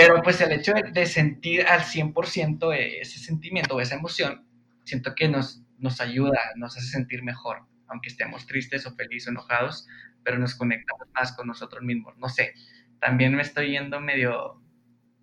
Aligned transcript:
Pero 0.00 0.22
pues 0.22 0.40
el 0.40 0.52
hecho 0.52 0.72
de, 0.72 1.06
sentir 1.06 1.66
al 1.66 1.80
100% 1.80 2.74
ese 2.74 3.18
sentimiento 3.18 3.76
o 3.76 3.80
esa 3.80 3.96
emoción, 3.96 4.46
siento 4.84 5.14
que 5.14 5.28
nos, 5.28 5.62
nos 5.78 6.00
ayuda, 6.00 6.38
nos 6.56 6.76
hace 6.76 6.86
sentir 6.86 7.22
mejor, 7.22 7.58
aunque 7.86 8.08
estemos 8.08 8.46
tristes 8.46 8.86
o 8.86 8.94
felices 8.94 9.28
o 9.28 9.30
enojados, 9.30 9.86
pero 10.24 10.38
nos 10.38 10.54
conectamos 10.54 11.06
más 11.14 11.32
con 11.32 11.46
nosotros 11.46 11.82
mismos. 11.82 12.16
No 12.18 12.28
sé, 12.28 12.54
también 12.98 13.34
me 13.34 13.42
estoy 13.42 13.72
yendo 13.72 14.00
medio 14.00 14.60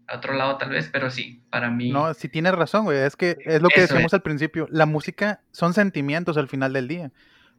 a 0.07 0.17
otro 0.17 0.33
lado 0.33 0.57
tal 0.57 0.69
vez, 0.69 0.89
pero 0.91 1.09
sí, 1.09 1.41
para 1.49 1.69
mí... 1.69 1.91
No, 1.91 2.13
sí 2.13 2.29
tienes 2.29 2.53
razón, 2.53 2.85
güey, 2.85 2.99
es 2.99 3.15
que 3.15 3.37
es 3.45 3.61
lo 3.61 3.69
que 3.69 3.81
decíamos 3.81 4.13
al 4.13 4.21
principio, 4.21 4.67
la 4.71 4.85
música 4.85 5.41
son 5.51 5.73
sentimientos 5.73 6.37
al 6.37 6.47
final 6.47 6.73
del 6.73 6.87
día, 6.87 7.11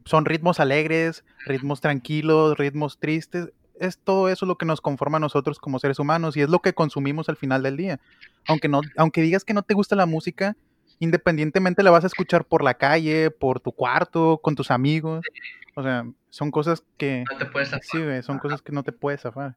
son 0.05 0.25
ritmos 0.25 0.59
alegres, 0.59 1.25
ritmos 1.45 1.81
tranquilos, 1.81 2.57
ritmos 2.57 2.99
tristes, 2.99 3.51
es 3.79 3.97
todo 3.97 4.29
eso 4.29 4.45
lo 4.45 4.57
que 4.57 4.65
nos 4.65 4.81
conforma 4.81 5.17
a 5.17 5.19
nosotros 5.19 5.59
como 5.59 5.79
seres 5.79 5.99
humanos 5.99 6.37
y 6.37 6.41
es 6.41 6.49
lo 6.49 6.59
que 6.59 6.73
consumimos 6.73 7.29
al 7.29 7.37
final 7.37 7.63
del 7.63 7.77
día. 7.77 7.99
Aunque 8.47 8.67
no, 8.67 8.81
aunque 8.97 9.21
digas 9.21 9.43
que 9.43 9.53
no 9.53 9.63
te 9.63 9.73
gusta 9.73 9.95
la 9.95 10.05
música, 10.05 10.55
independientemente 10.99 11.83
la 11.83 11.91
vas 11.91 12.03
a 12.03 12.07
escuchar 12.07 12.45
por 12.45 12.63
la 12.63 12.75
calle, 12.75 13.31
por 13.31 13.59
tu 13.59 13.71
cuarto, 13.71 14.39
con 14.41 14.55
tus 14.55 14.71
amigos. 14.71 15.25
O 15.75 15.83
sea, 15.83 16.05
son 16.29 16.51
cosas 16.51 16.83
que 16.97 17.23
no 17.31 17.37
te 17.37 17.45
puedes 17.45 17.69
zafar. 17.69 17.83
Sí, 17.83 18.23
son 18.23 18.39
cosas 18.39 18.61
que 18.61 18.71
no 18.71 18.83
te 18.83 18.91
puedes 18.91 19.21
zafar. 19.21 19.55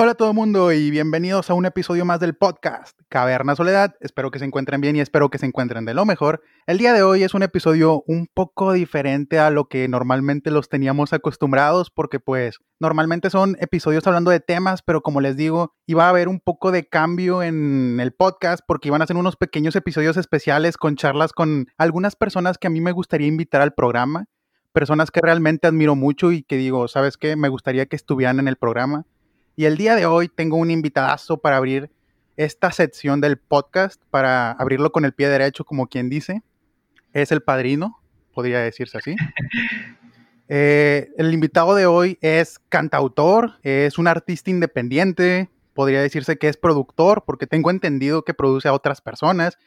Hola 0.00 0.14
todo 0.14 0.28
el 0.28 0.36
mundo 0.36 0.70
y 0.70 0.92
bienvenidos 0.92 1.50
a 1.50 1.54
un 1.54 1.66
episodio 1.66 2.04
más 2.04 2.20
del 2.20 2.36
podcast 2.36 2.96
Caverna 3.08 3.56
Soledad. 3.56 3.96
Espero 3.98 4.30
que 4.30 4.38
se 4.38 4.44
encuentren 4.44 4.80
bien 4.80 4.94
y 4.94 5.00
espero 5.00 5.28
que 5.28 5.38
se 5.38 5.46
encuentren 5.46 5.84
de 5.86 5.92
lo 5.92 6.04
mejor. 6.04 6.40
El 6.68 6.78
día 6.78 6.92
de 6.92 7.02
hoy 7.02 7.24
es 7.24 7.34
un 7.34 7.42
episodio 7.42 8.04
un 8.06 8.28
poco 8.32 8.72
diferente 8.72 9.40
a 9.40 9.50
lo 9.50 9.64
que 9.64 9.88
normalmente 9.88 10.52
los 10.52 10.68
teníamos 10.68 11.12
acostumbrados 11.12 11.90
porque 11.90 12.20
pues 12.20 12.60
normalmente 12.78 13.28
son 13.28 13.56
episodios 13.58 14.06
hablando 14.06 14.30
de 14.30 14.38
temas, 14.38 14.82
pero 14.82 15.00
como 15.00 15.20
les 15.20 15.36
digo, 15.36 15.74
iba 15.84 16.06
a 16.06 16.10
haber 16.10 16.28
un 16.28 16.38
poco 16.38 16.70
de 16.70 16.86
cambio 16.86 17.42
en 17.42 17.98
el 17.98 18.12
podcast 18.12 18.62
porque 18.64 18.90
iban 18.90 19.02
a 19.02 19.06
ser 19.08 19.16
unos 19.16 19.34
pequeños 19.34 19.74
episodios 19.74 20.16
especiales 20.16 20.76
con 20.76 20.94
charlas 20.94 21.32
con 21.32 21.66
algunas 21.76 22.14
personas 22.14 22.56
que 22.56 22.68
a 22.68 22.70
mí 22.70 22.80
me 22.80 22.92
gustaría 22.92 23.26
invitar 23.26 23.62
al 23.62 23.74
programa, 23.74 24.26
personas 24.72 25.10
que 25.10 25.20
realmente 25.20 25.66
admiro 25.66 25.96
mucho 25.96 26.30
y 26.30 26.44
que 26.44 26.56
digo, 26.56 26.86
¿sabes 26.86 27.16
qué? 27.16 27.34
Me 27.34 27.48
gustaría 27.48 27.86
que 27.86 27.96
estuvieran 27.96 28.38
en 28.38 28.46
el 28.46 28.54
programa. 28.54 29.04
Y 29.58 29.64
el 29.64 29.76
día 29.76 29.96
de 29.96 30.06
hoy 30.06 30.28
tengo 30.28 30.56
un 30.56 30.70
invitadazo 30.70 31.38
para 31.38 31.56
abrir 31.56 31.90
esta 32.36 32.70
sección 32.70 33.20
del 33.20 33.38
podcast, 33.38 34.00
para 34.08 34.52
abrirlo 34.52 34.92
con 34.92 35.04
el 35.04 35.14
pie 35.14 35.28
derecho, 35.28 35.64
como 35.64 35.88
quien 35.88 36.08
dice. 36.08 36.44
Es 37.12 37.32
el 37.32 37.42
padrino, 37.42 38.00
podría 38.32 38.60
decirse 38.60 38.98
así. 38.98 39.16
Eh, 40.50 41.10
el 41.18 41.34
invitado 41.34 41.74
de 41.74 41.84
hoy 41.84 42.16
es 42.22 42.58
cantautor, 42.70 43.58
es 43.62 43.98
un 43.98 44.08
artista 44.08 44.48
independiente, 44.48 45.50
podría 45.74 46.00
decirse 46.00 46.38
que 46.38 46.48
es 46.48 46.56
productor, 46.56 47.24
porque 47.26 47.46
tengo 47.46 47.70
entendido 47.70 48.24
que 48.24 48.32
produce 48.32 48.66
a 48.66 48.72
otras 48.72 49.02
personas. 49.02 49.58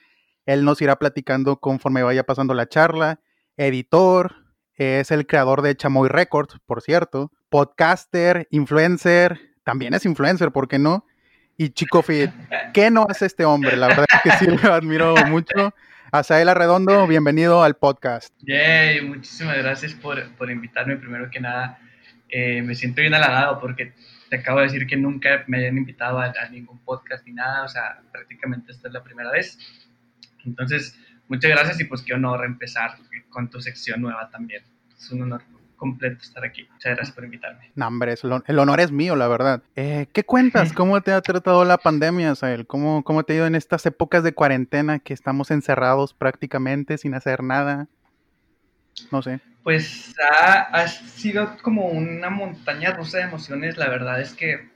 Él 0.48 0.66
nos 0.66 0.82
irá 0.82 0.96
platicando 0.96 1.58
conforme 1.58 2.02
vaya 2.02 2.24
pasando 2.24 2.56
la 2.56 2.68
charla. 2.68 3.20
Editor, 3.58 4.34
es 4.74 5.12
el 5.12 5.28
creador 5.28 5.62
de 5.62 5.76
Chamoy 5.76 6.10
Records, 6.10 6.58
por 6.66 6.82
cierto. 6.82 7.32
Podcaster, 7.50 8.48
influencer, 8.50 9.51
también 9.64 9.94
es 9.94 10.06
influencer, 10.06 10.52
¿por 10.52 10.68
qué 10.68 10.80
no? 10.80 11.06
Y 11.58 11.70
Chico 11.70 12.02
Fit, 12.02 12.32
¿qué 12.74 12.90
no 12.90 13.06
hace 13.08 13.26
este 13.26 13.46
hombre? 13.46 13.78
La 13.78 13.88
verdad 13.88 14.06
es 14.12 14.22
que 14.22 14.32
sí 14.46 14.58
lo 14.64 14.74
admiro 14.74 15.16
mucho. 15.28 15.74
Asael 16.12 16.50
Arredondo, 16.50 17.08
bienvenido 17.08 17.64
al 17.64 17.76
podcast. 17.76 18.34
Yay, 18.42 19.02
muchísimas 19.02 19.58
gracias 19.58 19.94
por, 19.94 20.30
por 20.36 20.50
invitarme. 20.50 20.98
Primero 20.98 21.30
que 21.30 21.40
nada, 21.40 21.80
eh, 22.30 22.62
me 22.62 22.76
siento 22.76 23.02
bien 23.02 23.14
halagado 23.14 23.60
porque 23.60 23.94
te 24.30 24.38
acabo 24.38 24.60
de 24.60 24.66
decir 24.66 24.88
que 24.88 24.98
nunca 24.98 25.44
me 25.48 25.60
hayan 25.60 25.78
invitado 25.78 26.20
a, 26.20 26.26
a, 26.26 26.50
ningún 26.50 26.80
podcast 26.80 27.26
ni 27.28 27.34
nada, 27.34 27.64
o 27.64 27.70
sea, 27.70 28.02
prácticamente 28.12 28.72
esta 28.72 28.88
es 28.88 28.94
la 28.94 29.04
primera 29.04 29.32
vez. 29.32 29.58
Entonces, 30.46 30.98
muchas 31.28 31.52
gracias 31.52 31.80
y 31.80 31.86
pues 31.86 32.02
qué 32.02 32.14
honor 32.14 32.44
empezar 32.44 32.98
con 33.30 33.50
tu 33.50 33.62
sección 33.62 34.02
nueva 34.02 34.30
también. 34.30 34.64
Es 34.98 35.12
un 35.12 35.22
honor 35.22 35.44
completo 35.82 36.22
estar 36.22 36.46
aquí. 36.46 36.68
Muchas 36.72 36.94
gracias 36.96 37.16
por 37.16 37.26
invitarme. 37.26 37.72
No, 37.74 37.88
hombre, 37.88 38.14
el 38.46 38.60
honor 38.60 38.80
es 38.82 38.92
mío, 38.92 39.16
la 39.16 39.28
verdad. 39.28 39.64
Eh, 39.76 40.06
¿Qué 40.14 40.24
cuentas? 40.24 40.74
¿Cómo 40.74 41.02
te 41.02 41.12
ha 41.12 41.20
tratado 41.22 41.66
la 41.66 41.80
pandemia, 41.80 42.36
Sael? 42.36 42.68
¿Cómo, 42.68 43.04
¿Cómo 43.04 43.24
te 43.24 43.34
ha 43.34 43.38
ido 43.38 43.48
en 43.48 43.56
estas 43.56 43.84
épocas 43.88 44.24
de 44.24 44.36
cuarentena 44.36 45.00
que 45.00 45.16
estamos 45.16 45.50
encerrados 45.50 46.14
prácticamente 46.14 47.00
sin 47.00 47.16
hacer 47.16 47.42
nada? 47.42 47.88
No 49.12 49.24
sé. 49.24 49.40
Pues 49.64 50.14
ha, 50.40 50.60
ha 50.72 50.88
sido 50.88 51.58
como 51.64 51.88
una 51.88 52.30
montaña 52.30 52.92
rusa 52.92 53.18
de 53.18 53.24
emociones. 53.24 53.76
La 53.78 53.90
verdad 53.90 54.22
es 54.22 54.36
que 54.36 54.70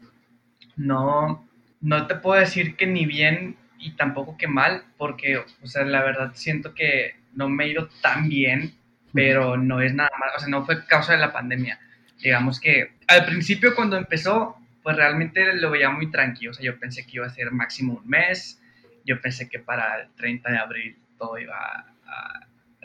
no, 0.75 1.47
no 1.81 2.07
te 2.07 2.15
puedo 2.15 2.39
decir 2.39 2.75
que 2.77 2.87
ni 2.87 3.05
bien 3.05 3.57
y 3.77 3.91
tampoco 3.91 4.37
que 4.37 4.47
mal, 4.47 4.85
porque, 4.97 5.37
o 5.37 5.67
sea, 5.67 5.85
la 5.85 6.03
verdad 6.03 6.31
siento 6.33 6.73
que 6.73 7.11
no 7.35 7.47
me 7.47 7.65
he 7.65 7.69
ido 7.69 7.89
tan 8.01 8.27
bien 8.27 8.73
pero 9.15 9.55
no 9.55 9.79
es 9.79 9.93
nada 9.93 10.11
más, 10.19 10.31
o 10.35 10.39
sea, 10.39 10.49
no 10.49 10.65
fue 10.65 10.85
causa 10.85 11.13
de 11.13 11.19
la 11.19 11.31
pandemia. 11.31 11.79
Digamos 12.21 12.59
que 12.59 12.95
al 13.07 13.25
principio 13.25 13.73
cuando 13.73 13.95
empezó, 13.95 14.57
pues 14.83 14.97
realmente 14.97 15.53
lo 15.53 15.71
veía 15.71 15.89
muy 15.89 16.11
tranquilo, 16.11 16.51
o 16.51 16.53
sea, 16.53 16.65
yo 16.65 16.77
pensé 16.77 17.05
que 17.05 17.13
iba 17.13 17.25
a 17.25 17.29
ser 17.29 17.51
máximo 17.51 17.93
un 17.93 18.07
mes, 18.07 18.61
yo 19.05 19.21
pensé 19.21 19.47
que 19.47 19.59
para 19.59 20.01
el 20.01 20.09
30 20.15 20.51
de 20.51 20.57
abril 20.57 20.97
todo 21.17 21.39
iba 21.39 21.55
a, 21.55 22.41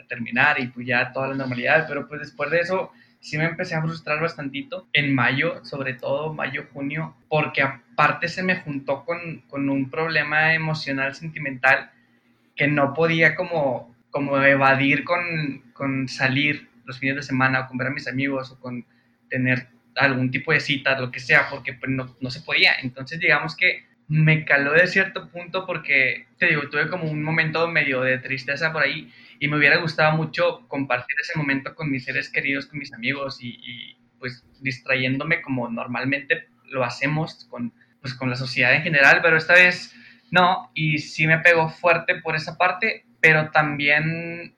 terminar 0.07 0.59
y 0.59 0.67
pues 0.67 0.85
ya 0.85 1.13
toda 1.13 1.29
la 1.29 1.35
normalidad, 1.35 1.85
pero 1.87 2.05
pues 2.05 2.19
después 2.19 2.51
de 2.51 2.59
eso 2.59 2.91
sí 3.21 3.37
me 3.37 3.45
empecé 3.45 3.75
a 3.75 3.81
frustrar 3.81 4.19
bastantito, 4.19 4.89
en 4.91 5.15
mayo, 5.15 5.63
sobre 5.63 5.93
todo 5.93 6.33
mayo, 6.33 6.67
junio, 6.73 7.15
porque 7.29 7.61
aparte 7.61 8.27
se 8.27 8.43
me 8.43 8.57
juntó 8.57 9.05
con, 9.05 9.39
con 9.47 9.69
un 9.69 9.89
problema 9.89 10.53
emocional, 10.53 11.15
sentimental, 11.15 11.91
que 12.57 12.67
no 12.67 12.93
podía 12.93 13.35
como 13.35 13.91
como 14.11 14.37
evadir 14.37 15.03
con, 15.03 15.63
con, 15.81 16.07
salir 16.07 16.69
los 16.85 16.99
fines 16.99 17.15
de 17.15 17.23
semana 17.23 17.61
o 17.61 17.67
con 17.67 17.77
ver 17.77 17.87
a 17.87 17.91
mis 17.91 18.07
amigos 18.07 18.51
o 18.51 18.59
con 18.59 18.85
tener 19.29 19.67
algún 19.95 20.29
tipo 20.29 20.51
de 20.51 20.59
cita, 20.59 20.99
lo 20.99 21.11
que 21.11 21.19
sea, 21.19 21.47
porque 21.49 21.73
pues, 21.73 21.91
no, 21.91 22.15
no, 22.19 22.29
se 22.29 22.41
podía. 22.41 22.73
Entonces 22.81 23.19
digamos 23.19 23.55
que 23.55 23.85
me 24.07 24.45
caló 24.45 24.73
de 24.73 24.87
cierto 24.87 25.29
punto 25.29 25.65
porque, 25.65 26.27
te 26.37 26.47
digo, 26.47 26.69
tuve 26.69 26.89
como 26.89 27.09
un 27.09 27.23
momento 27.23 27.67
medio 27.67 28.01
de 28.01 28.17
tristeza 28.19 28.71
por 28.71 28.83
ahí 28.83 29.11
y 29.39 29.47
me 29.47 29.57
hubiera 29.57 29.77
gustado 29.77 30.15
mucho 30.15 30.67
compartir 30.67 31.15
ese 31.21 31.37
momento 31.37 31.73
con 31.73 31.89
mis 31.89 32.03
seres 32.03 32.29
queridos, 32.29 32.67
con 32.67 32.79
mis 32.79 32.93
amigos 32.93 33.41
y, 33.41 33.59
y 33.63 33.97
pues 34.19 34.45
distrayéndome 34.61 35.41
como 35.41 35.69
normalmente 35.69 36.47
lo 36.65 36.83
hacemos 36.83 37.45
con, 37.49 37.73
pues, 38.01 38.13
con 38.13 38.29
la 38.29 38.35
sociedad 38.35 38.73
en 38.75 38.83
general, 38.83 39.19
pero 39.21 39.37
esta 39.37 39.53
vez 39.53 39.95
no, 40.31 40.71
y 40.73 40.99
sí 40.99 41.27
me 41.27 41.39
pegó 41.39 41.69
fuerte 41.69 42.15
por 42.21 42.35
esa 42.35 42.57
parte, 42.57 43.05
pero 43.19 43.51
también, 43.51 44.55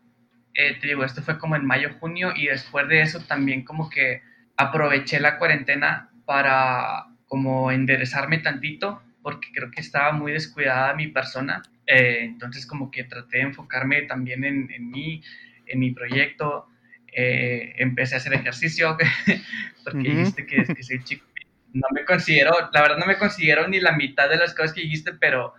eh, 0.54 0.78
te 0.80 0.88
digo, 0.88 1.04
esto 1.04 1.22
fue 1.22 1.40
como 1.40 1.56
en 1.56 1.66
mayo, 1.66 1.90
junio, 2.00 2.34
y 2.36 2.48
después 2.48 2.88
de 2.88 3.02
eso 3.02 3.20
también 3.22 3.64
como 3.64 3.90
que 3.90 4.22
aproveché 4.58 5.20
la 5.20 5.38
cuarentena 5.38 6.10
para 6.26 7.06
como 7.28 7.72
enderezarme 7.72 8.38
tantito, 8.40 9.02
porque 9.22 9.50
creo 9.54 9.72
que 9.72 9.82
estaba 9.82 10.12
muy 10.12 10.32
descuidada 10.32 10.94
mi 10.94 11.08
persona. 11.08 11.62
Eh, 11.88 12.20
entonces 12.22 12.66
como 12.66 12.92
que 12.92 13.04
traté 13.04 13.38
de 13.38 13.44
enfocarme 13.44 14.04
también 14.04 14.44
en, 14.44 14.70
en 14.72 14.90
mí, 14.90 15.22
en 15.66 15.80
mi 15.80 15.92
proyecto. 15.92 16.68
Eh, 17.16 17.74
empecé 17.78 18.16
a 18.16 18.18
hacer 18.18 18.34
ejercicio, 18.34 18.98
porque 19.84 20.10
dijiste 20.10 20.46
que, 20.46 20.64
que 20.64 20.84
soy 20.84 21.04
chico. 21.04 21.26
No 21.74 21.88
me 21.92 22.06
considero, 22.06 22.52
la 22.72 22.82
verdad 22.82 22.98
no 22.98 23.08
me 23.08 23.18
considero 23.18 23.68
ni 23.68 23.80
la 23.80 23.94
mitad 23.94 24.30
de 24.30 24.38
las 24.38 24.54
cosas 24.54 24.74
que 24.74 24.82
dijiste, 24.82 25.14
pero 25.14 25.54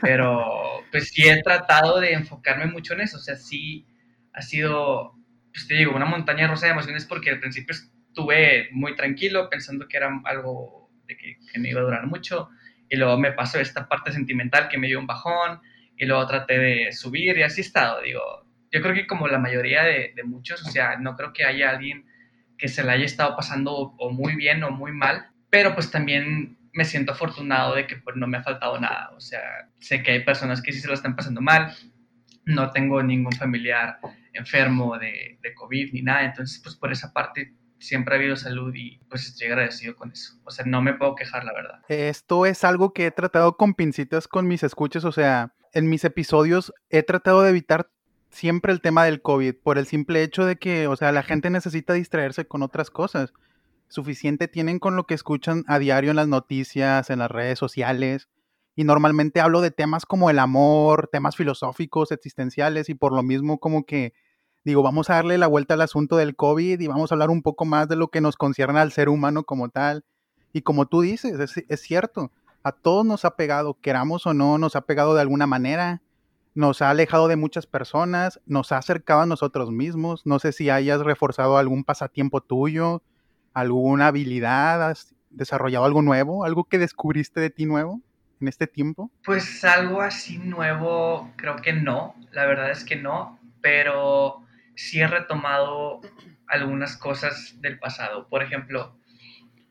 pero 0.00 0.84
pues 0.90 1.08
sí 1.08 1.28
he 1.28 1.42
tratado 1.42 2.00
de 2.00 2.12
enfocarme 2.12 2.66
mucho 2.66 2.94
en 2.94 3.00
eso, 3.00 3.16
o 3.16 3.20
sea, 3.20 3.36
sí 3.36 3.86
ha 4.38 4.42
sido, 4.42 5.14
pues 5.52 5.66
te 5.66 5.74
digo, 5.74 5.94
una 5.94 6.04
montaña 6.04 6.46
rusa 6.46 6.66
de 6.66 6.72
emociones 6.72 7.04
porque 7.04 7.30
al 7.30 7.40
principio 7.40 7.74
estuve 7.74 8.68
muy 8.72 8.94
tranquilo 8.94 9.50
pensando 9.50 9.88
que 9.88 9.96
era 9.96 10.10
algo 10.24 10.90
de 11.06 11.16
que, 11.16 11.38
que 11.52 11.58
me 11.58 11.70
iba 11.70 11.80
a 11.80 11.84
durar 11.84 12.06
mucho 12.06 12.48
y 12.88 12.96
luego 12.96 13.18
me 13.18 13.32
pasó 13.32 13.58
esta 13.58 13.88
parte 13.88 14.12
sentimental 14.12 14.68
que 14.68 14.78
me 14.78 14.86
dio 14.86 14.98
un 14.98 15.06
bajón 15.06 15.60
y 15.96 16.06
luego 16.06 16.26
traté 16.26 16.58
de 16.58 16.92
subir 16.92 17.36
y 17.36 17.42
así 17.42 17.60
he 17.60 17.64
estado, 17.64 18.00
digo, 18.02 18.22
yo 18.70 18.80
creo 18.80 18.94
que 18.94 19.06
como 19.06 19.26
la 19.28 19.38
mayoría 19.38 19.82
de, 19.82 20.12
de 20.14 20.22
muchos, 20.22 20.64
o 20.66 20.70
sea, 20.70 20.96
no 20.98 21.16
creo 21.16 21.32
que 21.32 21.44
haya 21.44 21.70
alguien 21.70 22.06
que 22.56 22.68
se 22.68 22.84
la 22.84 22.92
haya 22.92 23.04
estado 23.04 23.36
pasando 23.36 23.72
o 23.72 24.10
muy 24.10 24.36
bien 24.36 24.62
o 24.62 24.70
muy 24.70 24.92
mal, 24.92 25.28
pero 25.50 25.74
pues 25.74 25.90
también 25.90 26.58
me 26.72 26.84
siento 26.84 27.12
afortunado 27.12 27.74
de 27.74 27.86
que 27.86 27.96
pues, 27.96 28.16
no 28.16 28.26
me 28.26 28.38
ha 28.38 28.42
faltado 28.42 28.78
nada. 28.78 29.10
O 29.16 29.20
sea, 29.20 29.68
sé 29.80 30.02
que 30.02 30.12
hay 30.12 30.24
personas 30.24 30.62
que 30.62 30.72
sí 30.72 30.80
se 30.80 30.88
lo 30.88 30.94
están 30.94 31.16
pasando 31.16 31.40
mal. 31.40 31.74
No 32.44 32.70
tengo 32.70 33.02
ningún 33.02 33.32
familiar 33.32 33.98
enfermo 34.38 34.98
de, 34.98 35.38
COVID 35.56 35.92
ni 35.92 36.02
nada. 36.02 36.24
Entonces, 36.24 36.60
pues 36.62 36.76
por 36.76 36.92
esa 36.92 37.12
parte 37.12 37.54
siempre 37.78 38.14
ha 38.14 38.18
habido 38.18 38.36
salud 38.36 38.74
y 38.74 38.98
pues 39.08 39.26
estoy 39.26 39.48
agradecido 39.48 39.94
con 39.96 40.12
eso. 40.12 40.34
O 40.44 40.50
sea, 40.50 40.64
no 40.66 40.82
me 40.82 40.94
puedo 40.94 41.14
quejar, 41.14 41.44
la 41.44 41.52
verdad. 41.52 41.80
Esto 41.88 42.46
es 42.46 42.64
algo 42.64 42.92
que 42.92 43.06
he 43.06 43.10
tratado 43.10 43.56
con 43.56 43.74
pincitas 43.74 44.28
con 44.28 44.46
mis 44.46 44.62
escuchas. 44.62 45.04
O 45.04 45.12
sea, 45.12 45.54
en 45.72 45.88
mis 45.88 46.04
episodios 46.04 46.72
he 46.90 47.02
tratado 47.02 47.42
de 47.42 47.50
evitar 47.50 47.90
siempre 48.30 48.72
el 48.72 48.80
tema 48.80 49.04
del 49.04 49.22
COVID, 49.22 49.54
por 49.62 49.78
el 49.78 49.86
simple 49.86 50.22
hecho 50.22 50.44
de 50.44 50.56
que, 50.56 50.86
o 50.86 50.96
sea, 50.96 51.12
la 51.12 51.22
gente 51.22 51.50
necesita 51.50 51.92
distraerse 51.94 52.46
con 52.46 52.62
otras 52.62 52.90
cosas. 52.90 53.32
Suficiente 53.88 54.48
tienen 54.48 54.78
con 54.78 54.96
lo 54.96 55.04
que 55.04 55.14
escuchan 55.14 55.64
a 55.66 55.78
diario 55.78 56.10
en 56.10 56.16
las 56.16 56.28
noticias, 56.28 57.10
en 57.10 57.20
las 57.20 57.30
redes 57.30 57.58
sociales. 57.58 58.28
Y 58.76 58.84
normalmente 58.84 59.40
hablo 59.40 59.60
de 59.60 59.70
temas 59.70 60.06
como 60.06 60.30
el 60.30 60.38
amor, 60.38 61.08
temas 61.10 61.36
filosóficos, 61.36 62.12
existenciales, 62.12 62.88
y 62.88 62.94
por 62.94 63.12
lo 63.12 63.22
mismo 63.22 63.58
como 63.58 63.84
que 63.84 64.12
digo, 64.68 64.82
vamos 64.82 65.10
a 65.10 65.14
darle 65.14 65.38
la 65.38 65.46
vuelta 65.46 65.74
al 65.74 65.80
asunto 65.80 66.16
del 66.16 66.36
COVID 66.36 66.80
y 66.80 66.86
vamos 66.86 67.10
a 67.10 67.14
hablar 67.14 67.30
un 67.30 67.42
poco 67.42 67.64
más 67.64 67.88
de 67.88 67.96
lo 67.96 68.08
que 68.08 68.20
nos 68.20 68.36
concierne 68.36 68.78
al 68.80 68.92
ser 68.92 69.08
humano 69.08 69.44
como 69.44 69.68
tal. 69.68 70.04
Y 70.52 70.62
como 70.62 70.86
tú 70.86 71.00
dices, 71.00 71.38
es, 71.40 71.64
es 71.68 71.80
cierto, 71.80 72.30
a 72.62 72.72
todos 72.72 73.04
nos 73.04 73.24
ha 73.24 73.36
pegado, 73.36 73.78
queramos 73.80 74.26
o 74.26 74.34
no, 74.34 74.58
nos 74.58 74.76
ha 74.76 74.82
pegado 74.82 75.14
de 75.14 75.20
alguna 75.20 75.46
manera 75.46 76.02
nos 76.58 76.82
ha 76.82 76.90
alejado 76.90 77.28
de 77.28 77.36
muchas 77.36 77.66
personas, 77.66 78.40
nos 78.44 78.72
ha 78.72 78.78
acercado 78.78 79.20
a 79.20 79.26
nosotros 79.26 79.70
mismos. 79.70 80.26
No 80.26 80.40
sé 80.40 80.50
si 80.50 80.70
hayas 80.70 81.00
reforzado 81.02 81.56
algún 81.56 81.84
pasatiempo 81.84 82.40
tuyo, 82.40 83.00
alguna 83.54 84.08
habilidad, 84.08 84.82
has 84.82 85.14
desarrollado 85.30 85.84
algo 85.84 86.02
nuevo, 86.02 86.44
algo 86.44 86.64
que 86.64 86.78
descubriste 86.78 87.38
de 87.38 87.50
ti 87.50 87.64
nuevo 87.64 88.00
en 88.40 88.48
este 88.48 88.66
tiempo. 88.66 89.08
Pues 89.24 89.64
algo 89.64 90.00
así 90.00 90.38
nuevo, 90.38 91.30
creo 91.36 91.54
que 91.56 91.72
no, 91.72 92.16
la 92.32 92.44
verdad 92.46 92.72
es 92.72 92.82
que 92.82 92.96
no, 92.96 93.38
pero 93.60 94.42
sí 94.78 95.00
he 95.00 95.08
retomado 95.08 96.00
algunas 96.46 96.96
cosas 96.96 97.60
del 97.60 97.80
pasado. 97.80 98.28
Por 98.28 98.44
ejemplo, 98.44 98.96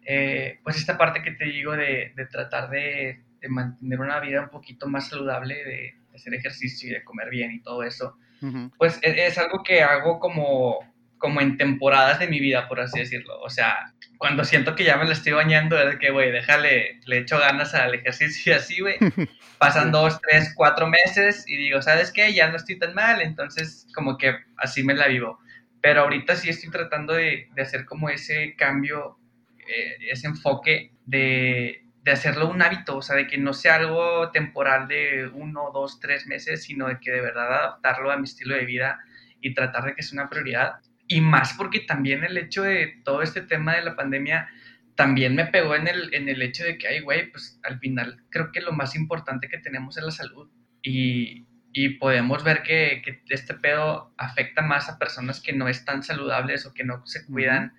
eh, 0.05 0.59
pues 0.63 0.75
esta 0.75 0.97
parte 0.97 1.23
que 1.23 1.31
te 1.31 1.45
digo 1.45 1.77
de, 1.77 2.11
tratar 2.29 2.69
de, 2.69 3.23
de, 3.39 3.47
mantener 3.47 4.01
una 4.01 4.19
vida 4.19 4.41
un 4.41 4.49
poquito 4.49 4.87
más 4.89 5.07
saludable, 5.07 5.55
de, 5.55 5.95
hacer 6.13 6.33
ejercicio 6.33 6.89
y 6.89 6.93
de 6.93 7.03
comer 7.05 7.29
bien 7.29 7.53
y 7.53 7.61
todo 7.61 7.83
eso, 7.83 8.17
pues 8.77 8.99
e, 9.01 9.27
es, 9.27 9.37
algo 9.37 9.63
que 9.63 9.81
hago 9.81 10.19
como, 10.19 10.79
como 11.17 11.41
en 11.41 11.57
temporadas 11.57 12.19
de 12.19 12.27
mi 12.27 12.39
vida, 12.39 12.67
por 12.67 12.81
así 12.81 12.99
decirlo. 12.99 13.39
O 13.39 13.49
sea, 13.49 13.93
cuando 14.17 14.43
siento 14.43 14.75
que 14.75 14.83
ya 14.83 14.97
me 14.97 15.05
la 15.05 15.13
estoy 15.13 15.33
bañando, 15.33 15.79
es 15.79 15.91
de 15.91 15.99
que, 15.99 16.11
güey, 16.11 16.31
déjale, 16.31 16.99
le 17.05 17.19
echo 17.19 17.39
ganas 17.39 17.73
al 17.73 17.93
ejercicio 17.93 18.53
y 18.53 18.55
así, 18.55 18.81
güey. 18.81 18.97
Pasan 19.59 19.91
dos, 19.91 20.19
tres, 20.21 20.53
cuatro 20.55 20.87
meses 20.87 21.43
y 21.47 21.57
digo, 21.57 21.81
¿sabes 21.81 22.11
qué? 22.11 22.33
Ya 22.33 22.49
no 22.49 22.57
estoy 22.57 22.77
tan 22.77 22.93
mal, 22.93 23.21
entonces 23.21 23.87
como 23.93 24.17
que 24.17 24.35
así 24.57 24.83
me 24.83 24.93
la 24.93 25.07
vivo. 25.07 25.39
Pero 25.81 26.01
ahorita 26.01 26.35
sí 26.35 26.49
estoy 26.49 26.69
tratando 26.69 27.13
de, 27.13 27.49
de 27.53 27.61
hacer 27.61 27.85
como 27.85 28.09
ese 28.09 28.55
cambio, 28.55 29.17
eh, 29.67 29.97
ese 30.11 30.27
enfoque 30.27 30.91
de, 31.05 31.83
de 32.07 32.11
hacerlo 32.11 32.49
un 32.49 32.61
hábito, 32.61 32.97
o 32.97 33.01
sea, 33.01 33.17
de 33.17 33.27
que 33.27 33.37
no 33.37 33.53
sea 33.53 33.75
algo 33.75 34.31
temporal 34.31 34.87
de 34.87 35.29
uno, 35.33 35.71
dos, 35.73 35.99
tres 35.99 36.25
meses, 36.25 36.63
sino 36.63 36.87
de 36.87 36.99
que 36.99 37.11
de 37.11 37.19
verdad 37.19 37.53
adaptarlo 37.53 38.11
a 38.11 38.17
mi 38.17 38.23
estilo 38.23 38.55
de 38.55 38.65
vida 38.65 38.99
y 39.41 39.53
tratar 39.53 39.83
de 39.83 39.93
que 39.93 40.03
sea 40.03 40.21
una 40.21 40.29
prioridad. 40.29 40.79
Y 41.07 41.21
más 41.21 41.53
porque 41.53 41.81
también 41.81 42.23
el 42.23 42.37
hecho 42.37 42.63
de 42.63 43.01
todo 43.03 43.21
este 43.21 43.41
tema 43.41 43.75
de 43.75 43.83
la 43.83 43.95
pandemia 43.95 44.49
también 44.95 45.35
me 45.35 45.45
pegó 45.45 45.75
en 45.75 45.87
el, 45.87 46.13
en 46.13 46.27
el 46.27 46.41
hecho 46.41 46.63
de 46.63 46.77
que, 46.77 46.87
ay, 46.87 47.01
güey, 47.01 47.31
pues 47.31 47.59
al 47.63 47.79
final 47.79 48.23
creo 48.29 48.51
que 48.51 48.61
lo 48.61 48.73
más 48.73 48.95
importante 48.95 49.47
que 49.47 49.59
tenemos 49.59 49.95
es 49.97 50.03
la 50.03 50.11
salud. 50.11 50.49
Y, 50.81 51.47
y 51.71 51.89
podemos 51.89 52.43
ver 52.43 52.63
que, 52.63 53.01
que, 53.05 53.21
este 53.29 53.53
pedo 53.53 54.13
afecta 54.17 54.63
más 54.63 54.89
a 54.89 54.97
personas 54.97 55.39
que 55.39 55.53
no 55.53 55.67
están 55.67 56.01
saludables 56.01 56.65
o 56.65 56.73
que 56.73 56.83
no 56.83 57.05
se 57.05 57.25
cuidan. 57.25 57.73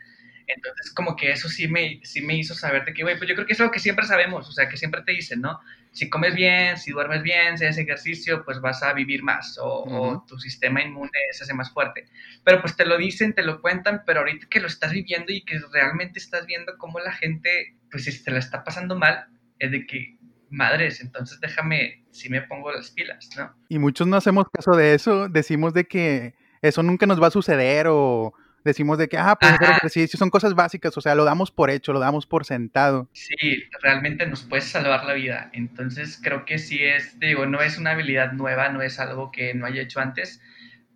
Entonces, 0.47 0.93
como 0.95 1.17
que 1.17 1.33
eso 1.33 1.49
sí 1.49 1.69
me, 1.69 2.01
sí 2.05 2.23
me 2.23 2.37
hizo 2.37 2.55
saber 2.55 2.85
de 2.85 2.95
que, 2.95 3.03
güey, 3.03 3.19
pues 3.19 3.29
yo 3.29 3.35
creo 3.35 3.47
que 3.47 3.53
es 3.53 3.61
algo 3.61 3.73
que 3.73 3.81
siempre 3.81 4.07
sabemos, 4.07 4.49
o 4.49 4.53
sea, 4.53 4.69
que 4.69 4.77
siempre 4.77 5.03
te 5.03 5.13
dicen, 5.13 5.41
¿no? 5.41 5.61
Si 5.93 6.09
comes 6.09 6.35
bien, 6.35 6.77
si 6.77 6.93
duermes 6.93 7.23
bien, 7.23 7.59
si 7.59 7.65
haces 7.65 7.79
ejercicio, 7.85 8.45
pues 8.45 8.61
vas 8.61 8.83
a 8.83 8.93
vivir 8.93 9.23
más 9.23 9.59
o, 9.61 10.25
tu 10.27 10.39
sistema 10.39 10.83
inmune 10.83 11.11
se 11.33 11.45
hace 11.45 11.55
más 11.55 11.73
fuerte. 11.73 12.07
Pero 12.45 12.61
pues 12.61 12.77
te 12.77 12.85
lo 12.85 12.97
dicen, 12.97 13.35
te 13.35 13.43
lo 13.43 13.61
cuentan, 13.61 14.03
pero 14.07 14.21
ahorita 14.21 14.47
que 14.49 14.61
lo 14.61 14.67
estás 14.67 14.93
viviendo 14.93 15.33
y 15.33 15.45
que 15.45 15.59
realmente 15.73 16.19
estás 16.19 16.47
viendo 16.47 16.77
cómo 16.79 17.01
la 17.01 17.13
gente, 17.13 17.77
pues 17.91 18.05
si 18.05 18.23
te 18.23 18.31
la 18.31 18.39
está 18.39 18.65
pasando 18.65 18.97
mal, 18.97 19.27
es 19.59 19.71
de 19.71 19.87
que, 19.87 20.19
madres, 20.51 21.01
entonces 21.01 21.41
déjame, 21.41 22.05
si 22.11 22.29
me 22.29 22.43
pongo 22.43 22.73
las 22.73 22.91
pilas, 22.91 23.29
¿no? 23.37 23.55
Y 23.69 23.79
muchos 23.79 24.07
no 24.07 24.17
hacemos 24.17 24.47
caso 24.53 24.77
de 24.77 24.95
eso, 24.95 25.29
decimos 25.29 25.75
de 25.75 25.85
que 25.85 26.35
eso 26.63 26.83
nunca 26.83 27.07
nos 27.07 27.23
va 27.23 27.29
a 27.29 27.33
suceder 27.33 27.87
o 27.89 28.33
decimos 28.69 28.99
de 28.99 29.09
que, 29.09 29.19
ah, 29.19 29.37
pues 29.81 29.93
sí, 29.93 30.07
sí, 30.07 30.17
son 30.17 30.31
cosas 30.31 30.55
básicas, 30.55 30.97
o 30.97 31.01
sea, 31.01 31.15
lo 31.15 31.25
damos 31.25 31.51
por 31.51 31.71
hecho, 31.71 31.93
lo 31.93 32.01
damos 32.01 32.27
por 32.27 32.45
sentado. 32.45 33.09
Sí, 33.13 33.65
realmente 33.83 34.27
nos 34.27 34.43
puede 34.43 34.63
salvar 34.63 35.05
la 35.05 35.15
vida. 35.15 35.51
Entonces 35.53 36.21
creo 36.23 36.45
que 36.45 36.59
sí 36.59 36.83
es, 36.83 37.19
digo, 37.19 37.47
no 37.47 37.61
es 37.61 37.79
una 37.79 37.93
habilidad 37.93 38.33
nueva, 38.33 38.69
no 38.69 38.83
es 38.83 39.01
algo 39.01 39.31
que 39.31 39.55
no 39.55 39.67
haya 39.67 39.83
hecho 39.83 40.01
antes, 40.01 40.41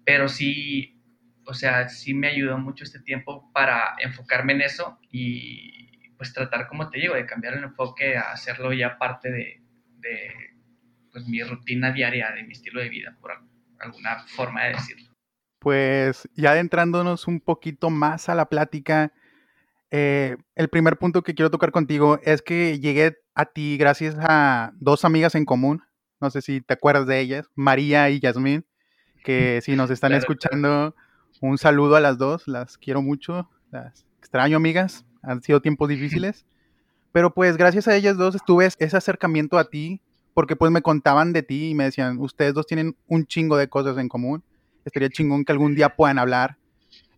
pero 0.05 0.29
sí, 0.29 1.01
o 1.45 1.55
sea, 1.55 1.89
sí 1.89 2.15
me 2.15 2.29
ayudó 2.29 2.59
mucho 2.59 2.85
este 2.85 3.01
tiempo 3.01 3.51
para 3.53 3.95
enfocarme 3.99 4.53
en 4.53 4.63
eso 4.63 4.99
y 5.11 6.09
pues 6.17 6.33
tratar, 6.33 6.69
como 6.69 6.89
te 6.89 7.01
digo, 7.01 7.15
de 7.15 7.27
cambiar 7.27 7.55
el 7.55 7.65
enfoque 7.65 8.17
a 8.17 8.33
hacerlo 8.33 8.73
ya 8.73 8.97
parte 8.99 9.31
de, 9.31 9.61
de 9.99 10.31
pues, 11.11 11.27
mi 11.27 11.43
rutina 11.43 11.91
diaria, 11.93 12.31
de 12.31 12.45
mi 12.45 12.53
estilo 12.53 12.81
de 12.81 12.89
vida, 12.89 13.17
por 13.21 13.33
alguna 13.81 14.21
forma 14.21 14.65
de 14.65 14.75
decirlo 14.75 15.12
pues 15.63 16.29
ya 16.35 16.51
adentrándonos 16.51 17.29
un 17.29 17.39
poquito 17.39 17.89
más 17.89 18.29
a 18.29 18.35
la 18.35 18.47
plática, 18.47 19.13
eh, 19.93 20.37
el 20.57 20.69
primer 20.69 20.99
punto 20.99 21.23
que 21.23 21.35
quiero 21.35 21.53
tocar 21.53 21.71
contigo 21.71 22.19
es 22.25 22.43
que 22.43 22.81
llegué 22.81 23.19
a 23.37 23.45
ti 23.45 23.77
gracias 23.79 24.17
a 24.19 24.73
dos 24.81 25.05
amigas 25.05 25.37
en 25.37 25.45
común. 25.45 25.81
No 26.21 26.31
sé 26.31 26.43
si 26.43 26.63
te 26.63 26.75
acuerdas 26.75 27.07
de 27.07 27.21
ellas, 27.21 27.49
María 27.55 28.11
y 28.11 28.19
Yasmín, 28.19 28.67
que 29.23 29.61
si 29.63 29.77
nos 29.77 29.91
están 29.91 30.13
escuchando, 30.15 30.97
un 31.41 31.59
saludo 31.59 31.95
a 31.95 32.01
las 32.01 32.19
dos, 32.19 32.49
las 32.49 32.77
quiero 32.77 33.01
mucho, 33.01 33.49
las 33.71 34.05
extraño 34.19 34.57
amigas, 34.57 35.05
han 35.23 35.43
sido 35.43 35.63
tiempos 35.63 35.89
difíciles, 35.89 36.45
pero 37.13 37.33
pues 37.33 37.57
gracias 37.57 37.87
a 37.87 37.95
ellas 37.95 38.17
dos 38.17 38.35
estuve 38.35 38.67
ese 38.67 38.97
acercamiento 38.97 39.59
a 39.59 39.71
ti, 39.71 40.01
porque 40.35 40.57
pues 40.57 40.73
me 40.73 40.83
contaban 40.83 41.33
de 41.33 41.45
ti 41.45 41.69
y 41.71 41.75
me 41.77 41.85
decían, 41.85 42.19
ustedes 42.19 42.53
dos 42.53 42.67
tienen 42.67 42.97
un 43.07 43.27
chingo 43.27 43.57
de 43.57 43.69
cosas 43.69 43.97
en 43.99 44.09
común 44.09 44.43
estaría 44.85 45.09
chingón 45.09 45.45
que 45.45 45.53
algún 45.53 45.75
día 45.75 45.91
puedan 45.97 46.19
hablar. 46.19 46.57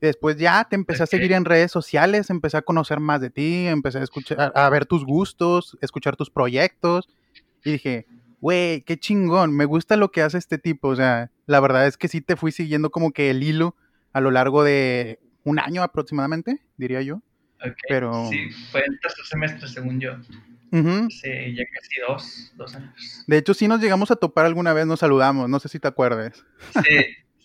después 0.01 0.37
ya 0.37 0.65
te 0.65 0.77
empecé 0.77 1.03
a 1.03 1.07
seguir 1.07 1.33
en 1.33 1.45
redes 1.45 1.73
sociales, 1.73 2.31
empecé 2.31 2.57
a 2.57 2.63
conocer 2.63 3.01
más 3.01 3.21
de 3.21 3.31
ti, 3.31 3.67
empecé 3.67 3.99
a 3.99 4.03
escuchar, 4.03 4.53
a 4.55 4.71
ver 4.71 4.87
tus 4.87 5.05
gustos, 5.05 5.77
escuchar 5.81 6.17
tus 6.17 6.31
proyectos. 6.31 7.09
Y 7.65 7.73
dije, 7.73 8.07
güey, 8.41 8.83
qué 8.83 8.99
chingón, 8.99 9.55
me 9.55 9.65
gusta 9.65 9.97
lo 9.97 10.11
que 10.11 10.23
hace 10.23 10.39
este 10.39 10.59
tipo. 10.59 10.89
O 10.89 10.97
sea, 10.97 11.31
la 11.47 11.61
verdad 11.61 11.87
es 11.87 11.97
que 11.97 12.09
sí 12.09 12.21
te 12.21 12.37
fui 12.37 12.53
siguiendo 12.53 12.91
como 12.91 13.13
que 13.13 13.31
el 13.31 13.43
hilo 13.43 13.75
a 14.13 14.21
lo 14.21 14.31
largo 14.31 14.63
de 14.63 15.19
un 15.45 15.59
año 15.59 15.83
aproximadamente, 15.83 16.61
diría 16.77 17.03
yo. 17.03 17.23
Pero... 17.89 18.29
Sí, 18.29 18.51
fue 18.71 18.83
el 18.87 19.01
tercer 19.01 19.25
semestre, 19.25 19.69
según 19.69 20.01
yo. 20.01 20.13
Sí, 20.71 21.55
ya 21.55 21.63
casi 21.73 22.01
dos, 22.07 22.53
dos 22.57 22.75
años. 22.75 23.25
De 23.29 23.39
hecho, 23.39 23.55
sí 23.55 23.69
nos 23.69 23.81
llegamos 23.81 24.11
a 24.11 24.17
topar 24.17 24.45
alguna 24.45 24.73
vez, 24.73 24.87
nos 24.87 24.99
saludamos, 25.01 25.49
no 25.49 25.61
sé 25.61 25.69
si 25.69 25.79
te 25.79 25.87
acuerdes. 25.87 26.45
Sí, 26.73 26.97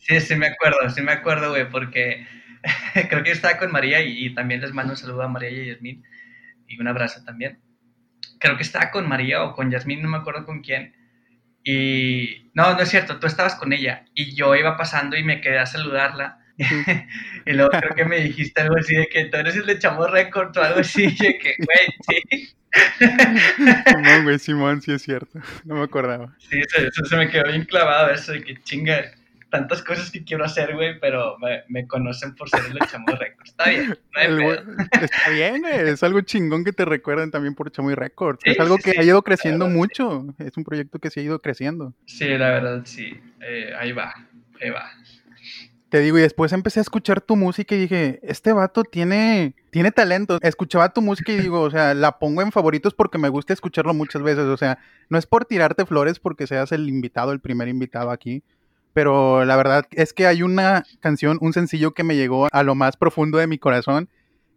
Sí, 0.10 0.20
sí 0.22 0.36
me 0.36 0.48
acuerdo, 0.48 0.90
sí 0.90 1.04
me 1.04 1.12
acuerdo, 1.12 1.52
güey, 1.52 1.70
porque 1.70 2.26
creo 3.10 3.22
que 3.22 3.30
yo 3.30 3.36
estaba 3.36 3.60
con 3.60 3.72
María 3.72 4.02
y, 4.02 4.34
también 4.34 4.60
les 4.60 4.74
mando 4.74 4.94
un 4.94 4.98
saludo 4.98 5.22
a 5.22 5.28
María 5.28 5.52
y 5.52 5.62
a 5.62 5.74
Yasmín 5.74 6.04
y 6.68 6.82
un 6.82 6.88
abrazo 6.88 7.24
también. 7.24 7.60
Creo 8.40 8.58
que 8.58 8.64
estaba 8.64 8.90
con 8.90 9.08
María 9.08 9.44
o 9.44 9.54
con 9.54 9.70
Yasmín, 9.70 10.02
no 10.02 10.10
me 10.10 10.18
acuerdo 10.18 10.48
con 10.48 10.62
quién. 10.62 10.96
Y 11.64 12.50
no, 12.56 12.74
no 12.74 12.80
es 12.82 12.90
cierto, 12.90 13.20
tú 13.20 13.28
estabas 13.28 13.54
con 13.54 13.72
ella 13.72 14.06
y 14.16 14.34
yo 14.34 14.56
iba 14.56 14.78
pasando 14.78 15.16
y 15.16 15.24
me 15.24 15.42
quedé 15.42 15.60
a 15.60 15.68
saludarla. 15.68 16.40
y 17.46 17.54
luego 17.54 17.70
creo 17.70 17.94
que 17.96 18.06
me 18.06 18.20
dijiste 18.20 18.62
algo 18.62 18.78
así 18.78 18.96
de 18.96 19.08
que 19.08 19.26
tú 19.26 19.38
eres 19.38 19.58
el 19.58 19.68
de 19.68 19.78
Chamo 19.78 20.08
Record 20.08 20.58
o 20.58 20.64
algo 20.64 20.80
así, 20.80 21.06
y 21.06 21.38
que, 21.38 21.56
güey, 21.60 21.88
sí. 22.08 22.56
Simón, 23.86 24.24
güey, 24.24 24.40
Simón, 24.40 24.82
sí 24.82 24.92
es 24.92 25.04
cierto. 25.04 25.40
No 25.66 25.76
me 25.76 25.84
acordaba. 25.84 26.36
Sí, 26.40 26.60
eso, 26.60 26.82
eso, 26.82 27.06
se 27.06 27.16
me 27.16 27.30
quedó 27.30 27.46
bien 27.46 27.66
clavado, 27.66 28.10
eso 28.10 28.32
de 28.32 28.44
que 28.44 28.56
chinga, 28.64 29.12
tantas 29.50 29.82
cosas 29.84 30.12
que 30.12 30.24
quiero 30.24 30.46
hacer, 30.46 30.76
güey, 30.76 31.00
pero 31.00 31.38
me, 31.68 31.88
conocen 31.88 32.36
por 32.36 32.50
ser 32.50 32.62
el 32.70 32.80
Chamoy 32.88 33.16
Records. 33.16 33.50
Está 33.50 33.70
bien, 33.70 33.88
no 33.90 33.96
hay 34.16 34.58
Está 35.02 35.30
bien, 35.30 35.62
güey. 35.62 35.90
Es 35.90 36.04
algo 36.04 36.22
chingón 36.22 36.64
que 36.64 36.72
te 36.72 36.86
recuerden 36.86 37.32
también 37.32 37.56
por 37.56 37.72
Chamoy 37.72 37.96
Records. 37.96 38.40
es 38.44 38.60
algo 38.60 38.78
que 38.78 38.92
ha 38.98 39.04
ido 39.04 39.22
creciendo 39.24 39.68
mucho. 39.68 40.26
Es 40.38 40.56
un 40.58 40.64
proyecto 40.64 41.00
que 41.00 41.10
sí 41.10 41.20
ha 41.20 41.24
ido 41.24 41.40
creciendo. 41.40 41.94
Sí, 42.06 42.28
la 42.28 42.50
verdad, 42.50 42.82
sí. 42.86 43.20
Eh, 43.42 43.74
ahí 43.78 43.92
va, 43.92 44.14
ahí 44.62 44.70
va. 44.70 44.92
Te 45.90 46.02
digo, 46.02 46.20
y 46.20 46.22
después 46.22 46.54
empecé 46.54 46.80
a 46.80 46.82
escuchar 46.82 47.20
tu 47.20 47.36
música 47.36 47.74
y 47.74 47.80
dije, 47.80 48.20
este 48.22 48.54
vato 48.54 48.84
tiene, 48.84 49.56
tiene 49.72 49.92
talento. 49.92 50.38
Escuchaba 50.42 50.94
tu 50.94 51.02
música 51.02 51.32
y 51.32 51.38
digo, 51.38 51.62
o 51.62 51.72
sea, 51.72 51.96
la 51.96 52.20
pongo 52.20 52.44
en 52.44 52.52
favoritos 52.52 52.94
porque 52.94 53.18
me 53.18 53.30
gusta 53.30 53.54
escucharlo 53.54 53.96
muchas 53.96 54.22
veces. 54.22 54.46
O 54.46 54.58
sea, 54.58 54.78
no 55.10 55.18
es 55.18 55.26
por 55.26 55.46
tirarte 55.46 55.88
flores 55.88 56.20
porque 56.20 56.46
seas 56.46 56.72
el 56.72 56.88
invitado, 56.88 57.32
el 57.32 57.40
primer 57.40 57.68
invitado 57.70 58.12
aquí, 58.12 58.44
pero 58.94 59.46
la 59.46 59.56
verdad 59.56 59.86
es 59.92 60.14
que 60.14 60.28
hay 60.28 60.44
una 60.44 60.84
canción, 61.00 61.38
un 61.42 61.54
sencillo 61.54 61.94
que 61.94 62.04
me 62.04 62.16
llegó 62.16 62.48
a 62.52 62.64
lo 62.64 62.76
más 62.76 62.98
profundo 62.98 63.38
de 63.38 63.48
mi 63.48 63.58
corazón, 63.58 64.10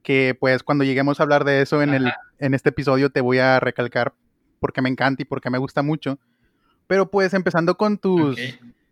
que 0.03 0.37
pues 0.39 0.63
cuando 0.63 0.85
lleguemos 0.85 1.21
a 1.21 1.23
hablar 1.23 1.45
de 1.45 1.63
eso 1.63 1.83
en, 1.83 1.95
el, 1.95 2.13
en 2.39 2.55
este 2.55 2.71
episodio 2.71 3.11
te 3.11 3.21
voy 3.21 3.39
a 3.39 3.61
recalcar 3.61 4.15
porque 4.59 4.83
me 4.83 4.89
encanta 4.89 5.23
y 5.23 5.25
porque 5.25 5.51
me 5.51 5.59
gusta 5.59 5.83
mucho. 5.83 6.19
Pero 6.87 7.11
pues 7.11 7.35
empezando 7.35 7.77
con 7.77 7.99
tus 7.99 8.39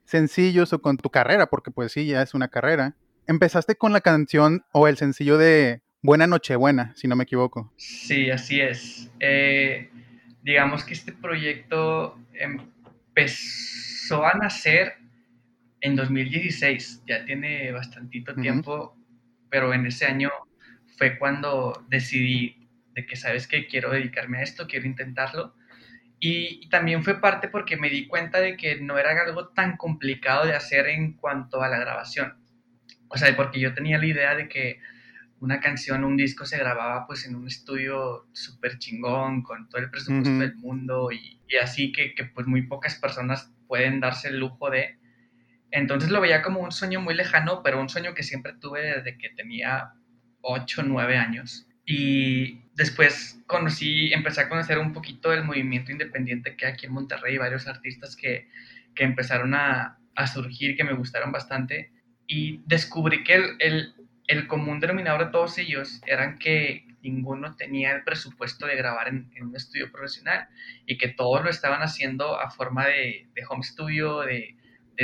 sencillos 0.04 0.72
o 0.72 0.80
con 0.80 0.96
tu 0.96 1.10
carrera, 1.10 1.46
porque 1.46 1.70
pues 1.70 1.92
sí, 1.92 2.06
ya 2.06 2.22
es 2.22 2.34
una 2.34 2.48
carrera. 2.48 2.94
Empezaste 3.26 3.76
con 3.76 3.92
la 3.92 4.00
canción 4.00 4.64
o 4.72 4.88
el 4.88 4.96
sencillo 4.96 5.38
de 5.38 5.82
Buena 6.02 6.26
Nochebuena, 6.26 6.92
si 6.96 7.08
no 7.08 7.16
me 7.16 7.24
equivoco. 7.24 7.72
Sí, 7.76 8.30
así 8.30 8.60
es. 8.60 9.10
Eh, 9.20 9.90
digamos 10.42 10.84
que 10.84 10.94
este 10.94 11.12
proyecto 11.12 12.18
empezó 12.32 14.24
a 14.24 14.34
nacer 14.34 14.99
en 15.80 15.96
2016, 15.96 17.04
ya 17.06 17.24
tiene 17.24 17.72
bastantito 17.72 18.34
tiempo, 18.34 18.96
pero 19.48 19.72
en 19.72 19.86
ese 19.86 20.06
año 20.06 20.30
fue 20.96 21.18
cuando 21.18 21.86
decidí 21.88 22.68
de 22.94 23.06
que 23.06 23.16
sabes 23.16 23.46
que 23.46 23.66
quiero 23.66 23.90
dedicarme 23.90 24.38
a 24.38 24.42
esto, 24.42 24.66
quiero 24.66 24.86
intentarlo. 24.86 25.54
Y, 26.18 26.68
también 26.68 27.02
fue 27.02 27.20
parte 27.20 27.48
porque 27.48 27.78
me 27.78 27.88
di 27.88 28.06
cuenta 28.06 28.40
de 28.40 28.56
que 28.56 28.80
no 28.80 28.98
era 28.98 29.18
algo 29.22 29.48
tan 29.48 29.78
complicado 29.78 30.46
de 30.46 30.54
hacer 30.54 30.86
en 30.88 31.14
cuanto 31.14 31.62
a 31.62 31.68
la 31.68 31.78
grabación. 31.78 32.34
O 33.08 33.16
sea, 33.16 33.34
porque 33.34 33.58
yo 33.58 33.72
tenía 33.72 33.98
la 33.98 34.06
idea 34.06 34.34
de 34.34 34.46
que 34.48 34.78
una 35.40 35.60
canción, 35.60 36.04
un 36.04 36.18
disco 36.18 36.44
se 36.44 36.58
grababa 36.58 37.06
pues 37.06 37.26
en 37.26 37.34
un 37.34 37.46
estudio 37.46 38.28
súper 38.32 38.78
chingón, 38.78 39.42
con 39.42 39.68
todo 39.70 39.80
el 39.80 39.90
presupuesto 39.90 40.38
del 40.38 40.54
mundo 40.56 41.10
y, 41.10 41.40
y 41.48 41.56
así 41.56 41.90
que, 41.90 42.14
que, 42.14 42.26
pues 42.26 42.46
muy 42.46 42.62
pocas 42.66 42.96
personas 42.96 43.50
pueden 43.66 44.00
darse 44.00 44.28
el 44.28 44.38
lujo 44.38 44.70
de. 44.70 44.99
Entonces 45.72 46.10
lo 46.10 46.20
veía 46.20 46.42
como 46.42 46.60
un 46.60 46.72
sueño 46.72 47.00
muy 47.00 47.14
lejano, 47.14 47.62
pero 47.62 47.80
un 47.80 47.88
sueño 47.88 48.14
que 48.14 48.22
siempre 48.22 48.54
tuve 48.54 48.82
desde 48.82 49.16
que 49.18 49.30
tenía 49.30 49.92
8, 50.42 50.82
9 50.84 51.16
años. 51.16 51.66
Y 51.84 52.60
después 52.74 53.40
conocí, 53.46 54.12
empecé 54.12 54.42
a 54.42 54.48
conocer 54.48 54.78
un 54.78 54.92
poquito 54.92 55.30
del 55.30 55.44
movimiento 55.44 55.92
independiente 55.92 56.56
que 56.56 56.66
hay 56.66 56.72
aquí 56.72 56.86
en 56.86 56.92
Monterrey, 56.92 57.38
varios 57.38 57.66
artistas 57.66 58.16
que, 58.16 58.48
que 58.94 59.04
empezaron 59.04 59.54
a, 59.54 59.98
a, 60.14 60.26
surgir, 60.26 60.76
que 60.76 60.84
me 60.84 60.92
gustaron 60.92 61.32
bastante. 61.32 61.92
Y 62.26 62.62
descubrí 62.66 63.24
que 63.24 63.34
el, 63.34 63.44
el, 63.58 63.94
el, 64.28 64.46
común 64.46 64.78
denominador 64.78 65.26
de 65.26 65.32
todos 65.32 65.58
ellos 65.58 66.00
eran 66.06 66.38
que 66.38 66.86
ninguno 67.02 67.56
tenía 67.56 67.92
el 67.92 68.04
presupuesto 68.04 68.66
de 68.66 68.76
grabar 68.76 69.08
en, 69.08 69.30
un 69.40 69.56
estudio 69.56 69.90
profesional 69.90 70.48
y 70.86 70.98
que 70.98 71.08
todos 71.08 71.42
lo 71.42 71.50
estaban 71.50 71.82
haciendo 71.82 72.38
a 72.38 72.50
forma 72.50 72.86
de, 72.86 73.28
de 73.34 73.42
home 73.48 73.64
studio, 73.64 74.20
de, 74.20 74.56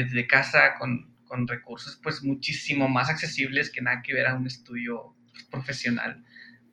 desde 0.05 0.27
casa, 0.27 0.75
con, 0.79 1.15
con 1.25 1.47
recursos 1.49 1.99
pues 2.03 2.23
muchísimo 2.23 2.89
más 2.89 3.09
accesibles 3.09 3.71
que 3.71 3.83
nada 3.83 4.03
que 4.03 4.15
ver 4.15 4.27
a 4.27 4.35
un 4.35 4.47
estudio 4.47 5.15
profesional 5.51 6.25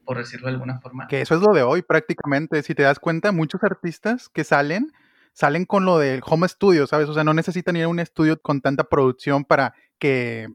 por 0.06 0.18
decirlo 0.18 0.48
de 0.48 0.54
alguna 0.54 0.80
forma. 0.80 1.08
Que 1.08 1.22
eso 1.22 1.36
es 1.36 1.42
lo 1.42 1.54
de 1.54 1.64
hoy 1.64 1.82
prácticamente. 1.82 2.62
Si 2.64 2.76
te 2.76 2.84
das 2.84 3.00
cuenta, 3.00 3.32
muchos 3.32 3.64
artistas 3.64 4.30
que 4.30 4.44
salen, 4.44 4.92
salen 5.34 5.66
con 5.66 5.86
lo 5.86 5.98
del 5.98 6.22
home 6.26 6.48
studio, 6.48 6.88
¿sabes? 6.88 7.10
O 7.10 7.14
sea, 7.14 7.24
no 7.24 7.34
necesitan 7.34 7.76
ir 7.76 7.84
a 7.84 7.88
un 7.88 8.00
estudio 8.00 8.42
con 8.42 8.62
tanta 8.62 8.84
producción 8.84 9.46
para 9.46 9.74
que 10.00 10.48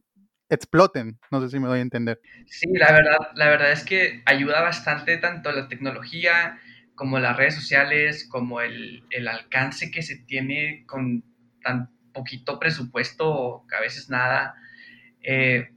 exploten. 0.48 1.18
No 1.30 1.40
sé 1.40 1.48
si 1.48 1.58
me 1.58 1.68
doy 1.68 1.78
a 1.78 1.82
entender. 1.82 2.20
Sí, 2.46 2.68
la 2.72 2.92
verdad, 2.92 3.16
la 3.34 3.48
verdad 3.48 3.72
es 3.72 3.84
que 3.84 4.22
ayuda 4.26 4.62
bastante 4.62 5.16
tanto 5.18 5.52
la 5.52 5.68
tecnología 5.68 6.58
como 6.94 7.18
las 7.18 7.36
redes 7.36 7.54
sociales, 7.54 8.26
como 8.28 8.60
el, 8.60 9.04
el 9.10 9.28
alcance 9.28 9.90
que 9.90 10.02
se 10.02 10.16
tiene 10.16 10.84
con 10.86 11.24
tan 11.62 11.90
poquito 12.18 12.58
presupuesto 12.58 13.64
a 13.76 13.80
veces 13.80 14.10
nada. 14.10 14.54
Eh, 15.22 15.68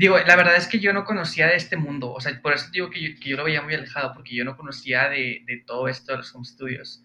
Digo, 0.00 0.16
la 0.18 0.34
verdad 0.34 0.56
es 0.56 0.66
que 0.66 0.78
yo 0.78 0.94
no 0.94 1.04
conocía 1.04 1.46
de 1.46 1.56
este 1.56 1.76
mundo, 1.76 2.10
o 2.10 2.22
sea, 2.22 2.40
por 2.40 2.54
eso 2.54 2.70
digo 2.72 2.88
que 2.88 3.16
yo, 3.20 3.36
lo 3.36 3.44
veía 3.44 3.60
muy 3.60 3.74
alejado, 3.74 4.14
porque 4.14 4.34
yo 4.34 4.46
no 4.46 4.56
conocía 4.56 5.10
de, 5.10 5.44
de, 5.46 5.62
todo 5.66 5.88
esto 5.88 6.12
de 6.12 6.16
los 6.16 6.34
home 6.34 6.46
studios. 6.46 7.04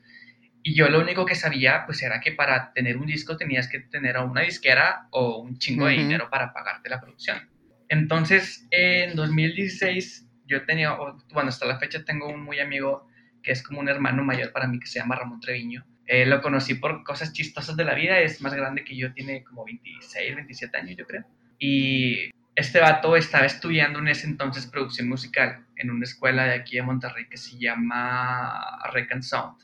Y 0.63 0.75
yo 0.75 0.87
lo 0.87 1.01
único 1.01 1.25
que 1.25 1.35
sabía, 1.35 1.83
pues, 1.85 2.01
era 2.03 2.21
que 2.21 2.31
para 2.31 2.71
tener 2.71 2.95
un 2.95 3.05
disco 3.05 3.35
tenías 3.35 3.67
que 3.67 3.81
tener 3.81 4.17
una 4.19 4.43
disquera 4.43 5.09
o 5.11 5.39
un 5.39 5.57
chingo 5.57 5.87
de 5.87 5.95
dinero 5.95 6.29
para 6.29 6.53
pagarte 6.53 6.87
la 6.89 7.01
producción. 7.01 7.49
Entonces, 7.89 8.65
en 8.71 9.17
2016, 9.17 10.29
yo 10.45 10.65
tenía, 10.65 10.95
bueno, 11.33 11.49
hasta 11.49 11.65
la 11.65 11.77
fecha 11.77 12.05
tengo 12.05 12.29
un 12.29 12.45
muy 12.45 12.61
amigo 12.61 13.09
que 13.43 13.51
es 13.51 13.61
como 13.61 13.81
un 13.81 13.89
hermano 13.89 14.23
mayor 14.23 14.53
para 14.53 14.67
mí, 14.67 14.79
que 14.79 14.87
se 14.87 14.99
llama 14.99 15.15
Ramón 15.15 15.41
Treviño. 15.41 15.85
Eh, 16.07 16.25
lo 16.25 16.41
conocí 16.41 16.75
por 16.75 17.03
cosas 17.03 17.33
chistosas 17.33 17.75
de 17.75 17.83
la 17.83 17.95
vida, 17.95 18.19
es 18.19 18.41
más 18.41 18.53
grande 18.53 18.83
que 18.83 18.95
yo, 18.95 19.11
tiene 19.13 19.43
como 19.43 19.65
26, 19.65 20.35
27 20.35 20.77
años, 20.77 20.97
yo 20.97 21.05
creo. 21.05 21.25
Y 21.57 22.29
este 22.55 22.79
vato 22.79 23.15
estaba 23.15 23.45
estudiando 23.45 23.99
en 23.99 24.07
ese 24.07 24.27
entonces 24.27 24.67
producción 24.67 25.09
musical 25.09 25.65
en 25.75 25.89
una 25.89 26.03
escuela 26.03 26.45
de 26.45 26.53
aquí 26.53 26.77
de 26.77 26.83
Monterrey 26.83 27.27
que 27.27 27.37
se 27.37 27.57
llama 27.57 28.79
Rec 28.93 29.21
Sound. 29.21 29.57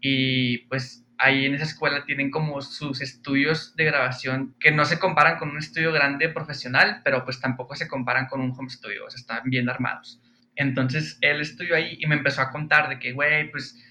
Y 0.00 0.58
pues 0.68 1.04
ahí 1.18 1.46
en 1.46 1.54
esa 1.54 1.64
escuela 1.64 2.04
tienen 2.04 2.30
como 2.30 2.60
sus 2.62 3.00
estudios 3.00 3.74
de 3.76 3.84
grabación 3.84 4.54
que 4.60 4.70
no 4.70 4.84
se 4.84 4.98
comparan 4.98 5.38
con 5.38 5.50
un 5.50 5.58
estudio 5.58 5.92
grande 5.92 6.28
profesional, 6.28 7.00
pero 7.04 7.24
pues 7.24 7.40
tampoco 7.40 7.74
se 7.74 7.88
comparan 7.88 8.26
con 8.26 8.40
un 8.40 8.52
home 8.56 8.70
studio, 8.70 9.06
o 9.06 9.10
sea, 9.10 9.18
están 9.18 9.48
bien 9.48 9.68
armados. 9.68 10.20
Entonces 10.56 11.18
él 11.20 11.40
estudió 11.40 11.76
ahí 11.76 11.96
y 12.00 12.06
me 12.06 12.16
empezó 12.16 12.42
a 12.42 12.50
contar 12.50 12.88
de 12.88 12.98
que, 12.98 13.12
güey, 13.12 13.50
pues 13.50 13.82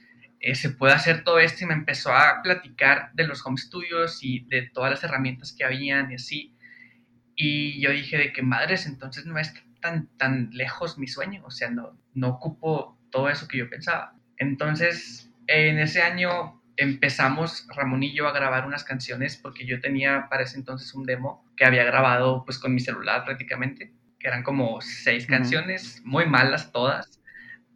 eh, 0.46 0.54
se 0.54 0.70
puede 0.70 0.94
hacer 0.94 1.24
todo 1.24 1.40
esto 1.40 1.64
y 1.64 1.68
me 1.68 1.74
empezó 1.74 2.14
a 2.14 2.44
platicar 2.44 3.10
de 3.14 3.26
los 3.26 3.44
home 3.44 3.58
studios 3.58 4.20
y 4.22 4.42
de 4.42 4.70
todas 4.72 4.92
las 4.92 5.04
herramientas 5.04 5.56
que 5.58 5.66
habían 5.66 6.12
y 6.12 6.16
así. 6.16 6.56
Y 7.36 7.82
yo 7.82 7.90
dije 7.90 8.16
de 8.20 8.32
que 8.32 8.44
madres, 8.44 8.86
entonces 8.86 9.26
no 9.26 9.40
es 9.40 9.52
tan, 9.82 10.08
tan 10.18 10.52
lejos 10.52 11.00
mi 11.00 11.08
sueño, 11.08 11.42
o 11.46 11.50
sea, 11.50 11.72
no, 11.72 12.00
no 12.14 12.30
ocupo 12.30 12.96
todo 13.10 13.28
eso 13.28 13.48
que 13.48 13.58
yo 13.58 13.72
pensaba. 13.72 14.14
Entonces, 14.38 15.32
en 15.48 15.80
ese 15.80 16.04
año 16.04 16.62
empezamos 16.78 17.68
Ramón 17.76 18.04
y 18.04 18.14
yo 18.14 18.28
a 18.28 18.32
grabar 18.32 18.68
unas 18.68 18.84
canciones 18.84 19.38
porque 19.38 19.66
yo 19.66 19.82
tenía 19.82 20.28
para 20.30 20.44
ese 20.44 20.58
entonces 20.58 20.94
un 20.94 21.08
demo 21.08 21.44
que 21.58 21.66
había 21.66 21.86
grabado 21.86 22.46
pues 22.46 22.60
con 22.60 22.72
mi 22.72 22.82
celular 22.82 23.26
prácticamente, 23.26 23.96
que 24.20 24.28
eran 24.28 24.44
como 24.44 24.80
seis 24.82 25.26
canciones, 25.26 26.04
muy 26.06 26.28
malas 26.28 26.72
todas, 26.72 27.15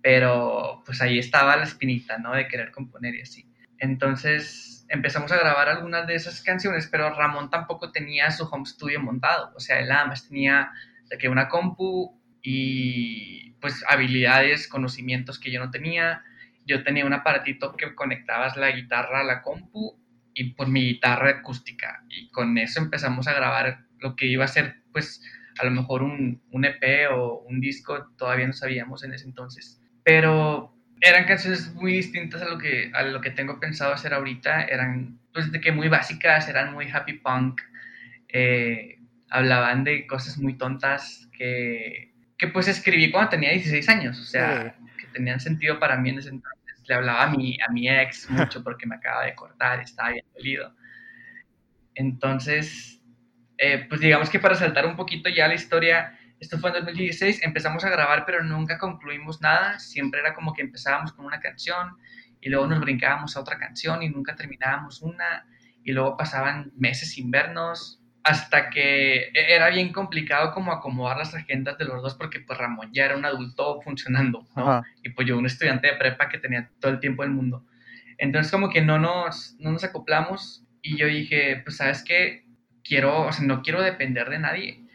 pero 0.02 0.82
pues 0.86 1.02
ahí 1.02 1.20
estaba 1.20 1.58
la 1.58 1.64
espinita, 1.64 2.18
¿no? 2.18 2.34
De 2.34 2.48
querer 2.48 2.72
componer 2.72 3.16
y 3.16 3.22
así. 3.22 3.46
Entonces 3.78 4.86
empezamos 4.90 5.32
a 5.32 5.38
grabar 5.38 5.70
algunas 5.70 6.08
de 6.08 6.16
esas 6.16 6.42
canciones, 6.42 6.88
pero 6.88 7.14
Ramón 7.14 7.50
tampoco 7.50 7.92
tenía 7.92 8.32
su 8.32 8.46
home 8.46 8.66
studio 8.66 9.00
montado, 9.00 9.52
o 9.56 9.60
sea, 9.60 9.80
él 9.80 9.90
nada 9.90 10.06
más 10.06 10.28
tenía 10.28 10.72
que 11.20 11.30
una 11.30 11.48
compu 11.48 12.20
y 12.42 13.52
pues 13.62 13.84
habilidades, 13.88 14.68
conocimientos 14.68 15.40
que 15.40 15.52
yo 15.52 15.60
no 15.64 15.72
tenía. 15.72 16.24
Yo 16.66 16.84
tenía 16.84 17.06
un 17.06 17.14
aparatito 17.14 17.76
que 17.76 17.96
conectabas 17.96 18.56
la 18.58 18.72
guitarra 18.72 19.22
a 19.22 19.24
la 19.24 19.42
compu 19.42 20.00
y 20.34 20.54
por 20.54 20.68
mi 20.68 20.84
guitarra 20.84 21.32
acústica 21.32 22.04
y 22.10 22.30
con 22.30 22.58
eso 22.58 22.80
empezamos 22.80 23.28
a 23.28 23.34
grabar 23.34 23.86
lo 23.98 24.16
que 24.16 24.28
iba 24.28 24.46
a 24.46 24.48
ser 24.48 24.84
pues 24.92 25.22
a 25.60 25.66
lo 25.66 25.72
mejor 25.72 26.04
un, 26.04 26.42
un 26.52 26.66
EP 26.66 27.12
o 27.12 27.42
un 27.42 27.60
disco, 27.60 28.12
todavía 28.18 28.48
no 28.48 28.54
sabíamos 28.54 29.04
en 29.04 29.14
ese 29.14 29.26
entonces. 29.26 29.79
Pero 30.04 30.74
eran 31.02 31.26
canciones 31.26 31.74
muy 31.74 31.94
distintas 31.94 32.42
a 32.42 32.46
lo 32.46 32.58
que, 32.58 32.92
a 32.94 33.04
lo 33.04 33.22
que 33.22 33.32
tengo 33.32 33.60
pensado 33.60 33.94
hacer 33.94 34.14
ahorita. 34.14 34.64
Eran, 34.64 35.20
pues, 35.34 35.52
de 35.52 35.62
que 35.62 35.72
muy 35.72 35.88
básicas, 35.88 36.48
eran 36.48 36.74
muy 36.74 36.90
happy 36.90 37.14
punk. 37.14 37.62
Eh, 38.28 39.00
hablaban 39.30 39.84
de 39.84 40.08
cosas 40.08 40.38
muy 40.38 40.58
tontas 40.58 41.30
que, 41.38 42.14
que, 42.38 42.48
pues, 42.48 42.68
escribí 42.68 43.12
cuando 43.12 43.30
tenía 43.30 43.52
16 43.52 43.88
años. 43.90 44.20
O 44.20 44.26
sea, 44.26 44.76
que 44.98 45.08
tenían 45.14 45.40
sentido 45.40 45.80
para 45.80 45.98
mí 45.98 46.10
en 46.10 46.20
ese 46.20 46.30
entonces. 46.30 46.60
Le 46.88 46.96
hablaba 46.96 47.24
a 47.24 47.30
mi, 47.30 47.58
a 47.62 47.72
mi 47.72 47.88
ex 47.88 48.30
mucho 48.30 48.64
porque 48.64 48.88
me 48.88 48.96
acaba 48.96 49.26
de 49.26 49.36
cortar, 49.36 49.80
estaba 49.80 50.12
bien 50.12 50.26
dolido. 50.36 50.74
Entonces, 51.96 53.02
eh, 53.58 53.86
pues, 53.88 54.02
digamos 54.02 54.30
que 54.30 54.40
para 54.40 54.56
saltar 54.56 54.86
un 54.86 54.96
poquito 54.96 55.30
ya 55.30 55.48
la 55.48 55.56
historia 55.56 56.19
esto 56.40 56.58
fue 56.58 56.70
en 56.70 56.86
2016, 56.86 57.44
empezamos 57.44 57.84
a 57.84 57.90
grabar, 57.90 58.26
pero 58.26 58.44
nunca 58.44 58.78
concluimos 58.78 59.42
nada. 59.42 59.78
Siempre 59.80 60.22
era 60.22 60.34
como 60.34 60.54
que 60.54 60.62
empezábamos 60.62 61.12
con 61.14 61.26
una 61.26 61.40
canción 61.40 61.98
y 62.42 62.50
luego 62.50 62.68
nos 62.68 62.80
brincábamos 62.80 63.36
a 63.36 63.42
otra 63.42 63.58
canción 63.58 64.02
y 64.04 64.10
nunca 64.10 64.36
terminábamos 64.36 65.02
una. 65.02 65.46
Y 65.84 65.92
luego 65.92 66.16
pasaban 66.16 66.72
meses 66.76 67.12
sin 67.12 67.30
vernos 67.32 68.02
hasta 68.24 68.70
que 68.70 69.30
e-, 69.34 69.56
era 69.56 69.70
bien 69.70 69.92
complicado 69.92 70.54
como 70.54 70.72
acomodar 70.72 71.18
las 71.18 71.34
agendas 71.36 71.78
de 71.78 71.86
los 71.86 72.02
dos 72.02 72.16
porque 72.16 72.40
pues 72.40 72.58
Ramón 72.58 72.90
ya 72.94 73.06
era 73.06 73.18
un 73.18 73.26
adulto 73.26 73.82
funcionando, 73.82 74.48
¿no? 74.56 74.82
Y 75.04 75.10
pues 75.10 75.28
yo 75.28 75.38
un 75.38 75.46
estudiante 75.46 75.88
de 75.88 75.98
prepa 75.98 76.30
que 76.30 76.38
tenía 76.38 76.70
todo 76.80 76.92
el 76.92 77.00
tiempo 77.00 77.24
del 77.24 77.32
mundo. 77.32 77.66
Entonces 78.18 78.52
como 78.52 78.70
que 78.70 78.82
no 78.82 79.00
nos, 79.00 79.56
no 79.60 79.72
nos 79.72 79.84
acoplamos 79.84 80.66
y 80.82 80.98
yo 80.98 81.08
dije, 81.08 81.62
pues 81.64 81.78
sabes 81.78 82.04
qué, 82.04 82.46
quiero, 82.84 83.28
o 83.28 83.34
sea, 83.34 83.46
no 83.46 83.62
quiero 83.62 83.82
depender 83.82 84.30
de 84.30 84.40
nadie. 84.40 84.86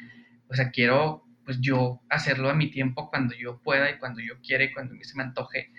O 0.49 0.55
sea, 0.55 0.71
quiero 0.71 1.24
pues 1.45 1.61
yo 1.61 2.01
hacerlo 2.09 2.51
a 2.51 2.55
mi 2.55 2.71
tiempo 2.71 3.11
cuando 3.11 3.35
yo 3.35 3.61
pueda 3.61 3.91
y 3.91 3.99
cuando 3.99 4.21
yo 4.21 4.41
quiera 4.41 4.65
y 4.65 4.73
cuando 4.73 4.95
se 5.03 5.17
me 5.17 5.23
antoje. 5.23 5.71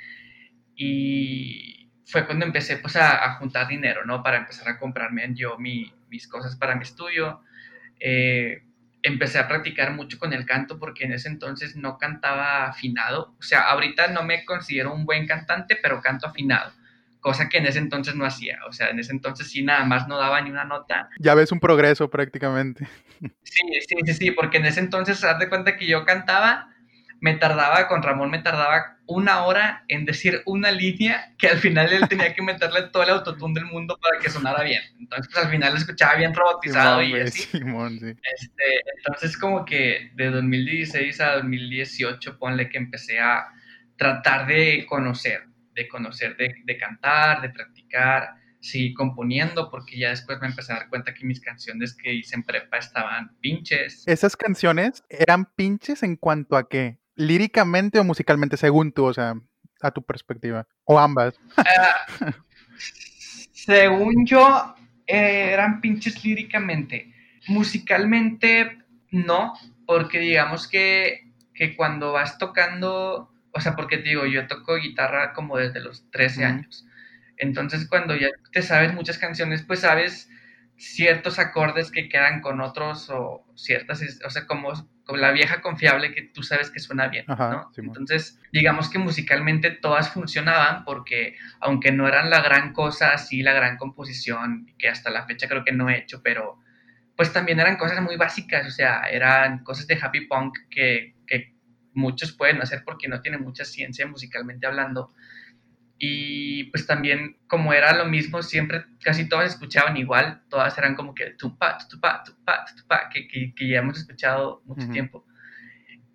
Y 0.76 1.90
fue 2.06 2.26
cuando 2.26 2.46
empecé 2.46 2.78
pues 2.78 2.96
a, 2.96 3.34
juntar 3.36 3.68
dinero, 3.68 4.06
¿no? 4.06 4.22
Para 4.24 4.38
empezar 4.38 4.68
a 4.70 4.80
comprarme 4.80 5.28
yo 5.34 5.58
mis 5.58 6.28
cosas 6.28 6.56
para 6.56 6.76
mi 6.76 6.84
estudio. 6.84 7.42
Eh, 8.00 8.64
empecé 9.02 9.40
a 9.40 9.48
practicar 9.48 9.94
mucho 9.94 10.20
con 10.20 10.34
el 10.34 10.46
canto 10.46 10.80
porque 10.80 11.06
en 11.06 11.14
ese 11.14 11.30
entonces 11.30 11.76
no 11.76 11.98
cantaba 11.98 12.66
afinado. 12.68 13.36
O 13.40 13.44
sea, 13.44 13.62
ahorita 13.70 14.08
no 14.08 14.24
me 14.24 14.46
considero 14.46 14.94
un 14.94 15.06
buen 15.06 15.28
cantante, 15.28 15.78
pero 15.82 16.02
canto 16.02 16.28
afinado 16.28 16.72
cosa 17.26 17.50
que 17.50 17.58
en 17.58 17.66
ese 17.66 17.80
entonces 17.80 18.14
no 18.14 18.24
hacía. 18.24 18.60
O 18.70 18.72
sea, 18.72 18.90
en 18.90 19.00
ese 19.00 19.12
entonces 19.12 19.50
sí 19.50 19.64
nada 19.64 19.84
más 19.84 20.08
no 20.08 20.16
daba 20.16 20.40
ni 20.42 20.52
una 20.52 20.64
nota. 20.64 21.10
Ya 21.18 21.34
ves 21.34 21.52
un 21.52 21.60
progreso 21.60 22.08
prácticamente. 22.08 22.88
Sí, 23.42 23.62
sí, 23.88 23.96
sí, 24.06 24.14
sí, 24.14 24.30
porque 24.30 24.58
en 24.58 24.68
ese 24.68 24.80
entonces, 24.80 25.24
haz 25.24 25.40
de 25.40 25.50
cuenta 25.50 25.76
que 25.76 25.88
yo 25.88 26.06
cantaba, 26.06 26.70
me 27.22 27.34
tardaba, 27.34 27.88
con 27.88 28.04
Ramón 28.04 28.30
me 28.30 28.44
tardaba 28.44 28.98
una 29.08 29.44
hora 29.44 29.86
en 29.88 30.06
decir 30.06 30.44
una 30.46 30.70
línea 30.70 31.34
que 31.40 31.48
al 31.48 31.58
final 31.58 31.92
él 31.92 32.08
tenía 32.08 32.36
que 32.36 32.44
meterle 32.44 32.84
todo 32.90 33.02
el 33.02 33.10
autotune 33.10 33.56
del 33.56 33.66
mundo 33.72 33.98
para 34.00 34.22
que 34.22 34.30
sonara 34.30 34.62
bien. 34.62 34.84
Entonces, 35.00 35.28
pues, 35.34 35.46
al 35.46 35.50
final 35.50 35.74
lo 35.74 35.80
escuchaba 35.80 36.16
bien 36.18 36.32
robotizado 36.32 37.02
y 37.02 37.20
así. 37.20 37.42
Simón, 37.42 38.00
sí. 38.00 38.10
Este, 38.10 38.82
entonces, 38.98 39.36
como 39.36 39.66
que 39.66 40.12
de 40.14 40.30
2016 40.30 41.22
a 41.22 41.38
2018, 41.38 42.38
ponle 42.38 42.70
que 42.70 42.78
empecé 42.78 43.18
a 43.18 43.48
tratar 43.98 44.46
de 44.46 44.86
conocer, 44.88 45.46
de 45.76 45.88
conocer, 45.88 46.36
de, 46.38 46.56
de 46.64 46.78
cantar, 46.78 47.42
de 47.42 47.50
practicar, 47.50 48.30
sí, 48.66 48.94
componiendo, 48.94 49.70
porque 49.70 49.98
ya 49.98 50.10
después 50.10 50.40
me 50.42 50.48
empecé 50.48 50.74
a 50.74 50.78
dar 50.78 50.90
cuenta 50.90 51.14
que 51.14 51.26
mis 51.26 51.40
canciones 51.40 51.96
que 51.96 52.14
hice 52.14 52.36
en 52.36 52.44
prepa 52.44 52.78
estaban 52.78 53.36
pinches. 53.40 54.04
¿Esas 54.08 54.36
canciones 54.36 55.04
eran 55.10 55.46
pinches 55.56 56.02
en 56.04 56.16
cuanto 56.16 56.58
a 56.58 56.68
qué? 56.68 56.98
¿Líricamente 57.16 58.00
o 58.00 58.04
musicalmente, 58.04 58.58
según 58.58 58.92
tú, 58.92 59.06
o 59.06 59.14
sea, 59.14 59.36
a 59.82 59.92
tu 59.92 60.04
perspectiva? 60.04 60.68
¿O 60.84 61.00
ambas? 61.00 61.36
Uh, 61.58 62.32
según 63.52 64.26
yo, 64.26 64.76
eh, 65.06 65.52
eran 65.54 65.80
pinches 65.82 66.24
líricamente. 66.24 67.14
Musicalmente, 67.48 68.80
no, 69.12 69.54
porque 69.86 70.20
digamos 70.20 70.68
que, 70.68 71.32
que 71.54 71.76
cuando 71.76 72.14
vas 72.14 72.38
tocando 72.38 73.32
o 73.56 73.62
sea, 73.62 73.76
porque 73.76 73.98
te 73.98 74.10
digo, 74.10 74.26
yo 74.26 74.48
toco 74.48 74.76
guitarra 74.76 75.34
como 75.34 75.58
desde 75.58 75.80
los 75.80 76.10
13 76.12 76.44
años. 76.44 76.86
Entonces, 77.38 77.88
cuando 77.88 78.16
ya 78.16 78.28
te 78.52 78.62
sabes 78.62 78.94
muchas 78.94 79.18
canciones, 79.18 79.64
pues 79.64 79.80
sabes 79.80 80.30
ciertos 80.78 81.40
acordes 81.40 81.90
que 81.90 82.10
quedan 82.10 82.42
con 82.42 82.60
otros 82.60 83.10
o 83.10 83.46
ciertas, 83.56 84.04
o 84.26 84.30
sea, 84.30 84.46
como, 84.46 84.74
la 85.08 85.32
vieja 85.32 85.62
confiable 85.62 86.14
que 86.14 86.24
tú 86.24 86.44
sabes 86.44 86.70
que 86.70 86.80
suena 86.80 87.08
bien, 87.08 87.26
¿no? 87.28 87.72
Entonces, 87.78 88.42
digamos 88.52 88.90
que 88.90 89.00
musicalmente 89.00 89.72
todas 89.72 90.10
funcionaban 90.10 90.84
porque 90.84 91.38
aunque 91.62 91.94
no 91.94 92.08
eran 92.08 92.30
la 92.30 92.42
gran 92.42 92.74
cosa, 92.74 93.18
sí 93.18 93.42
la 93.42 93.54
gran 93.54 93.78
composición, 93.78 94.74
que 94.78 94.90
hasta 94.90 95.12
la 95.12 95.26
fecha 95.26 95.48
creo 95.48 95.64
que 95.64 95.72
no 95.72 95.90
he 95.90 95.98
hecho, 95.98 96.22
pero 96.22 96.60
pues 97.16 97.32
también 97.32 97.60
eran 97.62 97.78
cosas 97.78 98.02
muy 98.02 98.18
básicas, 98.18 98.68
o 98.68 98.72
sea, 98.72 99.04
eran 99.04 99.64
cosas 99.64 99.88
de 99.88 99.98
happy 100.02 100.28
punk 100.28 100.58
que 100.70 101.15
muchos 101.96 102.34
pueden 102.34 102.62
hacer 102.62 102.84
porque 102.86 103.08
no 103.08 103.22
tienen 103.22 103.42
mucha 103.42 103.66
ciencia 103.66 104.06
musicalmente 104.06 104.68
hablando. 104.68 105.14
Y 105.98 106.66
pues 106.66 106.86
también, 106.86 107.38
como 107.48 107.74
era 107.74 107.96
lo 107.96 108.06
mismo, 108.06 108.44
siempre 108.44 108.86
casi 109.02 109.30
todas 109.30 109.54
escuchaban 109.54 109.96
igual, 109.96 110.44
todas 110.50 110.78
eran 110.78 110.96
como 110.96 111.16
que 111.16 111.32
tupa, 111.32 111.78
tupa, 111.90 112.22
tupa, 112.24 112.66
tupa, 112.76 113.10
que, 113.12 113.28
que, 113.28 113.68
ya 113.68 113.80
hemos 113.80 114.00
escuchado 114.00 114.62
mucho 114.66 114.90
tiempo. 114.90 115.26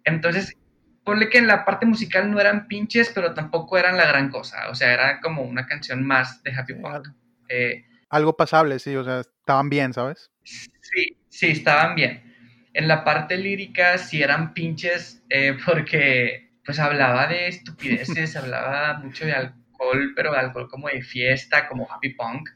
Entonces, 0.04 0.54
ponle 1.02 1.30
que 1.30 1.38
en 1.38 1.46
la 1.46 1.64
parte 1.64 1.86
musical 1.86 2.30
no 2.30 2.38
eran 2.38 2.68
pinches, 2.68 3.10
pero 3.14 3.32
tampoco 3.32 3.78
eran 3.78 3.96
la 3.96 4.06
gran 4.06 4.30
cosa, 4.30 4.68
o 4.68 4.74
sea, 4.74 4.92
era 4.92 5.20
como 5.20 5.42
una 5.42 5.66
canción 5.66 6.06
más 6.06 6.42
de 6.42 6.54
Happy 6.54 6.74
Punk. 6.74 7.08
Eh, 7.48 7.86
algo 8.10 8.36
pasable, 8.36 8.78
sí, 8.78 8.94
o 8.96 9.04
sea, 9.04 9.20
estaban 9.20 9.70
bien, 9.70 9.94
¿sabes? 9.94 10.30
Sí, 10.44 11.16
sí, 11.30 11.46
estaban 11.48 11.94
bien 11.94 12.29
en 12.72 12.88
la 12.88 13.04
parte 13.04 13.36
lírica 13.36 13.98
sí 13.98 14.22
eran 14.22 14.54
pinches 14.54 15.24
eh, 15.28 15.56
porque 15.64 16.50
pues 16.64 16.78
hablaba 16.78 17.26
de 17.26 17.48
estupideces, 17.48 18.36
hablaba 18.36 18.98
mucho 19.00 19.26
de 19.26 19.32
alcohol, 19.32 20.12
pero 20.14 20.32
de 20.32 20.38
alcohol 20.38 20.68
como 20.68 20.88
de 20.88 21.02
fiesta, 21.02 21.66
como 21.68 21.90
happy 21.90 22.10
punk. 22.10 22.48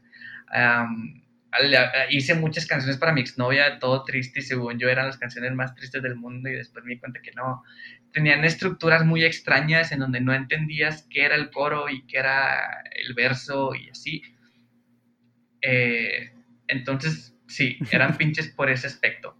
hice 2.09 2.35
muchas 2.35 2.65
canciones 2.65 2.97
para 2.97 3.11
mi 3.13 3.21
exnovia, 3.21 3.79
todo 3.79 4.03
triste 4.03 4.39
y 4.39 4.43
según 4.43 4.79
yo 4.79 4.89
eran 4.89 5.07
las 5.07 5.17
canciones 5.17 5.53
más 5.53 5.75
tristes 5.75 6.01
del 6.01 6.15
mundo 6.15 6.49
y 6.49 6.53
después 6.53 6.85
me 6.85 6.93
di 6.93 6.99
cuenta 6.99 7.21
que 7.21 7.31
no. 7.31 7.63
Tenían 8.13 8.45
estructuras 8.45 9.05
muy 9.05 9.25
extrañas 9.25 9.91
en 9.91 9.99
donde 9.99 10.21
no 10.21 10.33
entendías 10.33 11.05
qué 11.09 11.25
era 11.25 11.35
el 11.35 11.49
coro 11.51 11.89
y 11.89 12.05
qué 12.07 12.19
era 12.19 12.83
el 12.91 13.13
verso 13.13 13.75
y 13.75 13.89
así. 13.89 14.21
Eh, 15.61 16.31
entonces, 16.67 17.35
sí, 17.47 17.77
eran 17.91 18.15
pinches 18.17 18.47
por 18.47 18.69
ese 18.69 18.87
aspecto 18.87 19.35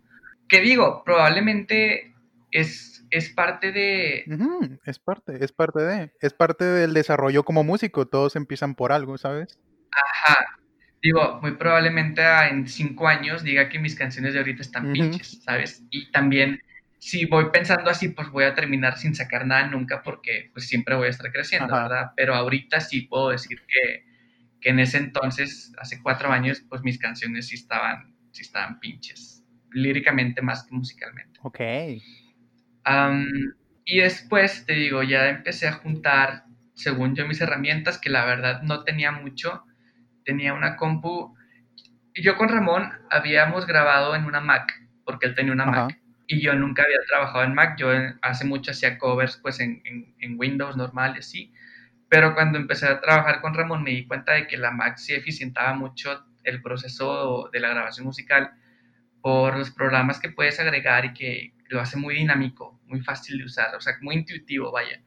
que 0.48 0.62
digo, 0.62 1.04
probablemente 1.04 2.14
es, 2.52 3.06
es 3.10 3.30
parte 3.30 3.72
de... 3.72 4.26
es 4.86 5.00
parte, 5.00 5.44
es 5.44 5.52
parte 5.52 5.80
de... 5.82 6.12
Es 6.22 6.34
parte 6.34 6.66
del 6.66 6.94
desarrollo 6.94 7.44
como 7.44 7.64
músico, 7.64 8.08
todos 8.08 8.36
empiezan 8.36 8.76
por 8.76 8.92
algo, 8.92 9.18
¿sabes? 9.18 9.60
Ajá. 9.92 10.38
Digo, 11.02 11.40
muy 11.42 11.52
probablemente 11.52 12.24
en 12.50 12.68
cinco 12.68 13.08
años 13.08 13.44
diga 13.44 13.70
que 13.70 13.80
mis 13.80 13.96
canciones 13.96 14.34
de 14.34 14.40
ahorita 14.40 14.62
están 14.62 14.92
pinches, 14.92 15.44
¿sabes? 15.44 15.84
Y 15.92 16.12
también, 16.12 16.62
si 16.98 17.26
voy 17.26 17.52
pensando 17.52 17.92
así, 17.92 18.10
pues 18.10 18.30
voy 18.30 18.46
a 18.46 18.56
terminar 18.56 18.98
sin 18.98 19.14
sacar 19.14 19.46
nada 19.46 19.68
nunca 19.68 20.02
porque 20.02 20.50
pues 20.54 20.68
siempre 20.68 20.96
voy 20.96 21.08
a 21.08 21.12
estar 21.12 21.32
creciendo, 21.32 21.76
¿verdad? 21.76 22.12
Pero 22.16 22.34
ahorita 22.34 22.80
sí 22.80 23.02
puedo 23.02 23.30
decir 23.30 23.62
que, 23.68 24.04
que 24.60 24.70
en 24.70 24.80
ese 24.80 24.98
entonces, 24.98 25.74
hace 25.78 26.02
cuatro 26.02 26.32
años, 26.32 26.64
pues 26.68 26.82
mis 26.82 26.98
canciones 26.98 27.50
sí 27.50 27.56
estaban, 27.56 28.16
sí 28.32 28.42
estaban 28.42 28.80
pinches 28.80 29.35
líricamente 29.76 30.42
más 30.42 30.64
que 30.64 30.74
musicalmente. 30.74 31.40
Ok. 31.44 31.60
y 33.86 34.00
después, 34.00 34.66
te 34.66 34.74
digo, 34.74 35.04
ya 35.04 35.30
empecé 35.30 35.68
a 35.68 35.74
juntar, 35.74 36.46
según 36.74 37.16
yo, 37.16 37.28
mis 37.28 37.42
herramientas, 37.42 38.00
que 38.00 38.10
la 38.10 38.26
verdad 38.26 38.62
no 38.64 38.84
tenía 38.84 39.12
mucho. 39.12 39.64
Tenía 40.24 40.54
una 40.54 40.76
compu. 40.76 41.36
Yo 42.16 42.36
con 42.38 42.50
Ramón 42.50 42.90
habíamos 43.12 43.68
grabado 43.68 44.16
en 44.16 44.26
una 44.26 44.40
Mac, 44.40 44.72
porque 45.04 45.28
él 45.28 45.36
tenía 45.36 45.54
una 45.54 45.66
Mac. 45.66 46.00
Y 46.28 46.42
yo 46.42 46.56
nunca 46.56 46.82
había 46.84 46.98
trabajado 47.08 47.44
en 47.44 47.54
Mac. 47.54 47.78
Yo 47.78 47.90
hace 48.22 48.46
mucho 48.46 48.72
hacía 48.72 48.98
covers 48.98 49.38
pues 49.38 49.60
en, 49.60 49.84
en 49.86 50.40
Windows 50.40 50.76
normal 50.76 51.14
y 51.16 51.20
así. 51.20 51.54
Pero 52.10 52.34
cuando 52.34 52.58
empecé 52.58 52.88
a 52.88 53.02
trabajar 53.02 53.42
con 53.42 53.54
Ramón 53.54 53.84
me 53.84 53.92
di 53.92 54.08
cuenta 54.08 54.34
de 54.34 54.48
que 54.48 54.58
la 54.58 54.72
Mac 54.72 54.98
sí 54.98 55.14
eficientaba 55.14 55.74
mucho 55.74 56.26
el 56.44 56.62
proceso 56.62 57.50
de 57.52 57.60
la 57.60 57.70
grabación 57.70 58.06
musical 58.06 58.52
por 59.26 59.58
los 59.58 59.72
programas 59.72 60.20
que 60.20 60.30
puedes 60.30 60.60
agregar 60.60 61.04
y 61.04 61.14
que 61.16 61.54
lo 61.70 61.82
hace 61.82 61.98
muy 61.98 62.14
dinámico, 62.14 62.80
muy 62.86 63.02
fácil 63.02 63.40
de 63.40 63.46
usar, 63.46 63.74
o 63.76 63.82
sea, 63.82 63.96
muy 64.02 64.18
intuitivo, 64.18 64.72
vaya. 64.72 65.02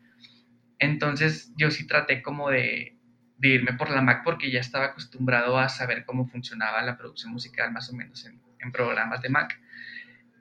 Entonces 0.81 1.53
yo 1.57 1.71
sí 1.71 1.87
traté 1.87 2.21
como 2.21 2.51
de, 2.51 2.97
irme 3.41 3.75
por 3.75 3.91
la 3.91 4.03
Mac 4.03 4.23
porque 4.25 4.51
ya 4.51 4.59
estaba 4.59 4.87
acostumbrado 4.87 5.57
a 5.57 5.69
saber 5.69 6.05
cómo 6.05 6.27
funcionaba 6.27 6.83
la 6.83 6.99
producción 6.99 7.33
musical 7.33 7.71
más 7.71 7.93
o 7.93 7.95
menos 7.95 8.27
en, 8.27 8.73
programas 8.73 9.23
de 9.23 9.29
Mac. 9.29 9.57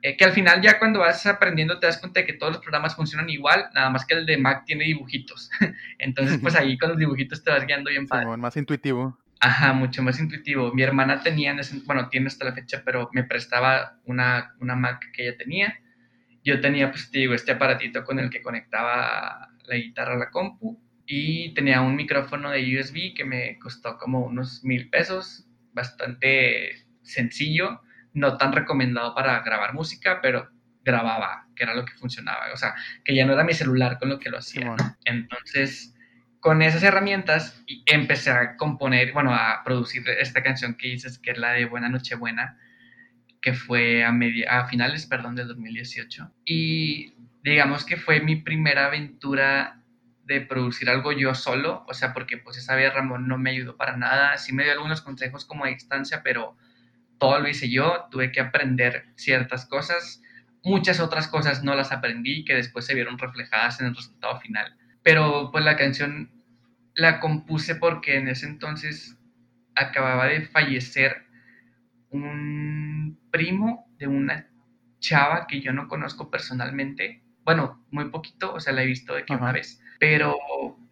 Eh, 0.02 0.16
que 0.16 0.24
al 0.24 0.32
final 0.32 0.60
ya 0.60 0.80
cuando 0.80 0.98
vas 0.98 1.24
aprendiendo 1.26 1.78
te 1.78 1.86
das 1.86 1.98
cuenta 1.98 2.18
de 2.18 2.26
que 2.26 2.32
todos 2.32 2.54
los 2.54 2.60
programas 2.60 2.96
funcionan 2.96 3.30
igual, 3.30 3.70
nada 3.76 3.90
más 3.90 4.04
que 4.04 4.14
el 4.14 4.26
de 4.26 4.38
Mac 4.38 4.64
tiene 4.66 4.86
dibujitos. 4.86 5.50
Entonces 6.00 6.40
pues 6.42 6.56
ahí 6.56 6.76
con 6.78 6.88
los 6.88 6.98
dibujitos 6.98 7.44
te 7.44 7.52
vas 7.52 7.64
guiando 7.64 7.90
bien 7.90 8.08
padre. 8.08 8.36
más 8.38 8.56
intuitivo. 8.56 9.16
Ajá, 9.40 9.72
mucho 9.72 10.02
más 10.02 10.18
intuitivo. 10.18 10.72
Mi 10.74 10.82
hermana 10.82 11.22
tenía, 11.22 11.54
bueno, 11.84 12.08
tiene 12.08 12.26
hasta 12.26 12.44
la 12.44 12.52
fecha, 12.52 12.82
pero 12.84 13.08
me 13.12 13.24
prestaba 13.24 14.00
una, 14.04 14.54
una 14.60 14.74
Mac 14.74 15.12
que 15.12 15.28
ella 15.28 15.36
tenía. 15.36 15.80
Yo 16.44 16.60
tenía, 16.60 16.90
pues 16.90 17.10
te 17.10 17.20
digo, 17.20 17.34
este 17.34 17.52
aparatito 17.52 18.04
con 18.04 18.18
el 18.18 18.30
que 18.30 18.42
conectaba 18.42 19.48
la 19.64 19.74
guitarra 19.76 20.14
a 20.14 20.18
la 20.18 20.30
compu 20.30 20.80
y 21.06 21.54
tenía 21.54 21.80
un 21.82 21.94
micrófono 21.96 22.50
de 22.50 22.78
USB 22.78 23.14
que 23.14 23.24
me 23.24 23.58
costó 23.58 23.96
como 23.98 24.26
unos 24.26 24.64
mil 24.64 24.90
pesos, 24.90 25.46
bastante 25.72 26.86
sencillo, 27.02 27.82
no 28.14 28.36
tan 28.38 28.52
recomendado 28.52 29.14
para 29.14 29.40
grabar 29.42 29.74
música, 29.74 30.20
pero 30.20 30.50
grababa, 30.84 31.46
que 31.54 31.64
era 31.64 31.74
lo 31.74 31.84
que 31.84 31.92
funcionaba. 31.94 32.52
O 32.52 32.56
sea, 32.56 32.74
que 33.04 33.14
ya 33.14 33.24
no 33.26 33.34
era 33.34 33.44
mi 33.44 33.54
celular 33.54 33.98
con 33.98 34.08
lo 34.08 34.18
que 34.18 34.30
lo 34.30 34.38
hacía. 34.38 34.74
Entonces 35.04 35.94
con 36.40 36.62
esas 36.62 36.82
herramientas 36.82 37.62
empecé 37.86 38.30
a 38.30 38.56
componer, 38.56 39.12
bueno, 39.12 39.34
a 39.34 39.62
producir 39.64 40.08
esta 40.08 40.42
canción 40.42 40.74
que 40.74 40.88
dices, 40.88 41.18
que 41.18 41.32
es 41.32 41.38
la 41.38 41.52
de 41.52 41.66
Buena 41.66 41.88
Noche 41.88 42.14
Buena, 42.14 42.58
que 43.40 43.54
fue 43.54 44.04
a, 44.04 44.12
media, 44.12 44.66
finales, 44.66 45.06
perdón, 45.06 45.34
del 45.34 45.48
2018. 45.48 46.32
Y 46.44 47.14
digamos 47.42 47.84
que 47.84 47.96
fue 47.96 48.20
mi 48.20 48.36
primera 48.36 48.86
aventura 48.86 49.82
de 50.24 50.40
producir 50.40 50.90
algo 50.90 51.12
yo 51.12 51.34
solo, 51.34 51.84
o 51.88 51.94
sea, 51.94 52.12
porque 52.12 52.36
pues 52.36 52.58
esa 52.58 52.76
vez 52.76 52.92
Ramón 52.92 53.26
no 53.26 53.38
me 53.38 53.50
ayudó 53.50 53.76
para 53.76 53.96
nada, 53.96 54.36
sí 54.36 54.52
me 54.52 54.64
dio 54.64 54.72
algunos 54.72 55.00
consejos 55.00 55.44
como 55.44 55.64
a 55.64 55.68
distancia, 55.68 56.22
pero 56.22 56.56
todo 57.18 57.40
lo 57.40 57.48
hice 57.48 57.70
yo, 57.70 58.06
tuve 58.10 58.30
que 58.30 58.40
aprender 58.40 59.06
ciertas 59.16 59.64
cosas, 59.66 60.22
muchas 60.62 61.00
otras 61.00 61.28
cosas 61.28 61.64
no 61.64 61.74
las 61.74 61.92
aprendí 61.92 62.44
que 62.44 62.54
después 62.54 62.84
se 62.84 62.94
vieron 62.94 63.18
reflejadas 63.18 63.80
en 63.80 63.86
el 63.86 63.96
resultado 63.96 64.38
final 64.38 64.77
pero 65.08 65.48
pues 65.50 65.64
la 65.64 65.78
canción 65.78 66.30
la 66.94 67.18
compuse 67.18 67.76
porque 67.76 68.18
en 68.18 68.28
ese 68.28 68.44
entonces 68.44 69.16
acababa 69.74 70.26
de 70.26 70.42
fallecer 70.42 71.22
un 72.10 73.18
primo 73.30 73.90
de 73.98 74.06
una 74.06 74.50
chava 74.98 75.46
que 75.46 75.62
yo 75.62 75.72
no 75.72 75.88
conozco 75.88 76.30
personalmente. 76.30 77.22
Bueno, 77.42 77.86
muy 77.90 78.10
poquito, 78.10 78.52
o 78.52 78.60
sea, 78.60 78.74
la 78.74 78.82
he 78.82 78.86
visto 78.86 79.14
de 79.14 79.24
que 79.24 79.32
una 79.32 79.50
vez, 79.50 79.82
pero 79.98 80.36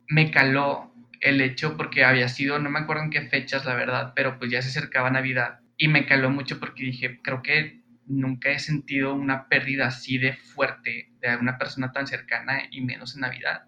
me 0.09 0.31
caló 0.31 0.95
el 1.21 1.43
hecho 1.43 1.77
porque 1.77 2.03
había 2.03 2.29
sido, 2.29 2.59
no 2.59 2.71
me 2.71 2.79
acuerdo 2.79 3.03
en 3.03 3.11
qué 3.11 3.21
fechas, 3.21 3.67
la 3.67 3.75
verdad, 3.75 4.15
pero 4.17 4.39
pues 4.39 4.51
ya 4.51 4.63
se 4.63 4.71
acercaba 4.71 5.11
Navidad 5.11 5.61
y 5.77 5.89
me 5.89 6.07
caló 6.07 6.31
mucho 6.31 6.59
porque 6.59 6.85
dije, 6.85 7.21
creo 7.23 7.43
que 7.43 7.83
nunca 8.07 8.49
he 8.49 8.61
sentido 8.61 9.13
una 9.13 9.47
pérdida 9.51 9.89
así 9.89 10.17
de 10.17 10.33
fuerte 10.33 11.13
de 11.21 11.37
una 11.37 11.59
persona 11.59 11.93
tan 11.93 12.07
cercana 12.07 12.63
y 12.71 12.81
menos 12.81 13.15
en 13.15 13.21
Navidad. 13.21 13.67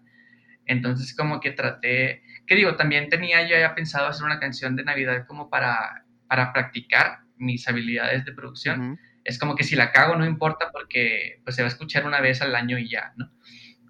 Entonces 0.69 1.15
como 1.15 1.39
que 1.39 1.49
traté, 1.49 2.21
que 2.45 2.55
digo, 2.55 2.75
también 2.75 3.09
tenía 3.09 3.41
yo 3.41 3.57
ya 3.57 3.73
pensado 3.73 4.05
hacer 4.05 4.23
una 4.23 4.39
canción 4.39 4.75
de 4.75 4.83
Navidad 4.83 5.25
como 5.27 5.49
para, 5.49 6.05
para 6.27 6.53
practicar 6.53 7.21
mis 7.37 7.67
habilidades 7.67 8.23
de 8.23 8.33
producción. 8.33 8.99
Es 9.23 9.39
como 9.39 9.55
que 9.55 9.63
si 9.63 9.75
la 9.75 9.91
cago 9.91 10.15
no 10.15 10.27
importa 10.27 10.69
porque 10.71 11.41
pues 11.43 11.55
se 11.55 11.63
va 11.63 11.67
a 11.67 11.71
escuchar 11.71 12.05
una 12.05 12.21
vez 12.21 12.43
al 12.43 12.55
año 12.55 12.77
y 12.77 12.87
ya, 12.87 13.13
¿no? 13.17 13.31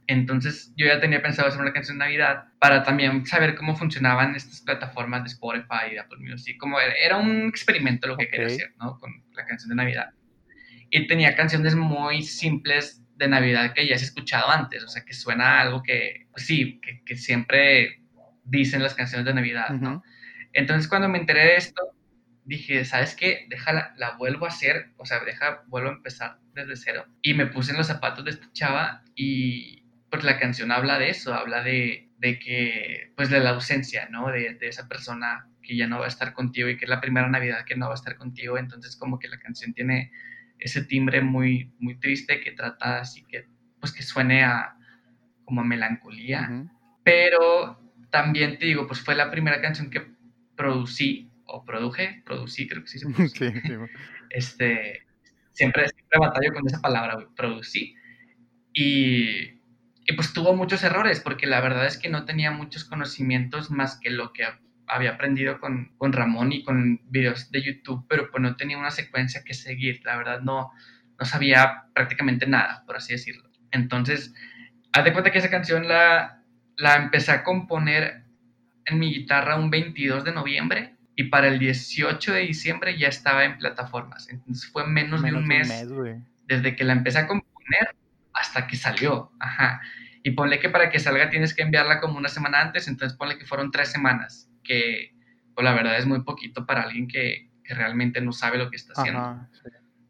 Entonces 0.08 0.74
yo 0.78 0.86
ya 0.88 1.02
tenía 1.02 1.22
pensado 1.22 1.50
hacer 1.50 1.60
una 1.60 1.74
canción 1.74 2.00
de 2.00 2.06
Navidad 2.06 2.46
para 2.60 2.84
también 2.84 3.26
saber 3.26 3.56
cómo 3.56 3.76
funcionaban 3.76 4.34
estas 4.36 4.62
plataformas 4.62 5.24
de 5.24 5.32
Spotify 5.32 5.94
y 5.94 5.98
Apple 5.98 6.20
Music. 6.22 6.56
Como 6.60 6.80
era 6.80 7.18
un 7.18 7.50
experimento 7.50 8.08
lo 8.08 8.16
que 8.16 8.30
quería 8.30 8.48
hacer, 8.48 8.74
¿no? 8.80 8.98
Con 9.00 9.22
la 9.34 9.46
canción 9.46 9.70
de 9.70 9.76
Navidad. 9.76 10.12
Y 10.90 11.08
tenía 11.08 11.36
canciones 11.36 11.76
muy 11.76 12.24
simples 12.24 12.99
de 13.20 13.28
Navidad 13.28 13.74
que 13.74 13.86
ya 13.86 13.96
has 13.96 14.02
escuchado 14.02 14.50
antes, 14.50 14.84
o 14.84 14.88
sea, 14.88 15.04
que 15.04 15.14
suena 15.14 15.60
algo 15.60 15.84
que, 15.84 16.28
pues 16.32 16.46
sí, 16.46 16.80
que, 16.82 17.04
que 17.06 17.16
siempre 17.16 18.02
dicen 18.46 18.82
las 18.82 18.96
canciones 18.96 19.26
de 19.26 19.34
Navidad, 19.34 19.70
¿no? 19.70 20.02
Entonces 20.54 20.88
cuando 20.88 21.10
me 21.10 21.20
enteré 21.20 21.42
de 21.42 21.58
esto, 21.58 21.82
dije, 22.46 22.86
¿sabes 22.86 23.16
qué? 23.16 23.46
Déjala, 23.50 23.94
la 23.98 24.16
vuelvo 24.18 24.46
a 24.46 24.50
hacer, 24.50 24.92
o 24.98 25.06
sea, 25.06 25.20
deja, 25.24 25.64
vuelvo 25.68 25.90
a 25.90 25.94
empezar 25.94 26.40
desde 26.54 26.78
cero. 26.78 27.06
Y 27.22 27.34
me 27.34 27.46
puse 27.46 27.72
en 27.72 27.78
los 27.78 27.88
zapatos 27.88 28.24
de 28.24 28.32
esta 28.32 28.50
chava 28.54 29.04
y 29.16 29.84
pues 30.10 30.24
la 30.24 30.40
canción 30.40 30.72
habla 30.72 30.98
de 30.98 31.10
eso, 31.10 31.34
habla 31.36 31.62
de, 31.62 32.10
de 32.18 32.40
que, 32.40 33.12
pues 33.16 33.30
de 33.30 33.40
la 33.42 33.52
ausencia, 33.52 34.08
¿no? 34.10 34.32
De, 34.32 34.56
de, 34.56 34.68
esa 34.68 34.88
persona 34.88 35.48
que 35.62 35.76
ya 35.76 35.86
no 35.86 36.00
va 36.00 36.06
a 36.06 36.08
estar 36.08 36.34
contigo 36.34 36.70
y 36.70 36.78
que 36.78 36.86
es 36.86 36.90
la 36.90 37.02
primera 37.02 37.30
Navidad 37.30 37.66
que 37.66 37.76
no 37.76 37.88
va 37.88 37.92
a 37.92 37.96
estar 37.96 38.16
contigo, 38.16 38.58
entonces 38.58 38.96
como 38.96 39.20
que 39.20 39.28
la 39.28 39.38
canción 39.38 39.74
tiene 39.74 40.12
ese 40.60 40.84
timbre 40.84 41.22
muy, 41.22 41.74
muy 41.80 42.00
triste 42.00 42.42
que 42.42 42.52
trata 42.52 43.00
así 43.00 43.24
que, 43.26 43.48
pues 43.80 43.94
que 43.94 44.04
suene 44.04 44.44
a 44.44 44.76
como 45.46 45.62
a 45.62 45.64
melancolía, 45.64 46.68
pero 47.04 47.80
también 48.12 48.60
te 48.60 48.68
digo, 48.68 48.86
pues 48.86 49.00
fue 49.02 49.16
la 49.16 49.32
primera 49.32 49.62
canción 49.62 49.90
que 49.90 50.06
producí, 50.56 51.32
o 51.46 51.66
produje, 51.66 52.22
producí, 52.26 52.68
creo 52.68 52.84
que 52.84 52.90
sí 52.90 53.00
se 53.00 53.10
produce. 53.14 53.52
Sí, 53.52 53.62
sí. 53.62 53.74
este, 54.30 55.08
siempre, 55.52 55.88
siempre 55.88 56.20
batallo 56.20 56.54
con 56.54 56.68
esa 56.68 56.82
palabra, 56.82 57.18
producí, 57.36 57.96
y 58.74 59.60
y 60.10 60.14
pues 60.14 60.34
tuvo 60.34 60.56
muchos 60.56 60.84
errores, 60.84 61.20
porque 61.20 61.46
la 61.46 61.62
verdad 61.62 61.86
es 61.86 61.98
que 61.98 62.10
no 62.10 62.26
tenía 62.26 62.50
muchos 62.50 62.84
conocimientos 62.84 63.70
más 63.70 64.00
que 64.00 64.10
lo 64.10 64.34
que 64.34 64.44
había 64.90 65.12
aprendido 65.12 65.60
con, 65.60 65.94
con 65.98 66.14
Ramón 66.14 66.52
y 66.52 66.64
con 66.64 67.02
videos 67.10 67.52
de 67.52 67.62
YouTube, 67.62 68.06
pero 68.10 68.30
pues 68.32 68.42
no 68.42 68.56
tenía 68.56 68.78
una 68.78 68.92
secuencia 68.92 69.44
que 69.44 69.54
seguir, 69.54 70.02
la 70.04 70.18
verdad 70.18 70.42
no, 70.42 70.72
no 71.20 71.26
sabía 71.26 71.84
prácticamente 71.94 72.48
nada, 72.48 72.84
por 72.86 72.98
así 72.98 73.14
decirlo. 73.14 73.50
Entonces, 73.72 74.34
haz 74.92 75.04
de 75.04 75.14
cuenta 75.14 75.32
que 75.32 75.40
esa 75.40 75.50
canción 75.50 75.88
la, 75.88 76.44
la 76.78 76.96
empecé 76.96 77.32
a 77.32 77.44
componer 77.44 78.24
en 78.86 79.00
mi 79.00 79.14
guitarra 79.14 79.56
un 79.56 79.70
22 79.70 80.24
de 80.24 80.34
noviembre 80.34 80.96
y 81.16 81.26
para 81.26 81.48
el 81.48 81.60
18 81.60 82.34
de 82.34 82.40
diciembre 82.40 82.98
ya 82.98 83.10
estaba 83.10 83.44
en 83.46 83.58
plataformas. 83.58 84.30
Entonces 84.30 84.70
fue 84.72 84.88
menos, 84.88 85.22
de 85.22 85.34
un 85.34 85.46
mes, 85.46 85.70
desde 86.46 86.76
que 86.76 86.84
la 86.84 86.94
empecé 86.94 87.20
a 87.20 87.28
componer 87.28 87.96
hasta 88.34 88.68
que 88.68 88.76
salió. 88.78 89.32
Ajá. 89.40 89.82
Y 90.24 90.32
ponle 90.32 90.60
que 90.60 90.70
para 90.70 90.90
que 90.90 91.00
salga 91.00 91.30
tienes 91.30 91.54
que 91.54 91.62
enviarla 91.62 92.00
como 92.00 92.18
una 92.18 92.30
semana 92.30 92.62
antes, 92.62 92.88
entonces 92.88 93.18
ponle 93.18 93.38
que 93.38 93.46
fueron 93.46 93.72
tres 93.72 93.92
semanas, 93.92 94.49
que 94.70 95.16
pues 95.56 95.66
la 95.66 95.74
verdad 95.74 95.98
es 95.98 96.06
muy 96.06 96.22
poquito 96.22 96.66
para 96.66 96.84
alguien 96.84 97.08
que, 97.08 97.50
que 97.64 97.74
realmente 97.74 98.22
no 98.22 98.32
sabe 98.32 98.60
lo 98.60 98.70
que 98.70 98.78
está 98.78 98.94
haciendo. 98.96 99.48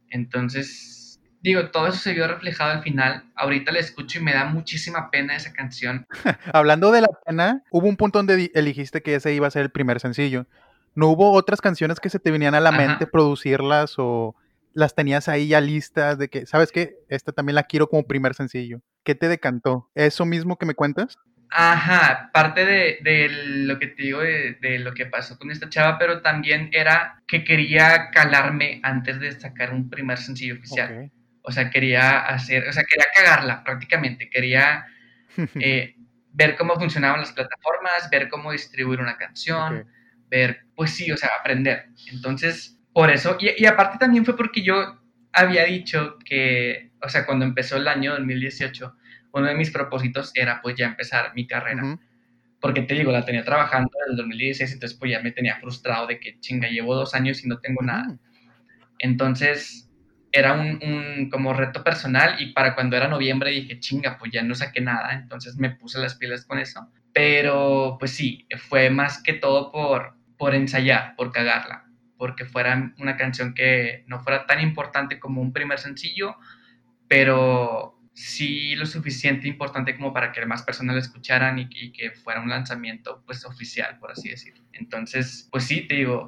Entonces, 0.10 1.20
digo, 1.42 1.72
todo 1.72 1.88
eso 1.88 1.98
se 1.98 2.14
vio 2.14 2.28
reflejado 2.28 2.72
al 2.72 2.84
final. 2.84 3.24
Ahorita 3.36 3.72
la 3.72 3.80
escucho 3.80 4.20
y 4.20 4.22
me 4.22 4.34
da 4.34 4.46
muchísima 4.46 5.10
pena 5.10 5.36
esa 5.36 5.54
canción. 5.54 6.06
Hablando 6.54 6.92
de 6.92 7.02
la 7.02 7.08
pena, 7.26 7.64
hubo 7.72 7.88
un 7.88 7.96
punto 7.96 8.20
donde 8.20 8.52
elegiste 8.54 9.02
que 9.02 9.16
ese 9.16 9.34
iba 9.34 9.48
a 9.48 9.52
ser 9.52 9.64
el 9.64 9.72
primer 9.72 10.00
sencillo. 10.00 10.46
¿No 10.94 11.08
hubo 11.08 11.32
otras 11.32 11.62
canciones 11.62 12.00
que 12.00 12.10
se 12.10 12.20
te 12.20 12.32
venían 12.32 12.54
a 12.54 12.60
la 12.60 12.74
mente 12.74 13.08
producirlas 13.08 13.96
o 13.98 14.36
las 14.74 14.94
tenías 14.94 15.30
ahí 15.30 15.48
ya 15.48 15.62
listas 15.62 16.18
de 16.18 16.30
que, 16.30 16.46
¿sabes 16.46 16.72
qué? 16.72 16.98
Esta 17.08 17.32
también 17.32 17.56
la 17.56 17.64
quiero 17.64 17.88
como 17.88 18.04
primer 18.04 18.36
sencillo. 18.36 18.82
¿Qué 19.04 19.16
te 19.16 19.30
decantó? 19.30 19.90
¿Eso 19.96 20.26
mismo 20.26 20.58
que 20.58 20.66
me 20.66 20.76
cuentas? 20.76 21.18
Ajá, 21.52 22.30
parte 22.32 22.64
de, 22.64 23.00
de 23.02 23.28
lo 23.30 23.80
que 23.80 23.88
te 23.88 24.04
digo 24.04 24.20
de, 24.22 24.54
de, 24.62 24.80
lo 24.80 24.94
que 24.94 25.08
pasó 25.08 25.38
con 25.40 25.50
esta 25.50 25.68
chava, 25.68 25.98
pero 25.98 26.22
también 26.22 26.70
era 26.72 27.24
que 27.28 27.44
quería 27.44 28.12
calarme 28.12 28.80
antes 28.84 29.20
de 29.20 29.32
sacar 29.32 29.74
un 29.74 29.90
primer 29.90 30.20
sencillo 30.20 30.56
oficial. 30.56 31.12
O 31.42 31.52
sea, 31.52 31.72
quería 31.72 32.20
hacer, 32.20 32.68
o 32.68 32.74
sea, 32.74 32.84
quería 32.84 33.08
cagarla 33.16 33.64
prácticamente, 33.64 34.30
quería 34.30 34.86
eh, 35.60 35.96
ver 36.34 36.56
cómo 36.56 36.76
funcionaban 36.76 37.20
las 37.20 37.32
plataformas, 37.32 38.10
ver 38.12 38.30
cómo 38.30 38.52
distribuir 38.52 39.00
una 39.00 39.18
canción, 39.18 39.88
ver, 40.30 40.66
pues 40.76 40.92
sí, 40.92 41.12
o 41.12 41.18
sea, 41.18 41.32
aprender. 41.40 41.88
Entonces, 42.12 42.78
por 42.94 43.10
eso, 43.10 43.38
y, 43.40 43.64
y, 43.64 43.66
aparte 43.66 43.98
también 43.98 44.24
fue 44.24 44.38
porque 44.38 44.62
yo 44.62 45.02
había 45.34 45.66
dicho 45.66 46.18
que, 46.24 46.92
o 47.02 47.10
sea, 47.10 47.26
cuando 47.26 47.46
empezó 47.46 47.78
el 47.78 47.88
año 47.88 48.14
2018, 48.14 48.96
uno 49.34 49.48
de 49.48 49.56
mis 49.56 49.72
propósitos 49.72 50.32
era 50.36 50.62
pues 50.62 50.76
ya 50.76 50.86
empezar 50.86 51.34
mi 51.36 51.48
carrera. 51.48 52.00
Porque 52.60 52.82
te 52.82 52.94
digo, 52.94 53.12
la 53.12 53.24
tenía 53.24 53.44
trabajando 53.44 53.90
desde 54.00 54.12
el 54.12 54.18
2016, 54.18 54.74
entonces 54.74 54.98
pues 54.98 55.12
ya 55.12 55.22
me 55.22 55.32
tenía 55.32 55.58
frustrado 55.58 56.08
de 56.08 56.20
que 56.20 56.40
chinga, 56.40 56.68
llevo 56.68 56.96
dos 56.96 57.14
años 57.14 57.44
y 57.44 57.48
no 57.48 57.60
tengo 57.60 57.82
nada. 57.82 58.18
Entonces 58.98 59.90
era 60.32 60.54
un, 60.54 60.80
un, 60.84 61.30
como 61.30 61.54
reto 61.54 61.84
personal 61.84 62.36
y 62.40 62.54
para 62.54 62.76
cuando 62.76 62.98
era 62.98 63.08
noviembre 63.08 63.52
dije, 63.52 63.80
chinga, 63.80 64.18
pues 64.18 64.32
ya 64.32 64.44
no 64.44 64.56
saqué 64.56 64.82
nada, 64.82 65.14
entonces 65.14 65.56
me 65.58 65.72
puse 65.72 66.00
las 66.00 66.16
pilas 66.16 66.46
con 66.46 66.60
eso. 66.60 66.88
Pero 67.14 67.98
pues 68.00 68.12
sí, 68.12 68.46
fue 68.58 68.90
más 68.90 69.24
que 69.24 69.34
todo 69.34 69.72
por, 69.72 70.16
por 70.38 70.54
ensayar, 70.54 71.16
por 71.16 71.32
cagarla 71.32 71.90
porque 72.20 72.44
fuera 72.44 72.94
una 73.00 73.16
canción 73.16 73.54
que 73.54 74.04
no 74.06 74.20
fuera 74.20 74.46
tan 74.46 74.60
importante 74.60 75.20
como 75.20 75.42
un 75.42 75.54
primer 75.54 75.80
sencillo, 75.80 76.36
pero 77.08 77.98
sí 78.20 78.76
lo 78.76 78.86
suficiente 78.86 79.48
importante 79.48 79.96
como 79.96 80.12
para 80.12 80.34
que 80.34 80.46
más 80.46 80.64
personas 80.64 80.96
la 80.96 81.02
escucharan 81.02 81.58
y, 81.58 81.92
que 81.94 82.12
fuera 82.12 82.42
un 82.42 82.50
lanzamiento 82.50 83.24
pues 83.26 83.46
oficial, 83.46 83.98
por 83.98 84.12
así 84.12 84.28
decirlo. 84.28 84.62
Entonces, 84.74 85.48
pues 85.52 85.64
sí, 85.64 85.88
te 85.88 85.96
digo, 85.96 86.28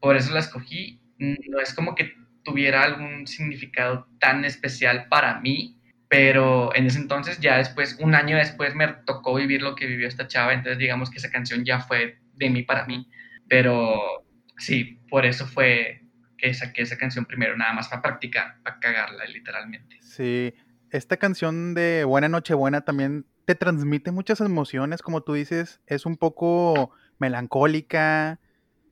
por 0.00 0.16
eso 0.16 0.34
la 0.34 0.40
escogí. 0.40 1.00
No 1.18 1.60
es 1.60 1.74
como 1.74 1.94
que 1.94 2.14
tuviera 2.42 2.82
algún 2.82 3.28
significado 3.28 4.08
tan 4.18 4.44
especial 4.44 5.06
para 5.08 5.38
mí, 5.40 5.78
pero 6.08 6.74
en 6.74 6.86
ese 6.86 6.98
entonces, 6.98 7.38
ya 7.38 7.56
después, 7.56 7.96
un 8.00 8.16
año 8.16 8.36
después, 8.36 8.74
me 8.74 8.88
tocó 8.88 9.36
vivir 9.36 9.62
lo 9.62 9.76
que 9.76 9.86
vivió 9.86 10.08
esta 10.08 10.26
chava, 10.26 10.52
entonces 10.52 10.78
digamos 10.78 11.08
que 11.08 11.18
esa 11.18 11.30
canción 11.30 11.64
ya 11.64 11.78
fue 11.78 12.18
de 12.34 12.50
mí 12.50 12.64
para 12.64 12.84
mí, 12.86 13.08
pero 13.48 14.24
sí, 14.58 14.98
por 15.08 15.24
eso 15.24 15.46
fue 15.46 16.02
que 16.36 16.52
saqué 16.52 16.82
esa 16.82 16.98
canción 16.98 17.24
primero, 17.24 17.56
nada 17.56 17.74
más 17.74 17.88
para 17.88 18.02
practicar, 18.02 18.60
para 18.64 18.80
cagarla 18.80 19.24
literalmente. 19.26 19.98
Sí, 20.00 20.52
esta 20.92 21.16
canción 21.16 21.72
de 21.74 22.04
Buena 22.04 22.28
Noche 22.28 22.52
Buena 22.54 22.82
también 22.82 23.24
te 23.46 23.54
transmite 23.54 24.12
muchas 24.12 24.40
emociones, 24.40 25.00
como 25.00 25.22
tú 25.22 25.32
dices, 25.32 25.80
es 25.86 26.04
un 26.04 26.18
poco 26.18 26.90
melancólica, 27.18 28.38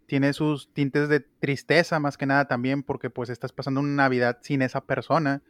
tiene 0.07 0.33
sus 0.33 0.73
tintes 0.73 1.11
de 1.11 1.21
tristeza 1.21 2.01
más 2.01 2.17
que 2.17 2.27
nada 2.27 2.49
también, 2.49 2.83
porque 2.83 3.11
pues 3.11 3.29
estás 3.29 3.53
pasando 3.53 3.81
una 3.81 3.95
Navidad 3.95 4.39
sin 4.41 4.63
esa 4.63 4.81
persona. 4.81 5.43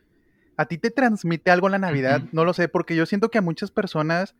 ¿A 0.56 0.66
ti 0.66 0.76
te 0.76 0.90
transmite 0.90 1.52
algo 1.52 1.68
la 1.68 1.78
Navidad? 1.78 2.22
No 2.32 2.44
lo 2.44 2.52
sé, 2.52 2.68
porque 2.68 2.96
yo 2.96 3.06
siento 3.06 3.30
que 3.30 3.38
a 3.38 3.42
muchas 3.42 3.70
personas 3.70 4.34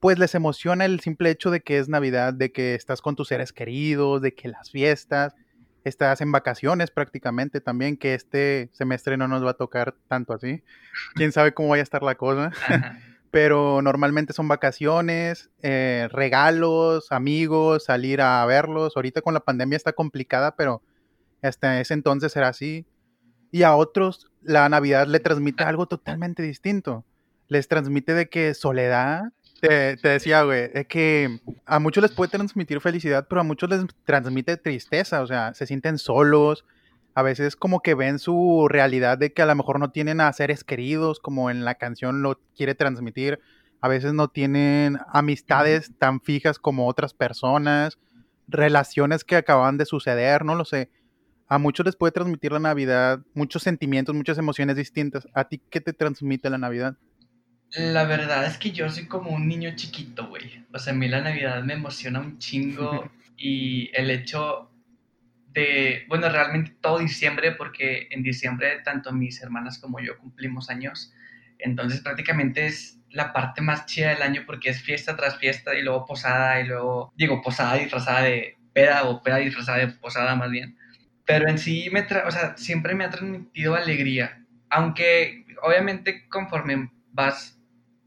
pues 0.00 0.18
les 0.18 0.34
emociona 0.34 0.84
el 0.84 0.98
simple 0.98 1.30
hecho 1.30 1.52
de 1.52 1.60
que 1.60 1.78
es 1.78 1.88
Navidad, 1.88 2.34
de 2.34 2.50
que 2.50 2.74
estás 2.74 3.00
con 3.00 3.14
tus 3.14 3.28
seres 3.28 3.52
queridos, 3.52 4.20
de 4.20 4.34
que 4.34 4.48
las 4.48 4.72
fiestas, 4.72 5.36
estás 5.84 6.20
en 6.20 6.32
vacaciones 6.32 6.90
prácticamente 6.90 7.60
también, 7.60 7.96
que 7.96 8.14
este 8.14 8.70
semestre 8.72 9.16
no 9.16 9.28
nos 9.28 9.44
va 9.44 9.50
a 9.50 9.54
tocar 9.54 9.94
tanto 10.08 10.32
así. 10.34 10.62
Quién 11.14 11.32
sabe 11.32 11.54
cómo 11.54 11.70
vaya 11.70 11.82
a 11.82 11.84
estar 11.84 12.02
la 12.02 12.14
cosa. 12.14 12.50
Pero 13.30 13.80
normalmente 13.80 14.34
son 14.34 14.46
vacaciones, 14.46 15.50
eh, 15.62 16.08
regalos, 16.12 17.10
amigos, 17.12 17.84
salir 17.84 18.20
a 18.20 18.44
verlos. 18.44 18.94
Ahorita 18.94 19.22
con 19.22 19.32
la 19.32 19.40
pandemia 19.40 19.76
está 19.76 19.94
complicada, 19.94 20.54
pero 20.54 20.82
hasta 21.40 21.80
ese 21.80 21.94
entonces 21.94 22.36
era 22.36 22.48
así. 22.48 22.86
Y 23.50 23.62
a 23.62 23.74
otros 23.74 24.30
la 24.42 24.68
Navidad 24.68 25.06
le 25.06 25.18
transmite 25.18 25.64
algo 25.64 25.86
totalmente 25.86 26.42
distinto. 26.42 27.06
Les 27.48 27.68
transmite 27.68 28.12
de 28.12 28.28
que 28.28 28.52
soledad, 28.52 29.22
te, 29.62 29.96
decía, 30.08 30.42
güey, 30.42 30.70
es 30.74 30.86
que 30.88 31.40
a 31.66 31.78
muchos 31.78 32.02
les 32.02 32.10
puede 32.10 32.32
transmitir 32.32 32.80
felicidad, 32.80 33.26
pero 33.28 33.42
a 33.42 33.44
muchos 33.44 33.70
les 33.70 33.84
transmite 34.04 34.56
tristeza, 34.56 35.22
o 35.22 35.26
sea, 35.28 35.54
se 35.54 35.66
sienten 35.66 35.98
solos, 35.98 36.64
a 37.14 37.22
veces 37.22 37.54
como 37.54 37.80
que 37.80 37.94
ven 37.94 38.18
su 38.18 38.66
realidad 38.68 39.18
de 39.18 39.32
que 39.32 39.40
a 39.40 39.46
lo 39.46 39.54
mejor 39.54 39.78
no 39.78 39.92
tienen 39.92 40.20
a 40.20 40.32
seres 40.32 40.64
queridos, 40.64 41.20
como 41.20 41.48
en 41.48 41.64
la 41.64 41.76
canción 41.76 42.22
lo 42.22 42.40
quiere 42.56 42.74
transmitir, 42.74 43.38
a 43.80 43.86
veces 43.86 44.14
no 44.14 44.28
tienen 44.28 44.98
amistades 45.12 45.92
tan 45.96 46.20
fijas 46.20 46.58
como 46.58 46.88
otras 46.88 47.14
personas, 47.14 47.98
relaciones 48.48 49.22
que 49.22 49.36
acaban 49.36 49.78
de 49.78 49.86
suceder, 49.86 50.44
no 50.44 50.56
lo 50.56 50.64
sé. 50.64 50.90
A 51.46 51.58
muchos 51.58 51.86
les 51.86 51.94
puede 51.94 52.12
transmitir 52.12 52.50
la 52.50 52.58
Navidad 52.58 53.20
muchos 53.34 53.62
sentimientos, 53.62 54.14
muchas 54.14 54.38
emociones 54.38 54.74
distintas. 54.74 55.28
¿A 55.34 55.44
ti 55.44 55.62
qué 55.70 55.80
te 55.80 55.92
transmite 55.92 56.50
la 56.50 56.58
Navidad? 56.58 56.96
La 57.74 58.04
verdad 58.04 58.44
es 58.46 58.58
que 58.58 58.70
yo 58.70 58.90
soy 58.90 59.06
como 59.06 59.30
un 59.30 59.48
niño 59.48 59.72
chiquito, 59.76 60.28
güey. 60.28 60.64
O 60.72 60.78
sea, 60.78 60.92
a 60.92 60.96
mí 60.96 61.08
la 61.08 61.22
Navidad 61.22 61.62
me 61.62 61.74
emociona 61.74 62.20
un 62.20 62.38
chingo 62.38 63.10
y 63.36 63.90
el 63.94 64.10
hecho 64.10 64.70
de, 65.52 66.04
bueno, 66.08 66.28
realmente 66.28 66.76
todo 66.80 66.98
diciembre, 66.98 67.52
porque 67.52 68.08
en 68.10 68.22
diciembre 68.22 68.80
tanto 68.84 69.12
mis 69.12 69.42
hermanas 69.42 69.78
como 69.78 70.00
yo 70.00 70.18
cumplimos 70.18 70.70
años, 70.70 71.12
entonces 71.58 72.00
prácticamente 72.00 72.66
es 72.66 72.98
la 73.10 73.32
parte 73.32 73.60
más 73.60 73.86
chida 73.86 74.10
del 74.10 74.22
año 74.22 74.42
porque 74.46 74.70
es 74.70 74.82
fiesta 74.82 75.16
tras 75.16 75.38
fiesta 75.38 75.74
y 75.74 75.82
luego 75.82 76.06
posada 76.06 76.60
y 76.60 76.66
luego, 76.66 77.12
digo, 77.16 77.42
posada 77.42 77.74
disfrazada 77.74 78.22
de 78.22 78.56
peda 78.72 79.04
o 79.04 79.22
peda 79.22 79.36
disfrazada 79.36 79.78
de 79.78 79.88
posada 79.88 80.34
más 80.34 80.50
bien. 80.50 80.76
Pero 81.24 81.48
en 81.48 81.58
sí, 81.58 81.88
me 81.92 82.00
o 82.00 82.30
sea, 82.30 82.56
siempre 82.56 82.94
me 82.94 83.04
ha 83.04 83.10
transmitido 83.10 83.74
alegría, 83.74 84.44
aunque 84.70 85.46
obviamente 85.62 86.28
conforme 86.28 86.90
vas, 87.12 87.60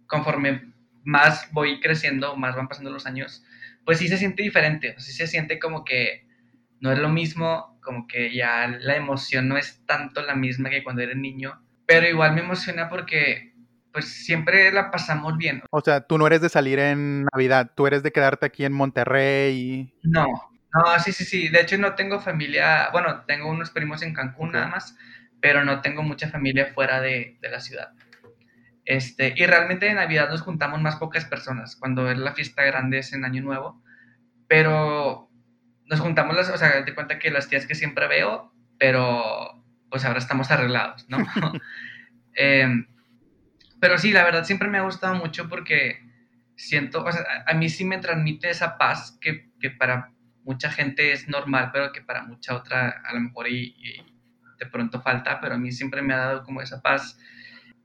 conforme 0.08 0.74
más 1.04 1.50
voy 1.52 1.80
creciendo, 1.80 2.36
más 2.36 2.56
van 2.56 2.68
pasando 2.68 2.92
los 2.92 3.06
años, 3.06 3.44
pues 3.86 4.00
sí 4.00 4.08
se 4.08 4.18
siente 4.18 4.44
diferente, 4.44 4.96
sí 4.98 5.12
se 5.14 5.28
siente 5.28 5.60
como 5.60 5.86
que 5.86 6.26
no 6.80 6.92
es 6.92 7.00
lo 7.00 7.10
mismo, 7.10 7.80
como 7.82 8.08
que 8.08 8.34
ya 8.34 8.68
la 8.68 8.96
emoción 8.96 9.48
no 9.48 9.58
es 9.58 9.86
tanto 9.86 10.22
la 10.22 10.36
misma 10.36 10.70
que 10.70 10.84
cuando 10.84 11.02
eres 11.02 11.18
niño, 11.18 11.62
pero 11.86 12.08
igual 12.08 12.34
me 12.34 12.42
emociona 12.42 12.90
porque 12.90 13.54
pues 13.96 14.26
siempre 14.26 14.74
la 14.74 14.92
pasamos 14.92 15.38
bien. 15.38 15.64
O 15.72 15.80
sea, 15.80 16.02
tú 16.02 16.18
no 16.18 16.28
eres 16.28 16.42
de 16.42 16.50
salir 16.50 16.80
en 16.80 17.26
Navidad, 17.32 17.72
tú 17.76 17.88
eres 17.88 18.04
de 18.04 18.12
quedarte 18.12 18.46
aquí 18.46 18.66
en 18.66 18.74
Monterrey. 18.74 19.54
Y... 19.54 19.94
No, 20.04 20.26
no, 20.74 21.00
sí, 21.00 21.14
sí, 21.14 21.24
sí. 21.24 21.48
De 21.48 21.62
hecho, 21.62 21.78
no 21.78 21.96
tengo 21.96 22.20
familia, 22.20 22.90
bueno, 22.92 23.24
tengo 23.26 23.50
unos 23.50 23.70
primos 23.70 24.02
en 24.02 24.14
Cancún 24.14 24.52
nada 24.52 24.68
más, 24.68 24.98
pero 25.40 25.64
no 25.64 25.80
tengo 25.80 26.04
mucha 26.04 26.28
familia 26.28 26.74
fuera 26.74 27.00
de, 27.00 27.38
de, 27.40 27.50
la 27.50 27.62
ciudad. 27.62 27.94
Este, 28.86 29.34
y 29.36 29.46
realmente 29.46 29.88
en 29.88 29.96
Navidad 29.96 30.30
nos 30.30 30.42
juntamos 30.42 30.80
más 30.82 30.98
pocas 30.98 31.26
personas. 31.26 31.76
Cuando 31.76 32.10
es 32.10 32.18
la 32.18 32.34
fiesta 32.34 32.64
grande 32.64 33.00
es 33.00 33.14
en 33.14 33.26
Año 33.26 33.42
Nuevo, 33.42 33.82
pero 34.48 35.30
nos 35.86 36.00
juntamos, 36.00 36.36
las, 36.36 36.50
o 36.50 36.58
sea, 36.58 36.86
te 36.86 36.96
cuenta 36.96 37.20
que 37.20 37.32
las 37.32 37.48
tías 37.48 37.66
que 37.66 37.76
siempre 37.76 38.08
veo, 38.08 38.54
pero 38.78 39.64
pues 39.90 40.06
ahora 40.06 40.20
estamos 40.20 40.52
arreglados, 40.52 41.08
¿no? 41.10 41.18
eh, 42.36 42.68
pero 43.80 43.98
sí, 43.98 44.12
la 44.12 44.24
verdad 44.24 44.46
siempre 44.46 44.68
me 44.68 44.78
ha 44.78 44.84
gustado 44.84 45.16
mucho 45.16 45.48
porque 45.50 46.00
siento, 46.56 47.04
o 47.04 47.12
sea, 47.12 47.24
a, 47.46 47.54
mí 47.54 47.70
sí 47.70 47.86
me 47.86 48.00
transmite 48.00 48.50
esa 48.50 48.78
paz 48.78 49.18
que, 49.22 49.52
que, 49.60 49.70
para 49.72 50.12
mucha 50.44 50.72
gente 50.72 51.12
es 51.12 51.28
normal, 51.28 51.70
pero 51.74 51.92
que 51.92 52.02
para 52.02 52.24
mucha 52.24 52.56
otra 52.56 53.02
a 53.04 53.14
lo 53.14 53.20
mejor 53.20 53.48
y, 53.50 53.76
de 54.58 54.66
pronto 54.68 55.02
falta, 55.02 55.42
pero 55.42 55.56
a 55.56 55.58
mí 55.58 55.72
siempre 55.72 56.02
me 56.02 56.14
ha 56.14 56.18
dado 56.18 56.44
como 56.44 56.62
esa 56.62 56.82
paz. 56.82 57.20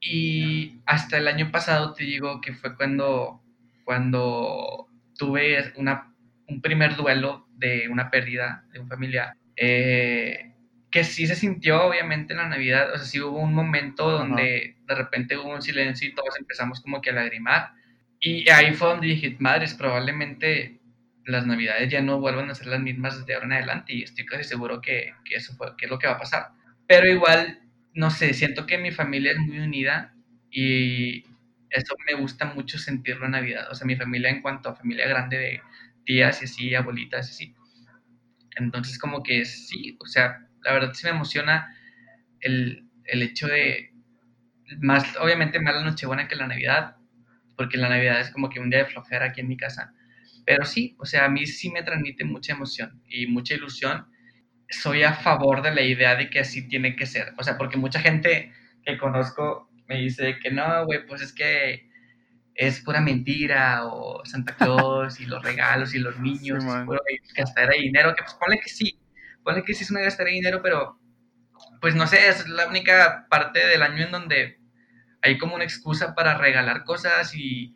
Y 0.01 0.81
hasta 0.87 1.19
el 1.19 1.29
año 1.29 1.51
pasado 1.51 1.93
te 1.93 2.05
digo 2.05 2.41
que 2.41 2.55
fue 2.55 2.75
cuando, 2.77 3.43
cuando 3.85 4.89
tuve 5.17 5.73
una, 5.77 6.15
un 6.49 6.63
primer 6.63 6.97
duelo 6.97 7.47
de 7.57 7.89
una 7.89 8.11
pérdida 8.11 8.65
de 8.73 8.81
un 8.81 8.89
familiar. 8.89 9.35
Eh, 9.57 10.51
que 10.91 11.05
sí 11.05 11.27
se 11.27 11.37
sintió 11.37 11.85
obviamente 11.85 12.33
en 12.33 12.39
la 12.39 12.49
Navidad, 12.49 12.93
o 12.93 12.97
sea, 12.97 13.07
sí 13.07 13.21
hubo 13.21 13.39
un 13.39 13.55
momento 13.55 14.11
donde 14.11 14.77
de 14.87 14.95
repente 14.95 15.37
hubo 15.37 15.55
un 15.55 15.63
silencio 15.63 16.09
y 16.09 16.15
todos 16.15 16.37
empezamos 16.39 16.81
como 16.81 17.01
que 17.01 17.11
a 17.11 17.13
lagrimar. 17.13 17.73
Y 18.19 18.49
ahí 18.51 18.73
fue 18.75 18.89
donde 18.89 19.07
dije, 19.07 19.37
madres, 19.39 19.75
probablemente 19.75 20.81
las 21.27 21.47
Navidades 21.47 21.91
ya 21.91 22.03
no 22.03 22.19
vuelvan 22.19 22.51
a 22.51 22.55
ser 22.55 22.67
las 22.67 22.81
mismas 22.81 23.19
desde 23.19 23.35
ahora 23.35 23.47
en 23.47 23.53
adelante 23.53 23.93
y 23.95 24.03
estoy 24.03 24.27
casi 24.27 24.45
seguro 24.45 24.81
que, 24.81 25.15
que 25.25 25.37
eso 25.37 25.55
fue, 25.55 25.77
que 25.77 25.85
es 25.85 25.91
lo 25.91 25.99
que 25.99 26.09
va 26.09 26.15
a 26.15 26.19
pasar. 26.19 26.49
Pero 26.89 27.09
igual, 27.09 27.61
no 27.95 28.11
sé, 28.11 28.35
siento 28.35 28.67
que 28.67 28.79
mi 28.79 28.91
familia 28.91 29.33
es 29.33 29.39
muy 29.39 29.59
unida 29.59 30.15
y 30.51 31.25
eso 31.71 31.95
me 32.07 32.21
gusta 32.21 32.47
mucho 32.47 32.79
sentirlo 32.79 33.27
en 33.27 33.33
Navidad. 33.33 33.69
O 33.71 33.75
sea, 33.75 33.87
mi 33.87 33.97
familia 33.97 34.31
en 34.31 34.43
cuanto 34.43 34.69
a 34.69 34.77
familia 34.77 35.09
grande 35.09 35.39
de 35.39 35.61
tías 36.05 36.43
y 36.43 36.45
así, 36.45 36.75
abuelitas 36.75 37.29
y 37.29 37.31
así. 37.31 37.55
Entonces 38.57 38.99
como 38.99 39.23
que 39.23 39.45
sí, 39.45 39.97
o 40.01 40.07
sea, 40.07 40.47
la 40.63 40.73
verdad 40.73 40.93
sí 40.93 41.07
me 41.07 41.11
emociona 41.11 41.75
el, 42.41 42.89
hecho 43.05 43.47
de, 43.47 43.93
más, 44.81 45.17
obviamente 45.19 45.61
más 45.61 45.75
la 45.75 45.85
Nochebuena 45.85 46.29
que 46.29 46.37
la 46.37 46.47
Navidad, 46.47 46.97
porque 47.57 47.79
la 47.79 47.89
Navidad 47.89 48.21
es 48.21 48.31
como 48.31 48.49
que 48.49 48.61
un 48.61 48.71
día 48.71 48.81
de 48.81 48.87
flojera 48.87 49.27
aquí 49.27 49.41
en 49.41 49.49
mi 49.49 49.57
casa. 49.57 49.95
Pero 50.45 50.65
sí, 50.65 50.97
o 50.99 51.07
sea, 51.07 51.27
a 51.27 51.29
mí 51.29 51.47
sí 51.47 51.71
me 51.71 51.83
transmite 51.83 52.25
mucha 52.25 52.53
emoción 52.55 53.03
y 53.07 53.27
mucha 53.27 53.55
ilusión. 53.55 54.07
Soy 54.71 55.03
a 55.03 55.15
favor 55.15 55.63
de 55.63 55.75
la 55.75 55.83
idea 55.83 56.15
de 56.15 56.31
que 56.31 56.41
así 56.41 56.69
tiene 56.69 56.97
que 56.97 57.07
ser. 57.07 57.35
O 57.39 57.43
sea, 57.43 57.59
porque 57.59 57.77
mucha 57.77 58.01
gente 58.01 58.53
que 58.85 58.99
conozco 58.99 59.69
me 59.89 59.97
dice 59.97 60.39
que 60.39 60.51
no, 60.51 60.87
güey, 60.87 61.05
pues 61.07 61.23
es 61.23 61.33
que 61.33 61.91
es 62.55 62.81
pura 62.81 63.01
mentira, 63.01 63.87
o 63.87 64.25
Santa 64.25 64.55
Claus 64.55 65.21
y 65.21 65.27
los 65.27 65.43
regalos 65.43 65.95
y 65.95 65.99
los 65.99 66.19
niños, 66.21 66.63
sí, 66.63 66.71
puro 66.87 67.01
gastar 67.37 67.71
dinero, 67.71 68.15
que 68.15 68.23
pues 68.23 68.35
ponle 68.35 68.61
que 68.61 68.69
sí, 68.69 69.01
Ponle 69.43 69.65
que 69.65 69.75
sí 69.75 69.85
es 69.85 69.91
una 69.91 70.01
gastar 70.01 70.27
de 70.27 70.33
dinero, 70.33 70.61
pero 70.63 70.99
pues 71.81 71.95
no 71.95 72.07
sé, 72.07 72.29
es 72.29 72.47
la 72.49 72.69
única 72.69 73.27
parte 73.31 73.67
del 73.67 73.83
año 73.83 74.05
en 74.05 74.13
donde 74.13 74.61
hay 75.23 75.39
como 75.39 75.55
una 75.55 75.65
excusa 75.65 76.15
para 76.15 76.37
regalar 76.37 76.85
cosas 76.85 77.35
y, 77.35 77.75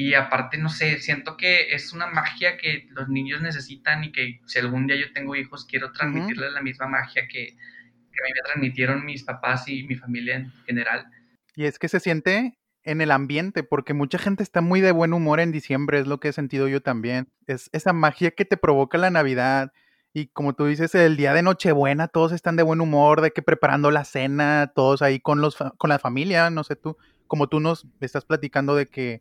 y 0.00 0.14
aparte, 0.14 0.56
no 0.56 0.70
sé, 0.70 0.98
siento 0.98 1.36
que 1.36 1.74
es 1.74 1.92
una 1.92 2.06
magia 2.06 2.56
que 2.56 2.88
los 2.92 3.10
niños 3.10 3.42
necesitan 3.42 4.02
y 4.02 4.12
que 4.12 4.40
si 4.46 4.58
algún 4.58 4.86
día 4.86 4.96
yo 4.96 5.12
tengo 5.12 5.36
hijos, 5.36 5.66
quiero 5.66 5.92
transmitirles 5.92 6.52
la 6.52 6.62
misma 6.62 6.86
magia 6.86 7.28
que, 7.28 7.48
que 7.48 7.52
a 7.52 8.24
mí 8.24 8.32
me 8.34 8.42
transmitieron 8.46 9.04
mis 9.04 9.24
papás 9.24 9.68
y 9.68 9.82
mi 9.82 9.96
familia 9.96 10.36
en 10.36 10.52
general. 10.64 11.06
Y 11.54 11.66
es 11.66 11.78
que 11.78 11.88
se 11.88 12.00
siente 12.00 12.58
en 12.82 13.02
el 13.02 13.10
ambiente, 13.10 13.62
porque 13.62 13.92
mucha 13.92 14.18
gente 14.18 14.42
está 14.42 14.62
muy 14.62 14.80
de 14.80 14.92
buen 14.92 15.12
humor 15.12 15.38
en 15.38 15.52
diciembre, 15.52 15.98
es 15.98 16.06
lo 16.06 16.18
que 16.18 16.28
he 16.28 16.32
sentido 16.32 16.66
yo 16.66 16.80
también. 16.80 17.28
Es 17.46 17.68
esa 17.72 17.92
magia 17.92 18.30
que 18.30 18.46
te 18.46 18.56
provoca 18.56 18.96
la 18.96 19.10
Navidad, 19.10 19.70
y 20.14 20.28
como 20.28 20.54
tú 20.54 20.64
dices, 20.64 20.94
el 20.94 21.18
día 21.18 21.34
de 21.34 21.42
Nochebuena 21.42 22.08
todos 22.08 22.32
están 22.32 22.56
de 22.56 22.62
buen 22.62 22.80
humor, 22.80 23.20
de 23.20 23.32
que 23.32 23.42
preparando 23.42 23.90
la 23.90 24.04
cena, 24.04 24.72
todos 24.74 25.02
ahí 25.02 25.20
con, 25.20 25.42
los, 25.42 25.58
con 25.76 25.90
la 25.90 25.98
familia, 25.98 26.48
no 26.48 26.64
sé 26.64 26.74
tú, 26.74 26.96
como 27.26 27.48
tú 27.48 27.60
nos 27.60 27.86
estás 28.00 28.24
platicando 28.24 28.74
de 28.74 28.86
que 28.86 29.20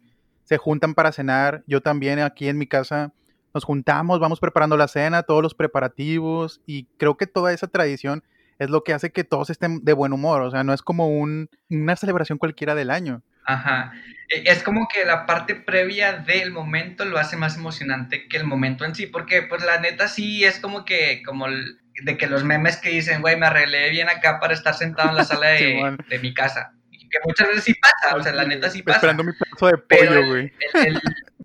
se 0.50 0.58
juntan 0.58 0.96
para 0.96 1.12
cenar, 1.12 1.64
yo 1.68 1.80
también 1.82 2.18
aquí 2.18 2.48
en 2.48 2.58
mi 2.58 2.66
casa 2.66 3.14
nos 3.54 3.64
juntamos, 3.64 4.20
vamos 4.20 4.40
preparando 4.40 4.78
la 4.78 4.88
cena, 4.88 5.22
todos 5.22 5.44
los 5.44 5.54
preparativos 5.54 6.60
y 6.66 6.88
creo 6.98 7.18
que 7.18 7.28
toda 7.28 7.54
esa 7.54 7.68
tradición 7.68 8.24
es 8.58 8.72
lo 8.72 8.84
que 8.84 8.94
hace 8.94 9.12
que 9.12 9.24
todos 9.24 9.52
estén 9.52 9.86
de 9.86 9.94
buen 9.94 10.12
humor, 10.12 10.42
o 10.42 10.50
sea, 10.50 10.64
no 10.64 10.74
es 10.74 10.82
como 10.82 11.08
un, 11.08 11.52
una 11.70 11.96
celebración 11.96 12.40
cualquiera 12.40 12.74
del 12.74 12.90
año. 12.90 13.22
Ajá. 13.46 13.94
E, 14.28 14.50
es 14.50 14.64
como 14.64 14.88
que 14.92 15.06
la 15.06 15.28
parte 15.28 15.54
previa 15.54 16.14
del 16.14 16.50
momento 16.50 17.06
lo 17.06 17.20
hace 17.20 17.38
más 17.38 17.56
emocionante 17.56 18.28
que 18.28 18.38
el 18.38 18.44
momento 18.44 18.86
en 18.86 18.96
sí, 18.96 19.06
porque 19.06 19.44
pues 19.44 19.64
la 19.64 19.80
neta 19.80 20.08
sí 20.08 20.46
es 20.46 20.60
como 20.60 20.84
que, 20.84 21.22
como 21.24 21.46
de 21.48 22.18
que 22.18 22.26
los 22.26 22.44
memes 22.44 22.78
que 22.78 22.90
dicen, 22.90 23.22
güey, 23.22 23.38
me 23.38 23.46
arreglé 23.46 23.92
bien 23.92 24.10
acá 24.10 24.40
para 24.40 24.56
estar 24.56 24.74
sentado 24.74 25.10
en 25.12 25.16
la 25.16 25.26
sala 25.26 25.48
de, 25.50 25.96
de 26.10 26.20
mi 26.20 26.34
casa. 26.34 26.74
Que 27.10 27.19
muchas 27.26 27.48
veces 27.48 27.63
sí 27.63 27.74
pasa, 27.74 28.15
o 28.15 28.24
sea, 28.24 28.34
la 28.34 28.45
neta 28.45 28.69
sí 28.69 28.84
pasa. 28.84 28.98
Esperando 28.98 29.24
mi 29.24 29.32
pedazo 29.34 29.67
de 29.67 29.78
pollo, 29.78 30.28
güey. 30.28 30.52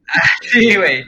Ah, 0.08 0.22
sí, 0.42 0.76
güey, 0.76 1.04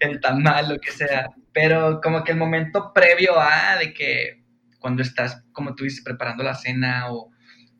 el 0.00 0.20
tamal, 0.20 0.68
lo 0.70 0.78
que 0.80 0.90
sea. 0.90 1.30
Pero 1.52 2.00
como 2.02 2.24
que 2.24 2.32
el 2.32 2.38
momento 2.38 2.92
previo 2.92 3.38
a 3.38 3.76
de 3.76 3.92
que 3.92 4.42
cuando 4.78 5.02
estás, 5.02 5.44
como 5.52 5.74
tú 5.74 5.84
dices, 5.84 6.02
preparando 6.04 6.42
la 6.42 6.54
cena 6.54 7.10
o 7.10 7.30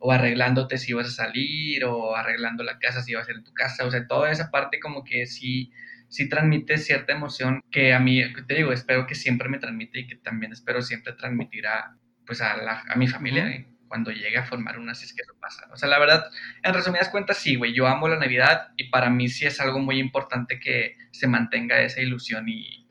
o 0.03 0.11
arreglándote 0.11 0.79
si 0.79 0.93
vas 0.93 1.07
a 1.07 1.11
salir, 1.11 1.85
o 1.85 2.15
arreglando 2.15 2.63
la 2.63 2.79
casa 2.79 3.03
si 3.03 3.13
vas 3.13 3.27
a 3.27 3.31
ir 3.31 3.37
en 3.37 3.43
tu 3.43 3.53
casa, 3.53 3.85
o 3.85 3.91
sea, 3.91 4.07
toda 4.07 4.31
esa 4.31 4.49
parte 4.49 4.79
como 4.79 5.03
que 5.03 5.27
sí, 5.27 5.71
sí 6.09 6.27
transmite 6.27 6.79
cierta 6.79 7.13
emoción 7.13 7.61
que 7.69 7.93
a 7.93 7.99
mí, 7.99 8.23
te 8.47 8.55
digo, 8.55 8.73
espero 8.73 9.05
que 9.05 9.13
siempre 9.13 9.47
me 9.47 9.59
transmite 9.59 9.99
y 9.99 10.07
que 10.07 10.15
también 10.15 10.53
espero 10.53 10.81
siempre 10.81 11.13
transmitirá 11.13 11.97
pues 12.25 12.41
a, 12.41 12.57
la, 12.57 12.83
a 12.87 12.95
mi 12.95 13.07
familia 13.07 13.63
cuando 13.91 14.09
llegue 14.09 14.37
a 14.37 14.45
formar 14.45 14.79
una, 14.79 14.95
si 14.95 15.03
es 15.03 15.13
que 15.13 15.21
eso 15.21 15.33
pasa. 15.37 15.67
O 15.73 15.75
sea, 15.75 15.89
la 15.89 15.99
verdad, 15.99 16.31
en 16.63 16.73
resumidas 16.73 17.09
cuentas, 17.09 17.39
sí, 17.39 17.57
güey, 17.57 17.73
yo 17.73 17.87
amo 17.87 18.07
la 18.07 18.17
Navidad 18.17 18.69
y 18.77 18.89
para 18.89 19.09
mí 19.09 19.27
sí 19.27 19.45
es 19.45 19.59
algo 19.59 19.79
muy 19.79 19.99
importante 19.99 20.61
que 20.61 20.95
se 21.11 21.27
mantenga 21.27 21.81
esa 21.81 21.99
ilusión 21.99 22.47
y, 22.47 22.87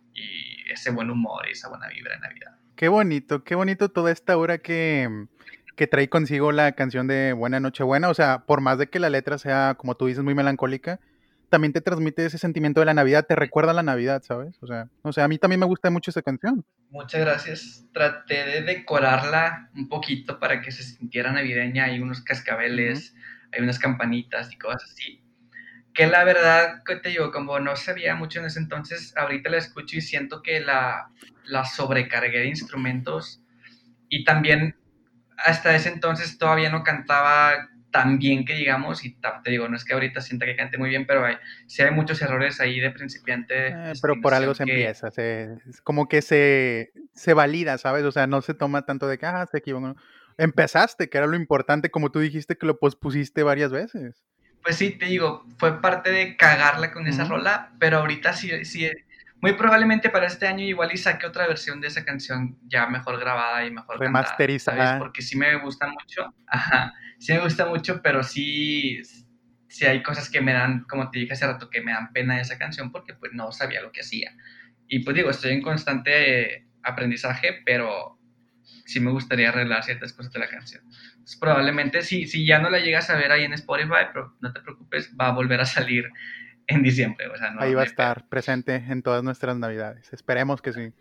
ese 0.70 0.90
buen 0.90 1.10
humor 1.10 1.46
y 1.48 1.52
esa 1.52 1.68
buena 1.70 1.88
vibra 1.88 2.14
en 2.14 2.20
Navidad. 2.20 2.56
Qué 2.76 2.88
bonito, 2.88 3.42
qué 3.42 3.54
bonito 3.54 3.88
toda 3.88 4.12
esta 4.12 4.36
hora 4.36 4.58
que 4.58 5.26
que 5.74 5.86
trae 5.86 6.10
consigo 6.10 6.52
la 6.52 6.72
canción 6.72 7.06
de 7.06 7.32
Buena 7.32 7.58
Noche 7.58 7.82
Buena. 7.82 8.10
O 8.10 8.14
sea, 8.14 8.44
por 8.46 8.60
más 8.60 8.76
de 8.76 8.88
que 8.88 9.00
la 9.00 9.08
letra 9.08 9.38
sea, 9.38 9.76
como 9.78 9.96
tú 9.96 10.06
dices, 10.06 10.22
muy 10.22 10.34
melancólica, 10.34 11.00
también 11.50 11.72
te 11.72 11.80
transmite 11.82 12.24
ese 12.24 12.38
sentimiento 12.38 12.80
de 12.80 12.86
la 12.86 12.94
Navidad, 12.94 13.26
te 13.26 13.36
recuerda 13.36 13.72
la 13.74 13.82
Navidad, 13.82 14.22
¿sabes? 14.22 14.56
O 14.62 14.66
sea, 14.66 14.88
o 15.02 15.12
sea, 15.12 15.24
a 15.24 15.28
mí 15.28 15.38
también 15.38 15.60
me 15.60 15.66
gusta 15.66 15.90
mucho 15.90 16.10
esa 16.10 16.22
canción. 16.22 16.64
Muchas 16.88 17.20
gracias. 17.20 17.86
Traté 17.92 18.44
de 18.44 18.62
decorarla 18.62 19.70
un 19.74 19.88
poquito 19.88 20.38
para 20.40 20.60
que 20.62 20.72
se 20.72 20.82
sintiera 20.82 21.32
navideña. 21.32 21.84
Hay 21.84 22.00
unos 22.00 22.22
cascabeles, 22.22 23.14
hay 23.52 23.62
unas 23.62 23.78
campanitas 23.78 24.52
y 24.52 24.58
cosas 24.58 24.84
así. 24.90 25.22
que 25.92 26.06
la 26.06 26.24
verdad, 26.24 26.82
que 26.84 26.96
te 26.96 27.08
digo, 27.10 27.32
como 27.32 27.58
no 27.60 27.76
sabía 27.76 28.14
mucho 28.14 28.40
en 28.40 28.46
ese 28.46 28.60
entonces, 28.60 29.12
ahorita 29.16 29.50
la 29.50 29.58
escucho 29.58 29.96
y 29.96 30.00
siento 30.00 30.42
que 30.42 30.60
la, 30.60 31.10
la 31.44 31.64
sobrecargué 31.64 32.38
de 32.40 32.46
instrumentos 32.48 33.42
y 34.08 34.24
también 34.24 34.76
hasta 35.36 35.74
ese 35.74 35.88
entonces 35.88 36.38
todavía 36.38 36.70
no 36.70 36.84
cantaba 36.84 37.69
tan 37.90 38.18
bien 38.18 38.44
que 38.44 38.54
digamos, 38.54 39.04
y 39.04 39.16
te 39.44 39.50
digo, 39.50 39.68
no 39.68 39.76
es 39.76 39.84
que 39.84 39.94
ahorita 39.94 40.20
sienta 40.20 40.46
que 40.46 40.56
cante 40.56 40.78
muy 40.78 40.90
bien, 40.90 41.06
pero 41.06 41.24
hay, 41.24 41.36
sí 41.66 41.82
hay 41.82 41.90
muchos 41.90 42.20
errores 42.22 42.60
ahí 42.60 42.80
de 42.80 42.90
principiante. 42.90 43.68
Eh, 43.68 43.92
pero 44.00 44.20
por 44.20 44.34
algo 44.34 44.54
se 44.54 44.62
empieza, 44.62 45.10
se, 45.10 45.56
como 45.82 46.08
que 46.08 46.22
se, 46.22 46.92
se 47.14 47.34
valida, 47.34 47.78
¿sabes? 47.78 48.04
O 48.04 48.12
sea, 48.12 48.26
no 48.26 48.42
se 48.42 48.54
toma 48.54 48.86
tanto 48.86 49.06
de 49.08 49.18
que, 49.18 49.26
ah, 49.26 49.46
se 49.50 49.58
equivocó. 49.58 49.96
Empezaste, 50.38 51.10
que 51.10 51.18
era 51.18 51.26
lo 51.26 51.36
importante, 51.36 51.90
como 51.90 52.10
tú 52.10 52.20
dijiste 52.20 52.56
que 52.56 52.66
lo 52.66 52.78
pospusiste 52.78 53.42
varias 53.42 53.72
veces. 53.72 54.24
Pues 54.62 54.76
sí, 54.76 54.90
te 54.90 55.06
digo, 55.06 55.46
fue 55.58 55.80
parte 55.80 56.10
de 56.10 56.36
cagarla 56.36 56.92
con 56.92 57.06
esa 57.06 57.24
rola, 57.24 57.72
pero 57.78 57.98
ahorita 57.98 58.34
sí, 58.34 58.64
sí, 58.64 58.90
muy 59.40 59.54
probablemente 59.54 60.10
para 60.10 60.26
este 60.26 60.46
año 60.46 60.64
igual 60.64 60.90
y 60.92 60.98
saque 60.98 61.26
otra 61.26 61.46
versión 61.46 61.80
de 61.80 61.88
esa 61.88 62.04
canción 62.04 62.58
ya 62.66 62.86
mejor 62.86 63.18
grabada 63.18 63.64
y 63.64 63.70
mejor 63.70 63.98
remasterizada. 63.98 64.98
Porque 64.98 65.22
sí 65.22 65.36
me 65.36 65.56
gusta 65.56 65.86
mucho. 65.86 66.34
Ajá, 66.46 66.92
sí 67.18 67.32
me 67.32 67.40
gusta 67.40 67.66
mucho, 67.66 68.02
pero 68.02 68.22
sí, 68.22 69.00
sí 69.68 69.86
hay 69.86 70.02
cosas 70.02 70.28
que 70.28 70.40
me 70.40 70.52
dan, 70.52 70.84
como 70.84 71.10
te 71.10 71.20
dije 71.20 71.32
hace 71.32 71.46
rato, 71.46 71.70
que 71.70 71.80
me 71.80 71.92
dan 71.92 72.12
pena 72.12 72.36
de 72.36 72.42
esa 72.42 72.58
canción 72.58 72.92
porque 72.92 73.14
pues 73.14 73.32
no 73.32 73.50
sabía 73.52 73.80
lo 73.80 73.92
que 73.92 74.00
hacía. 74.02 74.32
Y 74.86 75.00
pues 75.00 75.16
digo, 75.16 75.30
estoy 75.30 75.52
en 75.52 75.62
constante 75.62 76.66
aprendizaje, 76.82 77.62
pero 77.64 78.18
sí 78.84 79.00
me 79.00 79.10
gustaría 79.10 79.48
arreglar 79.48 79.84
ciertas 79.84 80.12
cosas 80.12 80.32
de 80.32 80.40
la 80.40 80.48
canción. 80.48 80.82
probablemente 81.38 82.02
si, 82.02 82.26
si 82.26 82.44
ya 82.44 82.58
no 82.58 82.70
la 82.70 82.80
llegas 82.80 83.08
a 83.08 83.16
ver 83.16 83.32
ahí 83.32 83.44
en 83.44 83.52
Spotify, 83.54 84.10
pero 84.12 84.36
no 84.40 84.52
te 84.52 84.60
preocupes, 84.60 85.14
va 85.18 85.28
a 85.28 85.32
volver 85.32 85.60
a 85.60 85.64
salir 85.64 86.10
en 86.70 86.82
diciembre. 86.82 87.26
Ahí 87.58 87.74
va 87.74 87.82
a 87.82 87.84
estar 87.84 88.28
presente 88.28 88.76
en 88.76 89.02
todas 89.02 89.22
nuestras 89.22 89.56
navidades. 89.56 90.12
Esperemos 90.12 90.62
que 90.62 90.72
sí. 90.72 90.92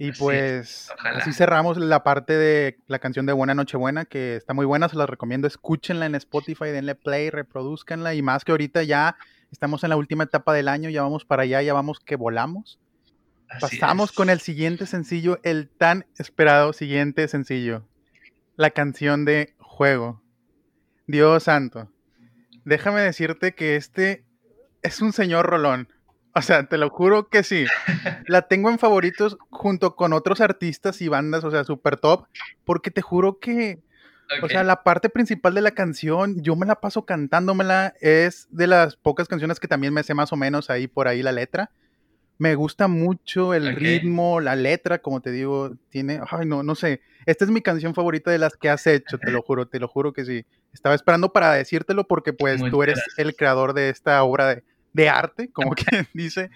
Y 0.00 0.12
pues 0.12 0.92
así 1.16 1.32
cerramos 1.32 1.76
la 1.76 2.04
parte 2.04 2.34
de 2.34 2.78
la 2.86 3.00
canción 3.00 3.26
de 3.26 3.32
Buena 3.32 3.54
Nochebuena, 3.54 4.04
que 4.04 4.36
está 4.36 4.54
muy 4.54 4.64
buena, 4.64 4.88
se 4.88 4.96
la 4.96 5.06
recomiendo. 5.06 5.48
Escúchenla 5.48 6.06
en 6.06 6.14
Spotify, 6.14 6.66
denle 6.66 6.94
play, 6.94 7.30
reproduzcanla. 7.30 8.14
Y 8.14 8.22
más 8.22 8.44
que 8.44 8.52
ahorita 8.52 8.84
ya 8.84 9.16
estamos 9.50 9.82
en 9.82 9.90
la 9.90 9.96
última 9.96 10.22
etapa 10.22 10.54
del 10.54 10.68
año, 10.68 10.88
ya 10.88 11.02
vamos 11.02 11.24
para 11.24 11.42
allá, 11.42 11.62
ya 11.62 11.74
vamos 11.74 11.98
que 11.98 12.14
volamos. 12.14 12.78
Pasamos 13.60 14.12
con 14.12 14.30
el 14.30 14.38
siguiente 14.38 14.86
sencillo, 14.86 15.40
el 15.42 15.68
tan 15.68 16.06
esperado 16.16 16.72
siguiente 16.72 17.26
sencillo. 17.26 17.84
La 18.54 18.70
canción 18.70 19.24
de 19.24 19.56
Juego. 19.58 20.22
Dios 21.08 21.44
santo. 21.44 21.90
Déjame 22.64 23.00
decirte 23.00 23.54
que 23.54 23.74
este 23.76 24.24
es 24.82 25.00
un 25.00 25.12
señor 25.12 25.46
rolón. 25.46 25.88
O 26.34 26.42
sea, 26.42 26.68
te 26.68 26.78
lo 26.78 26.88
juro 26.90 27.28
que 27.28 27.42
sí. 27.42 27.66
La 28.26 28.42
tengo 28.42 28.70
en 28.70 28.78
favoritos 28.78 29.38
junto 29.50 29.96
con 29.96 30.12
otros 30.12 30.40
artistas 30.40 31.00
y 31.00 31.08
bandas, 31.08 31.42
o 31.44 31.50
sea, 31.50 31.64
super 31.64 31.96
top, 31.96 32.26
porque 32.64 32.90
te 32.90 33.02
juro 33.02 33.38
que, 33.40 33.80
o 34.42 34.48
sea, 34.48 34.62
la 34.62 34.84
parte 34.84 35.08
principal 35.08 35.54
de 35.54 35.62
la 35.62 35.72
canción, 35.72 36.40
yo 36.42 36.54
me 36.54 36.66
la 36.66 36.76
paso 36.76 37.04
cantándomela, 37.04 37.94
es 38.00 38.46
de 38.50 38.68
las 38.68 38.96
pocas 38.96 39.26
canciones 39.26 39.58
que 39.58 39.68
también 39.68 39.92
me 39.92 40.04
sé 40.04 40.14
más 40.14 40.32
o 40.32 40.36
menos 40.36 40.70
ahí 40.70 40.86
por 40.86 41.08
ahí 41.08 41.22
la 41.22 41.32
letra. 41.32 41.70
Me 42.38 42.54
gusta 42.54 42.86
mucho 42.86 43.52
el 43.52 43.74
ritmo, 43.74 44.40
la 44.40 44.54
letra, 44.54 44.98
como 44.98 45.20
te 45.20 45.32
digo, 45.32 45.76
tiene, 45.90 46.20
ay 46.30 46.46
no, 46.46 46.62
no 46.62 46.76
sé, 46.76 47.00
esta 47.26 47.44
es 47.44 47.50
mi 47.50 47.60
canción 47.60 47.94
favorita 47.94 48.30
de 48.30 48.38
las 48.38 48.56
que 48.56 48.70
has 48.70 48.86
hecho, 48.86 49.18
te 49.18 49.30
lo 49.30 49.42
juro, 49.42 49.66
te 49.66 49.78
lo 49.78 49.88
juro 49.88 50.12
que 50.12 50.24
sí. 50.24 50.46
Estaba 50.72 50.94
esperando 50.94 51.32
para 51.32 51.52
decírtelo 51.52 52.06
porque 52.06 52.32
pues 52.32 52.62
tú 52.70 52.82
eres 52.82 53.00
el 53.16 53.34
creador 53.36 53.74
de 53.74 53.90
esta 53.90 54.22
obra 54.22 54.62
de, 54.92 55.08
arte, 55.08 55.50
como 55.52 55.70
quien 55.74 56.06
dice, 56.14 56.50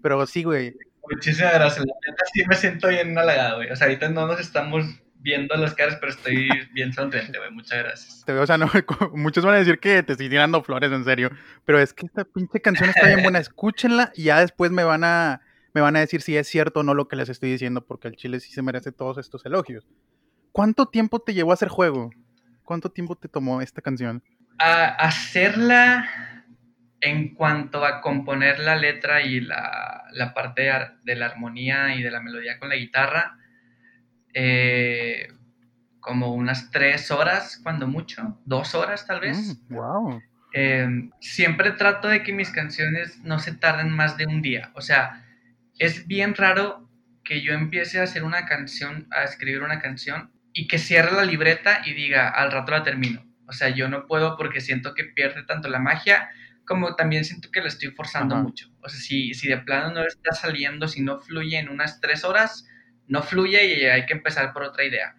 pero 0.00 0.24
sí, 0.26 0.44
güey. 0.44 0.74
Muchísimas 1.10 1.54
gracias, 1.54 1.84
la 1.84 1.94
neta 2.08 2.24
sí 2.32 2.42
me 2.48 2.56
siento 2.56 2.88
bien 2.88 3.18
halagado, 3.18 3.56
güey. 3.56 3.70
O 3.70 3.76
sea, 3.76 3.88
ahorita 3.88 4.08
no 4.08 4.26
nos 4.26 4.40
estamos 4.40 4.86
viendo 5.26 5.56
las 5.56 5.74
caras, 5.74 5.96
pero 6.00 6.12
estoy 6.12 6.48
bien 6.72 6.92
sonriente, 6.92 7.36
güey. 7.36 7.50
Muchas 7.50 7.78
gracias. 7.80 8.24
O 8.28 8.46
sea, 8.46 8.56
no, 8.56 8.70
muchos 9.12 9.44
van 9.44 9.56
a 9.56 9.58
decir 9.58 9.78
que 9.78 10.02
te 10.02 10.12
estoy 10.12 10.30
tirando 10.30 10.62
flores, 10.62 10.92
en 10.92 11.04
serio. 11.04 11.30
Pero 11.64 11.80
es 11.80 11.92
que 11.92 12.06
esta 12.06 12.24
pinche 12.24 12.60
canción 12.60 12.88
está 12.88 13.08
bien 13.08 13.22
buena. 13.22 13.38
Escúchenla 13.46 14.12
y 14.14 14.24
ya 14.24 14.40
después 14.40 14.70
me 14.70 14.84
van 14.84 15.02
a, 15.04 15.42
me 15.74 15.80
van 15.80 15.96
a 15.96 16.00
decir 16.00 16.22
si 16.22 16.36
es 16.36 16.46
cierto 16.46 16.80
o 16.80 16.82
no 16.84 16.94
lo 16.94 17.08
que 17.08 17.16
les 17.16 17.28
estoy 17.28 17.50
diciendo, 17.50 17.84
porque 17.84 18.08
el 18.08 18.16
chile 18.16 18.38
sí 18.40 18.52
se 18.52 18.62
merece 18.62 18.92
todos 18.92 19.18
estos 19.18 19.44
elogios. 19.44 19.86
¿Cuánto 20.52 20.86
tiempo 20.86 21.18
te 21.18 21.34
llevó 21.34 21.50
a 21.50 21.54
hacer 21.54 21.68
juego? 21.68 22.10
¿Cuánto 22.62 22.90
tiempo 22.90 23.16
te 23.16 23.28
tomó 23.28 23.60
esta 23.60 23.82
canción? 23.82 24.22
A 24.58 24.86
hacerla 24.86 26.08
en 27.00 27.34
cuanto 27.34 27.84
a 27.84 28.00
componer 28.00 28.60
la 28.60 28.76
letra 28.76 29.22
y 29.22 29.40
la, 29.40 30.04
la 30.12 30.32
parte 30.32 30.70
de 31.02 31.16
la 31.16 31.26
armonía 31.26 31.94
y 31.94 32.02
de 32.02 32.10
la 32.10 32.20
melodía 32.20 32.58
con 32.58 32.68
la 32.68 32.76
guitarra, 32.76 33.36
eh, 34.38 35.28
como 35.98 36.34
unas 36.34 36.70
tres 36.70 37.10
horas, 37.10 37.58
cuando 37.62 37.86
mucho, 37.86 38.38
dos 38.44 38.74
horas 38.74 39.06
tal 39.06 39.20
vez. 39.20 39.58
wow. 39.70 40.10
Mm, 40.10 40.22
em, 40.52 41.10
siempre 41.20 41.70
trato 41.72 42.08
de 42.08 42.22
que 42.22 42.34
mis 42.34 42.50
canciones 42.50 43.18
no 43.24 43.38
se 43.38 43.52
tarden 43.52 43.90
más 43.90 44.18
de 44.18 44.26
un 44.26 44.42
día. 44.42 44.72
O 44.74 44.82
sea, 44.82 45.24
es 45.78 46.06
bien 46.06 46.34
raro 46.34 46.86
que 47.24 47.40
yo 47.40 47.54
empiece 47.54 47.98
a 47.98 48.02
hacer 48.02 48.24
una 48.24 48.44
canción, 48.44 49.08
a 49.10 49.24
escribir 49.24 49.62
una 49.62 49.80
canción 49.80 50.30
y 50.52 50.68
que 50.68 50.78
cierre 50.78 51.12
la 51.12 51.24
libreta 51.24 51.80
y 51.86 51.94
diga, 51.94 52.28
al 52.28 52.52
rato 52.52 52.72
la 52.72 52.82
termino. 52.82 53.24
O 53.46 53.52
sea, 53.52 53.70
yo 53.70 53.88
no 53.88 54.06
puedo 54.06 54.36
porque 54.36 54.60
siento 54.60 54.92
que 54.92 55.04
pierde 55.04 55.44
tanto 55.44 55.68
la 55.68 55.78
magia 55.78 56.28
como 56.66 56.94
también 56.94 57.24
siento 57.24 57.50
que 57.50 57.62
la 57.62 57.68
estoy 57.68 57.90
forzando 57.92 58.36
mucho. 58.36 58.68
O 58.82 58.88
sea, 58.90 59.00
si, 59.00 59.32
si 59.32 59.48
de 59.48 59.58
plano 59.58 59.94
no 59.94 60.02
está 60.02 60.34
saliendo, 60.34 60.88
si 60.88 61.00
no 61.00 61.20
fluye 61.20 61.58
en 61.58 61.70
unas 61.70 62.00
tres 62.00 62.22
horas, 62.24 62.66
no 63.08 63.22
fluye 63.22 63.64
y 63.66 63.84
hay 63.84 64.06
que 64.06 64.14
empezar 64.14 64.52
por 64.52 64.62
otra 64.62 64.84
idea. 64.84 65.14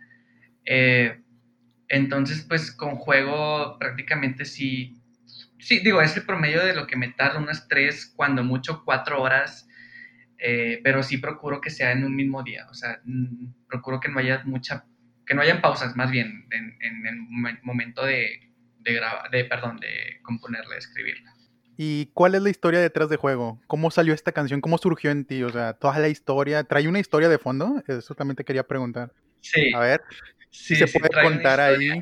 Eh, 0.65 1.21
entonces, 1.87 2.45
pues 2.47 2.71
con 2.71 2.95
juego 2.95 3.77
prácticamente 3.79 4.45
sí, 4.45 5.01
sí, 5.59 5.79
digo, 5.79 6.01
es 6.01 6.15
el 6.17 6.23
promedio 6.23 6.65
de 6.65 6.75
lo 6.75 6.87
que 6.87 6.97
me 6.97 7.09
tarda 7.09 7.39
unas 7.39 7.67
tres, 7.67 8.11
cuando 8.15 8.43
mucho 8.43 8.83
cuatro 8.83 9.21
horas, 9.21 9.67
eh, 10.37 10.81
pero 10.83 11.03
sí 11.03 11.17
procuro 11.17 11.61
que 11.61 11.69
sea 11.69 11.91
en 11.91 12.03
un 12.03 12.15
mismo 12.15 12.43
día, 12.43 12.67
o 12.69 12.73
sea, 12.73 13.01
procuro 13.67 13.99
que 13.99 14.09
no 14.09 14.19
haya 14.19 14.41
mucha, 14.45 14.85
que 15.25 15.33
no 15.33 15.41
hayan 15.41 15.61
pausas 15.61 15.95
más 15.95 16.11
bien 16.11 16.47
en, 16.51 16.77
el 17.07 17.59
momento 17.63 18.05
de, 18.05 18.51
de, 18.79 19.01
de, 19.31 19.45
perdón, 19.45 19.79
de 19.79 20.19
componerla, 20.21 20.73
de 20.73 20.79
escribirla. 20.79 21.33
¿Y 21.77 22.07
cuál 22.07 22.33
es 22.33 22.41
la 22.41 22.49
historia 22.49 22.79
detrás 22.79 23.07
de 23.07 23.17
juego? 23.17 23.61
¿Cómo 23.67 23.91
salió 23.91 24.15
esta 24.15 24.31
canción? 24.31 24.61
¿Cómo 24.61 24.79
surgió 24.79 25.11
en 25.11 25.25
ti? 25.25 25.43
O 25.43 25.51
sea, 25.51 25.73
toda 25.73 25.99
la 25.99 26.09
historia. 26.09 26.63
¿Trae 26.63 26.87
una 26.87 26.99
historia 26.99 27.29
de 27.29 27.37
fondo? 27.37 27.83
Eso 27.87 28.15
también 28.15 28.35
te 28.35 28.43
quería 28.43 28.63
preguntar. 28.63 29.13
Sí. 29.41 29.71
A 29.75 29.79
ver, 29.79 30.01
si 30.49 30.75
se 30.75 30.87
puede 30.87 31.09
contar 31.21 31.59
ahí, 31.59 32.01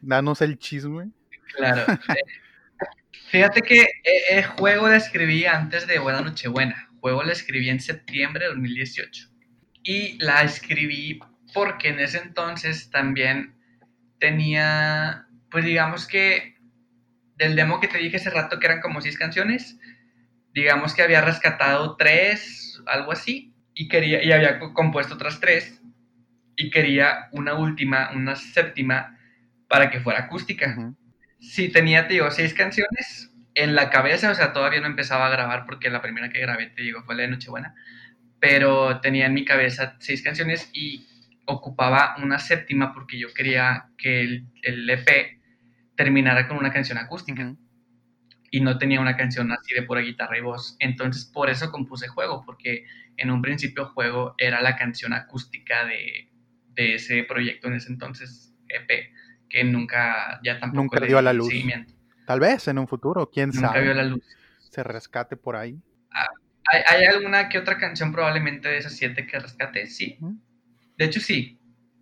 danos 0.00 0.40
el 0.42 0.56
chisme. 0.58 1.10
Claro. 1.56 1.84
Fíjate 3.30 3.62
que 3.62 3.88
el 4.30 4.44
juego 4.44 4.88
la 4.88 4.96
escribí 4.96 5.44
antes 5.44 5.88
de 5.88 5.98
Buena 5.98 6.20
Nochebuena. 6.20 6.88
Juego 7.00 7.24
la 7.24 7.32
escribí 7.32 7.68
en 7.68 7.80
septiembre 7.80 8.44
de 8.44 8.50
2018. 8.50 9.28
Y 9.82 10.18
la 10.22 10.42
escribí 10.42 11.18
porque 11.52 11.88
en 11.88 11.98
ese 11.98 12.18
entonces 12.18 12.90
también 12.90 13.56
tenía, 14.20 15.26
pues 15.50 15.64
digamos 15.64 16.06
que 16.06 16.55
del 17.36 17.56
demo 17.56 17.80
que 17.80 17.88
te 17.88 17.98
dije 17.98 18.16
hace 18.16 18.30
rato, 18.30 18.58
que 18.58 18.66
eran 18.66 18.80
como 18.80 19.00
seis 19.00 19.18
canciones, 19.18 19.78
digamos 20.54 20.94
que 20.94 21.02
había 21.02 21.20
rescatado 21.20 21.96
tres, 21.96 22.82
algo 22.86 23.12
así, 23.12 23.54
y, 23.74 23.88
quería, 23.88 24.22
y 24.22 24.32
había 24.32 24.58
compuesto 24.58 25.14
otras 25.14 25.40
tres, 25.40 25.82
y 26.56 26.70
quería 26.70 27.28
una 27.32 27.54
última, 27.54 28.10
una 28.14 28.36
séptima, 28.36 29.18
para 29.68 29.90
que 29.90 30.00
fuera 30.00 30.20
acústica. 30.20 30.94
Sí, 31.40 31.68
tenía, 31.70 32.06
te 32.06 32.14
digo, 32.14 32.30
seis 32.30 32.54
canciones 32.54 33.32
en 33.54 33.74
la 33.74 33.90
cabeza, 33.90 34.30
o 34.30 34.34
sea, 34.34 34.52
todavía 34.52 34.80
no 34.80 34.86
empezaba 34.86 35.26
a 35.26 35.30
grabar 35.30 35.66
porque 35.66 35.90
la 35.90 36.02
primera 36.02 36.30
que 36.30 36.40
grabé, 36.40 36.66
te 36.68 36.82
digo, 36.82 37.02
fue 37.02 37.16
la 37.16 37.22
de 37.22 37.28
Nochebuena, 37.28 37.74
pero 38.40 39.00
tenía 39.00 39.26
en 39.26 39.34
mi 39.34 39.44
cabeza 39.44 39.96
seis 39.98 40.22
canciones 40.22 40.70
y 40.72 41.06
ocupaba 41.46 42.16
una 42.22 42.38
séptima 42.38 42.92
porque 42.92 43.18
yo 43.18 43.32
quería 43.34 43.88
que 43.96 44.20
el, 44.20 44.46
el 44.62 44.88
EP 44.88 45.35
terminara 45.96 46.46
con 46.46 46.58
una 46.58 46.72
canción 46.72 46.98
acústica. 46.98 47.54
Y 48.50 48.60
no 48.60 48.78
tenía 48.78 49.00
una 49.00 49.16
canción 49.16 49.50
así 49.50 49.74
de 49.74 49.82
pura 49.82 50.00
guitarra 50.00 50.38
y 50.38 50.40
voz. 50.40 50.76
Entonces, 50.78 51.24
por 51.26 51.50
eso 51.50 51.70
compuse 51.70 52.06
Juego, 52.08 52.44
porque 52.46 52.86
en 53.16 53.30
un 53.30 53.42
principio 53.42 53.86
Juego 53.86 54.34
era 54.38 54.60
la 54.60 54.76
canción 54.76 55.12
acústica 55.12 55.84
de, 55.84 56.30
ese 56.76 57.24
proyecto 57.24 57.68
en 57.68 57.74
ese 57.74 57.90
entonces 57.90 58.54
EP, 58.68 59.10
que 59.48 59.64
nunca, 59.64 60.40
ya 60.44 60.60
tampoco 60.60 60.82
nunca 60.82 61.00
dio 61.00 61.18
a 61.18 61.22
la 61.22 61.32
luz. 61.32 61.52
Tal 62.26 62.40
vez 62.40 62.68
en 62.68 62.78
un 62.78 62.86
futuro, 62.86 63.30
quién 63.30 63.52
sabe. 63.52 63.66
Nunca 63.66 63.80
vio 63.80 63.94
la 63.94 64.04
luz. 64.04 64.24
Se 64.70 64.82
rescate 64.82 65.36
por 65.36 65.56
ahí. 65.56 65.80
Ah, 66.12 66.28
¿hay, 66.88 67.04
alguna 67.04 67.48
que 67.48 67.58
otra 67.58 67.78
canción 67.78 68.12
probablemente 68.12 68.68
de 68.68 68.78
esas 68.78 68.96
siete 68.96 69.26
que 69.26 69.38
rescate? 69.38 69.86
Sí. 69.86 70.18
De 70.98 71.04
hecho, 71.04 71.20
sí. 71.20 71.58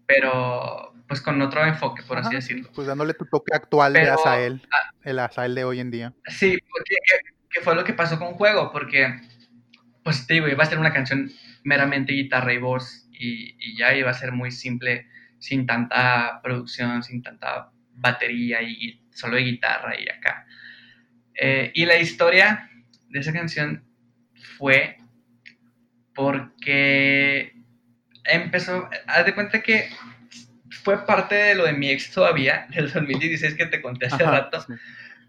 Pero 0.07 0.94
pues 1.15 1.23
con 1.23 1.41
otro 1.41 1.65
enfoque, 1.65 2.03
por 2.03 2.19
así 2.19 2.35
decirlo. 2.35 2.69
Pues 2.75 2.89
dándole 2.89 3.15
tu 3.15 3.25
toque 3.25 3.55
actual 3.55 3.93
de 3.93 4.11
Azael, 4.11 4.61
ah, 4.73 4.91
el 5.05 5.21
Azael 5.21 5.55
de 5.55 5.63
hoy 5.63 5.79
en 5.79 5.93
día. 5.93 6.13
Sí, 6.27 6.59
porque 6.73 6.97
que 7.49 7.61
fue 7.61 7.77
lo 7.77 7.85
que 7.85 7.93
pasó 7.93 8.19
con 8.19 8.33
Juego, 8.33 8.73
porque, 8.73 9.15
pues 10.03 10.27
te 10.27 10.35
digo, 10.35 10.49
iba 10.49 10.65
a 10.65 10.67
ser 10.67 10.81
una 10.81 10.93
canción 10.93 11.31
meramente 11.63 12.13
guitarra 12.13 12.53
y 12.53 12.59
voz 12.59 13.09
y, 13.13 13.79
ya 13.79 13.95
iba 13.95 14.11
a 14.11 14.15
ser 14.15 14.33
muy 14.33 14.51
simple, 14.51 15.07
sin 15.39 15.67
tanta 15.67 16.41
producción, 16.43 17.05
sin 17.05 17.23
tanta 17.23 17.71
batería 17.93 18.61
y, 18.61 19.01
solo 19.13 19.37
de 19.37 19.43
guitarra 19.43 19.95
y 19.97 20.09
acá. 20.09 20.49
Eh, 21.41 21.71
y 21.75 21.87
la 21.87 21.97
historia 21.97 22.69
de 23.09 23.21
esa 23.21 23.33
canción 23.33 23.85
fue 24.59 24.97
porque 26.13 27.55
empezó, 28.25 28.91
haz 29.07 29.27
de 29.27 29.35
cuenta 29.37 29.63
que 29.63 29.91
fue 30.85 31.05
parte 31.07 31.35
de 31.35 31.55
lo 31.55 31.65
de 31.65 31.73
mi 31.73 31.91
ex 31.91 32.11
todavía, 32.11 32.67
del 32.71 32.93
2016 32.93 33.55
que 33.55 33.67
te 33.67 33.83
conté 33.83 34.07
hace 34.07 34.23
rato, 34.23 34.65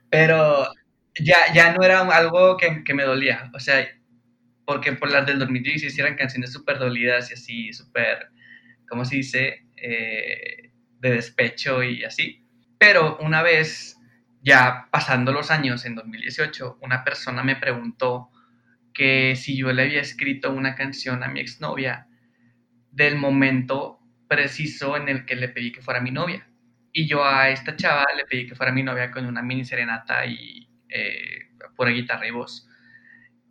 pero 0.10 0.68
ya, 1.20 1.38
ya 1.54 1.74
no 1.74 1.84
era 1.84 2.02
algo 2.02 2.58
que, 2.58 2.84
que, 2.84 2.94
me 2.94 3.04
dolía, 3.04 3.50
o 3.54 3.60
sea, 3.60 3.88
porque 4.66 4.94
por 4.94 5.12
las 5.12 5.26
del 5.26 5.40
2016 5.40 5.98
eran 5.98 6.16
canciones 6.16 6.52
súper 6.52 6.78
dolidas 6.78 7.32
y 7.32 7.34
así, 7.34 7.74
súper, 7.74 8.30
¿cómo 8.88 9.06
se 9.06 9.16
dice? 9.18 9.66
Eh, 9.78 10.72
de 11.00 11.12
despecho 11.12 11.84
y 11.84 12.04
así. 12.04 12.44
Pero 12.78 13.18
una 13.20 13.44
vez, 13.44 13.98
ya 14.42 14.88
pasando 14.92 15.32
los 15.32 15.52
años, 15.52 15.86
en 15.86 15.96
2018, 15.96 16.80
una 16.82 17.04
persona 17.04 17.44
me 17.44 17.56
preguntó 17.56 18.30
que 18.94 19.36
si 19.36 19.58
yo 19.58 19.72
le 19.72 19.84
había 19.84 20.02
escrito 20.02 20.52
una 20.52 20.76
canción 20.76 21.24
a 21.24 21.28
mi 21.28 21.42
exnovia 21.42 22.08
del 22.92 23.18
momento 23.18 24.00
preciso 24.28 24.98
en 24.98 25.10
el 25.10 25.26
que 25.26 25.36
le 25.36 25.50
pedí 25.50 25.72
que 25.72 25.82
fuera 25.82 26.02
mi 26.02 26.12
novia. 26.12 26.48
Y 26.92 27.08
yo 27.08 27.26
a 27.26 27.50
esta 27.50 27.76
chava 27.76 28.06
le 28.16 28.26
pedí 28.26 28.48
que 28.48 28.56
fuera 28.56 28.72
mi 28.72 28.84
novia 28.84 29.12
con 29.12 29.26
una 29.26 29.42
mini 29.42 29.66
serenata 29.66 30.26
y 30.26 30.68
eh, 30.90 31.50
pura 31.76 31.92
guitarra 31.92 32.28
y 32.28 32.32
voz. 32.32 32.68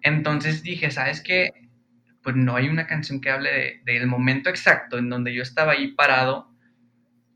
Entonces 0.02 0.62
dije, 0.62 0.90
¿sabes 0.90 1.20
qué? 1.20 1.50
Pues 2.22 2.36
no 2.36 2.56
hay 2.56 2.68
una 2.68 2.86
canción 2.86 3.20
que 3.20 3.30
hable 3.30 3.82
del 3.84 4.06
momento 4.06 4.48
exacto 4.48 4.98
en 4.98 5.10
donde 5.10 5.34
yo 5.34 5.42
estaba 5.42 5.72
ahí 5.72 5.88
parado 5.92 6.50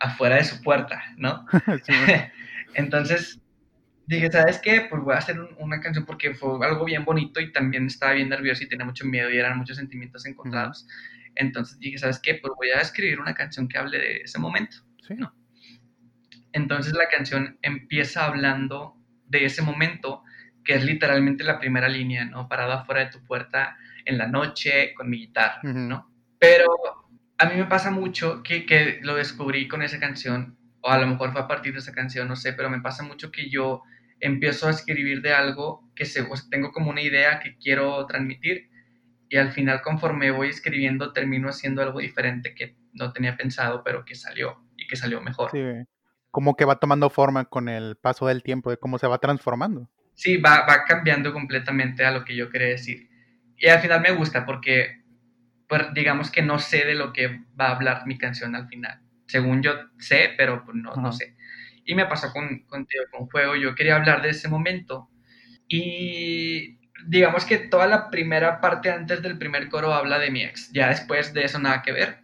afuera 0.01 0.37
de 0.37 0.45
su 0.45 0.63
puerta, 0.63 1.03
¿no? 1.17 1.47
Entonces 2.75 3.41
dije, 4.07 4.31
¿sabes 4.31 4.59
qué? 4.63 4.87
Pues 4.89 5.03
voy 5.03 5.15
a 5.15 5.19
hacer 5.19 5.39
una 5.59 5.81
canción 5.81 6.07
porque 6.07 6.35
fue 6.35 6.67
algo 6.67 6.85
bien 6.85 7.05
bonito 7.05 7.41
y 7.41 7.53
también 7.53 7.87
estaba 7.87 8.13
bien 8.13 8.31
nervioso 8.31 8.65
y 8.65 8.69
tenía 8.69 8.87
mucho 8.87 9.05
miedo 9.05 9.31
y 9.31 9.39
eran 9.39 9.59
muchos 9.59 9.77
sentimientos 9.77 10.25
encontrados. 10.27 10.87
Entonces 11.39 11.79
dije, 11.79 11.99
¿sabes 11.99 12.21
qué? 12.21 12.35
Pues 12.35 12.53
voy 12.57 12.71
a 12.71 12.81
escribir 12.81 13.21
una 13.21 13.35
canción 13.35 13.69
que 13.69 13.79
hable 13.79 13.99
de 13.99 14.17
ese 14.19 14.39
momento. 14.39 14.77
Sí. 15.07 15.15
¿no? 15.15 15.33
Entonces 16.53 16.93
la 16.93 17.09
canción 17.09 17.59
empieza 17.63 18.27
hablando 18.27 18.97
de 19.27 19.45
ese 19.45 19.63
momento, 19.63 20.23
que 20.65 20.75
es 20.75 20.85
literalmente 20.85 21.45
la 21.45 21.59
primera 21.59 21.89
línea, 21.89 22.25
¿no? 22.25 22.49
Parado 22.49 22.73
afuera 22.73 23.05
de 23.05 23.11
tu 23.11 23.25
puerta 23.25 23.77
en 24.05 24.19
la 24.19 24.27
noche 24.27 24.95
con 24.95 25.09
mi 25.09 25.19
guitarra, 25.19 25.61
¿no? 25.63 26.11
Pero 26.39 26.67
a 27.39 27.47
mí 27.47 27.57
me 27.57 27.67
pasa 27.67 27.91
mucho 27.91 28.43
que, 28.43 28.67
que 28.67 28.99
lo 29.03 29.15
descubrí 29.15 29.69
con 29.69 29.83
esa 29.83 30.01
canción, 30.01 30.59
o 30.81 30.91
a 30.91 30.99
lo 30.99 31.07
mejor 31.07 31.33
fue 31.33 31.43
a 31.43 31.49
partir 31.49 31.73
de 31.75 31.79
esa 31.81 31.93
canción, 31.93 32.27
no 32.27 32.37
sé, 32.37 32.53
pero 32.53 32.71
me 32.71 32.81
pasa 32.81 33.03
mucho 33.03 33.31
que 33.31 33.51
yo 33.51 33.83
empiezo 34.21 34.67
a 34.67 34.71
escribir 34.71 35.23
de 35.23 35.33
algo 35.33 35.89
que 35.95 36.05
se, 36.05 36.27
tengo 36.51 36.73
como 36.73 36.91
una 36.91 37.03
idea 37.03 37.39
que 37.41 37.57
quiero 37.57 38.05
transmitir 38.07 38.68
y 39.29 39.37
al 39.37 39.53
final 39.53 39.83
conforme 39.83 40.31
voy 40.31 40.49
escribiendo 40.49 41.13
termino 41.13 41.49
haciendo 41.49 41.83
algo 41.83 42.01
diferente 42.01 42.55
que 42.55 42.77
no 42.93 43.13
tenía 43.13 43.37
pensado, 43.37 43.83
pero 43.85 44.05
que 44.05 44.15
salió 44.15 44.65
y 44.77 44.87
que 44.87 44.97
salió 44.97 45.21
mejor. 45.21 45.51
Sí, 45.51 45.63
como 46.31 46.57
que 46.57 46.65
va 46.65 46.79
tomando 46.79 47.11
forma 47.11 47.45
con 47.47 47.69
el 47.69 47.97
paso 47.97 48.27
del 48.27 48.43
tiempo, 48.43 48.71
de 48.71 48.79
cómo 48.79 48.99
se 48.99 49.07
va 49.07 49.19
transformando. 49.19 49.91
Sí, 50.15 50.37
va, 50.37 50.67
va 50.67 50.85
cambiando 50.85 51.33
completamente 51.33 52.05
a 52.05 52.11
lo 52.11 52.25
que 52.25 52.35
yo 52.35 52.51
quería 52.51 52.69
decir. 52.69 53.09
Y 53.57 53.69
al 53.69 53.81
final 53.81 54.01
me 54.01 54.13
gusta 54.13 54.45
porque, 54.47 55.03
pues, 55.69 55.93
digamos 55.95 56.31
que 56.31 56.43
no 56.43 56.59
sé 56.59 56.85
de 56.85 56.95
lo 56.95 57.13
que 57.13 57.45
va 57.61 57.69
a 57.69 57.77
hablar 57.77 58.07
mi 58.07 58.19
canción 58.19 58.55
al 58.55 58.69
final. 58.69 59.01
Según 59.27 59.63
yo 59.63 59.75
sé, 59.99 60.31
pero 60.37 60.65
pues, 60.65 60.77
no, 60.77 60.95
no 60.97 61.13
sé. 61.13 61.37
Y 61.85 61.95
me 61.95 62.07
pasó 62.07 62.33
con, 62.33 62.65
con, 62.67 62.87
con 63.11 63.27
Juego, 63.29 63.57
yo 63.57 63.75
quería 63.75 63.97
hablar 63.97 64.23
de 64.23 64.31
ese 64.31 64.49
momento. 64.49 65.09
Y 65.69 66.78
digamos 67.07 67.45
que 67.45 67.59
toda 67.59 67.87
la 67.87 68.11
primera 68.11 68.61
parte 68.61 68.91
antes 68.91 69.23
del 69.23 69.39
primer 69.39 69.69
coro 69.69 69.95
habla 69.95 70.19
de 70.19 70.31
mi 70.31 70.43
ex. 70.43 70.71
Ya 70.73 70.89
después 70.89 71.33
de 71.33 71.45
eso 71.45 71.59
nada 71.59 71.83
que 71.83 71.93
ver. 71.93 72.19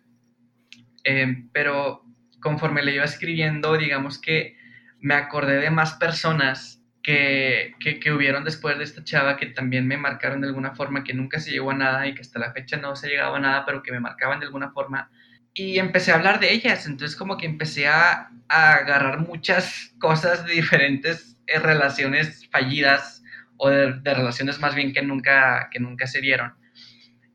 Eh, 1.04 1.44
pero 1.52 2.04
conforme 2.40 2.82
le 2.82 2.94
iba 2.94 3.04
escribiendo, 3.04 3.76
digamos 3.76 4.18
que 4.18 4.56
me 5.00 5.14
acordé 5.14 5.58
de 5.58 5.70
más 5.70 5.94
personas 5.94 6.82
que, 7.02 7.74
que, 7.78 8.12
hubieron 8.12 8.44
después 8.44 8.78
de 8.78 8.84
esta 8.84 9.04
chava 9.04 9.36
que 9.36 9.46
también 9.46 9.86
me 9.86 9.98
marcaron 9.98 10.40
de 10.40 10.46
alguna 10.46 10.74
forma, 10.74 11.04
que 11.04 11.12
nunca 11.12 11.38
se 11.38 11.50
llegó 11.50 11.70
a 11.70 11.74
nada 11.74 12.06
y 12.06 12.14
que 12.14 12.22
hasta 12.22 12.38
la 12.38 12.52
fecha 12.52 12.78
no 12.78 12.96
se 12.96 13.08
llegaba 13.08 13.36
a 13.36 13.40
nada, 13.40 13.66
pero 13.66 13.82
que 13.82 13.92
me 13.92 14.00
marcaban 14.00 14.40
de 14.40 14.46
alguna 14.46 14.70
forma. 14.70 15.10
Y 15.52 15.78
empecé 15.78 16.10
a 16.12 16.14
hablar 16.14 16.40
de 16.40 16.52
ellas, 16.52 16.86
entonces 16.86 17.16
como 17.16 17.36
que 17.36 17.46
empecé 17.46 17.86
a, 17.88 18.30
agarrar 18.48 19.20
muchas 19.20 19.94
cosas 19.98 20.46
de 20.46 20.52
diferentes 20.54 21.38
eh, 21.46 21.58
relaciones 21.58 22.48
fallidas 22.50 23.13
o 23.56 23.70
de, 23.70 24.00
de, 24.00 24.14
relaciones 24.14 24.60
más 24.60 24.74
bien 24.74 24.92
que 24.92 25.02
nunca, 25.02 25.68
que 25.70 25.80
nunca 25.80 26.06
se 26.06 26.20
dieron. 26.20 26.54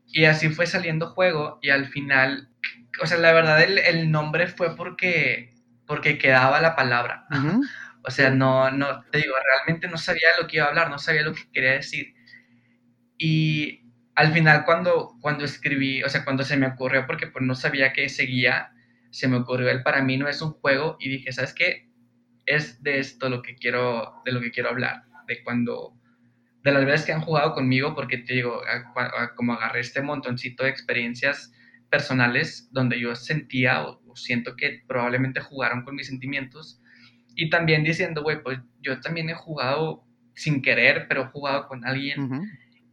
Y 0.06 0.24
así 0.24 0.48
fue 0.48 0.66
saliendo 0.66 1.08
juego 1.08 1.58
y 1.62 1.70
al 1.70 1.86
final 1.86 2.50
o 3.02 3.06
sea, 3.06 3.18
la 3.18 3.32
verdad 3.32 3.62
el, 3.62 4.10
nombre 4.10 4.46
fue 4.46 4.76
porque, 4.76 5.50
porque 5.86 6.18
quedaba 6.18 6.60
la 6.60 6.76
palabra. 6.76 7.26
O 8.02 8.10
sea, 8.10 8.30
no, 8.30 8.70
no, 8.70 9.02
te 9.10 9.18
digo, 9.18 9.34
realmente 9.44 9.86
no 9.86 9.98
sabía 9.98 10.28
lo 10.40 10.46
que 10.46 10.56
iba 10.56 10.64
a 10.64 10.68
hablar, 10.70 10.88
no 10.88 10.98
sabía 10.98 11.20
lo 11.20 11.34
que 11.34 11.42
quería 11.52 11.72
decir. 11.72 12.14
Y 13.18 13.82
al 14.14 14.32
final 14.32 14.64
cuando, 14.64 15.18
cuando 15.20 15.44
escribí, 15.44 16.02
o 16.02 16.08
sea, 16.08 16.24
cuando 16.24 16.42
se 16.42 16.56
me 16.56 16.66
ocurrió, 16.66 17.06
porque 17.06 17.26
pues 17.26 17.44
no 17.44 17.54
sabía 17.54 17.92
que 17.92 18.08
seguía, 18.08 18.72
se 19.10 19.28
me 19.28 19.36
ocurrió 19.36 19.68
el 19.68 19.82
para 19.82 20.00
mí 20.00 20.16
no 20.16 20.28
es 20.28 20.40
un 20.40 20.52
juego 20.52 20.96
y 20.98 21.10
dije, 21.10 21.30
¿sabes 21.30 21.52
qué? 21.52 21.90
Es 22.46 22.82
de 22.82 23.00
esto 23.00 23.28
lo 23.28 23.42
que 23.42 23.54
quiero, 23.54 24.22
de 24.24 24.32
lo 24.32 24.40
que 24.40 24.50
quiero 24.50 24.70
hablar, 24.70 25.02
de 25.28 25.42
cuando, 25.42 25.99
de 26.62 26.72
las 26.72 26.84
veces 26.84 27.06
que 27.06 27.12
han 27.12 27.22
jugado 27.22 27.54
conmigo, 27.54 27.94
porque 27.94 28.18
te 28.18 28.34
digo, 28.34 28.60
como 29.36 29.54
agarré 29.54 29.80
este 29.80 30.02
montoncito 30.02 30.64
de 30.64 30.70
experiencias, 30.70 31.52
personales 31.90 32.68
donde 32.70 32.98
yo 33.00 33.14
sentía 33.16 33.82
o, 33.82 34.00
siento 34.14 34.56
que 34.56 34.82
probablemente 34.86 35.40
jugaron 35.40 35.84
con 35.84 35.94
mis 35.94 36.08
sentimientos 36.08 36.80
y 37.34 37.50
también 37.50 37.84
diciendo, 37.84 38.22
güey, 38.22 38.42
pues 38.42 38.58
yo 38.80 39.00
también 39.00 39.28
he 39.30 39.34
jugado 39.34 40.04
sin 40.34 40.62
querer, 40.62 41.06
pero 41.08 41.22
he 41.22 41.26
jugado 41.26 41.68
con 41.68 41.86
alguien 41.86 42.48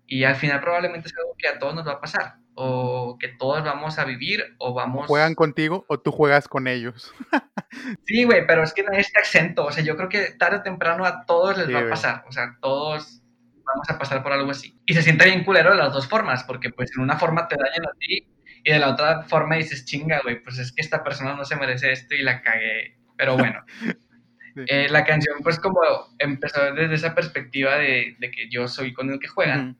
y 0.06 0.24
al 0.24 0.36
final 0.36 0.62
probablemente 0.62 1.08
es 1.08 1.18
algo 1.18 1.36
que 1.38 1.48
a 1.48 1.60
todos 1.60 1.76
nos 1.76 1.88
va 1.88 1.94
a 1.94 2.02
pasar 2.02 2.36
o 2.54 3.18
que 3.20 3.28
todos 3.28 3.64
vamos 3.64 4.00
a 4.00 4.06
vivir 4.06 4.44
o 4.58 4.74
vamos... 4.74 5.08
¿Juegan 5.08 5.36
contigo 5.36 5.86
o 5.88 6.00
tú 6.00 6.12
juegas 6.12 6.48
con 6.48 6.68
ellos? 6.68 7.14
sí, 8.06 8.24
güey, 8.24 8.46
pero 8.48 8.64
es 8.64 8.74
que 8.74 8.84
no 8.84 8.92
está 8.94 9.20
exento, 9.20 9.66
o 9.66 9.72
sea, 9.72 9.84
yo 9.84 9.96
creo 9.96 10.10
que 10.10 10.32
tarde 10.40 10.58
o 10.58 10.64
temprano 10.64 11.06
a 11.06 11.26
todos 11.26 11.58
les 11.58 11.74
va 11.74 11.82
a 11.82 11.90
pasar, 11.90 12.24
o 12.28 12.32
sea, 12.32 12.58
todos 12.62 13.22
vamos 13.68 13.90
a 13.90 13.98
pasar 13.98 14.24
por 14.24 14.32
algo 14.32 14.52
así. 14.52 14.80
Y 14.86 14.94
se 14.94 15.02
siente 15.02 15.26
bien 15.26 15.44
culero 15.44 15.72
de 15.72 15.78
las 15.78 15.94
dos 15.94 16.08
formas, 16.08 16.44
porque 16.44 16.70
pues 16.70 16.92
en 16.96 17.04
una 17.04 17.18
forma 17.18 17.48
te 17.48 17.56
dañan 17.56 17.86
a 17.86 17.98
ti 18.00 18.28
y 18.64 18.72
de 18.72 18.80
la 18.80 18.90
otra 18.90 19.24
forma 19.24 19.56
dices, 19.56 19.86
chinga, 19.86 20.22
güey, 20.24 20.42
pues 20.44 20.60
es 20.60 20.72
que 20.72 20.82
esta 20.82 21.04
persona 21.04 21.36
no 21.36 21.46
se 21.46 21.56
merece 21.56 21.92
esto 21.92 22.16
y 22.16 22.24
la 22.24 22.42
cagué. 22.42 22.98
Pero 23.18 23.38
bueno, 23.38 23.64
eh, 24.68 24.88
la 24.90 25.06
canción 25.06 25.38
pues 25.42 25.60
como 25.60 25.80
empezó 26.20 26.74
desde 26.74 26.96
esa 26.96 27.16
perspectiva 27.16 27.78
de, 27.78 28.16
que 28.20 28.50
yo 28.50 28.68
soy 28.68 28.94
con 28.94 29.10
el 29.12 29.20
que 29.20 29.28
juegan. 29.28 29.78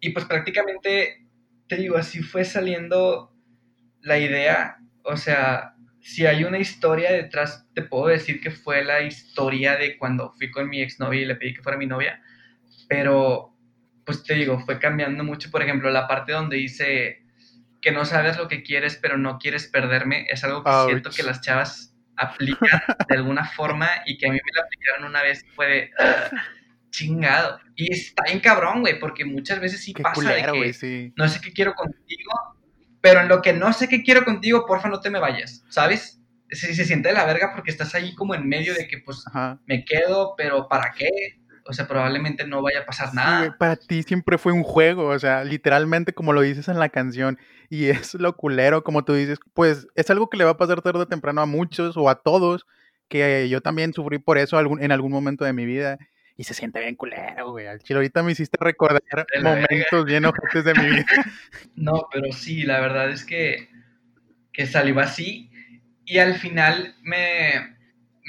Y 0.00 0.10
pues 0.10 0.24
prácticamente, 0.24 1.26
te 1.68 1.76
digo, 1.76 1.96
así 1.96 2.22
fue 2.22 2.44
saliendo 2.44 3.34
la 4.00 4.18
idea. 4.18 4.78
O 5.02 5.16
sea, 5.16 5.74
si 6.00 6.26
hay 6.26 6.44
una 6.44 6.58
historia 6.58 7.12
detrás, 7.12 7.66
te 7.74 7.82
puedo 7.82 8.06
decir 8.06 8.40
que 8.40 8.50
fue 8.50 8.84
la 8.84 9.02
historia 9.02 9.76
de 9.76 9.98
cuando 9.98 10.32
fui 10.32 10.50
con 10.50 10.68
mi 10.68 10.80
exnovia 10.80 11.22
y 11.22 11.26
le 11.26 11.36
pedí 11.36 11.54
que 11.54 11.62
fuera 11.62 11.76
mi 11.78 11.86
novia. 11.86 12.22
Pero, 12.90 13.56
pues 14.04 14.24
te 14.24 14.34
digo, 14.34 14.58
fue 14.58 14.80
cambiando 14.80 15.22
mucho. 15.22 15.48
Por 15.48 15.62
ejemplo, 15.62 15.90
la 15.90 16.08
parte 16.08 16.32
donde 16.32 16.56
dice 16.56 17.22
que 17.80 17.92
no 17.92 18.04
sabes 18.04 18.36
lo 18.36 18.48
que 18.48 18.64
quieres, 18.64 18.98
pero 19.00 19.16
no 19.16 19.38
quieres 19.38 19.68
perderme, 19.68 20.26
es 20.28 20.42
algo 20.42 20.64
que 20.64 20.72
siento 20.86 21.10
que 21.10 21.22
las 21.22 21.40
chavas 21.40 21.94
aplican 22.16 22.82
de 23.08 23.16
alguna 23.16 23.44
forma 23.56 23.88
y 24.06 24.18
que 24.18 24.26
a 24.26 24.32
mí 24.32 24.38
me 24.44 24.52
la 24.56 24.64
aplicaron 24.64 25.04
una 25.04 25.22
vez 25.22 25.46
fue 25.54 25.66
de 25.68 25.90
chingado. 26.90 27.60
Y 27.76 27.94
está 27.94 28.24
bien 28.24 28.40
cabrón, 28.40 28.80
güey, 28.80 28.98
porque 28.98 29.24
muchas 29.24 29.60
veces 29.60 29.84
sí 29.84 29.92
pasa 29.92 30.32
de 30.32 30.42
que 30.42 31.12
no 31.14 31.28
sé 31.28 31.40
qué 31.40 31.52
quiero 31.52 31.74
contigo, 31.74 32.32
pero 33.00 33.20
en 33.20 33.28
lo 33.28 33.40
que 33.40 33.52
no 33.52 33.72
sé 33.72 33.88
qué 33.88 34.02
quiero 34.02 34.24
contigo, 34.24 34.66
porfa, 34.66 34.88
no 34.88 35.00
te 35.00 35.10
me 35.10 35.20
vayas, 35.20 35.64
¿sabes? 35.68 36.20
Se, 36.50 36.74
se 36.74 36.84
siente 36.84 37.10
de 37.10 37.14
la 37.14 37.24
verga 37.24 37.52
porque 37.54 37.70
estás 37.70 37.94
ahí 37.94 38.16
como 38.16 38.34
en 38.34 38.48
medio 38.48 38.74
de 38.74 38.88
que, 38.88 38.98
pues, 38.98 39.22
me 39.66 39.84
quedo, 39.84 40.34
pero 40.36 40.66
¿para 40.66 40.90
qué? 40.90 41.39
O 41.70 41.72
sea, 41.72 41.86
probablemente 41.86 42.44
no 42.48 42.62
vaya 42.62 42.80
a 42.80 42.84
pasar 42.84 43.14
nada. 43.14 43.56
para 43.56 43.76
ti 43.76 44.02
siempre 44.02 44.38
fue 44.38 44.52
un 44.52 44.64
juego, 44.64 45.06
o 45.06 45.18
sea, 45.20 45.44
literalmente 45.44 46.12
como 46.12 46.32
lo 46.32 46.40
dices 46.40 46.66
en 46.66 46.80
la 46.80 46.88
canción. 46.88 47.38
Y 47.68 47.86
es 47.90 48.14
lo 48.14 48.36
culero, 48.36 48.82
como 48.82 49.04
tú 49.04 49.14
dices, 49.14 49.38
pues 49.54 49.86
es 49.94 50.10
algo 50.10 50.28
que 50.28 50.36
le 50.36 50.42
va 50.42 50.50
a 50.50 50.56
pasar 50.56 50.82
tarde 50.82 50.98
o 50.98 51.06
temprano 51.06 51.40
a 51.40 51.46
muchos 51.46 51.96
o 51.96 52.10
a 52.10 52.22
todos, 52.22 52.66
que 53.06 53.48
yo 53.48 53.60
también 53.60 53.92
sufrí 53.92 54.18
por 54.18 54.36
eso 54.36 54.58
en 54.58 54.90
algún 54.90 55.12
momento 55.12 55.44
de 55.44 55.52
mi 55.52 55.64
vida. 55.64 55.96
Y 56.36 56.42
se 56.42 56.54
siente 56.54 56.80
bien 56.80 56.96
culero, 56.96 57.52
güey. 57.52 57.68
Al 57.68 57.78
chile 57.78 57.98
ahorita 57.98 58.24
me 58.24 58.32
hiciste 58.32 58.58
recordar 58.60 59.00
momentos 59.44 60.04
bien 60.06 60.24
ojetes 60.24 60.64
de 60.64 60.74
mi 60.74 60.86
vida. 60.90 61.06
No, 61.76 62.08
pero 62.12 62.32
sí, 62.32 62.64
la 62.64 62.80
verdad 62.80 63.10
es 63.10 63.24
que, 63.24 63.68
que 64.52 64.66
salió 64.66 64.98
así. 64.98 65.52
Y 66.04 66.18
al 66.18 66.34
final 66.34 66.96
me, 67.02 67.76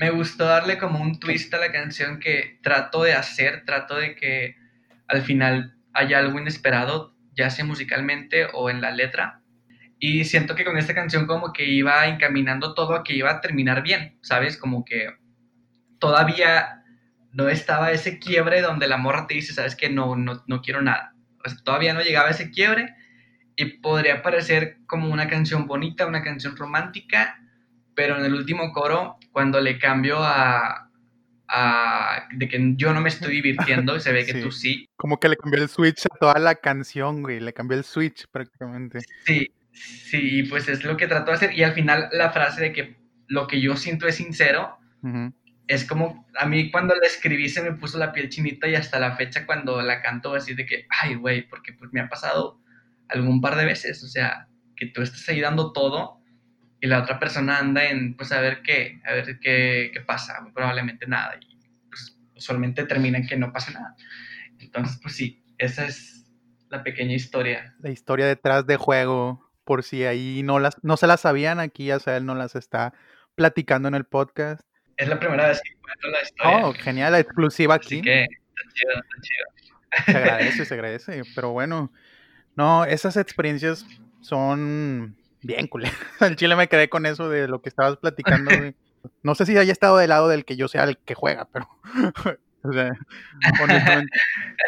me 0.01 0.09
gustó 0.09 0.45
darle 0.45 0.79
como 0.79 0.99
un 0.99 1.19
twist 1.19 1.53
a 1.53 1.59
la 1.59 1.71
canción 1.71 2.19
que 2.19 2.57
trato 2.63 3.03
de 3.03 3.13
hacer, 3.13 3.65
trato 3.65 3.97
de 3.97 4.15
que 4.15 4.55
al 5.07 5.21
final 5.21 5.75
haya 5.93 6.17
algo 6.17 6.39
inesperado, 6.39 7.15
ya 7.37 7.51
sea 7.51 7.65
musicalmente 7.65 8.47
o 8.51 8.71
en 8.71 8.81
la 8.81 8.89
letra. 8.89 9.43
Y 9.99 10.25
siento 10.25 10.55
que 10.55 10.65
con 10.65 10.79
esta 10.79 10.95
canción 10.95 11.27
como 11.27 11.53
que 11.53 11.65
iba 11.65 12.07
encaminando 12.07 12.73
todo 12.73 12.95
a 12.95 13.03
que 13.03 13.13
iba 13.13 13.29
a 13.29 13.41
terminar 13.41 13.83
bien, 13.83 14.17
¿sabes? 14.23 14.57
Como 14.57 14.83
que 14.85 15.17
todavía 15.99 16.81
no 17.31 17.47
estaba 17.47 17.91
ese 17.91 18.17
quiebre 18.17 18.61
donde 18.61 18.87
la 18.87 18.97
morra 18.97 19.27
te 19.27 19.35
dice, 19.35 19.53
¿sabes 19.53 19.75
que 19.75 19.91
No, 19.91 20.15
no, 20.15 20.43
no 20.47 20.63
quiero 20.63 20.81
nada. 20.81 21.13
Todavía 21.63 21.93
no 21.93 22.01
llegaba 22.01 22.31
ese 22.31 22.49
quiebre 22.49 22.95
y 23.55 23.65
podría 23.65 24.23
parecer 24.23 24.77
como 24.87 25.09
una 25.09 25.27
canción 25.27 25.67
bonita, 25.67 26.07
una 26.07 26.23
canción 26.23 26.57
romántica, 26.57 27.37
pero 28.01 28.17
en 28.17 28.25
el 28.25 28.33
último 28.33 28.73
coro, 28.73 29.19
cuando 29.31 29.61
le 29.61 29.77
cambio 29.77 30.17
a, 30.19 30.89
de 32.33 32.47
que 32.47 32.73
yo 32.75 32.93
no 32.93 33.01
me 33.01 33.09
estoy 33.09 33.35
divirtiendo 33.35 33.99
se 33.99 34.11
ve 34.11 34.25
que 34.25 34.33
tú 34.41 34.51
sí. 34.51 34.89
Como 34.95 35.19
que 35.19 35.29
le 35.29 35.37
cambió 35.37 35.61
el 35.61 35.69
switch 35.69 36.07
a 36.07 36.17
toda 36.17 36.39
la 36.39 36.55
canción, 36.55 37.21
güey, 37.21 37.39
le 37.39 37.53
cambió 37.53 37.77
el 37.77 37.83
switch 37.83 38.25
prácticamente. 38.31 39.01
Sí, 39.27 39.53
sí, 39.71 40.41
pues 40.49 40.67
es 40.67 40.83
lo 40.83 40.97
que 40.97 41.05
trato 41.05 41.29
de 41.29 41.37
hacer. 41.37 41.53
Y 41.55 41.61
al 41.61 41.73
final 41.73 42.09
la 42.11 42.31
frase 42.31 42.59
de 42.59 42.73
que 42.73 42.97
lo 43.27 43.45
que 43.45 43.61
yo 43.61 43.77
siento 43.77 44.07
es 44.07 44.15
sincero, 44.15 44.79
es 45.67 45.85
como, 45.85 46.25
a 46.39 46.47
mí 46.47 46.71
cuando 46.71 46.95
la 46.95 47.05
escribí 47.05 47.49
se 47.49 47.61
me 47.61 47.73
puso 47.73 47.99
la 47.99 48.13
piel 48.13 48.29
chinita 48.29 48.67
y 48.67 48.73
hasta 48.73 48.97
la 48.97 49.15
fecha 49.15 49.45
cuando 49.45 49.79
la 49.83 50.01
canto 50.01 50.33
así 50.33 50.55
de 50.55 50.65
que, 50.65 50.87
ay, 50.89 51.13
güey, 51.13 51.47
porque 51.47 51.73
pues 51.73 51.93
me 51.93 52.01
ha 52.01 52.09
pasado 52.09 52.59
algún 53.09 53.41
par 53.41 53.57
de 53.57 53.65
veces, 53.65 54.03
o 54.03 54.07
sea, 54.07 54.47
que 54.75 54.87
tú 54.87 55.03
estás 55.03 55.29
ahí 55.29 55.39
dando 55.39 55.71
todo 55.71 56.20
y 56.81 56.87
la 56.87 57.01
otra 57.01 57.19
persona 57.19 57.59
anda 57.59 57.85
en, 57.85 58.15
pues, 58.15 58.31
a 58.31 58.41
ver 58.41 58.61
qué, 58.63 58.99
a 59.05 59.13
ver 59.13 59.39
qué, 59.39 59.91
qué 59.93 60.01
pasa, 60.01 60.43
probablemente 60.53 61.05
nada, 61.07 61.37
y 61.39 61.57
pues, 61.87 62.19
usualmente 62.35 62.85
termina 62.85 63.19
en 63.19 63.27
que 63.27 63.37
no 63.37 63.53
pasa 63.53 63.71
nada. 63.71 63.95
Entonces, 64.59 64.99
pues 65.01 65.15
sí, 65.15 65.43
esa 65.59 65.85
es 65.85 66.25
la 66.69 66.83
pequeña 66.83 67.13
historia. 67.13 67.75
La 67.81 67.91
historia 67.91 68.25
detrás 68.25 68.65
de 68.65 68.77
juego, 68.77 69.51
por 69.63 69.83
si 69.83 70.05
ahí 70.05 70.41
no, 70.43 70.59
las, 70.59 70.83
no 70.83 70.97
se 70.97 71.05
las 71.05 71.21
sabían, 71.21 71.59
aquí 71.59 71.85
ya 71.85 71.99
sea 71.99 72.17
él 72.17 72.25
no 72.25 72.33
las 72.33 72.55
está 72.55 72.93
platicando 73.35 73.87
en 73.87 73.95
el 73.95 74.05
podcast. 74.05 74.61
Es 74.97 75.07
la 75.07 75.19
primera 75.19 75.47
vez 75.47 75.61
que 75.61 75.75
cuento 75.81 76.07
la 76.07 76.21
historia. 76.21 76.65
Oh, 76.65 76.73
genial, 76.73 77.11
la 77.11 77.19
exclusiva 77.19 77.75
aquí. 77.75 77.95
Así 77.95 78.01
que, 78.01 78.23
está 78.23 78.73
chido, 78.73 78.93
está 78.93 79.21
chido. 79.21 80.05
Se 80.05 80.17
agradece, 80.17 80.65
se 80.65 80.73
agradece, 80.73 81.21
pero 81.35 81.51
bueno, 81.51 81.91
no, 82.55 82.85
esas 82.85 83.17
experiencias 83.17 83.85
son 84.21 85.15
bien 85.41 85.67
culero. 85.67 85.95
El 86.19 86.35
chile 86.35 86.55
me 86.55 86.67
quedé 86.67 86.89
con 86.89 87.05
eso 87.05 87.29
de 87.29 87.47
lo 87.47 87.61
que 87.61 87.69
estabas 87.69 87.97
platicando. 87.97 88.51
No 89.23 89.33
sé 89.33 89.47
si 89.47 89.57
haya 89.57 89.71
estado 89.71 89.97
del 89.97 90.09
lado 90.09 90.29
del 90.29 90.45
que 90.45 90.55
yo 90.55 90.67
sea 90.67 90.83
el 90.83 90.95
que 90.95 91.15
juega, 91.15 91.47
pero. 91.51 91.67
o 92.61 92.71
sea, 92.71 92.91
honestamente. 93.63 94.15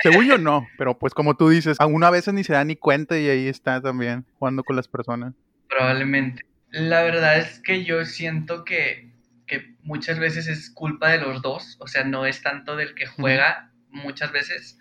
Según 0.01 0.26
yo 0.26 0.39
no, 0.39 0.67
pero 0.76 0.97
pues 0.97 1.13
como 1.13 1.38
tú 1.38 1.49
dices, 1.49 1.80
a 1.80 1.86
una 1.86 2.09
veces 2.09 2.34
ni 2.34 2.43
se 2.43 2.53
da 2.53 2.65
ni 2.65 2.76
cuenta 2.76 3.15
y 3.19 3.30
ahí 3.30 3.47
está 3.47 3.80
también 3.80 4.26
jugando 4.39 4.63
con 4.63 4.76
las 4.76 4.88
personas. 4.88 5.36
Probablemente. 5.69 6.47
La 6.71 7.03
verdad 7.03 7.38
es 7.38 7.59
que 7.59 7.84
yo 7.84 8.05
siento 8.05 8.63
que, 8.65 9.11
que 9.45 9.76
muchas 9.84 10.17
veces 10.17 10.47
es 10.47 10.71
culpa 10.71 11.09
de 11.09 11.19
los 11.19 11.43
dos, 11.43 11.78
o 11.80 11.88
sea, 11.88 12.03
no 12.03 12.26
es 12.26 12.41
tanto 12.41 12.76
del 12.76 12.95
que 12.95 13.05
juega 13.05 13.71
muchas 13.91 14.32
veces, 14.32 14.80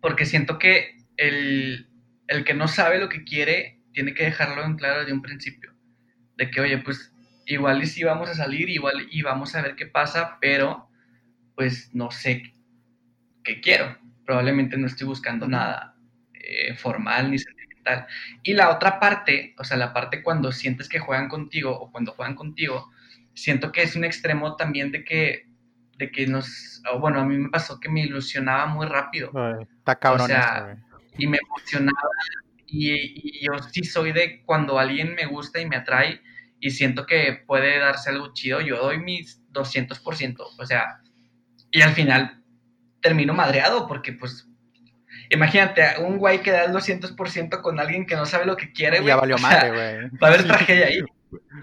porque 0.00 0.24
siento 0.24 0.58
que 0.58 0.96
el, 1.18 1.90
el 2.26 2.44
que 2.44 2.54
no 2.54 2.68
sabe 2.68 2.98
lo 2.98 3.10
que 3.10 3.24
quiere 3.24 3.79
tiene 4.00 4.14
que 4.14 4.24
dejarlo 4.24 4.64
en 4.64 4.76
claro 4.76 5.00
desde 5.00 5.12
un 5.12 5.20
principio. 5.20 5.74
De 6.38 6.50
que, 6.50 6.62
oye, 6.62 6.78
pues 6.78 7.12
igual 7.44 7.82
y 7.82 7.86
sí 7.86 8.02
vamos 8.02 8.30
a 8.30 8.34
salir, 8.34 8.70
igual 8.70 9.06
y 9.10 9.20
vamos 9.20 9.54
a 9.54 9.60
ver 9.60 9.76
qué 9.76 9.86
pasa, 9.86 10.38
pero 10.40 10.88
pues 11.54 11.94
no 11.94 12.10
sé 12.10 12.54
qué 13.44 13.60
quiero. 13.60 13.98
Probablemente 14.24 14.78
no 14.78 14.86
estoy 14.86 15.06
buscando 15.06 15.46
nada 15.46 15.96
eh, 16.32 16.74
formal 16.76 17.30
ni 17.30 17.38
sentimental. 17.38 18.06
Y 18.42 18.54
la 18.54 18.70
otra 18.70 18.98
parte, 18.98 19.54
o 19.58 19.64
sea, 19.64 19.76
la 19.76 19.92
parte 19.92 20.22
cuando 20.22 20.50
sientes 20.50 20.88
que 20.88 20.98
juegan 20.98 21.28
contigo 21.28 21.78
o 21.78 21.92
cuando 21.92 22.12
juegan 22.12 22.36
contigo, 22.36 22.90
siento 23.34 23.70
que 23.70 23.82
es 23.82 23.96
un 23.96 24.04
extremo 24.04 24.56
también 24.56 24.92
de 24.92 25.04
que, 25.04 25.46
de 25.98 26.10
que 26.10 26.26
nos, 26.26 26.82
bueno, 27.00 27.20
a 27.20 27.26
mí 27.26 27.36
me 27.36 27.50
pasó 27.50 27.78
que 27.78 27.90
me 27.90 28.00
ilusionaba 28.00 28.64
muy 28.64 28.86
rápido. 28.86 29.30
está 29.60 29.96
cabrón. 29.96 30.22
O 30.22 30.26
sea, 30.26 30.78
y 31.18 31.26
me 31.26 31.36
emocionaba 31.36 32.08
y, 32.70 33.44
yo 33.44 33.52
sí 33.72 33.84
soy 33.84 34.12
de 34.12 34.42
cuando 34.44 34.78
alguien 34.78 35.14
me 35.14 35.26
gusta 35.26 35.60
y 35.60 35.66
me 35.66 35.76
atrae 35.76 36.20
y 36.60 36.70
siento 36.70 37.06
que 37.06 37.42
puede 37.46 37.78
darse 37.78 38.10
algo 38.10 38.32
chido, 38.32 38.60
yo 38.60 38.76
doy 38.76 38.98
mis 38.98 39.42
200%, 39.52 40.36
o 40.58 40.66
sea, 40.66 41.00
y 41.70 41.82
al 41.82 41.92
final 41.92 42.42
termino 43.00 43.32
madreado 43.34 43.86
porque 43.88 44.12
pues 44.12 44.50
Imagínate, 45.32 45.82
un 46.00 46.18
güey 46.18 46.42
que 46.42 46.50
da 46.50 46.64
el 46.64 46.72
200% 46.72 47.62
con 47.62 47.78
alguien 47.78 48.04
que 48.04 48.16
no 48.16 48.26
sabe 48.26 48.46
lo 48.46 48.56
que 48.56 48.72
quiere, 48.72 48.98
güey. 48.98 49.08
Ya 49.08 49.16
valió 49.16 49.38
madre, 49.38 49.70
güey. 49.70 50.10
Va 50.20 50.26
a 50.26 50.32
haber 50.32 50.44
tragedia 50.44 50.86
ahí. 50.86 50.98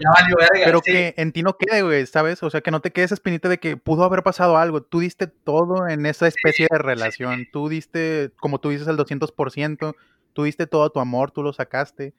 Ya 0.00 0.10
valió 0.10 0.36
verga. 0.38 0.64
Pero 0.64 0.80
que 0.80 1.12
en 1.18 1.32
ti 1.32 1.42
no 1.42 1.58
quede, 1.58 1.82
güey, 1.82 2.06
¿sabes? 2.06 2.42
O 2.42 2.48
sea, 2.48 2.62
que 2.62 2.70
no 2.70 2.80
te 2.80 2.92
quedes 2.92 3.12
espinita 3.12 3.50
de 3.50 3.58
que 3.58 3.76
pudo 3.76 4.04
haber 4.04 4.22
pasado 4.22 4.56
algo. 4.56 4.82
Tú 4.82 5.00
diste 5.00 5.26
todo 5.26 5.86
en 5.86 6.06
esa 6.06 6.26
especie 6.26 6.66
de 6.70 6.78
relación. 6.78 7.46
Tú 7.52 7.68
diste, 7.68 8.30
como 8.40 8.58
tú 8.58 8.70
dices, 8.70 8.88
el 8.88 8.96
200% 8.96 9.94
tú 10.38 10.44
diste 10.44 10.68
todo 10.68 10.88
tu 10.88 11.00
amor, 11.00 11.32
tú 11.32 11.42
lo 11.42 11.52
sacaste, 11.52 12.14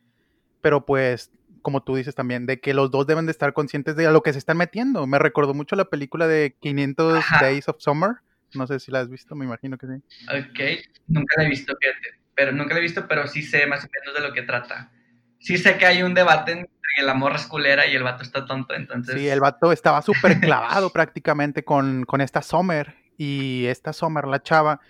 pero 0.59 0.85
pues, 0.85 1.31
como 1.61 1.83
tú 1.83 1.95
dices 1.95 2.15
también, 2.15 2.47
de 2.47 2.59
que 2.59 2.73
los 2.73 2.91
dos 2.91 3.07
deben 3.07 3.25
de 3.25 3.31
estar 3.31 3.53
conscientes 3.53 3.95
de 3.95 4.11
lo 4.11 4.21
que 4.21 4.33
se 4.33 4.39
están 4.39 4.57
metiendo. 4.57 5.07
Me 5.07 5.19
recordó 5.19 5.53
mucho 5.53 5.77
la 5.77 5.85
película 5.85 6.27
de 6.27 6.53
500 6.59 7.23
Days 7.39 7.69
of 7.69 7.77
Summer. 7.79 8.15
No 8.55 8.67
sé 8.67 8.81
si 8.81 8.91
la 8.91 8.99
has 8.99 9.09
visto, 9.09 9.35
me 9.35 9.45
imagino 9.45 9.77
que 9.77 9.87
sí. 9.87 9.93
Ok, 10.27 10.59
nunca 11.07 11.33
la 11.37 11.45
he 11.45 11.49
visto, 11.49 11.73
fíjate. 11.79 12.19
Pero 12.35 12.51
nunca 12.51 12.73
la 12.73 12.81
he 12.81 12.83
visto, 12.83 13.07
pero 13.07 13.25
sí 13.25 13.41
sé 13.41 13.65
más 13.67 13.85
o 13.85 13.87
menos 13.87 14.21
de 14.21 14.27
lo 14.27 14.33
que 14.33 14.41
trata. 14.41 14.91
Sí 15.39 15.57
sé 15.57 15.77
que 15.77 15.85
hay 15.85 16.03
un 16.03 16.13
debate 16.13 16.51
entre 16.51 16.71
el 16.97 17.07
amor 17.07 17.35
es 17.35 17.47
culera 17.47 17.87
y 17.87 17.95
el 17.95 18.03
vato 18.03 18.23
está 18.23 18.45
tonto, 18.45 18.73
entonces... 18.73 19.15
Sí, 19.15 19.29
el 19.29 19.39
vato 19.39 19.71
estaba 19.71 20.01
súper 20.01 20.41
clavado 20.41 20.89
prácticamente 20.91 21.63
con, 21.63 22.03
con 22.03 22.19
esta 22.19 22.41
Summer 22.41 22.97
y 23.17 23.65
esta 23.67 23.93
Summer, 23.93 24.27
la 24.27 24.43
chava, 24.43 24.81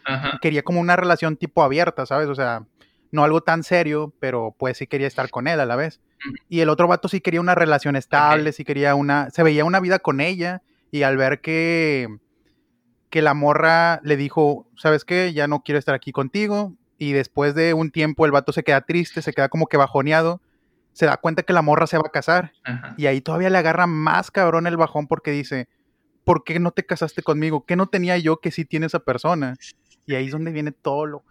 quería 0.41 0.63
como 0.63 0.80
una 0.80 0.95
relación 0.95 1.38
tipo 1.38 1.61
abierta, 1.61 2.07
¿sabes? 2.07 2.27
O 2.27 2.34
sea, 2.34 2.63
no 3.12 3.24
algo 3.24 3.41
tan 3.41 3.64
serio, 3.64 4.14
pero 4.20 4.55
pues 4.57 4.78
sí 4.78 4.88
quería 4.88 5.07
estar 5.07 5.30
con 5.30 5.47
él 5.47 5.60
a 5.60 5.66
la 5.66 5.76
vez. 5.76 5.99
Y 6.47 6.60
el 6.60 6.70
otro 6.70 6.88
vato 6.88 7.07
sí 7.07 7.22
quería 7.22 7.41
una 7.41 7.55
relación 7.55 7.95
estable, 7.95 8.51
sí 8.51 8.66
quería 8.66 8.95
una, 8.95 9.30
se 9.30 9.43
veía 9.43 9.66
una 9.66 9.80
vida 9.80 9.99
con 9.99 10.22
ella 10.22 10.62
y 10.91 11.03
al 11.03 11.18
ver 11.18 11.41
que, 11.41 12.07
que 13.10 13.22
la 13.22 13.34
morra 13.34 14.01
le 14.03 14.18
dijo, 14.18 14.68
¿sabes 14.76 15.05
qué? 15.05 15.34
Ya 15.34 15.47
no 15.47 15.64
quiero 15.64 15.80
estar 15.80 15.95
aquí 15.95 16.12
contigo. 16.12 16.74
Y 16.97 17.14
después 17.14 17.55
de 17.55 17.74
un 17.74 17.91
tiempo 17.91 18.26
el 18.26 18.32
vato 18.32 18.51
se 18.51 18.64
queda 18.64 18.82
triste, 18.82 19.22
se 19.22 19.32
queda 19.32 19.47
como 19.47 19.68
que 19.68 19.78
bajoneado, 19.78 20.41
se 20.91 21.05
da 21.05 21.16
cuenta 21.16 21.43
que 21.43 21.53
la 21.53 21.62
morra 21.62 21.88
se 21.88 21.97
va 21.97 22.03
a 22.07 22.12
casar. 22.12 22.51
Y 22.97 23.05
ahí 23.05 23.22
todavía 23.22 23.49
le 23.49 23.57
agarra 23.57 23.88
más 23.88 24.32
cabrón 24.32 24.68
el 24.68 24.76
bajón 24.76 25.07
porque 25.07 25.32
dice, 25.32 25.70
¿por 26.26 26.43
qué 26.43 26.60
no 26.60 26.72
te 26.72 26.86
casaste 26.86 27.24
conmigo? 27.24 27.66
¿Qué 27.66 27.78
no 27.78 27.88
tenía 27.88 28.18
yo 28.18 28.41
que 28.41 28.51
sí 28.51 28.66
tiene 28.66 28.88
esa 28.88 28.99
persona? 28.99 29.55
Y 30.05 30.16
ahí 30.16 30.26
es 30.26 30.32
donde 30.32 30.51
viene 30.51 30.72
todo 30.74 31.05
lo... 31.05 31.24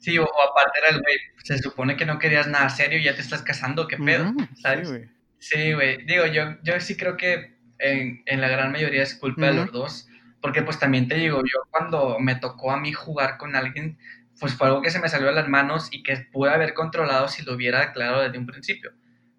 Sí, 0.00 0.18
o, 0.18 0.24
aparte 0.24 0.78
era 0.78 0.96
el 0.96 1.02
güey, 1.02 1.16
se 1.44 1.58
supone 1.58 1.96
que 1.96 2.06
no 2.06 2.18
querías 2.18 2.48
nada 2.48 2.68
serio 2.70 2.98
y 2.98 3.04
ya 3.04 3.14
te 3.14 3.20
estás 3.20 3.42
casando, 3.42 3.86
¿qué 3.86 3.98
pedo? 3.98 4.32
¿Sabes? 4.56 4.90
Sí, 5.38 5.72
güey. 5.72 6.04
Digo, 6.06 6.26
yo, 6.26 6.56
yo 6.62 6.80
sí 6.80 6.96
creo 6.96 7.16
que 7.16 7.54
en, 7.78 8.22
en 8.26 8.40
la 8.40 8.48
gran 8.48 8.72
mayoría 8.72 9.02
es 9.02 9.14
culpa 9.14 9.46
de 9.46 9.54
los 9.54 9.72
dos, 9.72 10.08
porque 10.40 10.62
pues 10.62 10.78
también 10.78 11.06
te 11.06 11.16
digo, 11.16 11.38
yo 11.40 11.60
cuando 11.70 12.18
me 12.18 12.34
tocó 12.34 12.72
a 12.72 12.80
mí 12.80 12.92
jugar 12.92 13.36
con 13.36 13.54
alguien, 13.54 13.98
pues 14.38 14.54
fue 14.54 14.68
algo 14.68 14.80
que 14.80 14.90
se 14.90 15.00
me 15.00 15.08
salió 15.08 15.28
de 15.28 15.34
las 15.34 15.48
manos 15.48 15.88
y 15.92 16.02
que 16.02 16.16
pude 16.32 16.50
haber 16.50 16.72
controlado 16.72 17.28
si 17.28 17.42
lo 17.42 17.54
hubiera 17.54 17.92
claro 17.92 18.22
desde 18.22 18.38
un 18.38 18.46
principio. 18.46 18.92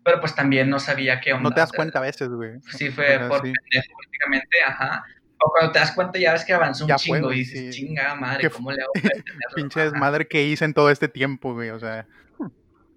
Pero 0.04 0.20
pues 0.20 0.36
también 0.36 0.70
no 0.70 0.80
sabía 0.80 1.20
qué 1.20 1.34
onda. 1.34 1.50
No 1.50 1.56
te 1.56 1.62
das 1.62 1.72
cuenta 1.72 2.00
a 2.00 2.04
veces, 2.04 2.30
güey. 2.30 2.60
Sí, 2.72 2.90
fue 2.90 3.20
por 3.28 3.42
pendejo 3.42 3.98
prácticamente, 3.98 4.64
ajá. 4.66 5.04
O 5.44 5.50
cuando 5.50 5.72
te 5.72 5.80
das 5.80 5.92
cuenta 5.92 6.20
ya 6.20 6.34
ves 6.34 6.46
que 6.46 6.54
avanzó 6.54 6.86
un 6.86 6.96
chingo 6.96 7.34
y 7.34 7.40
dices, 7.40 7.76
chinga 7.76 8.14
madre, 8.16 8.50
¿cómo 8.50 8.72
le 8.72 8.82
hago 8.82 8.92
Pinche 9.56 9.82
desmadre 9.82 10.28
que 10.28 10.44
hice 10.44 10.66
en 10.66 10.74
todo 10.74 10.92
este 10.92 11.08
tiempo, 11.08 11.54
güey, 11.54 11.72
o 11.72 11.80
sea. 11.80 12.06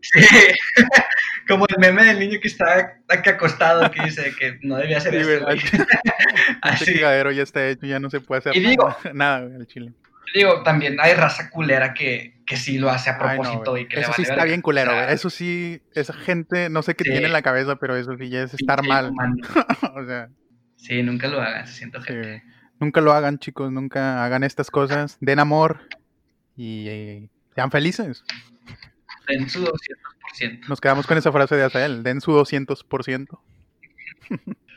Sí, 0.03 0.21
Como 1.49 1.67
el 1.67 1.79
meme 1.79 2.05
del 2.05 2.19
niño 2.19 2.39
que 2.41 2.49
está 2.49 2.99
aquí 3.09 3.31
acostado 3.31 3.91
que 3.91 4.03
dice 4.03 4.35
que 4.39 4.59
no 4.63 4.77
debía 4.77 5.01
ser 5.01 5.15
eso. 5.15 5.47
Así. 6.63 7.01
ya 7.01 7.43
está 7.43 7.67
hecho, 7.69 7.87
ya 7.87 7.99
no 7.99 8.11
se 8.11 8.21
puede 8.21 8.41
hacer 8.41 8.57
y 8.57 8.61
digo, 8.61 8.95
nada, 9.15 9.47
en 9.47 9.57
el 9.57 9.67
chile. 9.67 9.93
Digo, 10.35 10.63
también 10.63 10.97
hay 11.01 11.15
raza 11.15 11.49
culera 11.49 11.95
que, 11.95 12.35
que 12.45 12.57
sí 12.57 12.79
lo 12.79 12.91
hace 12.91 13.11
a 13.11 13.19
propósito 13.19 13.77
y 13.79 13.87
que 13.87 14.01
Eso 14.01 14.11
le 14.11 14.17
sí 14.17 14.23
está 14.23 14.45
bien 14.45 14.63
culero, 14.63 14.93
Eso 15.09 15.31
sí, 15.31 15.81
esa 15.95 16.13
gente, 16.13 16.69
no 16.69 16.83
sé 16.83 16.95
qué 16.95 17.05
tiene 17.05 17.27
en 17.27 17.33
la 17.33 17.43
cabeza, 17.43 17.77
pero 17.77 17.97
eso 17.97 18.17
sí 18.19 18.29
ya 18.29 18.43
es 18.43 18.53
estar 18.53 18.83
mal. 18.83 19.13
o 19.95 20.05
sea. 20.05 20.29
Sí, 20.85 21.03
nunca 21.03 21.29
lo 21.29 21.41
hagan, 21.41 21.67
se 21.67 21.73
siento 21.73 22.03
gente. 22.03 22.43
Nunca 22.79 23.01
lo 23.01 23.15
hagan, 23.15 23.39
chicos, 23.39 23.73
nunca 23.73 24.23
hagan 24.23 24.45
estas 24.45 24.71
cosas. 24.71 25.17
Den 25.19 25.39
amor 25.39 25.89
y 26.57 26.89
eh, 26.89 27.31
sean 27.55 27.71
felices. 27.71 28.23
Den 29.27 29.49
su 29.49 29.65
200%. 29.65 30.69
Nos 30.69 30.83
quedamos 30.83 31.07
con 31.07 31.17
esa 31.17 31.33
frase 31.33 31.57
de 31.57 31.65
Azael, 31.65 32.03
den 32.03 32.21
su 32.21 32.33
200%. 32.33 33.41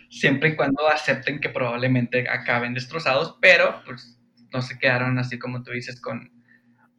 Siempre 0.09 0.49
y 0.49 0.55
cuando 0.55 0.87
acepten 0.87 1.41
que 1.41 1.49
probablemente 1.49 2.29
acaben 2.29 2.73
destrozados, 2.73 3.37
pero 3.41 3.81
pues 3.83 4.17
no 4.53 4.61
se 4.61 4.79
quedaron 4.79 5.19
así 5.19 5.37
como 5.37 5.63
tú 5.63 5.71
dices 5.71 5.99
con, 5.99 6.31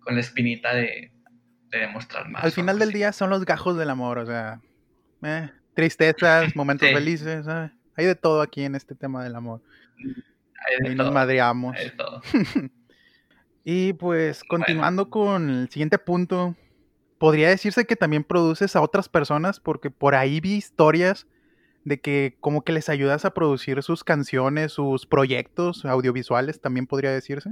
con 0.00 0.16
la 0.16 0.20
espinita 0.20 0.74
de, 0.74 1.12
demostrar 1.70 2.28
más. 2.28 2.44
Al 2.44 2.52
final 2.52 2.78
del 2.78 2.92
día 2.92 3.12
son 3.12 3.30
los 3.30 3.46
gajos 3.46 3.78
del 3.78 3.88
amor, 3.88 4.18
o 4.18 4.26
sea, 4.26 4.60
eh, 5.22 5.48
tristezas, 5.72 6.54
momentos 6.56 6.90
felices, 6.90 7.46
hay 7.98 8.06
de 8.06 8.14
todo 8.14 8.40
aquí 8.42 8.62
en 8.62 8.76
este 8.76 8.94
tema 8.94 9.24
del 9.24 9.34
amor. 9.34 9.60
Ahí 10.84 10.94
nos 10.94 11.12
madreamos. 11.12 11.76
y 13.64 13.92
pues 13.94 14.44
continuando 14.44 15.10
con 15.10 15.50
el 15.50 15.68
siguiente 15.68 15.98
punto, 15.98 16.54
podría 17.18 17.48
decirse 17.48 17.86
que 17.86 17.96
también 17.96 18.22
produces 18.22 18.76
a 18.76 18.82
otras 18.82 19.08
personas 19.08 19.58
porque 19.58 19.90
por 19.90 20.14
ahí 20.14 20.40
vi 20.40 20.54
historias 20.54 21.26
de 21.84 22.00
que 22.00 22.36
como 22.38 22.62
que 22.62 22.72
les 22.72 22.88
ayudas 22.88 23.24
a 23.24 23.34
producir 23.34 23.82
sus 23.82 24.04
canciones, 24.04 24.72
sus 24.72 25.04
proyectos 25.04 25.84
audiovisuales, 25.84 26.60
también 26.60 26.86
podría 26.86 27.10
decirse. 27.10 27.50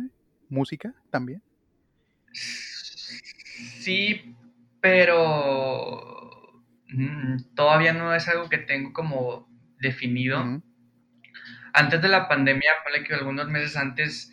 Música 0.49 0.95
también. 1.11 1.43
Sí, 3.81 4.37
pero 4.81 6.63
mm, 6.89 7.55
todavía 7.57 7.93
no 7.93 8.15
es 8.15 8.29
algo 8.29 8.49
que 8.49 8.59
tengo 8.59 8.93
como 8.93 9.49
definido. 9.79 10.63
Antes 11.73 12.03
de 12.03 12.09
la 12.09 12.29
pandemia, 12.29 12.73
ponle 12.85 13.05
que 13.05 13.15
algunos 13.15 13.49
meses 13.49 13.77
antes, 13.77 14.33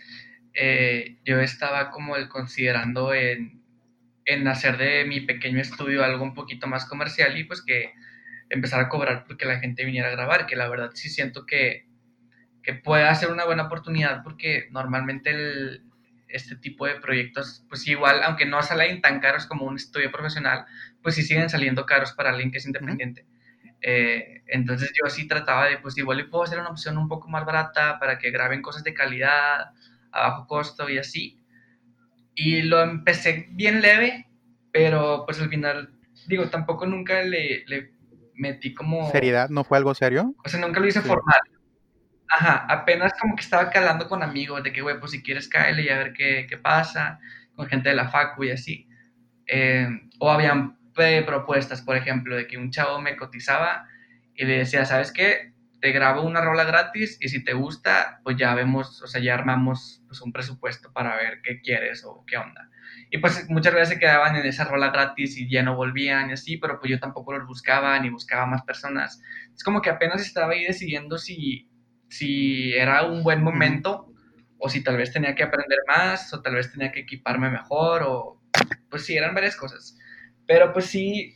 eh, 0.54 1.18
yo 1.26 1.40
estaba 1.40 1.92
como 1.92 2.16
el 2.16 2.30
considerando 2.30 3.14
en, 3.14 3.62
hacer 4.48 4.78
de 4.78 5.06
mi 5.06 5.22
pequeño 5.22 5.60
estudio 5.60 6.04
algo 6.04 6.24
un 6.24 6.34
poquito 6.34 6.68
más 6.68 6.86
comercial 6.86 7.38
y 7.38 7.44
pues 7.44 7.62
que 7.62 7.94
empezar 8.50 8.80
a 8.80 8.90
cobrar 8.90 9.26
porque 9.28 9.46
la 9.46 9.60
gente 9.60 9.84
viniera 9.84 10.08
a 10.08 10.12
grabar, 10.12 10.46
que 10.46 10.56
la 10.56 10.70
verdad 10.70 10.92
sí 10.94 11.10
siento 11.10 11.46
que, 11.46 11.88
que 12.62 12.74
puede 12.74 13.14
ser 13.16 13.32
una 13.32 13.46
buena 13.46 13.64
oportunidad 13.64 14.24
porque 14.24 14.68
normalmente 14.72 15.82
este 16.34 16.56
tipo 16.56 16.86
de 16.88 16.96
proyectos, 16.96 17.66
pues 17.70 17.88
igual, 17.88 18.24
aunque 18.24 18.46
no 18.46 18.62
salen 18.64 19.02
tan 19.02 19.20
caros 19.20 19.46
como 19.46 19.66
un 19.66 19.76
estudio 19.76 20.12
profesional, 20.12 20.66
pues 21.02 21.16
sí 21.16 21.22
siguen 21.24 21.50
saliendo 21.50 21.86
caros 21.86 22.14
para 22.14 22.32
alguien 22.32 22.52
que 22.52 22.58
es 22.58 22.66
independiente. 22.66 23.26
Eh, 23.86 24.44
entonces 24.48 24.94
yo 24.94 25.10
sí 25.10 25.28
trataba 25.28 25.66
de, 25.66 25.78
pues 25.78 25.98
igual 25.98 26.18
le 26.18 26.26
puedo 26.26 26.46
hacer 26.46 26.58
una 26.58 26.70
opción 26.70 26.98
un 26.98 27.10
poco 27.10 27.28
más 27.28 27.46
barata 27.46 28.00
para 28.00 28.18
que 28.18 28.32
graben 28.32 28.62
cosas 28.62 28.84
de 28.84 28.94
calidad, 28.94 29.74
a 30.12 30.22
bajo 30.22 30.48
costo 30.48 30.90
y 30.90 30.98
así. 30.98 31.44
Y 32.34 32.62
lo 32.64 32.82
empecé 32.82 33.48
bien 33.52 33.82
leve, 33.82 34.28
pero 34.72 35.24
pues 35.26 35.42
al 35.42 35.50
final, 35.50 35.94
digo, 36.28 36.50
tampoco 36.50 36.86
nunca 36.86 37.22
le, 37.24 37.66
le 37.68 37.92
metí 38.36 38.74
como... 38.74 39.12
¿Seriedad? 39.12 39.50
¿No 39.50 39.66
fue 39.66 39.78
algo 39.78 39.94
serio? 39.94 40.34
O 40.44 40.50
sea, 40.50 40.62
nunca 40.62 40.80
lo 40.80 40.88
hice 40.88 41.02
formal. 41.02 41.42
Ajá, 42.30 42.66
apenas 42.70 43.14
como 43.20 43.36
que 43.36 43.44
estaba 43.44 43.70
calando 43.70 44.08
con 44.08 44.24
amigos 44.24 44.64
de 44.64 44.72
que, 44.72 44.82
güey, 44.82 45.00
pues 45.00 45.12
si 45.12 45.22
quieres 45.22 45.48
caerle 45.50 45.84
y 45.84 45.90
a 45.90 45.98
ver 45.98 46.14
qué, 46.14 46.48
qué 46.50 46.58
pasa, 46.58 47.20
con 47.56 47.68
gente 47.68 47.90
de 47.90 47.96
la 47.96 48.10
facu 48.10 48.46
y 48.46 48.52
así. 48.52 48.88
Eh, 49.46 49.88
o 50.20 50.32
habían 50.32 50.78
propuestas, 50.94 51.82
por 51.82 51.98
ejemplo, 51.98 52.36
de 52.36 52.48
que 52.48 52.58
un 52.58 52.72
chavo 52.72 53.02
me 53.02 53.16
cotizaba 53.16 53.88
y 54.36 54.46
le 54.46 54.60
decía, 54.60 54.86
¿sabes 54.86 55.12
qué? 55.12 55.54
Te 55.82 55.92
grabo 55.92 56.22
una 56.22 56.42
rola 56.42 56.64
gratis 56.64 57.18
y 57.20 57.30
si 57.30 57.44
te 57.44 57.54
gusta, 57.54 58.20
pues 58.24 58.38
ya 58.38 58.56
vemos, 58.56 59.02
o 59.02 59.08
sea, 59.08 59.22
ya 59.22 59.34
armamos 59.34 60.02
pues, 60.08 60.22
un 60.22 60.32
presupuesto 60.32 60.94
para 60.94 61.16
ver 61.16 61.42
qué 61.44 61.62
quieres 61.62 62.04
o 62.06 62.24
qué 62.26 62.38
onda. 62.38 62.70
Y 63.10 63.18
pues 63.20 63.50
muchas 63.50 63.74
veces 63.74 63.90
se 63.90 64.00
quedaban 64.00 64.36
en 64.36 64.46
esa 64.46 64.66
rola 64.66 64.90
gratis 64.90 65.38
y 65.38 65.50
ya 65.50 65.62
no 65.62 65.76
volvían 65.76 66.30
y 66.30 66.34
así, 66.34 66.58
pero 66.58 66.80
pues 66.80 66.90
yo 66.92 67.00
tampoco 67.00 67.34
los 67.34 67.46
buscaba 67.46 68.00
ni 68.00 68.10
buscaba 68.10 68.46
más 68.46 68.64
personas. 68.64 69.22
Es 69.56 69.64
como 69.64 69.82
que 69.82 69.90
apenas 69.90 70.22
estaba 70.22 70.54
ahí 70.54 70.64
decidiendo 70.64 71.18
si, 71.18 71.70
si 72.08 72.74
era 72.74 73.04
un 73.04 73.24
buen 73.24 73.44
momento 73.44 74.08
o 74.58 74.70
si 74.70 74.84
tal 74.84 74.98
vez 74.98 75.12
tenía 75.12 75.36
que 75.36 75.44
aprender 75.44 75.80
más 75.88 76.34
o 76.34 76.42
tal 76.42 76.56
vez 76.56 76.72
tenía 76.72 76.92
que 76.92 77.02
equiparme 77.02 77.50
mejor 77.50 78.04
o 78.04 78.42
pues 78.90 79.06
sí, 79.06 79.18
eran 79.18 79.34
varias 79.36 79.56
cosas. 79.56 79.98
Pero 80.48 80.74
pues 80.74 80.86
sí, 80.86 81.36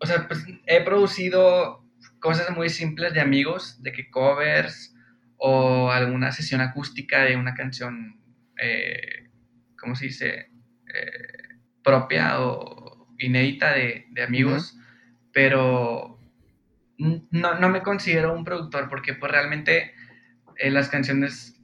o 0.00 0.06
sea, 0.06 0.26
pues 0.28 0.44
he 0.66 0.82
producido 0.82 1.84
cosas 2.20 2.50
muy 2.56 2.70
simples 2.70 3.12
de 3.14 3.20
amigos, 3.20 3.82
de 3.82 3.92
que 3.92 4.10
covers 4.10 4.94
o 5.36 5.90
alguna 5.90 6.32
sesión 6.32 6.60
acústica 6.60 7.22
de 7.22 7.36
una 7.36 7.54
canción, 7.54 8.20
eh, 8.58 9.30
¿cómo 9.78 9.94
se 9.94 10.06
dice? 10.06 10.50
Eh, 10.94 11.58
propia 11.82 12.40
o 12.40 13.08
inédita 13.18 13.72
de, 13.72 14.06
amigos, 14.26 14.78
pero 15.32 16.18
no, 16.96 17.58
no, 17.58 17.68
me 17.68 17.82
considero 17.82 18.32
un 18.32 18.44
productor 18.44 18.88
porque 18.88 19.12
pues 19.12 19.30
realmente 19.30 19.92
eh, 20.56 20.70
las 20.70 20.88
canciones, 20.88 21.60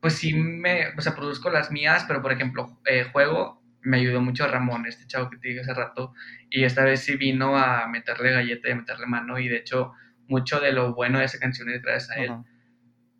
pues 0.00 0.14
sí 0.14 0.34
me, 0.34 0.88
o 0.96 1.00
sea, 1.00 1.14
produzco 1.14 1.48
las 1.48 1.70
mías, 1.70 2.04
pero 2.08 2.22
por 2.22 2.32
ejemplo, 2.32 2.80
juego 3.12 3.61
me 3.82 3.98
ayudó 3.98 4.20
mucho 4.20 4.46
Ramón, 4.46 4.86
este 4.86 5.06
chavo 5.06 5.30
que 5.30 5.38
te 5.38 5.48
dije 5.48 5.60
hace 5.60 5.74
rato, 5.74 6.14
y 6.50 6.64
esta 6.64 6.84
vez 6.84 7.00
sí 7.00 7.16
vino 7.16 7.56
a 7.56 7.86
meterle 7.88 8.32
galleta 8.32 8.68
y 8.68 8.72
a 8.72 8.76
meterle 8.76 9.06
mano, 9.06 9.38
y 9.38 9.48
de 9.48 9.56
hecho, 9.56 9.92
mucho 10.28 10.60
de 10.60 10.72
lo 10.72 10.94
bueno 10.94 11.18
de 11.18 11.26
esa 11.26 11.38
canción 11.38 11.68
es 11.70 11.82
gracias 11.82 12.10
a 12.16 12.20
él. 12.20 12.32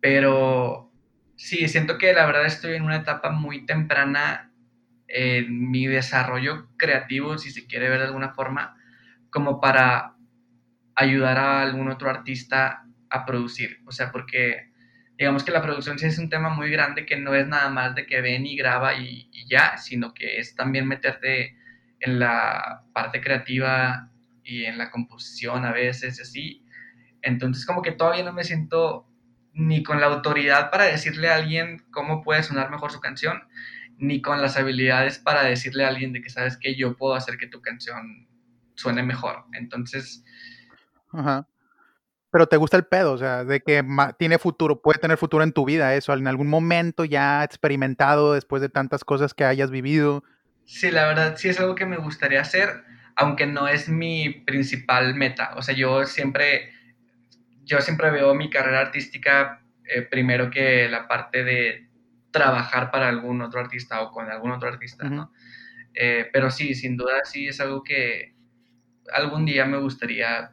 Pero 0.01 0.91
sí, 1.35 1.67
siento 1.67 1.97
que 1.97 2.13
la 2.13 2.25
verdad 2.25 2.45
estoy 2.45 2.75
en 2.75 2.83
una 2.83 2.97
etapa 2.97 3.31
muy 3.31 3.65
temprana 3.65 4.51
en 5.07 5.69
mi 5.71 5.87
desarrollo 5.87 6.69
creativo, 6.77 7.37
si 7.37 7.51
se 7.51 7.67
quiere 7.67 7.89
ver 7.89 7.99
de 7.99 8.05
alguna 8.07 8.33
forma, 8.33 8.75
como 9.29 9.61
para 9.61 10.15
ayudar 10.95 11.37
a 11.37 11.61
algún 11.61 11.89
otro 11.89 12.09
artista 12.09 12.85
a 13.09 13.25
producir. 13.25 13.79
O 13.85 13.91
sea, 13.91 14.11
porque 14.11 14.72
digamos 15.23 15.45
que 15.45 15.53
la 15.53 15.61
producción 15.61 15.97
sí 15.97 16.05
es 16.05 16.19
un 16.19 16.27
tema 16.27 16.49
muy 16.49 16.69
grande 16.69 17.05
que 17.05 17.15
no 17.15 17.33
es 17.33 17.47
nada 17.47 17.69
más 17.69 17.95
de 17.95 18.05
que 18.05 18.19
ven 18.19 18.45
y 18.45 18.57
graba 18.57 18.95
y, 18.95 19.29
ya, 19.47 19.77
sino 19.77 20.13
que 20.13 20.37
es 20.37 20.53
también 20.53 20.85
meterte 20.85 21.57
en 22.01 22.19
la 22.19 22.83
parte 22.93 23.21
creativa 23.21 24.11
y 24.43 24.65
en 24.65 24.77
la 24.77 24.91
composición 24.91 25.63
a 25.63 25.71
veces, 25.71 26.19
así. 26.19 26.65
Entonces 27.21 27.65
como 27.65 27.81
que 27.81 27.93
todavía 27.93 28.25
no 28.25 28.33
me 28.33 28.43
siento 28.43 29.07
ni 29.53 29.81
con 29.81 30.01
la 30.01 30.07
autoridad 30.07 30.69
para 30.71 30.83
decirle 30.83 31.29
a 31.29 31.35
alguien 31.35 31.85
cómo 31.89 32.21
puede 32.21 32.43
sonar 32.43 32.69
mejor 32.69 32.91
su 32.91 32.99
canción, 32.99 33.43
ni 33.97 34.21
con 34.21 34.41
las 34.41 34.57
habilidades 34.57 35.19
para 35.19 35.43
decirle 35.43 35.85
a 35.85 35.87
alguien 35.87 36.11
de 36.11 36.21
que 36.21 36.29
sabes 36.29 36.57
que 36.57 36.75
yo 36.75 36.97
puedo 36.97 37.15
hacer 37.15 37.37
que 37.37 37.47
tu 37.47 37.61
canción 37.61 38.27
suene 38.75 39.03
mejor. 39.03 39.45
Entonces, 39.53 40.25
Ajá. 41.13 41.47
Pero 42.33 42.47
te 42.47 42.57
gusta 42.57 42.77
el 42.77 42.85
pedo, 42.85 43.13
o 43.13 43.17
sea, 43.19 43.43
de 43.43 43.61
que 43.61 43.85
tiene 44.17 44.39
futuro, 44.39 44.81
puede 44.81 44.97
tener 44.97 45.19
futuro 45.19 45.43
en 45.43 45.53
tu 45.53 45.65
vida, 45.65 45.93
eso, 45.93 46.13
en 46.13 46.27
algún 46.27 46.49
momento 46.49 47.05
ya 47.05 47.43
experimentado 47.43 48.33
después 48.33 48.59
de 48.59 48.69
tantas 48.69 49.03
cosas 49.03 49.35
que 49.35 49.45
hayas 49.45 49.69
vivido. 49.69 50.23
Sí, 50.65 50.89
la 50.89 51.05
verdad, 51.05 51.35
sí 51.37 51.49
es 51.49 51.59
algo 51.59 51.75
que 51.75 51.85
me 51.85 51.97
gustaría 51.97 52.41
hacer, 52.41 52.85
aunque 53.15 53.45
no 53.45 53.67
es 53.67 53.87
mi 53.87 54.31
principal 54.31 55.13
meta. 55.13 55.53
O 55.57 55.61
sea, 55.61 55.75
yo 55.75 56.05
siempre, 56.05 56.71
yo 57.65 57.81
siempre 57.81 58.09
veo 58.09 58.33
mi 58.33 58.49
carrera 58.49 58.79
artística 58.79 59.61
eh, 59.85 60.01
primero 60.01 60.49
que 60.49 60.89
la 60.89 61.07
parte 61.07 61.43
de 61.43 61.87
trabajar 62.31 62.89
para 62.89 63.09
algún 63.09 63.43
otro 63.43 63.59
artista 63.59 64.01
o 64.01 64.11
con 64.11 64.27
algún 64.31 64.49
otro 64.49 64.69
artista, 64.69 65.07
¿no? 65.07 65.31
Eh, 65.93 66.31
pero 66.33 66.49
sí, 66.49 66.73
sin 66.73 66.97
duda, 66.97 67.25
sí 67.25 67.47
es 67.47 67.59
algo 67.59 67.83
que 67.83 68.33
algún 69.13 69.45
día 69.45 69.65
me 69.65 69.77
gustaría 69.77 70.52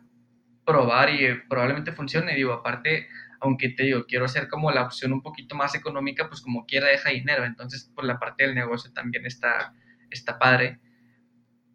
probar 0.70 1.10
y 1.10 1.24
eh, 1.24 1.42
probablemente 1.48 1.92
funcione. 1.92 2.34
Digo, 2.34 2.52
aparte, 2.52 3.08
aunque 3.40 3.70
te 3.70 3.84
digo, 3.84 4.04
quiero 4.06 4.26
hacer 4.26 4.48
como 4.48 4.70
la 4.70 4.82
opción 4.82 5.12
un 5.12 5.22
poquito 5.22 5.54
más 5.54 5.74
económica, 5.74 6.28
pues 6.28 6.40
como 6.40 6.64
quiera 6.66 6.88
deja 6.88 7.10
dinero. 7.10 7.44
Entonces, 7.44 7.84
por 7.84 7.96
pues, 7.96 8.06
la 8.06 8.18
parte 8.18 8.44
del 8.44 8.54
negocio 8.54 8.92
también 8.92 9.26
está, 9.26 9.74
está 10.10 10.38
padre. 10.38 10.78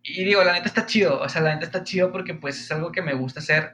Y 0.03 0.23
digo, 0.23 0.43
la 0.43 0.53
neta 0.53 0.67
está 0.67 0.85
chido, 0.85 1.19
o 1.19 1.27
sea, 1.27 1.41
la 1.41 1.53
neta 1.53 1.65
está 1.65 1.83
chido 1.83 2.11
porque 2.11 2.35
pues 2.35 2.59
es 2.59 2.71
algo 2.71 2.91
que 2.91 3.01
me 3.01 3.13
gusta 3.15 3.39
hacer 3.39 3.73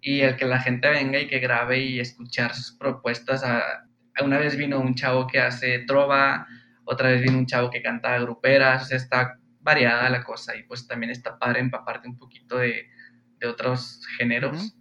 y 0.00 0.20
el 0.20 0.36
que 0.36 0.44
la 0.44 0.60
gente 0.60 0.88
venga 0.88 1.18
y 1.18 1.26
que 1.26 1.40
grabe 1.40 1.78
y 1.80 1.98
escuchar 1.98 2.54
sus 2.54 2.76
propuestas. 2.76 3.42
A, 3.42 3.86
una 4.22 4.38
vez 4.38 4.56
vino 4.56 4.78
un 4.78 4.94
chavo 4.94 5.26
que 5.26 5.40
hace 5.40 5.80
trova, 5.80 6.46
otra 6.84 7.08
vez 7.10 7.22
vino 7.22 7.38
un 7.38 7.46
chavo 7.46 7.70
que 7.70 7.82
canta 7.82 8.18
gruperas, 8.20 8.84
o 8.84 8.86
sea, 8.86 8.96
está 8.98 9.38
variada 9.60 10.08
la 10.10 10.22
cosa 10.22 10.54
y 10.54 10.62
pues 10.62 10.86
también 10.86 11.10
está 11.10 11.38
padre 11.38 11.60
empaparte 11.60 12.06
un 12.06 12.18
poquito 12.18 12.58
de, 12.58 12.86
de 13.44 13.52
otros 13.52 14.00
géneros. 14.18 14.74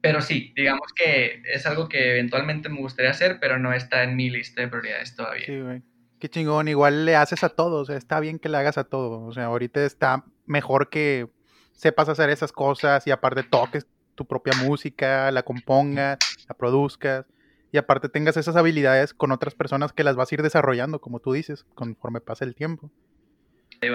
Pero 0.00 0.22
sí, 0.22 0.52
digamos 0.56 0.92
que 0.94 1.42
es 1.52 1.66
algo 1.66 1.88
que 1.88 2.12
eventualmente 2.12 2.68
me 2.68 2.80
gustaría 2.80 3.10
hacer, 3.10 3.38
pero 3.40 3.58
no 3.58 3.72
está 3.72 4.02
en 4.02 4.16
mi 4.16 4.30
lista 4.30 4.62
de 4.62 4.68
prioridades 4.68 5.14
todavía. 5.14 5.46
Sí, 5.46 5.60
güey. 5.60 5.82
Qué 6.18 6.28
chingón, 6.28 6.68
igual 6.68 7.06
le 7.06 7.16
haces 7.16 7.44
a 7.44 7.48
todos, 7.50 7.82
o 7.82 7.84
sea, 7.86 7.96
está 7.96 8.20
bien 8.20 8.38
que 8.38 8.48
le 8.48 8.58
hagas 8.58 8.78
a 8.78 8.84
todo. 8.84 9.24
O 9.24 9.32
sea, 9.32 9.46
ahorita 9.46 9.84
está 9.84 10.24
mejor 10.46 10.90
que 10.90 11.28
sepas 11.72 12.08
hacer 12.08 12.28
esas 12.30 12.52
cosas 12.52 13.06
y 13.06 13.10
aparte 13.10 13.42
toques 13.42 13.86
tu 14.14 14.26
propia 14.26 14.52
música, 14.64 15.30
la 15.30 15.42
compongas, 15.42 16.18
la 16.48 16.54
produzcas 16.54 17.26
y 17.72 17.78
aparte 17.78 18.08
tengas 18.08 18.36
esas 18.36 18.56
habilidades 18.56 19.14
con 19.14 19.32
otras 19.32 19.54
personas 19.54 19.92
que 19.92 20.04
las 20.04 20.16
vas 20.16 20.30
a 20.30 20.34
ir 20.34 20.42
desarrollando, 20.42 21.00
como 21.00 21.20
tú 21.20 21.32
dices, 21.32 21.64
conforme 21.74 22.20
pasa 22.20 22.44
el 22.44 22.54
tiempo. 22.54 22.90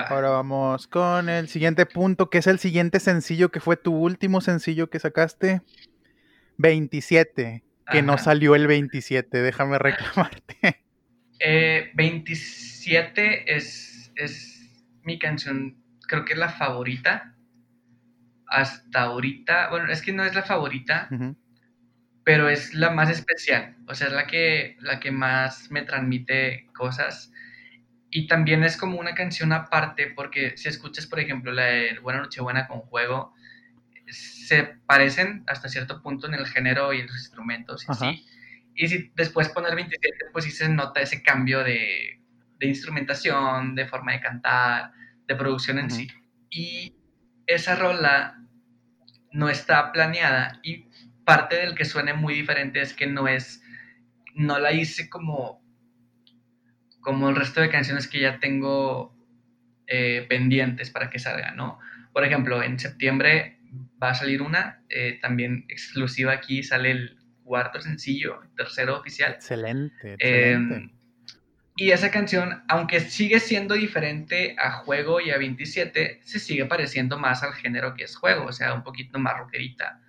Ahora 0.07 0.29
vamos 0.29 0.87
con 0.87 1.29
el 1.29 1.47
siguiente 1.47 1.85
punto, 1.85 2.29
que 2.31 2.39
es 2.39 2.47
el 2.47 2.57
siguiente 2.57 2.99
sencillo, 2.99 3.49
que 3.49 3.59
fue 3.59 3.77
tu 3.77 3.95
último 3.95 4.41
sencillo 4.41 4.89
que 4.89 4.99
sacaste. 4.99 5.61
27, 6.57 7.63
que 7.91 8.01
no 8.01 8.17
salió 8.17 8.55
el 8.55 8.65
27, 8.65 9.41
déjame 9.41 9.77
reclamarte. 9.77 10.81
27 11.93 13.21
eh, 13.25 13.43
es, 13.47 14.11
es 14.15 14.85
mi 15.03 15.19
canción, 15.19 15.77
creo 16.07 16.25
que 16.25 16.33
es 16.33 16.39
la 16.39 16.49
favorita. 16.49 17.35
Hasta 18.47 19.01
ahorita, 19.01 19.69
bueno, 19.69 19.91
es 19.91 20.01
que 20.01 20.13
no 20.13 20.23
es 20.23 20.33
la 20.33 20.43
favorita, 20.43 21.09
pero 22.23 22.49
es 22.49 22.73
la 22.73 22.89
más 22.89 23.09
especial, 23.09 23.75
o 23.87 23.95
sea, 23.95 24.07
es 24.07 24.13
la 24.13 24.27
que, 24.27 24.77
la 24.79 24.99
que 24.99 25.11
más 25.11 25.69
me 25.71 25.81
transmite 25.81 26.67
cosas. 26.73 27.31
Y 28.17 28.27
también 28.27 28.63
es 28.63 28.77
como 28.77 28.97
una 28.97 29.13
canción 29.13 29.51
aparte, 29.51 30.07
porque 30.07 30.55
si 30.55 30.69
escuchas, 30.69 31.05
por 31.05 31.19
ejemplo, 31.19 31.51
la 31.51 31.65
de 31.65 31.99
Buena 31.99 32.21
Nochebuena 32.21 32.65
con 32.65 32.79
Juego, 32.79 33.33
se 34.07 34.77
parecen 34.85 35.43
hasta 35.47 35.67
cierto 35.67 36.01
punto 36.01 36.25
en 36.25 36.35
el 36.35 36.47
género 36.47 36.93
y 36.93 37.01
en 37.01 37.07
los 37.07 37.17
instrumentos 37.17 37.83
y 37.83 37.93
sí. 37.93 38.25
Y 38.73 38.87
si 38.87 39.11
después 39.15 39.49
poner 39.49 39.75
27, 39.75 40.27
pues 40.31 40.45
sí 40.45 40.51
se 40.51 40.69
nota 40.69 41.01
ese 41.01 41.23
cambio 41.23 41.61
de, 41.61 42.21
de 42.57 42.67
instrumentación, 42.67 43.75
de 43.75 43.85
forma 43.85 44.13
de 44.13 44.21
cantar, 44.21 44.93
de 45.27 45.35
producción 45.35 45.77
en 45.79 45.91
sí. 45.91 46.07
Y 46.49 46.95
esa 47.47 47.75
rola 47.75 48.41
no 49.33 49.49
está 49.49 49.91
planeada 49.91 50.61
y 50.63 50.85
parte 51.25 51.57
del 51.57 51.75
que 51.75 51.83
suene 51.83 52.13
muy 52.13 52.33
diferente 52.33 52.79
es 52.79 52.93
que 52.93 53.07
no 53.07 53.27
es, 53.27 53.61
no 54.35 54.57
la 54.57 54.71
hice 54.71 55.09
como, 55.09 55.64
como 57.05 57.29
el 57.29 57.35
resto 57.35 57.61
de 57.61 57.69
canciones 57.69 58.07
que 58.07 58.19
ya 58.19 58.39
tengo 58.39 59.15
eh, 59.85 60.25
pendientes 60.27 60.89
para 60.89 61.11
que 61.11 61.19
salga, 61.19 61.51
¿no? 61.51 61.77
Por 62.11 62.25
ejemplo, 62.25 62.63
en 62.63 62.79
septiembre 62.79 63.59
va 64.01 64.09
a 64.09 64.15
salir 64.15 64.41
una, 64.41 64.81
eh, 64.89 65.19
también 65.21 65.65
exclusiva 65.69 66.33
aquí, 66.33 66.63
sale 66.63 66.89
el 66.89 67.17
cuarto 67.43 67.79
sencillo, 67.79 68.41
tercero 68.57 68.97
oficial. 68.99 69.33
Excelente, 69.33 70.13
excelente. 70.13 70.75
Em, 70.75 70.91
y 71.75 71.91
esa 71.91 72.09
canción, 72.09 72.63
aunque 72.67 72.99
sigue 73.01 73.39
siendo 73.39 73.75
diferente 73.75 74.55
a 74.57 74.71
juego 74.71 75.21
y 75.21 75.29
a 75.29 75.37
27, 75.37 76.21
se 76.23 76.39
sigue 76.39 76.65
pareciendo 76.65 77.19
más 77.19 77.43
al 77.43 77.53
género 77.53 77.93
que 77.93 78.05
es 78.05 78.15
juego, 78.15 78.45
o 78.45 78.51
sea, 78.51 78.73
un 78.73 78.81
poquito 78.81 79.19
más 79.19 79.37
rockerita. 79.37 80.01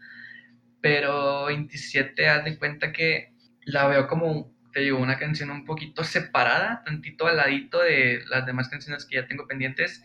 Pero 0.81 1.45
27, 1.47 2.27
haz 2.27 2.45
de 2.47 2.57
cuenta 2.59 2.91
que 2.91 3.35
la 3.67 3.87
veo 3.87 4.07
como, 4.07 4.56
te 4.77 4.83
digo, 4.83 4.99
una 4.99 5.19
canción 5.19 5.51
un 5.51 5.65
poquito 5.65 6.05
separada, 6.05 6.83
tantito 6.85 7.27
al 7.27 7.39
ladito 7.39 7.81
de 7.81 8.23
las 8.29 8.45
demás 8.45 8.69
canciones 8.69 9.07
que 9.07 9.15
ya 9.15 9.27
tengo 9.27 9.47
pendientes, 9.47 10.05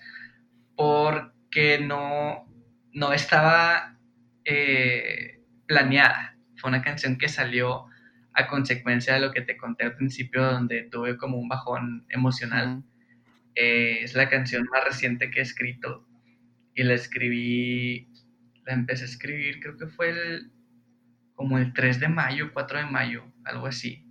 porque 0.77 1.77
no, 1.77 2.47
no 2.93 3.11
estaba 3.11 3.99
eh, 4.45 5.41
planeada. 5.67 6.37
Fue 6.55 6.69
una 6.69 6.81
canción 6.81 7.17
que 7.17 7.27
salió 7.27 7.87
a 8.33 8.47
consecuencia 8.47 9.15
de 9.15 9.19
lo 9.19 9.33
que 9.33 9.41
te 9.41 9.57
conté 9.57 9.83
al 9.83 9.97
principio, 9.97 10.41
donde 10.41 10.83
tuve 10.83 11.17
como 11.17 11.37
un 11.37 11.49
bajón 11.49 12.05
emocional. 12.07 12.81
Eh, 13.55 14.03
es 14.03 14.15
la 14.15 14.29
canción 14.29 14.69
más 14.71 14.85
reciente 14.85 15.31
que 15.31 15.39
he 15.39 15.43
escrito 15.43 16.07
y 16.75 16.83
la 16.83 16.93
escribí, 16.93 18.07
la 18.63 18.71
empecé 18.71 19.03
a 19.03 19.07
escribir, 19.07 19.59
creo 19.59 19.75
que 19.75 19.87
fue 19.87 20.11
el, 20.11 20.49
como 21.35 21.57
el 21.57 21.73
3 21.73 21.99
de 21.99 22.07
mayo, 22.07 22.53
4 22.53 22.79
de 22.79 22.85
mayo, 22.85 23.25
algo 23.43 23.67
así. 23.67 24.05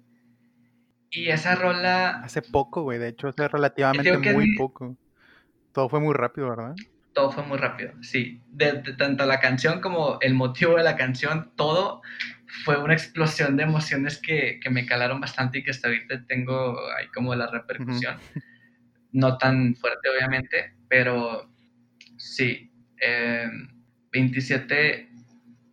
Y 1.11 1.29
esa 1.29 1.57
rola... 1.57 2.23
Hace 2.23 2.43
poco, 2.43 2.83
güey, 2.83 2.99
de 2.99 3.09
hecho, 3.09 3.29
hace 3.29 3.49
relativamente 3.49 4.33
muy 4.33 4.55
poco. 4.57 4.97
Todo 5.73 5.89
fue 5.89 6.01
muy 6.01 6.15
rápido, 6.15 6.51
¿verdad? 6.51 6.75
Todo 7.13 7.33
fue 7.33 7.45
muy 7.45 7.59
rápido, 7.59 7.93
sí. 8.03 8.41
De, 8.49 8.75
tanto 8.97 9.27
la 9.27 9.41
canción 9.41 9.81
como 9.81 10.19
el 10.21 10.35
motivo 10.35 10.77
de 10.77 10.85
la 10.85 10.97
canción, 10.97 11.51
todo 11.57 12.03
fue 12.65 12.79
una 12.79 12.95
explosión 12.95 13.57
de 13.57 13.65
emociones 13.65 14.19
que, 14.19 14.61
me 14.71 14.87
calaron 14.87 15.21
bastante 15.21 15.59
y 15.59 15.65
que 15.65 15.71
hasta 15.71 15.89
ahorita 15.89 16.27
tengo 16.27 16.77
ahí 16.97 17.09
como 17.09 17.35
la 17.35 17.49
repercusión. 17.49 18.17
No 19.13 19.39
tan 19.39 19.75
fuerte, 19.75 20.09
obviamente, 20.09 20.75
pero 20.89 21.51
sí. 22.17 22.71
27, 24.13 25.01
em, 25.01 25.09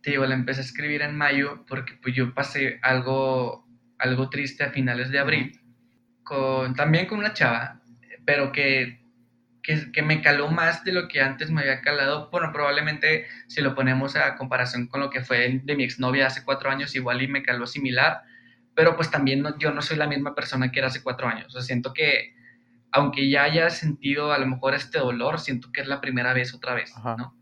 te 0.00 0.10
digo, 0.10 0.26
la 0.26 0.34
empecé 0.34 0.60
a 0.60 0.64
escribir 0.64 1.02
en 1.02 1.16
mayo 1.16 1.64
porque 1.68 1.94
pues 2.02 2.14
yo 2.14 2.34
pasé 2.34 2.78
algo, 2.82 3.67
algo 3.98 4.30
triste 4.30 4.64
a 4.64 4.70
finales 4.70 5.10
de 5.10 5.18
abril, 5.18 5.60
con, 6.22 6.74
también 6.74 7.06
con 7.06 7.18
una 7.18 7.32
chava, 7.32 7.80
pero 8.24 8.52
que 8.52 8.98
que, 9.92 10.02
me 10.02 10.22
caló 10.22 10.48
más 10.48 10.82
de 10.84 10.92
lo 10.92 11.08
que 11.08 11.20
antes 11.20 11.50
me 11.50 11.60
había 11.60 11.82
calado. 11.82 12.30
Bueno, 12.30 12.50
probablemente 12.52 13.26
si 13.48 13.60
lo 13.60 13.74
ponemos 13.74 14.16
a 14.16 14.36
comparación 14.36 14.86
con 14.88 15.00
lo 15.00 15.10
que 15.10 15.20
fue 15.22 15.60
de 15.62 15.76
mi 15.76 15.84
exnovia 15.84 16.26
hace 16.26 16.42
cuatro 16.44 16.70
años, 16.70 16.94
igual 16.94 17.20
y 17.20 17.28
me 17.28 17.42
caló 17.42 17.66
similar, 17.66 18.22
pero 18.74 18.96
pues 18.96 19.10
también 19.10 19.44
yo 19.58 19.72
no 19.72 19.82
soy 19.82 19.98
la 19.98 20.06
misma 20.06 20.34
persona 20.34 20.70
que 20.70 20.78
era 20.78 20.88
hace 20.88 21.02
cuatro 21.02 21.28
años. 21.28 21.46
O 21.48 21.50
sea, 21.50 21.62
siento 21.62 21.92
que 21.92 22.34
aunque 22.92 23.28
ya 23.28 23.42
haya 23.42 23.68
sentido 23.68 24.32
a 24.32 24.38
lo 24.38 24.46
mejor 24.46 24.74
este 24.74 24.98
dolor, 24.98 25.38
siento 25.38 25.70
que 25.70 25.82
es 25.82 25.86
la 25.86 26.00
primera 26.00 26.32
vez 26.32 26.54
otra 26.54 26.72
vez, 26.72 26.94
¿no? 27.18 27.36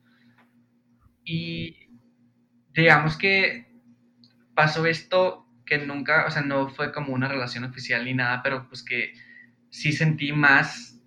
Y 1.23 1.91
digamos 2.73 3.17
que 3.17 3.73
pasó 4.55 4.85
esto 4.87 5.46
que 5.67 5.79
nunca, 5.79 6.25
o 6.27 6.31
sea, 6.31 6.43
no 6.43 6.69
fue 6.69 6.93
como 6.93 7.13
una 7.13 7.29
relación 7.29 7.65
oficial 7.65 8.05
ni 8.05 8.15
nada, 8.15 8.43
pero 8.43 8.69
pues 8.69 8.83
que 8.83 9.13
sí 9.69 9.93
sentí 9.93 10.33
más 10.33 11.01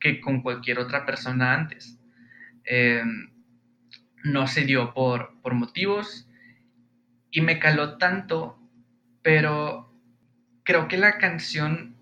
que 0.00 0.20
con 0.20 0.42
cualquier 0.42 0.78
otra 0.78 1.04
persona 1.04 1.52
antes. 1.52 1.98
Em, 2.64 3.30
no 4.24 4.46
se 4.46 4.64
dio 4.64 4.94
por, 4.94 5.40
por 5.42 5.54
motivos 5.54 6.28
y 7.30 7.40
me 7.40 7.58
caló 7.58 7.98
tanto, 7.98 8.58
pero 9.22 9.92
creo 10.64 10.86
que 10.86 10.96
la 10.96 11.18
canción 11.18 11.96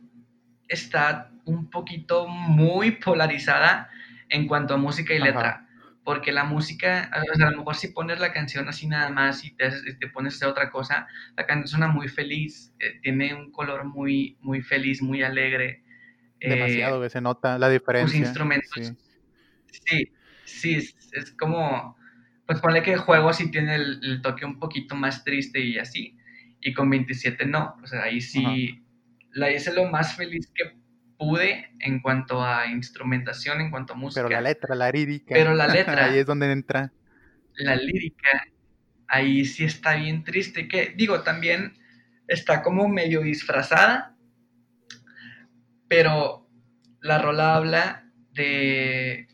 está 0.68 1.32
un 1.44 1.70
poquito 1.70 2.28
muy 2.28 2.92
polarizada 2.92 3.88
en 4.28 4.46
cuanto 4.46 4.74
a 4.74 4.76
música 4.76 5.14
y 5.14 5.18
letra. 5.18 5.66
Porque 6.04 6.32
la 6.32 6.44
música, 6.44 7.10
a 7.12 7.50
lo 7.50 7.58
mejor 7.58 7.76
si 7.76 7.88
pones 7.88 8.18
la 8.20 8.32
canción 8.32 8.68
así 8.68 8.86
nada 8.86 9.10
más 9.10 9.44
y 9.44 9.54
te, 9.54 9.70
te 9.70 10.08
pones 10.08 10.34
a 10.34 10.36
hacer 10.36 10.48
otra 10.48 10.70
cosa, 10.70 11.06
la 11.36 11.46
canción 11.46 11.68
suena 11.68 11.88
muy 11.88 12.08
feliz, 12.08 12.72
eh, 12.80 12.98
tiene 13.02 13.34
un 13.34 13.52
color 13.52 13.84
muy, 13.84 14.38
muy 14.40 14.62
feliz, 14.62 15.02
muy 15.02 15.22
alegre. 15.22 15.84
Demasiado 16.40 17.02
que 17.02 17.10
se 17.10 17.20
nota 17.20 17.58
la 17.58 17.68
diferencia. 17.68 18.18
Los 18.18 18.28
instrumentos. 18.28 18.94
Sí, 19.70 20.12
sí, 20.44 20.74
es, 21.12 21.30
como, 21.38 21.96
pues 22.46 22.60
ponle 22.60 22.82
que 22.82 22.94
el 22.94 22.98
juego 22.98 23.32
sí 23.32 23.50
tiene 23.50 23.74
el, 23.76 24.20
toque 24.22 24.44
un 24.44 24.58
poquito 24.58 24.94
más 24.94 25.22
triste 25.22 25.60
y 25.60 25.78
así, 25.78 26.16
y 26.60 26.72
con 26.72 26.88
27 26.90 27.46
no, 27.46 27.76
o 27.82 27.86
sea, 27.86 28.04
ahí 28.04 28.20
sí 28.20 28.82
la 29.32 29.50
hice 29.50 29.72
lo 29.72 29.84
más 29.86 30.16
feliz 30.16 30.50
que 30.54 30.79
pude 31.20 31.70
en 31.80 32.00
cuanto 32.00 32.42
a 32.42 32.66
instrumentación, 32.66 33.60
en 33.60 33.70
cuanto 33.70 33.92
a 33.92 33.96
música. 33.96 34.22
Pero 34.22 34.34
la 34.34 34.40
letra, 34.40 34.74
la 34.74 34.90
lírica. 34.90 35.34
Pero 35.34 35.52
la 35.52 35.66
letra. 35.66 36.06
ahí 36.06 36.18
es 36.20 36.24
donde 36.24 36.50
entra. 36.50 36.90
La 37.56 37.76
lírica, 37.76 38.46
ahí 39.06 39.44
sí 39.44 39.64
está 39.64 39.96
bien 39.96 40.24
triste, 40.24 40.66
que 40.66 40.94
digo, 40.96 41.20
también 41.22 41.74
está 42.26 42.62
como 42.62 42.88
medio 42.88 43.20
disfrazada, 43.20 44.16
pero 45.88 46.48
la 47.02 47.18
rola 47.18 47.54
habla 47.54 48.06
de, 48.32 49.28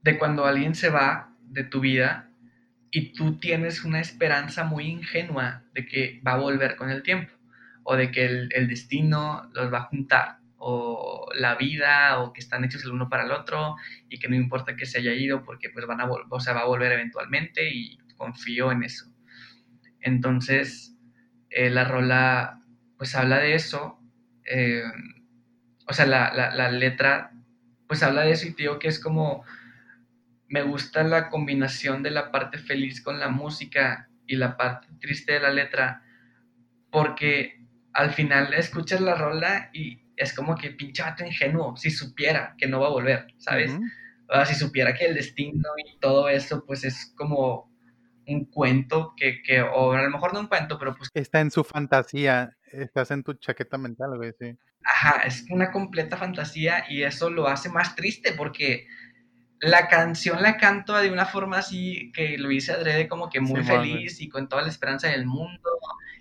de 0.00 0.18
cuando 0.18 0.46
alguien 0.46 0.74
se 0.74 0.88
va 0.88 1.36
de 1.42 1.64
tu 1.64 1.80
vida 1.80 2.30
y 2.90 3.12
tú 3.12 3.38
tienes 3.38 3.84
una 3.84 4.00
esperanza 4.00 4.64
muy 4.64 4.86
ingenua 4.86 5.64
de 5.74 5.84
que 5.84 6.22
va 6.26 6.32
a 6.32 6.38
volver 6.38 6.76
con 6.76 6.88
el 6.88 7.02
tiempo 7.02 7.34
o 7.82 7.94
de 7.94 8.10
que 8.10 8.24
el, 8.24 8.68
destino 8.68 9.50
los 9.52 9.70
va 9.70 9.78
a 9.78 9.82
juntar 9.82 10.39
o 10.62 11.26
la 11.34 11.54
vida 11.54 12.20
o 12.20 12.34
que 12.34 12.40
están 12.40 12.64
hechos 12.64 12.84
el 12.84 12.92
uno 12.92 13.08
para 13.08 13.24
el 13.24 13.32
otro 13.32 13.76
y 14.10 14.18
que 14.18 14.28
no 14.28 14.36
importa 14.36 14.76
que 14.76 14.84
se 14.84 14.98
haya 14.98 15.14
ido 15.14 15.42
porque 15.42 15.70
pues 15.70 15.86
van 15.86 16.02
a 16.02 16.08
o 16.08 16.40
sea, 16.40 16.52
va 16.52 16.60
a 16.60 16.66
volver 16.66 16.92
eventualmente 16.92 17.68
y 17.72 17.98
confío 18.16 18.70
en 18.70 18.84
eso. 18.84 19.10
Entonces, 20.00 20.94
eh, 21.48 21.70
la 21.70 21.84
rola 21.84 22.60
pues 22.98 23.14
habla 23.14 23.38
de 23.38 23.54
eso. 23.54 23.98
Eh, 24.44 24.82
o 25.88 25.94
sea, 25.94 26.04
la, 26.04 26.70
letra, 26.70 27.32
pues 27.88 28.02
habla 28.02 28.22
de 28.22 28.32
eso 28.32 28.46
y 28.46 28.50
digo 28.50 28.78
que 28.78 28.88
es 28.88 29.00
como 29.00 29.42
me 30.46 30.62
gusta 30.62 31.02
la 31.04 31.30
combinación 31.30 32.02
de 32.02 32.10
la 32.10 32.30
parte 32.30 32.58
feliz 32.58 33.00
con 33.00 33.18
la 33.18 33.28
música 33.28 34.10
y 34.26 34.36
la 34.36 34.56
parte 34.56 34.88
triste 35.00 35.32
de 35.32 35.40
la 35.40 35.50
letra, 35.50 36.02
porque 36.90 37.64
al 37.94 38.10
final 38.10 38.52
escuchas 38.52 39.00
la 39.00 39.14
rola 39.14 39.70
y 39.72 40.02
es 40.20 40.34
como 40.34 40.54
que 40.54 40.70
pinche 40.70 41.02
vato 41.02 41.24
ingenuo, 41.24 41.76
si 41.76 41.90
supiera 41.90 42.54
que 42.58 42.66
no 42.68 42.80
va 42.80 42.88
a 42.88 42.90
volver, 42.90 43.26
¿sabes? 43.38 43.72
o 44.28 44.44
si 44.44 44.54
supiera 44.54 44.94
que 44.94 45.06
el 45.06 45.14
destino 45.14 45.68
y 45.78 45.98
todo 45.98 46.28
eso, 46.28 46.64
pues 46.64 46.84
es 46.84 47.12
como 47.16 47.70
un 48.26 48.44
cuento 48.44 49.14
que, 49.16 49.42
que, 49.42 49.60
o 49.60 49.92
a 49.92 50.02
lo 50.02 50.10
mejor 50.10 50.32
no 50.32 50.40
un 50.40 50.46
cuento, 50.46 50.78
pero 50.78 50.94
pues... 50.94 51.08
Está 51.14 51.40
en 51.40 51.50
su 51.50 51.64
fantasía, 51.64 52.56
estás 52.70 53.10
en 53.10 53.24
tu 53.24 53.34
chaqueta 53.34 53.76
mental, 53.76 54.16
güey, 54.16 54.32
sí. 54.38 54.56
Ajá, 54.84 55.22
es 55.22 55.46
una 55.50 55.72
completa 55.72 56.16
fantasía 56.16 56.84
y 56.88 57.02
eso 57.02 57.28
lo 57.28 57.48
hace 57.48 57.70
más 57.70 57.96
triste 57.96 58.32
porque 58.32 58.86
la 59.58 59.88
canción 59.88 60.42
la 60.42 60.56
canto 60.56 60.96
de 60.96 61.10
una 61.10 61.26
forma 61.26 61.58
así 61.58 62.12
que 62.14 62.38
lo 62.38 62.50
hice 62.50 62.72
adrede 62.72 63.08
como 63.08 63.28
que 63.28 63.40
muy 63.40 63.62
feliz 63.62 64.20
y 64.20 64.28
con 64.28 64.48
toda 64.48 64.62
la 64.62 64.68
esperanza 64.68 65.08
del 65.08 65.26
mundo 65.26 65.70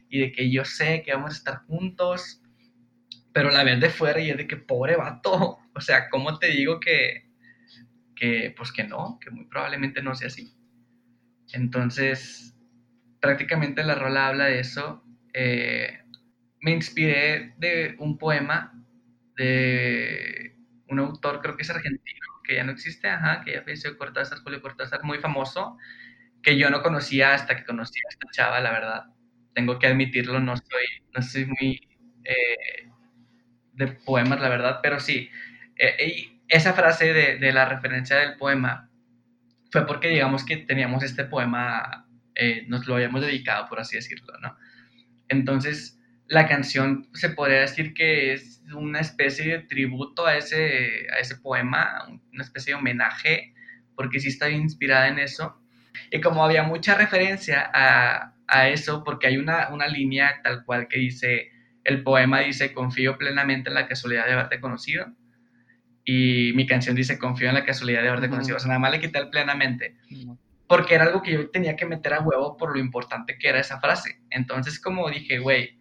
y 0.09 0.19
de 0.19 0.31
que 0.31 0.51
yo 0.51 0.65
sé 0.65 1.03
que 1.03 1.13
vamos 1.13 1.31
a 1.31 1.37
estar 1.37 1.57
juntos, 1.67 2.41
pero 3.33 3.51
la 3.51 3.63
ves 3.63 3.79
de 3.79 3.89
fuera 3.89 4.19
y 4.19 4.29
es 4.31 4.37
de 4.37 4.47
que 4.47 4.57
pobre 4.57 4.95
vato, 4.97 5.59
o 5.75 5.81
sea, 5.81 6.09
¿cómo 6.09 6.39
te 6.39 6.47
digo 6.47 6.79
que, 6.79 7.29
que 8.15 8.53
pues 8.57 8.71
que 8.71 8.83
no, 8.85 9.19
que 9.21 9.31
muy 9.31 9.45
probablemente 9.45 10.01
no 10.01 10.15
sea 10.15 10.27
así? 10.27 10.53
Entonces, 11.53 12.55
prácticamente 13.19 13.83
la 13.83 13.95
rola 13.95 14.27
habla 14.27 14.45
de 14.45 14.59
eso. 14.59 15.03
Eh, 15.33 15.99
me 16.61 16.71
inspiré 16.71 17.53
de 17.57 17.95
un 17.99 18.17
poema 18.17 18.73
de 19.35 20.57
un 20.89 20.99
autor, 20.99 21.41
creo 21.41 21.55
que 21.55 21.63
es 21.63 21.69
argentino, 21.69 22.27
que 22.43 22.55
ya 22.55 22.63
no 22.63 22.71
existe, 22.71 23.07
ajá, 23.07 23.41
que 23.45 23.53
ya 23.53 23.63
falleció 23.63 23.97
Cortázar, 23.97 24.39
Julio 24.39 24.61
Cortázar, 24.61 25.03
muy 25.03 25.19
famoso, 25.19 25.77
que 26.43 26.57
yo 26.57 26.69
no 26.69 26.83
conocía 26.83 27.33
hasta 27.33 27.55
que 27.57 27.65
conocí 27.65 27.99
a 27.99 28.09
esta 28.09 28.27
chava, 28.31 28.59
la 28.61 28.71
verdad. 28.71 29.05
Tengo 29.53 29.79
que 29.79 29.87
admitirlo, 29.87 30.39
no 30.39 30.55
soy, 30.57 30.85
no 31.15 31.21
soy 31.21 31.45
muy 31.45 31.81
eh, 32.25 32.89
de 33.79 33.87
poemas, 33.87 34.39
la 34.41 34.49
verdad, 34.49 34.79
pero 34.83 34.99
sí. 34.99 35.29
Eh, 35.77 36.29
esa 36.47 36.73
frase 36.73 37.13
de, 37.13 37.37
de, 37.37 37.53
la 37.53 37.65
referencia 37.65 38.17
del 38.17 38.35
poema 38.35 38.89
fue 39.71 39.87
porque 39.87 40.09
digamos 40.09 40.45
que 40.45 40.57
teníamos 40.57 41.03
este 41.03 41.23
poema, 41.23 42.07
eh, 42.35 42.65
nos 42.67 42.85
lo 42.87 42.95
habíamos 42.95 43.21
dedicado, 43.21 43.67
por 43.67 43.79
así 43.79 43.95
decirlo, 43.95 44.33
¿no? 44.41 44.57
Entonces, 45.29 45.99
la 46.27 46.47
canción 46.47 47.07
se 47.13 47.29
podría 47.29 47.61
decir 47.61 47.93
que 47.93 48.33
es 48.33 48.61
una 48.73 48.99
especie 48.99 49.45
de 49.45 49.59
tributo 49.59 50.25
a 50.25 50.35
ese, 50.35 51.07
a 51.15 51.19
ese 51.19 51.37
poema, 51.37 52.05
una 52.33 52.43
especie 52.43 52.73
de 52.73 52.79
homenaje, 52.79 53.53
porque 53.95 54.19
sí 54.19 54.27
está 54.27 54.49
inspirada 54.49 55.07
en 55.07 55.19
eso. 55.19 55.61
Y 56.11 56.19
como 56.21 56.43
había 56.43 56.63
mucha 56.63 56.95
referencia 56.95 57.69
a, 57.73 58.33
a 58.47 58.69
eso, 58.69 59.03
porque 59.03 59.27
hay 59.27 59.37
una, 59.37 59.69
una, 59.69 59.87
línea 59.87 60.41
tal 60.43 60.65
cual 60.65 60.87
que 60.87 60.99
dice, 60.99 61.51
el 61.83 62.03
poema 62.03 62.39
dice, 62.41 62.73
confío 62.73 63.17
plenamente 63.17 63.69
en 63.69 63.75
la 63.75 63.87
casualidad 63.87 64.25
de 64.25 64.33
haberte 64.33 64.59
conocido. 64.59 65.07
Y 66.03 66.53
mi 66.55 66.65
canción 66.65 66.95
dice, 66.95 67.19
confío 67.19 67.49
en 67.49 67.55
la 67.55 67.65
casualidad 67.65 68.01
de 68.01 68.09
haberte 68.09 68.29
conocido. 68.29 68.57
O 68.57 68.59
sea, 68.59 68.69
nada 68.69 68.79
más 68.79 68.91
le 68.91 68.99
quité 68.99 69.19
el 69.19 69.29
plenamente. 69.29 69.95
Porque 70.67 70.95
era 70.95 71.05
algo 71.05 71.21
que 71.21 71.33
yo 71.33 71.49
tenía 71.49 71.75
que 71.75 71.85
meter 71.85 72.13
a 72.13 72.21
huevo 72.21 72.57
por 72.57 72.73
lo 72.73 72.79
importante 72.79 73.37
que 73.37 73.49
era 73.49 73.59
esa 73.59 73.79
frase. 73.79 74.21
Entonces, 74.29 74.79
como 74.79 75.09
dije, 75.09 75.39
güey, 75.39 75.79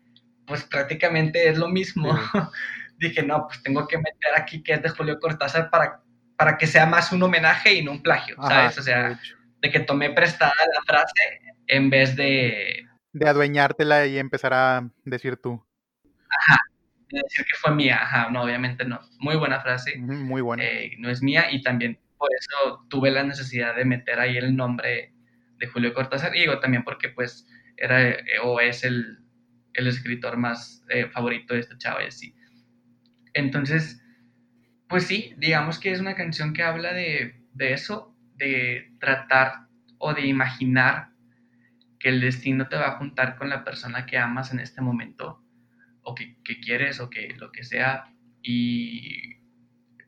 pues 0.49 0.64
prácticamente 0.64 1.49
es 1.49 1.59
lo 1.59 1.68
mismo. 1.68 2.11
Dije, 2.99 3.22
no, 3.22 3.46
pues 3.46 3.62
tengo 3.62 3.86
que 3.86 3.96
meter 3.96 4.32
aquí 4.36 4.62
que 4.62 4.72
es 4.72 4.82
de 4.82 4.88
Julio 4.88 5.20
Cortázar 5.20 5.70
para, 5.70 6.03
para 6.36 6.59
que 6.59 6.66
sea 6.66 6.84
más 6.84 7.12
un 7.12 7.22
homenaje 7.22 7.74
y 7.74 7.84
no 7.84 7.92
un 7.92 8.03
plagio, 8.03 8.34
¿sabes? 8.42 8.76
O 8.76 8.82
sea, 8.82 9.20
de, 9.61 9.70
que 9.70 9.80
tomé 9.80 10.11
prestada 10.11 10.55
la 10.74 10.82
frase 10.84 11.40
en 11.68 11.90
vez 11.90 12.16
de... 12.16 12.86
De 13.12 13.28
adueñártela 13.28 14.07
y 14.07 14.18
empezar 14.18 14.53
a 14.53 14.90
decir 15.05 15.36
tú. 15.36 15.64
Ajá, 16.41 16.61
de 17.11 17.20
decir 17.22 17.45
que 17.45 17.57
fue 17.61 17.74
mía, 17.74 18.01
ajá, 18.03 18.30
no, 18.30 18.43
obviamente 18.43 18.84
no. 18.84 19.01
Muy 19.18 19.36
buena 19.36 19.61
frase. 19.61 19.99
Muy 19.99 20.41
buena. 20.41 20.64
Eh, 20.64 20.97
no 20.99 21.11
es 21.11 21.22
mía 21.22 21.47
y 21.51 21.62
también 21.62 21.99
por 22.16 22.28
eso 22.39 22.84
tuve 22.89 23.11
la 23.11 23.24
necesidad 23.24 23.76
de 23.76 23.84
meter 23.84 24.20
ahí 24.20 24.36
el 24.36 24.57
nombre 24.57 25.12
de 25.59 25.66
Julio 25.68 25.95
Cortázar. 25.95 26.36
Y 26.36 26.41
digo 26.41 26.61
también 26.61 26.84
porque 26.84 27.09
pues 27.09 27.47
era 27.76 28.11
eh, 28.11 28.24
o 28.43 28.61
es 28.61 28.84
el 28.84 29.18
el 29.78 29.86
escritor 29.86 30.36
más 30.36 30.84
eh, 30.89 31.09
favorito 31.09 31.55
de 31.55 31.61
esta 31.61 31.78
chava 31.78 32.03
y 32.03 32.09
así. 32.09 32.34
Entonces, 33.32 34.03
pues 34.89 35.07
sí, 35.07 35.34
digamos 35.39 35.78
que 35.78 35.93
es 35.93 36.01
una 36.01 36.16
canción 36.16 36.53
que 36.53 36.62
habla 36.62 36.93
de, 36.93 37.34
eso, 37.59 38.16
de 38.34 38.93
tratar 38.99 39.68
o 39.99 40.14
de 40.14 40.26
imaginar 40.26 41.11
que 42.01 42.09
el 42.09 42.20
destino 42.20 42.68
te 42.68 42.76
va 42.76 42.89
a 42.89 42.99
juntar 42.99 43.36
con 43.36 43.49
la 43.49 43.64
persona 43.64 44.07
que 44.07 44.18
amas 44.18 44.53
en 44.53 44.61
este 44.61 44.80
momento, 44.80 45.43
o 46.09 46.14
que, 46.14 46.61
quieres, 46.61 47.00
o 47.00 47.11
que 47.11 47.28
lo 47.36 47.52
que 47.52 47.64
sea. 47.64 48.12
Y 48.42 49.36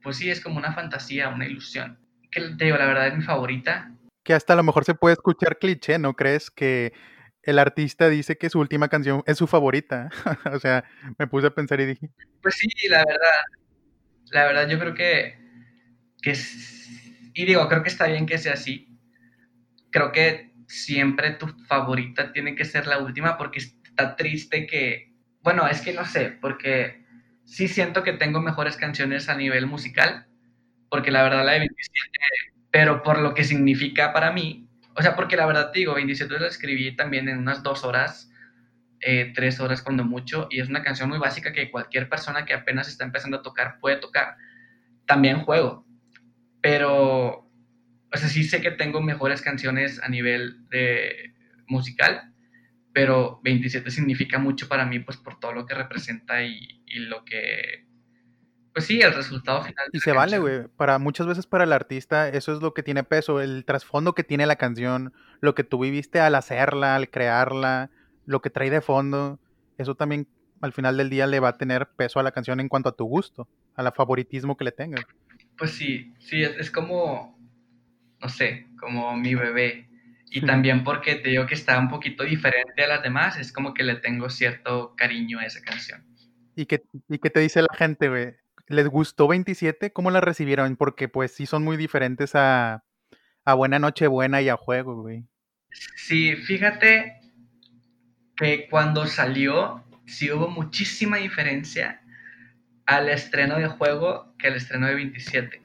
pues 0.03 0.17
sí, 0.17 0.31
es 0.31 0.41
como 0.41 0.59
una 0.59 0.73
fantasía, 0.73 1.29
una 1.29 1.47
ilusión. 1.47 1.99
Que 2.31 2.41
te 2.41 2.65
digo, 2.65 2.77
la 2.77 2.87
verdad 2.87 3.09
es 3.09 3.17
mi 3.17 3.23
favorita. 3.23 3.93
Que 4.25 4.35
hasta 4.35 4.55
a 4.55 4.57
lo 4.57 4.63
mejor 4.63 4.85
se 4.85 4.95
puede 4.95 5.15
escuchar 5.15 5.59
cliché, 5.59 5.99
¿no 5.99 6.15
crees? 6.15 6.51
Que 6.51 6.93
el 7.43 7.59
artista 7.59 8.09
dice 8.09 8.39
que 8.39 8.51
su 8.51 8.61
última 8.61 8.89
canción 8.89 9.23
es 9.27 9.37
su 9.39 9.47
favorita. 9.47 10.11
o 10.53 10.59
sea, 10.59 10.85
me 11.19 11.27
puse 11.27 11.49
a 11.49 11.55
pensar 11.55 11.81
y 11.81 11.87
dije. 11.87 12.11
Pues 12.43 12.55
sí, 12.55 12.69
la 12.89 13.05
verdad. 13.05 13.41
La 14.31 14.45
verdad, 14.45 14.69
yo 14.69 14.79
creo 14.79 14.95
que, 14.95 15.39
que 16.23 16.35
y 17.35 17.45
digo, 17.45 17.69
creo 17.69 17.83
que 17.83 17.89
está 17.89 18.07
bien 18.07 18.27
que 18.27 18.39
sea 18.39 18.55
así. 18.55 18.97
Creo 19.91 20.13
que 20.13 20.53
siempre 20.67 21.33
tu 21.33 21.49
favorita 21.67 22.33
tiene 22.33 22.55
que 22.55 22.65
ser 22.65 22.87
la 22.87 22.99
última 22.99 23.37
porque 23.37 23.59
está 23.59 24.15
triste 24.15 24.67
que, 24.67 25.10
bueno, 25.43 25.67
es 25.69 25.81
que 25.81 25.93
no 25.93 26.05
sé, 26.05 26.37
porque 26.41 27.05
sí 27.45 27.69
siento 27.69 28.03
que 28.03 28.13
tengo 28.13 28.41
mejores 28.41 28.77
canciones 28.77 29.29
a 29.29 29.37
nivel 29.37 29.67
musical, 29.67 30.27
porque 30.89 31.11
la 31.11 31.23
verdad 31.23 31.45
la 31.45 31.53
de 31.53 31.61
27, 31.61 32.11
pero 32.71 33.03
por 33.03 33.19
lo 33.19 33.35
que 33.35 33.45
significa 33.45 34.13
para 34.13 34.33
mí, 34.33 34.69
o 34.97 35.03
sea, 35.03 35.17
porque 35.17 35.37
la 35.37 35.47
verdad 35.47 35.73
te 35.73 35.81
digo, 35.81 35.95
27 35.95 36.39
la 36.39 36.49
escribí 36.49 36.95
también 36.97 37.29
en 37.29 37.39
unas 37.39 37.63
dos 37.63 37.85
horas, 37.85 38.31
eh, 39.01 39.33
tres 39.35 39.61
horas 39.61 39.83
cuando 39.83 40.05
mucho, 40.05 40.47
y 40.51 40.61
es 40.61 40.69
una 40.69 40.83
canción 40.83 41.09
muy 41.09 41.19
básica 41.19 41.53
que 41.53 41.71
cualquier 41.71 42.09
persona 42.09 42.45
que 42.45 42.55
apenas 42.55 42.89
está 42.89 43.05
empezando 43.05 43.39
a 43.39 43.43
tocar 43.43 43.79
puede 43.81 43.97
tocar. 43.97 44.37
También 45.07 45.41
juego, 45.43 45.87
pero, 46.61 47.51
o 48.13 48.17
sea, 48.17 48.29
sí 48.29 48.45
sé 48.45 48.61
que 48.61 48.71
tengo 48.73 49.01
mejores 49.01 49.43
canciones 49.43 50.03
a 50.03 50.09
nivel 50.09 50.69
de 50.69 51.35
musical, 51.67 52.30
pero 52.93 53.41
27 53.43 53.91
significa 53.91 54.39
mucho 54.39 54.69
para 54.69 54.87
mí, 54.87 54.99
pues 55.01 55.17
por 55.17 55.39
todo 55.39 55.53
lo 55.53 55.67
que 55.67 55.75
representa 55.75 56.43
y, 56.43 56.83
y 56.87 57.01
lo 57.01 57.25
que 57.25 57.87
pues 58.73 58.87
sí, 58.87 59.01
el 59.01 59.13
resultado 59.13 59.63
final. 59.63 59.87
Y 59.93 59.99
se 59.99 60.13
vale, 60.13 60.39
güey. 60.39 60.69
Para 60.77 60.99
muchas 60.99 61.27
veces 61.27 61.47
para 61.47 61.65
el 61.65 61.73
artista 61.73 62.29
eso 62.29 62.53
es 62.55 62.63
lo 62.63 62.73
que 62.73 62.83
tiene 62.83 63.03
peso, 63.03 63.41
el 63.41 63.65
trasfondo 63.65 64.15
que 64.15 64.25
tiene 64.25 64.47
la 64.47 64.57
canción, 64.57 65.13
lo 65.41 65.55
que 65.55 65.65
tú 65.65 65.81
viviste 65.81 66.21
al 66.21 66.35
hacerla, 66.37 66.95
al 66.95 67.11
crearla, 67.11 67.91
lo 68.27 68.41
que 68.41 68.51
trae 68.51 68.71
de 68.71 68.81
fondo, 68.81 69.41
eso 69.77 69.97
también 69.97 70.29
al 70.61 70.73
final 70.73 70.97
del 70.97 71.11
día 71.11 71.27
le 71.27 71.41
va 71.41 71.49
a 71.49 71.59
tener 71.59 71.89
peso 71.89 72.21
a 72.21 72.23
la 72.23 72.33
canción 72.33 72.61
en 72.61 72.69
cuanto 72.69 72.89
a 72.89 72.97
tu 72.97 73.05
gusto, 73.05 73.49
a 73.75 73.83
la 73.83 73.93
favoritismo 73.93 74.57
que 74.57 74.65
le 74.65 74.73
tengas. 74.73 75.05
Pues 75.57 75.73
sí, 75.73 76.13
sí, 76.19 76.43
es, 76.43 76.71
como, 76.71 77.39
no 78.21 78.29
sé, 78.29 78.69
como 78.79 79.17
mi 79.17 79.35
bebé. 79.35 79.90
Y 80.31 80.43
también 80.43 80.85
porque 80.85 81.17
te 81.17 81.31
digo 81.31 81.47
que 81.47 81.55
está 81.55 81.79
un 81.79 81.89
poquito 81.89 82.23
diferente 82.23 82.85
a 82.85 82.87
las 82.87 83.03
demás, 83.03 83.37
es 83.37 83.53
como 83.53 83.75
que 83.75 83.83
le 83.83 83.97
tengo 83.97 84.31
cierto 84.31 84.95
cariño 84.97 85.41
a 85.41 85.45
esa 85.45 85.61
canción. 85.61 86.07
¿Y 86.55 86.67
qué, 86.67 86.83
y 87.09 87.19
qué 87.19 87.31
te 87.31 87.41
dice 87.41 87.63
la 87.63 87.77
gente, 87.77 88.09
güey? 88.09 88.37
¿Les 88.69 88.87
gustó 88.87 89.27
27? 89.27 89.93
¿Cómo 89.93 90.13
la 90.13 90.21
recibieron? 90.21 90.77
Porque 90.77 91.09
pues 91.09 91.33
sí 91.33 91.47
son 91.47 91.65
muy 91.65 91.77
diferentes 91.77 92.37
a, 92.37 92.85
a 93.45 93.55
Buena 93.55 93.81
Noche 93.81 94.07
Buena 94.07 94.41
y 94.41 94.49
a 94.49 94.57
Juego, 94.57 95.03
güey. 95.03 95.25
Sí, 95.97 96.37
fíjate 96.37 97.21
que 98.37 98.69
cuando 98.69 99.07
salió 99.07 99.85
sí 100.07 100.31
hubo 100.31 100.49
muchísima 100.49 101.19
diferencia 101.19 102.01
al 102.87 103.09
estreno 103.09 103.59
de 103.59 103.69
Juego 103.69 104.35
que 104.39 104.49
al 104.49 104.55
estreno 104.55 104.87
de 104.87 104.95
27. 104.95 105.63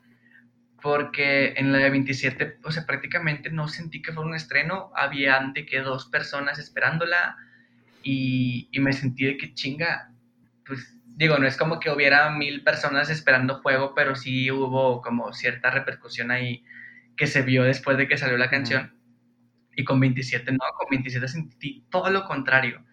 Porque 0.86 1.56
en 1.58 1.72
la 1.72 1.80
de 1.80 1.90
27, 1.90 2.60
o 2.64 2.72
sea, 2.72 2.86
prácticamente 2.86 3.50
no 3.50 3.68
sentí 3.68 4.04
que 4.04 4.14
fuera 4.14 4.30
un 4.30 4.36
estreno. 4.36 4.92
Había 4.96 5.52
de 5.52 5.66
que 5.66 5.80
dos 5.82 6.06
personas 6.06 6.60
esperándola 6.60 7.38
y, 8.04 8.70
y 8.72 8.80
me 8.82 8.94
sentí 8.94 9.26
de 9.26 9.36
que 9.36 9.56
chinga, 9.56 10.12
pues 10.64 10.96
digo, 11.08 11.40
no 11.40 11.48
es 11.48 11.58
como 11.58 11.80
que 11.80 11.90
hubiera 11.90 12.30
mil 12.30 12.64
personas 12.64 13.10
esperando 13.10 13.64
juego, 13.64 13.96
pero 13.96 14.16
sí 14.16 14.52
hubo 14.52 15.02
como 15.02 15.34
cierta 15.34 15.72
repercusión 15.72 16.30
ahí 16.30 16.64
que 17.18 17.26
se 17.26 17.42
vio 17.42 17.64
después 17.64 17.98
de 17.98 18.08
que 18.08 18.20
salió 18.20 18.38
la 18.38 18.52
canción. 18.52 18.94
Y 19.76 19.86
con 19.86 20.00
27 20.00 20.52
no, 20.52 20.60
con 20.78 20.88
27 20.92 21.28
sentí 21.28 21.84
todo 21.90 22.12
lo 22.12 22.26
contrario. 22.26 22.86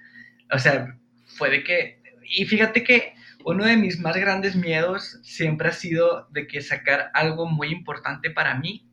O 0.50 0.58
sea, 0.58 0.96
fue 1.26 1.50
de 1.50 1.62
que... 1.62 2.02
Y 2.24 2.46
fíjate 2.46 2.84
que 2.84 3.12
uno 3.44 3.64
de 3.64 3.76
mis 3.76 3.98
más 4.00 4.16
grandes 4.16 4.56
miedos 4.56 5.20
siempre 5.22 5.68
ha 5.68 5.72
sido 5.72 6.28
de 6.30 6.46
que 6.46 6.60
sacar 6.60 7.10
algo 7.14 7.46
muy 7.46 7.68
importante 7.68 8.30
para 8.30 8.58
mí 8.58 8.88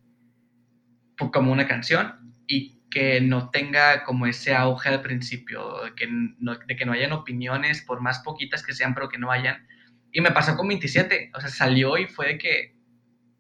como 1.31 1.51
una 1.51 1.67
canción 1.67 2.33
y 2.47 2.79
que 2.89 3.21
no 3.21 3.49
tenga 3.49 4.03
como 4.03 4.25
ese 4.25 4.55
auge 4.55 4.89
al 4.89 5.01
principio, 5.01 5.83
de 5.83 5.95
que 5.95 6.07
no, 6.07 6.57
de 6.57 6.75
que 6.75 6.85
no 6.85 6.93
hayan 6.93 7.11
opiniones, 7.11 7.83
por 7.83 8.01
más 8.01 8.19
poquitas 8.19 8.63
que 8.63 8.73
sean, 8.73 8.93
pero 8.93 9.09
que 9.09 9.19
no 9.19 9.31
hayan. 9.31 9.67
Y 10.11 10.21
me 10.21 10.31
pasó 10.31 10.55
con 10.55 10.67
27, 10.67 11.31
o 11.35 11.41
sea, 11.41 11.49
salió 11.49 11.97
y 11.97 12.07
fue 12.07 12.27
de 12.27 12.37
que 12.37 12.75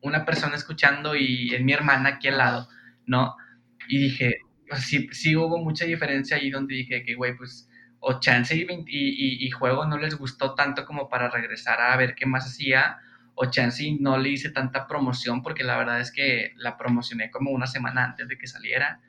una 0.01 0.25
persona 0.25 0.55
escuchando 0.55 1.15
y 1.15 1.53
es 1.53 1.63
mi 1.63 1.73
hermana 1.73 2.09
aquí 2.09 2.27
al 2.27 2.37
lado, 2.37 2.67
¿no? 3.05 3.35
Y 3.87 3.97
dije, 3.97 4.37
sí, 4.77 5.07
sí 5.11 5.35
hubo 5.35 5.57
mucha 5.57 5.85
diferencia 5.85 6.37
ahí 6.37 6.49
donde 6.49 6.75
dije 6.75 7.03
que, 7.03 7.15
güey, 7.15 7.35
pues, 7.35 7.68
o 7.99 8.19
chance 8.19 8.55
y, 8.55 8.61
y, 8.87 9.45
y, 9.45 9.49
juego 9.51 9.85
no 9.85 9.97
les 9.97 10.15
gustó 10.15 10.55
tanto 10.55 10.85
como 10.85 11.09
para 11.09 11.29
regresar 11.29 11.81
a 11.81 11.95
ver 11.97 12.15
qué 12.15 12.25
más 12.25 12.45
hacía, 12.45 12.97
o 13.35 13.45
chance 13.45 13.83
y 13.83 13.99
no 13.99 14.17
le 14.17 14.29
hice 14.29 14.49
tanta 14.51 14.87
promoción, 14.87 15.41
porque 15.41 15.63
la 15.63 15.77
verdad 15.77 15.99
es 15.99 16.11
que 16.11 16.53
la 16.57 16.77
promocioné 16.77 17.31
como 17.31 17.51
una 17.51 17.67
semana 17.67 18.05
antes 18.05 18.27
de 18.27 18.37
que 18.37 18.47
saliera. 18.47 19.01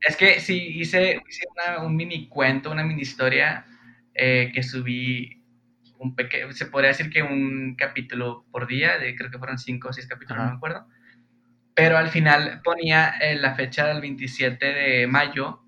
Es 0.00 0.16
que 0.16 0.40
sí, 0.40 0.56
hice, 0.78 1.20
hice 1.28 1.46
un 1.82 1.96
mini 1.96 2.28
cuento, 2.28 2.70
una 2.70 2.84
mini 2.84 3.02
historia 3.02 3.66
eh, 4.14 4.50
que 4.54 4.62
subí 4.62 5.42
un 5.98 6.14
pequeño, 6.14 6.52
se 6.52 6.66
podría 6.66 6.90
decir 6.90 7.10
que 7.10 7.22
un 7.22 7.74
capítulo 7.76 8.44
por 8.50 8.66
día, 8.66 8.98
de, 8.98 9.16
creo 9.16 9.30
que 9.30 9.38
fueron 9.38 9.58
cinco 9.58 9.88
o 9.88 9.92
seis 9.92 10.06
capítulos, 10.06 10.44
no 10.44 10.50
me 10.50 10.56
acuerdo 10.56 10.86
pero 11.76 11.98
al 11.98 12.08
final 12.08 12.62
ponía 12.64 13.18
eh, 13.20 13.36
la 13.36 13.54
fecha 13.54 13.86
del 13.86 14.00
27 14.00 14.64
de 14.64 15.06
mayo, 15.06 15.60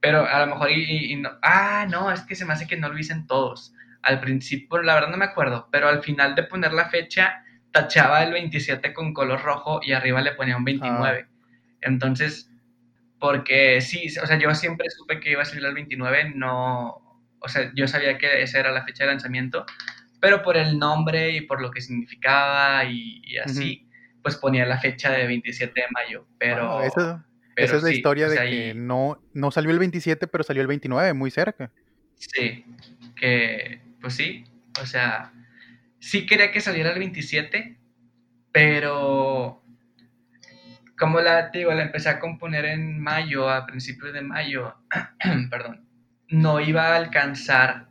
pero 0.00 0.26
a 0.26 0.40
lo 0.40 0.46
mejor 0.46 0.70
y, 0.70 1.14
no, 1.16 1.30
ah, 1.42 1.86
no, 1.88 2.10
es 2.10 2.22
que 2.22 2.34
se 2.34 2.44
me 2.44 2.54
hace 2.54 2.66
que 2.66 2.76
no 2.76 2.88
lo 2.88 2.94
dicen 2.94 3.26
todos. 3.26 3.74
Al 4.02 4.20
principio, 4.20 4.82
la 4.82 4.94
verdad 4.94 5.10
no 5.10 5.18
me 5.18 5.26
acuerdo, 5.26 5.68
pero 5.70 5.88
al 5.88 6.02
final 6.02 6.34
de 6.34 6.44
poner 6.44 6.72
la 6.72 6.88
fecha, 6.88 7.44
tachaba 7.70 8.22
el 8.22 8.32
27 8.32 8.94
con 8.94 9.12
color 9.12 9.42
rojo 9.42 9.80
y 9.82 9.92
arriba 9.92 10.22
le 10.22 10.32
ponía 10.32 10.56
un 10.56 10.64
29. 10.64 11.26
Ah. 11.26 11.30
Entonces, 11.82 12.50
porque 13.18 13.80
sí, 13.82 14.06
o 14.22 14.26
sea, 14.26 14.38
yo 14.38 14.54
siempre 14.54 14.88
supe 14.90 15.20
que 15.20 15.32
iba 15.32 15.42
a 15.42 15.44
salir 15.44 15.66
el 15.66 15.74
29, 15.74 16.32
no, 16.34 17.10
o 17.38 17.48
sea, 17.48 17.70
yo 17.74 17.86
sabía 17.86 18.16
que 18.16 18.42
esa 18.42 18.58
era 18.58 18.72
la 18.72 18.84
fecha 18.84 19.04
de 19.04 19.10
lanzamiento, 19.10 19.66
pero 20.20 20.42
por 20.42 20.56
el 20.56 20.78
nombre 20.78 21.30
y 21.30 21.42
por 21.42 21.60
lo 21.60 21.70
que 21.70 21.82
significaba 21.82 22.84
y, 22.84 23.36
así 23.44 23.86
pues 24.22 24.36
ponía 24.36 24.66
la 24.66 24.78
fecha 24.78 25.10
de 25.12 25.26
27 25.26 25.72
de 25.80 25.86
mayo, 25.92 26.26
pero... 26.38 26.82
esa, 27.56 27.76
es 27.76 27.82
la 27.82 27.90
historia 27.90 28.28
de 28.28 28.36
que 28.36 28.74
no, 28.74 29.22
no 29.32 29.50
salió 29.50 29.70
el 29.70 29.78
27, 29.78 30.26
pero 30.26 30.44
salió 30.44 30.62
el 30.62 30.68
29, 30.68 31.12
muy 31.12 31.30
cerca. 31.30 31.70
Sí, 32.16 32.64
que 33.16 33.80
pues 34.00 34.14
sí, 34.14 34.44
o 34.80 34.86
sea, 34.86 35.32
sí 35.98 36.26
quería 36.26 36.52
que 36.52 36.60
saliera 36.60 36.90
el 36.92 36.98
27, 36.98 37.76
pero 38.52 39.62
como 40.98 41.20
la, 41.20 41.48
digo, 41.48 41.72
la 41.72 41.82
empecé 41.82 42.10
a 42.10 42.20
componer 42.20 42.66
en 42.66 43.00
mayo, 43.00 43.48
a 43.48 43.66
principios 43.66 44.12
de 44.12 44.22
mayo, 44.22 44.74
perdón, 45.50 45.86
no 46.28 46.60
iba 46.60 46.88
a 46.88 46.96
alcanzar. 46.96 47.88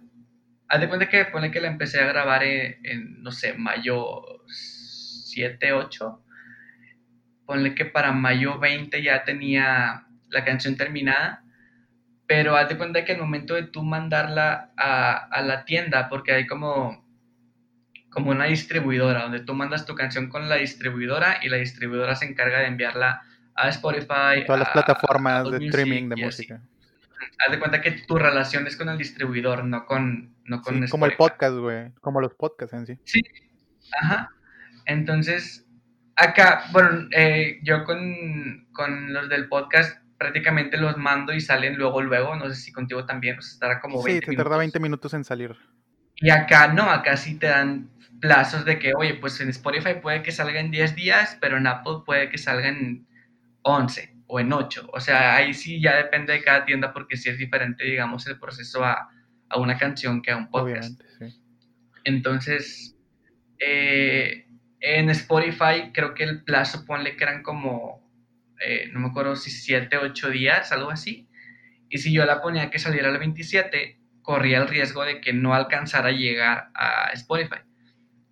Haz 0.68 0.82
de 0.82 0.88
cuenta 0.88 1.10
que 1.10 1.26
pone 1.26 1.50
que 1.50 1.60
la 1.60 1.68
empecé 1.68 2.00
a 2.00 2.06
grabar 2.06 2.44
en 2.44 3.24
no 3.24 3.32
sé, 3.32 3.54
mayo 3.54 4.22
7, 4.48 5.74
8. 5.74 6.24
Ponle 7.50 7.74
que 7.74 7.86
para 7.86 8.12
mayo 8.12 8.60
20 8.60 9.02
ya 9.02 9.24
tenía 9.24 10.06
la 10.30 10.46
canción 10.46 10.78
terminada. 10.78 11.42
Pero 12.28 12.56
haz 12.56 12.70
de 12.70 12.78
cuenta 12.78 13.04
que 13.04 13.14
al 13.14 13.18
momento 13.18 13.56
de 13.56 13.64
tú 13.64 13.82
mandarla 13.82 14.70
a, 14.78 15.42
la 15.42 15.66
tienda, 15.66 16.10
porque 16.10 16.32
hay 16.32 16.46
como, 16.46 17.04
como 18.12 18.30
una 18.30 18.46
distribuidora, 18.46 19.24
donde 19.24 19.40
tú 19.40 19.56
mandas 19.56 19.88
tu 19.88 19.96
canción 19.96 20.30
con 20.30 20.48
la 20.48 20.58
distribuidora 20.58 21.40
y 21.42 21.50
la 21.50 21.58
distribuidora 21.58 22.16
se 22.16 22.26
encarga 22.26 22.60
de 22.60 22.68
enviarla 22.68 23.24
a 23.56 23.70
Spotify. 23.70 24.46
Todas 24.46 24.60
las 24.60 24.70
plataformas 24.70 25.50
de 25.50 25.66
streaming 25.66 26.10
de 26.10 26.18
música. 26.18 26.62
Haz 27.44 27.52
de 27.52 27.58
cuenta 27.58 27.82
que 27.82 27.94
tu 27.94 28.20
relación 28.20 28.68
es 28.68 28.78
con 28.78 28.90
el 28.90 28.98
distribuidor, 29.00 29.64
no 29.64 29.88
con, 29.88 30.36
no 30.46 30.62
con 30.62 30.86
Como 30.86 31.08
el 31.08 31.18
podcast, 31.18 31.56
güey. 31.56 31.94
Como 32.00 32.22
los 32.22 32.36
podcasts 32.36 32.76
en 32.76 32.86
sí. 32.86 33.00
Sí. 33.06 33.24
Ajá. 34.04 34.30
Entonces, 34.86 35.66
acá, 36.20 36.66
bueno, 36.72 37.08
eh, 37.12 37.60
yo 37.64 37.84
con, 37.84 38.68
los 39.14 39.30
del 39.30 39.48
podcast 39.48 40.02
prácticamente 40.18 40.78
los 40.78 40.98
mando 40.98 41.34
y 41.34 41.40
salen 41.40 41.78
luego, 41.78 42.02
luego. 42.02 42.36
No 42.36 42.50
sé 42.50 42.56
si 42.56 42.72
contigo 42.72 43.06
también, 43.06 43.36
pues 43.36 43.54
estará 43.54 43.80
como 43.80 44.04
20 44.04 44.26
Sí, 44.26 44.32
te 44.32 44.38
tarda 44.38 44.58
20 44.58 44.80
minutos 44.80 45.14
en 45.14 45.24
salir. 45.24 45.56
Y 46.18 46.30
acá 46.30 46.68
no, 46.68 46.84
acá 46.84 47.16
sí 47.16 47.36
te 47.36 47.48
dan 47.48 47.90
plazos 48.20 48.66
de 48.66 48.78
que, 48.80 48.94
oye, 48.94 49.16
pues 49.16 49.40
en 49.40 49.50
Spotify 49.50 49.96
puede 50.02 50.22
que 50.22 50.34
salga 50.34 50.60
en 50.60 50.72
10 50.72 50.96
días, 50.96 51.38
pero 51.40 51.58
en 51.58 51.68
Apple 51.68 52.04
puede 52.06 52.30
que 52.30 52.38
salga 52.38 52.68
en 52.68 53.08
11 53.62 54.14
o 54.28 54.42
en 54.42 54.52
8. 54.52 54.90
O 54.92 55.00
sea, 55.00 55.38
ahí 55.38 55.54
sí 55.54 55.82
ya 55.82 55.96
depende 55.96 56.34
de 56.34 56.44
cada 56.44 56.66
tienda 56.66 56.92
porque 56.92 57.16
sí 57.16 57.30
es 57.30 57.38
diferente, 57.38 57.86
digamos, 57.86 58.28
el 58.28 58.38
proceso 58.38 58.84
a, 58.84 59.10
una 59.56 59.78
canción 59.78 60.22
que 60.22 60.32
a 60.32 60.38
un 60.38 60.50
podcast. 60.50 61.00
Obviamente, 61.00 61.06
sí. 61.18 61.42
Entonces, 62.04 62.98
eh, 63.60 64.49
en 64.80 65.10
Spotify 65.10 65.92
creo 65.94 66.14
que 66.14 66.24
el 66.24 66.44
plazo, 66.44 66.86
ponle 66.86 67.16
que 67.16 67.24
eran 67.24 67.44
como, 67.44 68.10
eh, 68.66 68.90
no 68.92 69.00
me 69.00 69.08
acuerdo 69.08 69.36
si 69.36 69.52
7, 69.52 69.98
8 69.98 70.30
días, 70.30 70.72
algo 70.72 70.92
así. 70.92 71.28
Y 71.90 71.98
si 71.98 72.14
yo 72.14 72.26
la 72.26 72.42
ponía 72.42 72.70
que 72.70 72.80
saliera 72.80 73.10
el 73.10 73.18
27, 73.18 74.00
corría 74.22 74.60
el 74.60 74.68
riesgo 74.68 75.04
de 75.04 75.22
que 75.22 75.34
no 75.34 75.54
alcanzara 75.54 76.10
a 76.10 76.12
llegar 76.12 76.70
a 76.76 77.10
Spotify. 77.14 77.62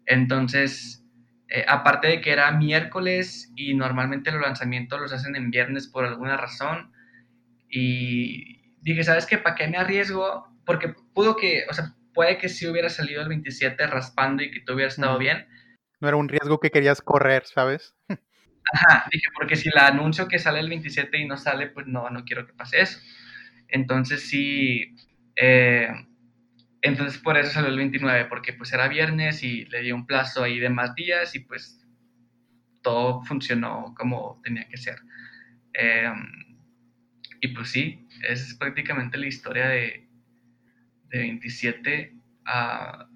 Entonces, 0.06 1.04
eh, 1.50 1.66
aparte 1.68 2.08
de 2.08 2.22
que 2.22 2.32
era 2.32 2.52
miércoles 2.52 3.52
y 3.56 3.74
normalmente 3.74 4.32
los 4.32 4.42
lanzamientos 4.42 5.00
los 5.00 5.14
hacen 5.14 5.36
en 5.36 5.50
viernes 5.52 5.88
por 5.88 6.06
alguna 6.06 6.38
razón, 6.38 6.92
y 7.70 8.74
dije, 8.82 9.04
¿sabes 9.04 9.26
qué? 9.26 9.38
¿Para 9.38 9.56
qué 9.56 9.68
me 9.68 9.78
arriesgo? 9.78 10.48
Porque 10.66 10.94
pudo 11.14 11.36
que, 11.36 11.66
o 11.70 11.74
sea, 11.74 11.94
puede 12.14 12.38
que 12.38 12.50
si 12.50 12.68
hubiera 12.68 12.90
salido 12.90 13.22
el 13.22 13.30
27 13.30 13.88
raspando 13.88 14.44
y 14.44 14.52
que 14.52 14.62
todo 14.62 14.76
hubiera 14.76 14.90
estado 14.90 15.18
bien, 15.18 15.48
no 16.00 16.08
era 16.08 16.18
un 16.18 16.30
riesgo 16.30 16.60
que 16.60 16.72
querías 16.72 17.02
correr, 17.02 17.46
¿sabes? 17.46 17.96
Ajá, 18.74 19.06
dije, 19.12 19.28
porque 19.36 19.56
si 19.56 19.70
la 19.70 19.88
anuncio 19.88 20.28
que 20.28 20.40
sale 20.40 20.60
el 20.60 20.70
27 20.70 21.18
y 21.18 21.26
no 21.28 21.38
sale, 21.38 21.68
pues 21.68 21.88
no, 21.88 22.10
no 22.10 22.26
quiero 22.26 22.46
que 22.46 22.54
pase 22.54 22.82
eso. 22.82 23.00
Entonces 23.70 24.28
sí, 24.28 24.96
eh, 25.36 25.90
entonces 26.82 27.20
por 27.20 27.38
eso 27.38 27.52
salió 27.52 27.70
el 27.70 27.78
29, 27.78 28.26
porque 28.26 28.54
pues 28.54 28.74
era 28.74 28.88
viernes 28.88 29.44
y 29.44 29.66
le 29.66 29.82
di 29.82 29.92
un 29.92 30.06
plazo 30.06 30.44
ahí 30.44 30.60
de 30.60 30.70
más 30.70 30.96
días 30.96 31.36
y 31.36 31.40
pues 31.40 31.86
todo 32.82 33.22
funcionó 33.24 33.94
como 33.98 34.42
tenía 34.44 34.68
que 34.68 34.78
ser. 34.78 35.00
Em, 35.74 36.58
y 37.42 37.50
pues 37.50 37.70
sí, 37.70 38.08
es 38.28 38.56
prácticamente 38.56 39.18
la 39.18 39.28
historia 39.28 39.68
de, 39.68 40.08
de 41.10 41.20
27 41.20 42.16
a... 42.46 43.10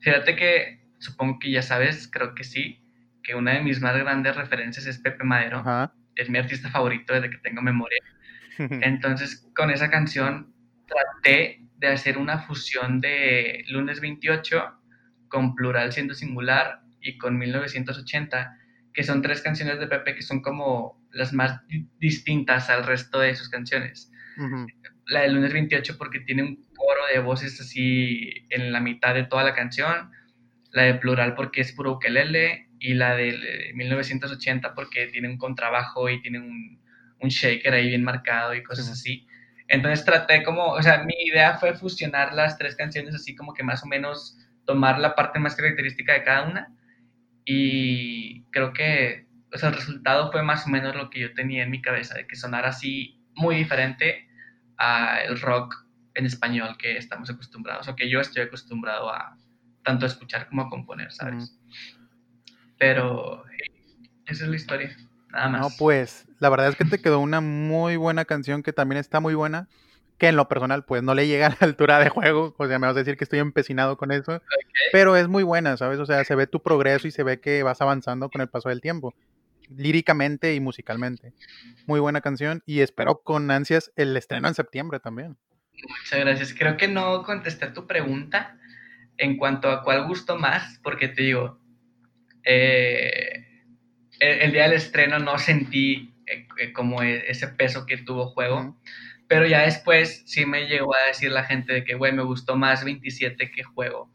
Fíjate 0.00 0.34
que 0.34 0.81
supongo 1.02 1.38
que 1.38 1.50
ya 1.50 1.62
sabes, 1.62 2.08
creo 2.10 2.34
que 2.34 2.44
sí, 2.44 2.80
que 3.22 3.34
una 3.34 3.52
de 3.52 3.60
mis 3.60 3.80
más 3.80 3.96
grandes 3.96 4.36
referencias 4.36 4.86
es 4.86 4.98
Pepe 4.98 5.24
Madero. 5.24 5.62
Es 6.14 6.30
mi 6.30 6.38
artista 6.38 6.70
favorito 6.70 7.12
desde 7.12 7.30
que 7.30 7.38
tengo 7.38 7.60
memoria. 7.60 7.98
Entonces, 8.58 9.48
con 9.54 9.70
esa 9.70 9.90
canción 9.90 10.54
traté 10.86 11.66
de 11.78 11.88
hacer 11.88 12.18
una 12.18 12.38
fusión 12.38 13.00
de 13.00 13.64
Lunes 13.68 14.00
28 14.00 14.78
con 15.28 15.54
Plural 15.54 15.92
siendo 15.92 16.14
singular 16.14 16.82
y 17.00 17.18
con 17.18 17.38
1980, 17.38 18.56
que 18.92 19.02
son 19.02 19.22
tres 19.22 19.40
canciones 19.40 19.80
de 19.80 19.86
Pepe 19.86 20.14
que 20.14 20.22
son 20.22 20.42
como 20.42 21.02
las 21.10 21.32
más 21.32 21.60
distintas 21.98 22.70
al 22.70 22.84
resto 22.84 23.18
de 23.18 23.34
sus 23.34 23.48
canciones. 23.48 24.12
La 25.06 25.22
de 25.22 25.30
Lunes 25.30 25.52
28 25.52 25.98
porque 25.98 26.20
tiene 26.20 26.42
un 26.42 26.56
coro 26.76 27.02
de 27.12 27.20
voces 27.20 27.60
así 27.60 28.46
en 28.50 28.72
la 28.72 28.80
mitad 28.80 29.14
de 29.14 29.24
toda 29.24 29.42
la 29.42 29.54
canción 29.54 30.10
la 30.72 30.82
de 30.82 30.94
Plural 30.94 31.34
porque 31.34 31.60
es 31.60 31.72
puro 31.72 31.92
ukelele 31.92 32.68
y 32.80 32.94
la 32.94 33.14
de 33.14 33.72
1980 33.74 34.74
porque 34.74 35.06
tiene 35.06 35.28
un 35.28 35.38
contrabajo 35.38 36.08
y 36.08 36.20
tiene 36.20 36.40
un, 36.40 36.82
un 37.20 37.28
shaker 37.28 37.74
ahí 37.74 37.88
bien 37.88 38.04
marcado 38.04 38.54
y 38.54 38.62
cosas 38.62 38.90
así. 38.90 39.26
Entonces 39.68 40.04
traté 40.04 40.42
como, 40.42 40.66
o 40.66 40.82
sea, 40.82 41.04
mi 41.04 41.14
idea 41.24 41.58
fue 41.58 41.74
fusionar 41.74 42.34
las 42.34 42.58
tres 42.58 42.74
canciones 42.74 43.14
así 43.14 43.34
como 43.34 43.54
que 43.54 43.62
más 43.62 43.82
o 43.82 43.86
menos 43.86 44.38
tomar 44.66 44.98
la 44.98 45.14
parte 45.14 45.38
más 45.38 45.54
característica 45.56 46.12
de 46.12 46.24
cada 46.24 46.48
una 46.48 46.74
y 47.44 48.44
creo 48.50 48.72
que, 48.72 49.26
o 49.52 49.58
sea, 49.58 49.70
el 49.70 49.74
resultado 49.74 50.30
fue 50.30 50.42
más 50.42 50.66
o 50.66 50.70
menos 50.70 50.94
lo 50.94 51.10
que 51.10 51.20
yo 51.20 51.34
tenía 51.34 51.64
en 51.64 51.70
mi 51.70 51.82
cabeza, 51.82 52.14
de 52.14 52.26
que 52.26 52.36
sonara 52.36 52.68
así 52.68 53.20
muy 53.34 53.56
diferente 53.56 54.28
al 54.76 55.40
rock 55.40 55.74
en 56.14 56.26
español 56.26 56.76
que 56.78 56.96
estamos 56.96 57.30
acostumbrados 57.30 57.88
o 57.88 57.96
que 57.96 58.08
yo 58.08 58.20
estoy 58.20 58.42
acostumbrado 58.42 59.10
a, 59.10 59.36
tanto 59.84 60.06
a 60.06 60.08
escuchar 60.08 60.48
como 60.48 60.62
a 60.62 60.70
componer, 60.70 61.12
¿sabes? 61.12 61.58
Pero 62.78 63.44
esa 64.26 64.44
es 64.44 64.50
la 64.50 64.56
historia, 64.56 64.96
nada 65.30 65.48
más. 65.48 65.60
No, 65.60 65.68
pues, 65.78 66.26
la 66.38 66.48
verdad 66.48 66.68
es 66.68 66.76
que 66.76 66.84
te 66.84 67.00
quedó 67.00 67.20
una 67.20 67.40
muy 67.40 67.96
buena 67.96 68.24
canción 68.24 68.62
que 68.62 68.72
también 68.72 68.98
está 68.98 69.20
muy 69.20 69.34
buena, 69.34 69.68
que 70.18 70.28
en 70.28 70.36
lo 70.36 70.48
personal, 70.48 70.84
pues, 70.84 71.02
no 71.02 71.14
le 71.14 71.26
llega 71.26 71.46
a 71.48 71.56
la 71.60 71.66
altura 71.66 71.98
de 71.98 72.08
juego, 72.08 72.54
o 72.56 72.66
sea, 72.66 72.78
me 72.78 72.86
vas 72.86 72.96
a 72.96 73.00
decir 73.00 73.16
que 73.16 73.24
estoy 73.24 73.40
empecinado 73.40 73.96
con 73.96 74.12
eso, 74.12 74.40
pero 74.92 75.16
es 75.16 75.28
muy 75.28 75.42
buena, 75.42 75.76
¿sabes? 75.76 75.98
O 75.98 76.06
sea, 76.06 76.24
se 76.24 76.34
ve 76.34 76.46
tu 76.46 76.62
progreso 76.62 77.08
y 77.08 77.10
se 77.10 77.22
ve 77.22 77.40
que 77.40 77.62
vas 77.62 77.80
avanzando 77.80 78.28
con 78.28 78.40
el 78.40 78.48
paso 78.48 78.68
del 78.68 78.80
tiempo. 78.80 79.14
líricamente 79.74 80.54
y 80.54 80.60
musicalmente. 80.60 81.32
Muy 81.86 81.98
buena 81.98 82.20
canción 82.20 82.62
y 82.66 82.80
espero 82.80 83.22
con 83.22 83.50
ansias 83.50 83.90
el 83.96 84.14
estreno 84.16 84.48
en 84.48 84.54
septiembre 84.54 85.00
también. 85.00 85.38
Muchas 85.88 86.20
gracias. 86.20 86.52
Creo 86.52 86.76
que 86.76 86.88
no 86.88 87.22
contesté 87.22 87.68
tu 87.68 87.86
pregunta 87.86 88.58
en 89.22 89.36
cuanto 89.36 89.70
a 89.70 89.84
cuál 89.84 90.08
gustó 90.08 90.36
más, 90.36 90.80
porque 90.82 91.06
te 91.06 91.22
digo, 91.22 91.60
eh, 92.44 93.46
el, 94.18 94.50
día 94.50 94.64
del 94.64 94.72
estreno 94.72 95.20
no 95.20 95.38
sentí 95.38 96.12
eh, 96.26 96.48
eh, 96.58 96.72
como 96.72 97.02
e, 97.02 97.30
ese 97.30 97.46
peso 97.46 97.86
que 97.86 97.98
tuvo 97.98 98.26
juego, 98.30 98.76
pero 99.28 99.46
ya 99.46 99.62
después 99.62 100.24
sí 100.26 100.44
me 100.44 100.66
llegó 100.66 100.96
a 100.96 101.06
decir 101.06 101.30
la 101.30 101.44
gente 101.44 101.72
de 101.72 101.84
que, 101.84 101.94
güey, 101.94 102.12
me 102.12 102.24
gustó 102.24 102.56
más 102.56 102.84
27 102.84 103.52
que 103.52 103.62
juego. 103.62 104.12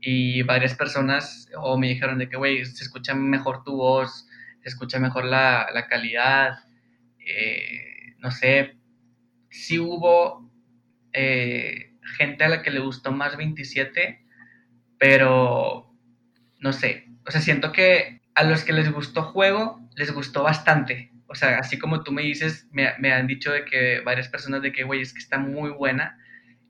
Y 0.00 0.42
varias 0.42 0.74
personas 0.74 1.48
o 1.56 1.78
me 1.78 1.88
dijeron 1.88 2.18
de 2.18 2.28
que, 2.28 2.36
güey, 2.36 2.64
se 2.66 2.84
escucha 2.84 3.14
mejor 3.14 3.64
tu 3.64 3.76
voz, 3.76 4.28
se 4.62 4.68
escucha 4.68 4.98
mejor 4.98 5.24
la, 5.24 5.68
la 5.72 5.86
calidad, 5.86 6.58
no 8.18 8.30
sé, 8.30 8.76
sí 9.48 9.78
hubo 9.78 10.50
gente 11.12 12.44
a 12.44 12.48
la 12.48 12.62
que 12.62 12.70
le 12.70 12.80
gustó 12.80 13.12
más 13.12 13.36
27, 13.36 14.21
pero 15.02 15.92
no 16.60 16.72
sé, 16.72 17.08
o 17.26 17.32
sea, 17.32 17.40
siento 17.40 17.72
que 17.72 18.20
a 18.36 18.44
los 18.44 18.62
que 18.62 18.72
les 18.72 18.92
gustó 18.92 19.24
juego, 19.24 19.80
les 19.96 20.14
gustó 20.14 20.44
bastante. 20.44 21.10
O 21.26 21.34
sea, 21.34 21.58
así 21.58 21.76
como 21.76 22.04
tú 22.04 22.12
me 22.12 22.22
dices, 22.22 22.68
me, 22.70 23.12
han 23.12 23.26
dicho 23.26 23.50
de 23.50 23.64
que 23.64 24.00
varias 24.04 24.28
personas 24.28 24.62
de 24.62 24.70
que, 24.70 24.84
güey, 24.84 25.00
es 25.00 25.12
que 25.12 25.18
está 25.18 25.38
muy 25.38 25.70
buena. 25.70 26.16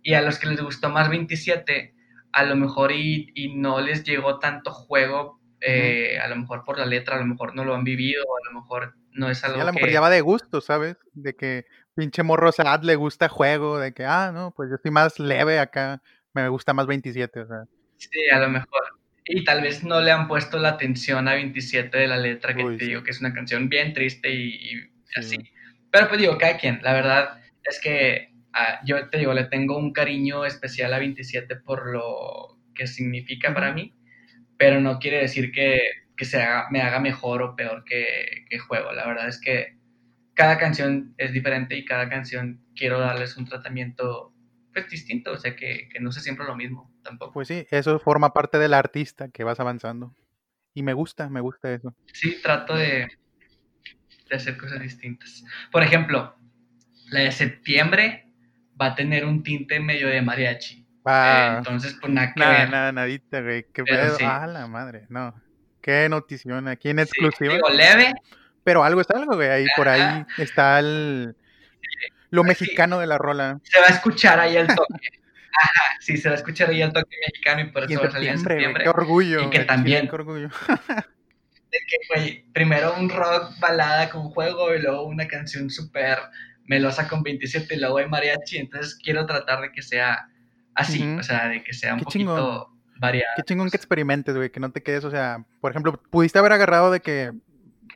Y 0.03 0.14
a 0.14 0.22
los 0.22 0.39
que 0.39 0.47
les 0.47 0.62
gustó 0.62 0.89
más 0.89 1.11
27, 1.11 1.95
a 2.33 2.45
lo 2.45 2.57
mejor 2.57 2.91
y, 2.93 3.30
y 3.35 3.55
no 3.55 3.83
les 3.83 4.03
llegó 4.03 4.39
tanto 4.39 4.70
juego, 4.70 5.39
eh, 5.61 6.18
a 6.18 6.26
lo 6.26 6.37
mejor 6.37 6.64
por 6.64 6.78
la 6.78 6.87
letra, 6.87 7.16
a 7.16 7.20
lo 7.20 7.26
mejor 7.26 7.55
no 7.55 7.66
lo 7.66 7.74
han 7.74 7.85
vivido, 7.85 8.22
a 8.22 8.51
lo 8.51 8.61
mejor 8.62 8.95
no 9.11 9.28
es 9.28 9.45
algo 9.45 9.61
a 9.61 9.64
lo 9.64 9.74
mejor 9.74 9.91
ya 9.91 10.01
va 10.01 10.09
de 10.09 10.22
gusto, 10.22 10.62
¿sabes? 10.62 10.97
De 11.12 11.35
que 11.35 11.66
pinche 11.95 12.22
morro 12.22 12.51
sad 12.51 12.83
le 12.83 12.97
gusta 12.97 13.28
juego, 13.28 13.78
de 13.78 13.93
que, 13.93 14.07
ah, 14.07 14.30
no, 14.33 14.55
pues 14.57 14.70
yo 14.70 14.76
estoy 14.76 14.91
más 14.91 15.18
leve 15.18 15.59
acá, 15.59 16.01
me 16.33 16.49
gusta 16.49 16.72
más 16.72 16.87
27, 16.87 17.41
o 17.41 17.47
sea. 17.47 17.64
Sí, 18.11 18.30
a 18.32 18.40
lo 18.40 18.48
mejor. 18.48 18.82
Y 19.24 19.44
tal 19.44 19.62
vez 19.62 19.84
no 19.84 20.00
le 20.00 20.11
han 20.11 20.26
puesto 20.26 20.59
la 20.59 20.70
atención 20.70 21.28
a 21.28 21.34
27 21.34 21.96
de 21.96 22.09
la 22.09 22.16
letra, 22.16 22.55
que 22.55 22.64
te 22.76 22.86
digo 22.86 23.05
que 23.05 23.12
es 23.12 23.20
una 23.20 23.32
canción 23.32 23.68
bien 23.68 23.92
triste 23.92 24.30
y, 24.34 24.90
así. 25.16 25.36
Pero 25.90 26.09
pues 26.09 26.20
digo, 26.20 26.36
cada 26.38 26.57
quien, 26.57 26.80
la 26.82 26.92
verdad 26.92 27.40
es 27.62 27.80
que 27.80 28.32
ah, 28.53 28.80
yo 28.84 29.09
te 29.09 29.18
digo, 29.18 29.32
le 29.32 29.44
tengo 29.44 29.78
un 29.78 29.92
cariño 29.92 30.44
especial 30.44 30.92
a 30.92 30.98
27 30.98 31.57
por 31.57 31.92
lo 31.92 32.59
que 32.74 32.88
significa 32.88 33.55
para 33.55 33.72
mí, 33.72 33.94
pero 34.57 34.80
no 34.80 34.98
quiere 34.98 35.18
decir 35.18 35.53
que, 35.53 35.80
que 36.16 36.24
se 36.24 36.44
me 36.70 36.80
haga 36.82 36.98
mejor 36.98 37.42
o 37.42 37.55
peor 37.55 37.84
que, 37.84 38.46
que 38.48 38.59
juego. 38.59 38.92
La 38.92 39.07
verdad 39.07 39.28
es 39.28 39.40
que 39.40 39.76
cada 40.34 40.59
canción 40.59 41.14
es 41.18 41.32
diferente 41.32 41.76
y 41.76 41.84
cada 41.84 42.09
canción 42.09 42.64
quiero 42.74 42.98
darles 42.98 43.36
un 43.36 43.44
tratamiento 43.44 44.34
pues 44.72 44.88
distinto, 44.88 45.32
o 45.32 45.38
sea 45.38 45.55
que, 45.55 45.88
que 45.92 46.00
no 46.00 46.11
sea 46.11 46.22
siempre 46.22 46.46
lo 46.46 46.57
mismo 46.57 46.91
tampoco. 47.03 47.32
Pues 47.32 47.48
sí, 47.48 47.66
eso 47.70 47.98
forma 47.98 48.32
parte 48.32 48.59
del 48.59 48.74
artista 48.74 49.28
que 49.28 49.44
vas 49.44 49.61
avanzando. 49.61 50.14
Y 50.74 50.82
me 50.82 50.94
gusta, 50.94 51.28
me 51.28 51.40
gusta 51.40 51.72
eso. 51.72 51.94
Sí, 52.12 52.40
trato 52.42 52.74
de, 52.74 53.09
de 54.28 54.36
hacer 54.36 54.57
cosas 54.57 54.80
distintas. 54.80 55.44
Por 55.70 55.82
ejemplo, 55.82 56.34
la 57.11 57.20
de 57.20 57.32
septiembre 57.32 58.30
va 58.80 58.86
a 58.86 58.94
tener 58.94 59.26
un 59.26 59.42
tinte 59.42 59.78
medio 59.80 60.09
de 60.09 60.22
mariachi. 60.22 60.86
Ah, 61.05 61.57
entonces, 61.59 61.96
pues 62.00 62.12
nada 62.12 62.32
que 62.32 62.40
nada, 62.40 62.66
Nada, 62.66 62.92
nadita, 62.92 63.40
güey. 63.40 63.66
Qué 63.72 63.82
pedo. 63.82 64.16
Ah, 64.22 64.46
la 64.46 64.66
madre, 64.66 65.07
no. 65.09 65.34
Qué 65.80 66.09
notición, 66.09 66.68
aquí 66.68 66.90
en 66.90 67.00
exclusiva. 67.00 67.55
digo, 67.55 67.68
leve. 67.70 68.12
Pero 68.64 68.84
algo 68.84 69.00
es 69.00 69.11
algo, 69.11 69.34
güey. 69.34 69.48
Ahí 69.48 69.66
por 69.76 69.88
ahí 69.88 70.24
está 70.38 70.78
el, 70.78 71.34
lo 72.30 72.42
pues 72.42 72.61
mexicano 72.61 73.00
de 73.00 73.07
la 73.07 73.18
rola. 73.18 73.59
Se 73.64 73.80
va 73.80 73.86
a 73.86 73.90
escuchar 73.90 74.38
ahí 74.38 74.57
el 74.57 74.68
toque. 74.68 75.09
Ajá, 75.61 75.96
sí, 76.00 76.16
se 76.16 76.28
va 76.28 76.34
a 76.34 76.38
escuchar 76.38 76.70
ahí 76.70 76.82
el 76.82 76.92
toque 76.92 77.16
mexicano 77.26 77.62
y 77.62 77.64
por 77.70 77.84
eso 77.84 78.00
va 78.00 78.09
a 78.09 78.11
salir 78.11 78.30
en 78.30 78.38
septiembre. 78.38 78.84
Qué 78.84 78.90
orgullo. 78.90 79.42
Y 79.42 79.50
que 79.50 79.61
también. 79.61 80.09
Qué 80.09 80.14
orgullo. 80.14 80.48
de 80.68 81.78
que, 81.88 82.44
primero 82.53 82.94
un 82.98 83.09
rock 83.09 83.59
balada 83.61 84.11
con 84.11 84.30
juego 84.30 84.74
y 84.74 84.80
luego 84.80 85.05
una 85.05 85.26
canción 85.26 85.70
súper 85.70 86.18
melosa 86.64 87.09
con 87.09 87.22
27 87.22 87.74
y 87.74 87.80
luego 87.80 87.98
hay 87.98 88.09
mariachi. 88.09 88.59
Entonces 88.59 88.98
quiero 89.03 89.26
tratar 89.26 89.61
de 89.61 89.72
que 89.72 89.82
sea 89.82 90.28
así, 90.74 91.03
o 91.18 91.22
sea, 91.22 91.48
de 91.48 91.62
que 91.62 91.72
sea 91.72 91.94
un 91.94 92.00
poquito 92.00 92.70
variado. 92.98 93.32
Qué 93.36 93.42
chingón 93.42 93.70
que 93.70 93.76
experimentes, 93.76 94.34
güey, 94.34 94.50
que 94.50 94.61
no 94.61 94.70
te 94.70 94.82
quedes, 94.82 95.05
o 95.05 95.11
sea, 95.11 95.44
por 95.61 95.70
ejemplo, 95.72 96.00
pudiste 96.11 96.38
haber 96.38 96.53
agarrado 96.53 96.90
de 96.90 97.00
que 97.00 97.32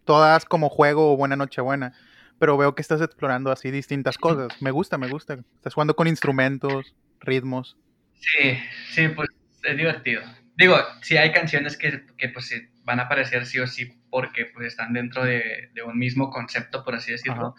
todas 0.04 0.44
como 0.44 0.68
juego 0.68 1.12
o 1.12 1.16
buena 1.16 1.36
noche 1.36 1.61
buena 1.61 1.92
pero 2.38 2.57
veo 2.57 2.74
que 2.74 2.82
estás 2.82 3.00
explorando 3.00 3.50
así 3.50 3.70
distintas 3.70 4.18
cosas. 4.18 4.61
Me 4.61 4.70
gusta, 4.70 4.98
me 4.98 5.09
gusta. 5.09 5.34
Estás 5.54 5.74
jugando 5.74 5.96
con 5.96 6.07
instrumentos, 6.07 6.94
ritmos. 7.27 7.77
Sí, 8.14 8.59
sí, 8.91 9.09
pues 9.09 9.29
es 9.62 9.77
divertido. 9.77 10.22
Digo, 10.57 10.77
sí 11.03 11.16
hay 11.16 11.33
canciones 11.33 11.77
que, 11.77 12.07
que 12.16 12.29
pues 12.31 12.55
van 12.85 13.01
a 13.01 13.05
aparecer 13.05 13.45
sí 13.45 13.59
o 13.59 13.66
sí 13.66 14.01
porque 14.11 14.47
pues 14.47 14.68
están 14.68 14.93
dentro 14.93 15.24
de, 15.24 15.70
de 15.74 15.83
un 15.83 15.99
mismo 15.99 16.31
concepto, 16.31 16.85
por 16.85 16.95
así 16.95 17.12
decirlo, 17.12 17.55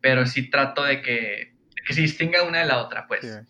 pero 0.00 0.26
sí 0.26 0.50
trato 0.50 0.84
de 0.84 1.00
que, 1.00 1.54
que 1.86 1.94
se 1.94 2.02
distinga 2.02 2.42
una 2.42 2.58
de 2.58 2.66
la 2.66 2.82
otra, 2.82 3.06
pues. 3.06 3.40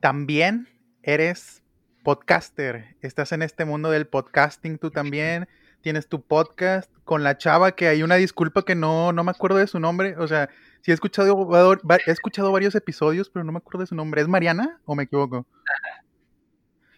También 0.00 0.68
eres 1.02 1.62
podcaster, 2.04 2.96
estás 3.02 3.32
en 3.32 3.42
este 3.42 3.64
mundo 3.64 3.90
del 3.90 4.06
podcasting 4.06 4.78
tú 4.78 4.90
también 4.90 5.48
tienes 5.80 6.08
tu 6.08 6.22
podcast 6.22 6.90
con 7.04 7.22
la 7.22 7.38
chava 7.38 7.72
que 7.72 7.88
hay 7.88 8.02
una 8.02 8.16
disculpa 8.16 8.64
que 8.64 8.74
no, 8.74 9.12
no 9.12 9.24
me 9.24 9.30
acuerdo 9.30 9.58
de 9.58 9.66
su 9.66 9.80
nombre. 9.80 10.16
O 10.18 10.28
sea, 10.28 10.50
sí 10.82 10.90
he 10.90 10.94
escuchado, 10.94 11.78
he 12.06 12.10
escuchado 12.10 12.52
varios 12.52 12.74
episodios, 12.74 13.30
pero 13.30 13.44
no 13.44 13.52
me 13.52 13.58
acuerdo 13.58 13.80
de 13.80 13.86
su 13.86 13.94
nombre. 13.94 14.20
¿Es 14.20 14.28
Mariana 14.28 14.80
o 14.84 14.94
me 14.94 15.04
equivoco? 15.04 15.46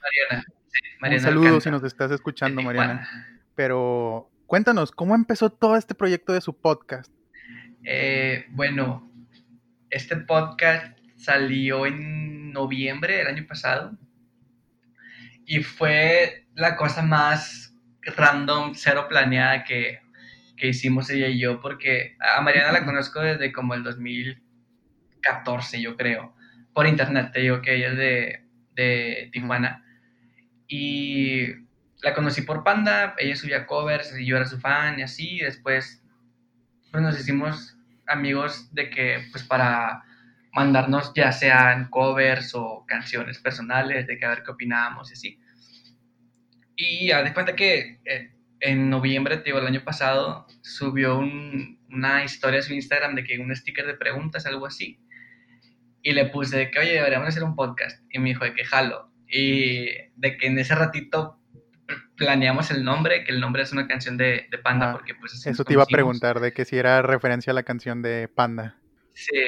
Mariana. 0.02 0.44
Sí, 0.68 0.80
Mariana 1.00 1.22
Un 1.22 1.24
saludo 1.24 1.60
si 1.60 1.70
nos 1.70 1.82
estás 1.84 2.10
escuchando, 2.10 2.62
Mariana. 2.62 3.08
Pero 3.54 4.30
cuéntanos, 4.46 4.92
¿cómo 4.92 5.14
empezó 5.14 5.50
todo 5.50 5.76
este 5.76 5.94
proyecto 5.94 6.32
de 6.32 6.40
su 6.40 6.56
podcast? 6.56 7.12
Eh, 7.84 8.46
bueno, 8.50 9.10
este 9.90 10.16
podcast 10.16 10.96
salió 11.16 11.86
en 11.86 12.52
noviembre 12.52 13.16
del 13.16 13.26
año 13.28 13.46
pasado 13.46 13.96
y 15.44 15.62
fue 15.62 16.46
la 16.54 16.76
cosa 16.76 17.02
más 17.02 17.74
random, 18.02 18.72
cero 18.74 19.06
planeada 19.08 19.64
que, 19.64 20.01
hicimos 20.60 21.10
ella 21.10 21.28
y 21.28 21.38
yo, 21.38 21.60
porque 21.60 22.16
a 22.20 22.40
Mariana 22.40 22.72
la 22.72 22.84
conozco 22.84 23.20
desde 23.20 23.52
como 23.52 23.74
el 23.74 23.82
2014, 23.82 25.80
yo 25.80 25.96
creo, 25.96 26.34
por 26.72 26.86
internet, 26.86 27.30
te 27.32 27.40
digo 27.40 27.60
que 27.62 27.74
ella 27.74 27.88
es 27.88 27.96
de, 27.96 29.30
Tijuana. 29.32 29.84
Y 30.66 31.48
la 32.02 32.14
conocí 32.14 32.42
por 32.42 32.64
Panda, 32.64 33.14
ella 33.18 33.36
subía 33.36 33.66
covers 33.66 34.18
y 34.18 34.26
yo 34.26 34.36
era 34.36 34.46
su 34.46 34.58
fan 34.58 34.98
y 34.98 35.02
así, 35.02 35.38
después 35.38 36.02
pues 36.90 37.02
nos 37.02 37.18
hicimos 37.18 37.76
amigos 38.06 38.72
de 38.74 38.90
que 38.90 39.26
pues 39.30 39.44
para 39.44 40.02
mandarnos 40.52 41.12
ya 41.14 41.32
sean 41.32 41.88
covers 41.88 42.54
o 42.54 42.84
canciones 42.86 43.38
personales, 43.38 44.06
de 44.06 44.18
que 44.18 44.26
a 44.26 44.28
ver 44.28 44.42
qué 44.44 44.50
opinábamos 44.50 45.10
y 45.10 45.14
así. 45.14 45.40
Y 46.76 47.10
a 47.10 47.22
de 47.22 47.32
cuenta 47.32 47.56
que 47.56 48.00
eh, 48.04 48.32
en 48.62 48.88
noviembre, 48.90 49.42
digo, 49.44 49.58
el 49.58 49.66
año 49.66 49.82
pasado, 49.82 50.46
subió 50.62 51.18
una 51.18 52.24
historia 52.24 52.60
a 52.60 52.62
su 52.62 52.72
Instagram 52.72 53.16
de 53.16 53.24
que 53.24 53.38
un 53.40 53.54
sticker 53.54 53.84
de 53.86 53.94
preguntas, 53.94 54.46
algo 54.46 54.66
así. 54.66 55.00
Y 56.00 56.12
le 56.12 56.26
puse 56.26 56.56
de 56.56 56.70
que, 56.70 56.78
oye, 56.78 56.92
deberíamos 56.92 57.28
hacer 57.28 57.42
un 57.42 57.56
podcast. 57.56 58.00
Y 58.10 58.20
me 58.20 58.28
dijo 58.28 58.44
de 58.44 58.54
que 58.54 58.64
jalo. 58.64 59.10
Y 59.28 59.86
de 60.14 60.36
que 60.38 60.46
en 60.46 60.58
ese 60.60 60.76
ratito 60.76 61.40
planeamos 62.16 62.70
el 62.70 62.84
nombre, 62.84 63.24
que 63.24 63.32
el 63.32 63.40
nombre 63.40 63.62
es 63.64 63.72
una 63.72 63.88
canción 63.88 64.16
de, 64.16 64.46
Panda, 64.62 64.92
porque 64.92 65.16
pues... 65.16 65.44
Eso 65.44 65.64
te 65.64 65.72
iba 65.72 65.82
a 65.82 65.86
preguntar, 65.86 66.38
de 66.38 66.52
que 66.52 66.64
si 66.64 66.78
era 66.78 67.02
referencia 67.02 67.50
a 67.50 67.54
la 67.54 67.64
canción 67.64 68.00
de 68.00 68.28
Panda. 68.28 68.76
Sí, 69.12 69.40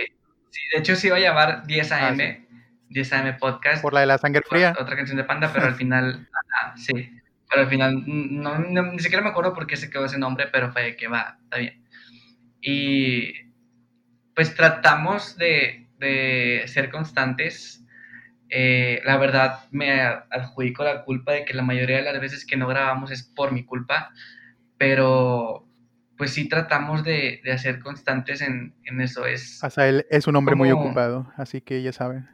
sí 0.51 0.61
de 0.73 0.81
hecho 0.81 0.97
se 0.97 1.07
iba 1.07 1.17
a 1.17 1.21
llamar 1.21 1.67
10 1.69 1.93
AM, 1.93 2.47
10 2.89 3.13
AM 3.13 3.39
Podcast. 3.39 3.81
Por 3.81 3.95
la 3.95 4.01
de 4.01 4.07
la 4.07 4.19
sangre 4.19 4.43
fría. 4.49 4.75
Otra 4.77 4.97
canción 4.97 5.17
de 5.19 5.25
Panda, 5.25 5.53
pero 5.53 5.67
al 5.67 5.77
final, 5.77 6.29
sí, 6.75 7.13
pero 7.55 7.67
al 7.67 7.71
final 7.71 8.03
no, 8.05 8.59
ni 8.59 8.99
siquiera 8.99 9.23
me 9.23 9.31
acuerdo 9.31 9.55
por 9.55 9.69
qué 9.69 9.77
se 9.77 9.89
quedó 9.89 10.07
ese 10.07 10.19
nombre, 10.19 10.49
pero 10.51 10.73
fue 10.73 10.97
que 10.97 11.07
va, 11.07 11.39
está 11.45 11.59
bien. 11.59 11.85
Y 12.61 13.33
pues 14.35 14.57
tratamos 14.57 15.37
de, 15.37 15.87
de 16.01 16.65
ser 16.67 16.91
constantes. 16.91 17.85
Eh, 18.49 19.01
la 19.05 19.19
verdad 19.19 19.61
me 19.71 20.01
adjudico 20.01 20.83
la 20.83 21.05
culpa 21.05 21.31
de 21.31 21.45
que 21.45 21.55
la 21.55 21.63
mayoría 21.63 21.99
de 21.99 22.03
las 22.03 22.21
veces 22.21 22.45
que 22.45 22.57
no 22.57 22.67
grabamos 22.67 23.13
es 23.13 23.23
por 23.23 23.53
mi 23.53 23.65
culpa, 23.65 24.11
pero 24.77 25.69
pues 26.19 26.33
sí 26.33 26.49
tratamos 26.49 27.05
de, 27.05 27.41
de 27.45 27.53
hacer 27.53 27.79
constantes 27.79 28.41
en, 28.41 28.75
en, 28.83 29.01
eso. 29.01 29.27
Es 29.27 29.61
él 29.77 30.07
es 30.11 30.27
un 30.27 30.35
hombre 30.35 30.57
muy 30.57 30.73
ocupado, 30.73 31.33
así 31.37 31.61
que 31.61 31.85
ya 31.85 31.93
saben. 31.93 32.29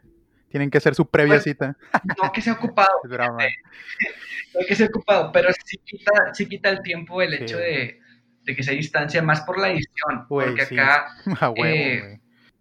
Tienen 0.50 0.70
que 0.70 0.78
hacer 0.78 0.94
su 0.94 1.08
previa 1.08 1.34
pues, 1.34 1.44
cita. 1.44 1.76
No 2.20 2.32
que 2.32 2.42
sea 2.42 2.52
ocupado. 2.60 2.90
no 3.08 4.66
que 4.66 4.74
sea 4.74 4.86
ocupado, 4.86 5.30
pero 5.32 5.48
sí 5.64 5.78
quita, 5.84 6.34
sí 6.34 6.46
quita 6.46 6.70
el 6.70 6.82
tiempo 6.82 7.22
el 7.22 7.34
hecho 7.34 7.56
de, 7.56 8.00
de 8.42 8.56
que 8.56 8.62
se 8.62 8.72
distancia 8.72 9.22
más 9.22 9.42
por 9.42 9.58
la 9.58 9.70
edición, 9.70 10.26
porque 10.28 10.62
acá... 10.62 11.06
Eh, 11.56 12.18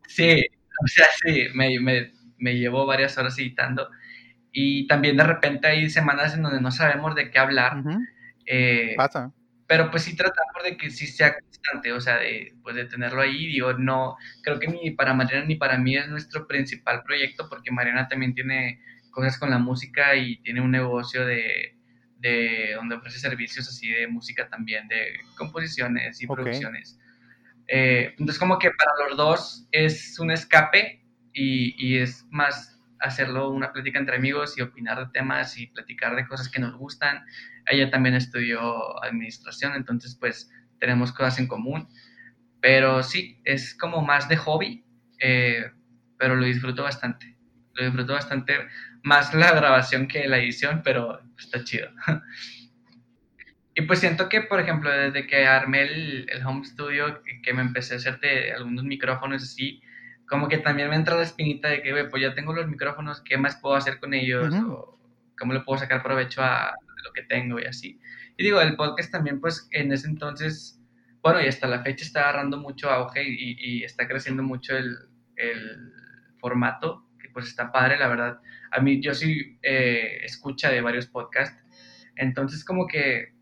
sí, 0.07 0.45
o 0.84 0.88
sea, 0.88 1.06
sí, 1.24 1.48
me, 1.53 1.80
me, 1.80 2.14
me 2.38 2.56
llevo 2.56 2.86
varias 2.86 3.18
horas 3.18 3.38
editando 3.40 3.90
y 4.52 4.88
también 4.88 5.18
de 5.18 5.24
repente 5.24 5.68
hay 5.68 5.90
semanas 5.90 6.34
en 6.34 6.44
donde 6.44 6.61
no 6.61 6.72
sabemos 6.72 7.16
de 7.16 7.30
qué 7.32 7.40
hablar. 7.40 7.84
Eh, 8.45 8.94
Pasa. 8.98 9.32
Pero 9.68 9.91
pues 9.91 10.03
sí 10.03 10.16
tratamos 10.16 10.64
de 10.64 10.78
que 10.78 10.90
sí 10.90 11.06
sea 11.06 11.36
constante, 11.60 11.94
o 11.94 12.02
sea, 12.02 12.18
de, 12.18 12.53
pues 12.64 12.76
de 12.76 12.86
tenerlo 12.86 13.22
ahí. 13.22 13.48
Digo, 13.48 13.73
no, 13.73 14.18
creo 14.44 14.60
que 14.60 14.68
ni 14.68 14.91
para 14.91 15.14
Mariana 15.14 15.45
ni 15.45 15.56
para 15.56 15.77
mí 15.77 15.95
es 15.95 16.07
nuestro 16.07 16.48
principal 16.48 17.03
proyecto, 17.03 17.48
porque 17.49 17.72
Mariana 17.72 18.07
también 18.07 18.34
tiene 18.34 18.81
cosas 19.11 19.38
con 19.38 19.49
la 19.49 19.57
música 19.57 20.15
y 20.15 20.38
tiene 20.41 20.61
un 20.61 20.72
negocio 20.72 21.26
de, 21.26 21.76
de 22.18 22.73
donde 22.76 22.95
ofrece 22.95 23.19
servicios 23.19 23.68
así 23.68 23.90
de 23.90 24.07
música 24.07 24.48
también, 24.49 24.88
de 24.88 25.19
composiciones 25.36 26.22
y 26.22 26.27
producciones. 26.27 26.99
Eh, 27.68 28.15
entonces 28.18 28.40
como 28.40 28.57
que 28.57 28.72
para 28.72 28.91
los 29.07 29.18
dos 29.18 29.68
es 29.72 30.18
un 30.19 30.31
escape 30.31 31.06
y, 31.34 31.76
y 31.77 31.99
es 31.99 32.26
más 32.31 32.80
hacerlo 32.99 33.49
una 33.52 33.72
plática 33.72 33.99
entre 33.99 34.15
amigos 34.18 34.57
y 34.57 34.61
opinar 34.61 34.99
de 34.99 35.11
temas 35.14 35.57
y 35.57 35.68
platicar 35.68 36.15
de 36.15 36.27
cosas 36.27 36.49
que 36.49 36.60
nos 36.60 36.76
gustan. 36.76 37.23
Ella 37.68 37.90
también 37.90 38.15
estudió 38.15 39.02
administración, 39.03 39.73
entonces 39.76 40.18
pues 40.19 40.52
tenemos 40.80 41.11
cosas 41.11 41.39
en 41.39 41.47
común. 41.47 41.88
Pero 42.61 43.03
sí, 43.03 43.39
es 43.45 43.76
como 43.76 44.01
más 44.01 44.27
de 44.27 44.38
hobby, 44.38 44.84
eh, 45.19 45.72
pero 46.18 46.35
lo 46.35 46.45
disfruto 46.45 46.84
bastante. 46.84 47.38
Lo 47.73 47.85
disfruto 47.85 48.14
bastante, 48.14 48.57
más 49.03 49.34
la 49.34 49.51
grabación 49.53 50.07
que 50.07 50.27
la 50.27 50.39
edición, 50.39 50.81
pero 50.84 51.22
está 51.38 51.64
chido. 51.64 51.89
y 53.76 53.84
pues 53.84 53.99
siento 53.99 54.27
que, 54.27 54.41
por 54.41 54.60
ejemplo, 54.60 54.91
desde 54.91 55.26
que 55.27 55.45
armé 55.45 55.84
el, 55.84 56.30
el 56.30 56.45
home 56.45 56.65
studio, 56.65 57.22
que 57.41 57.53
me 57.53 57.61
empecé 57.61 57.93
a 57.93 57.97
hacer 57.97 58.19
de 58.19 58.51
algunos 58.51 58.84
micrófonos 58.84 59.43
así, 59.43 59.81
como 60.30 60.47
que 60.47 60.60
también 60.60 60.89
me 60.89 60.95
entra 60.95 61.15
la 61.15 61.23
espinita 61.23 61.69
de 61.69 61.81
que, 61.81 62.06
pues 62.06 62.22
ya 62.22 62.35
tengo 62.35 62.53
los 62.53 62.68
micrófonos, 62.68 63.22
¿qué 63.22 63.38
más 63.38 63.56
puedo 63.56 63.76
hacer 63.76 63.99
con 63.99 64.14
ellos? 64.14 64.53
O 64.53 64.99
cómo 65.38 65.53
le 65.53 65.61
puedo 65.61 65.80
sacar 65.80 66.03
provecho 66.03 66.43
a 66.43 66.76
lo 67.03 67.14
que 67.14 67.23
tengo 67.23 67.60
y 67.60 67.65
así. 67.65 67.99
Y 68.40 68.44
digo, 68.45 68.61
el 68.61 68.78
podcast 68.78 69.11
también, 69.11 69.41
pues 69.41 69.68
en 69.72 69.91
ese 69.91 70.07
entonces, 70.07 70.82
bueno, 71.22 71.41
y 71.41 71.48
hasta 71.48 71.68
la 71.68 71.84
fecha 71.84 72.06
está 72.06 72.22
agarrando 72.22 72.57
mucho 72.57 72.90
auge 72.90 73.22
y, 73.22 73.84
está 73.84 74.07
creciendo 74.07 74.44
mucho 74.44 74.78
el, 74.78 74.95
el, 75.36 75.91
formato, 76.40 77.06
que 77.22 77.28
pues 77.28 77.48
está 77.48 77.70
padre, 77.74 77.98
la 77.98 78.07
verdad. 78.07 78.40
A 78.72 78.80
mí, 78.80 79.02
yo 79.02 79.14
sí 79.14 79.60
eh, 79.61 80.22
escucha 80.24 80.72
de 80.72 80.80
varios 80.80 81.06
podcasts, 81.07 81.61
entonces 82.16 82.64
como 82.64 82.88
que 82.88 83.34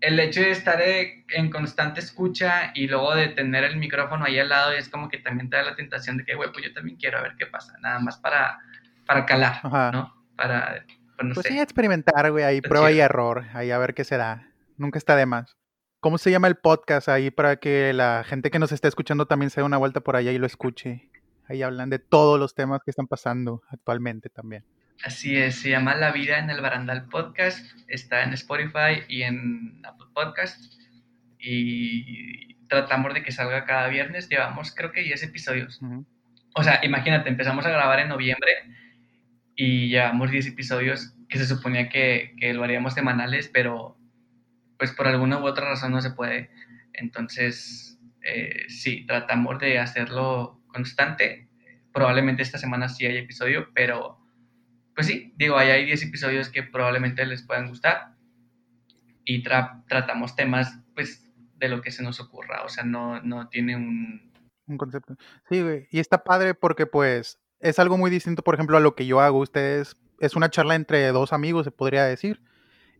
el 0.00 0.18
hecho 0.18 0.40
de 0.40 0.50
estar 0.50 0.80
eh, 0.80 1.24
en 1.28 1.48
constante 1.48 2.00
escucha 2.00 2.72
y 2.74 2.88
luego 2.88 3.14
de 3.14 3.28
tener 3.28 3.62
el 3.62 3.76
micrófono 3.76 4.24
ahí 4.24 4.40
al 4.40 4.48
lado 4.48 4.72
es 4.72 4.88
como 4.88 5.08
que 5.08 5.18
también 5.18 5.48
te 5.48 5.58
da 5.58 5.62
la 5.62 5.76
tentación 5.76 6.16
de 6.16 6.24
que, 6.24 6.34
güey, 6.34 6.50
pues 6.50 6.64
yo 6.64 6.72
también 6.72 6.96
quiero 6.96 7.18
a 7.18 7.22
ver 7.22 7.36
qué 7.38 7.46
pasa, 7.46 7.78
nada 7.78 8.00
más 8.00 8.18
para, 8.18 8.58
para 9.06 9.24
calar, 9.24 9.60
¿no? 9.92 10.12
Para, 10.34 10.84
pues, 11.18 11.34
pues 11.34 11.46
sí, 11.46 11.58
experimentar, 11.58 12.30
güey, 12.30 12.44
ahí 12.44 12.60
prueba 12.60 12.90
y 12.92 13.00
error, 13.00 13.46
ahí 13.52 13.70
a 13.70 13.78
ver 13.78 13.94
qué 13.94 14.04
se 14.04 14.16
da, 14.16 14.52
nunca 14.76 14.98
está 14.98 15.16
de 15.16 15.26
más. 15.26 15.56
¿Cómo 16.00 16.18
se 16.18 16.30
llama 16.30 16.46
el 16.46 16.56
podcast 16.56 17.08
ahí 17.08 17.30
para 17.30 17.56
que 17.56 17.92
la 17.92 18.22
gente 18.24 18.50
que 18.50 18.60
nos 18.60 18.70
está 18.70 18.86
escuchando 18.86 19.26
también 19.26 19.50
se 19.50 19.60
dé 19.60 19.64
una 19.64 19.78
vuelta 19.78 20.00
por 20.00 20.14
allá 20.14 20.30
y 20.30 20.38
lo 20.38 20.46
escuche? 20.46 21.10
Ahí 21.48 21.62
hablan 21.62 21.90
de 21.90 21.98
todos 21.98 22.38
los 22.38 22.54
temas 22.54 22.82
que 22.84 22.92
están 22.92 23.08
pasando 23.08 23.62
actualmente 23.68 24.28
también. 24.28 24.64
Así 25.02 25.36
es, 25.36 25.56
se 25.56 25.70
llama 25.70 25.96
La 25.96 26.12
Vida 26.12 26.38
en 26.38 26.50
el 26.50 26.60
Barandal 26.60 27.08
Podcast, 27.08 27.64
está 27.88 28.22
en 28.22 28.32
Spotify 28.32 29.02
y 29.08 29.22
en 29.22 29.82
Apple 29.84 30.06
Podcast 30.14 30.60
y 31.38 32.54
tratamos 32.68 33.14
de 33.14 33.22
que 33.22 33.32
salga 33.32 33.64
cada 33.64 33.88
viernes, 33.88 34.28
llevamos 34.28 34.74
creo 34.74 34.92
que 34.92 35.02
10 35.02 35.22
episodios. 35.24 35.80
O 36.54 36.62
sea, 36.62 36.80
imagínate, 36.84 37.28
empezamos 37.28 37.66
a 37.66 37.70
grabar 37.70 38.00
en 38.00 38.08
noviembre 38.08 38.52
y 39.60 39.88
llevamos 39.88 40.30
10 40.30 40.46
episodios 40.46 41.16
que 41.28 41.36
se 41.36 41.44
suponía 41.44 41.88
que, 41.88 42.32
que 42.38 42.54
lo 42.54 42.62
haríamos 42.62 42.94
semanales, 42.94 43.50
pero 43.52 43.98
pues 44.78 44.92
por 44.92 45.08
alguna 45.08 45.40
u 45.40 45.46
otra 45.46 45.68
razón 45.68 45.90
no 45.90 46.00
se 46.00 46.12
puede. 46.12 46.48
Entonces, 46.92 47.98
eh, 48.22 48.66
sí, 48.68 49.04
tratamos 49.04 49.58
de 49.58 49.80
hacerlo 49.80 50.62
constante. 50.68 51.48
Probablemente 51.92 52.44
esta 52.44 52.56
semana 52.56 52.88
sí 52.88 53.04
hay 53.04 53.16
episodio, 53.16 53.68
pero 53.74 54.20
pues 54.94 55.08
sí, 55.08 55.34
digo, 55.36 55.58
ahí 55.58 55.70
hay 55.70 55.86
10 55.86 56.04
episodios 56.04 56.50
que 56.50 56.62
probablemente 56.62 57.26
les 57.26 57.42
puedan 57.42 57.68
gustar 57.68 58.14
y 59.24 59.42
tratamos 59.42 60.36
temas, 60.36 60.78
pues, 60.94 61.28
de 61.56 61.68
lo 61.68 61.82
que 61.82 61.90
se 61.90 62.04
nos 62.04 62.20
ocurra, 62.20 62.62
o 62.64 62.68
sea, 62.68 62.84
no, 62.84 63.20
no 63.22 63.48
tiene 63.48 63.74
un... 63.74 64.32
Un 64.66 64.78
concepto. 64.78 65.16
Sí, 65.50 65.62
güey, 65.62 65.88
y 65.90 65.98
está 65.98 66.22
padre 66.22 66.54
porque, 66.54 66.86
pues, 66.86 67.40
es 67.60 67.78
algo 67.78 67.98
muy 67.98 68.10
distinto, 68.10 68.42
por 68.42 68.54
ejemplo, 68.54 68.76
a 68.76 68.80
lo 68.80 68.94
que 68.94 69.06
yo 69.06 69.20
hago. 69.20 69.38
Ustedes, 69.38 69.96
es 70.20 70.36
una 70.36 70.50
charla 70.50 70.74
entre 70.74 71.06
dos 71.08 71.32
amigos, 71.32 71.64
se 71.64 71.70
podría 71.70 72.04
decir. 72.04 72.40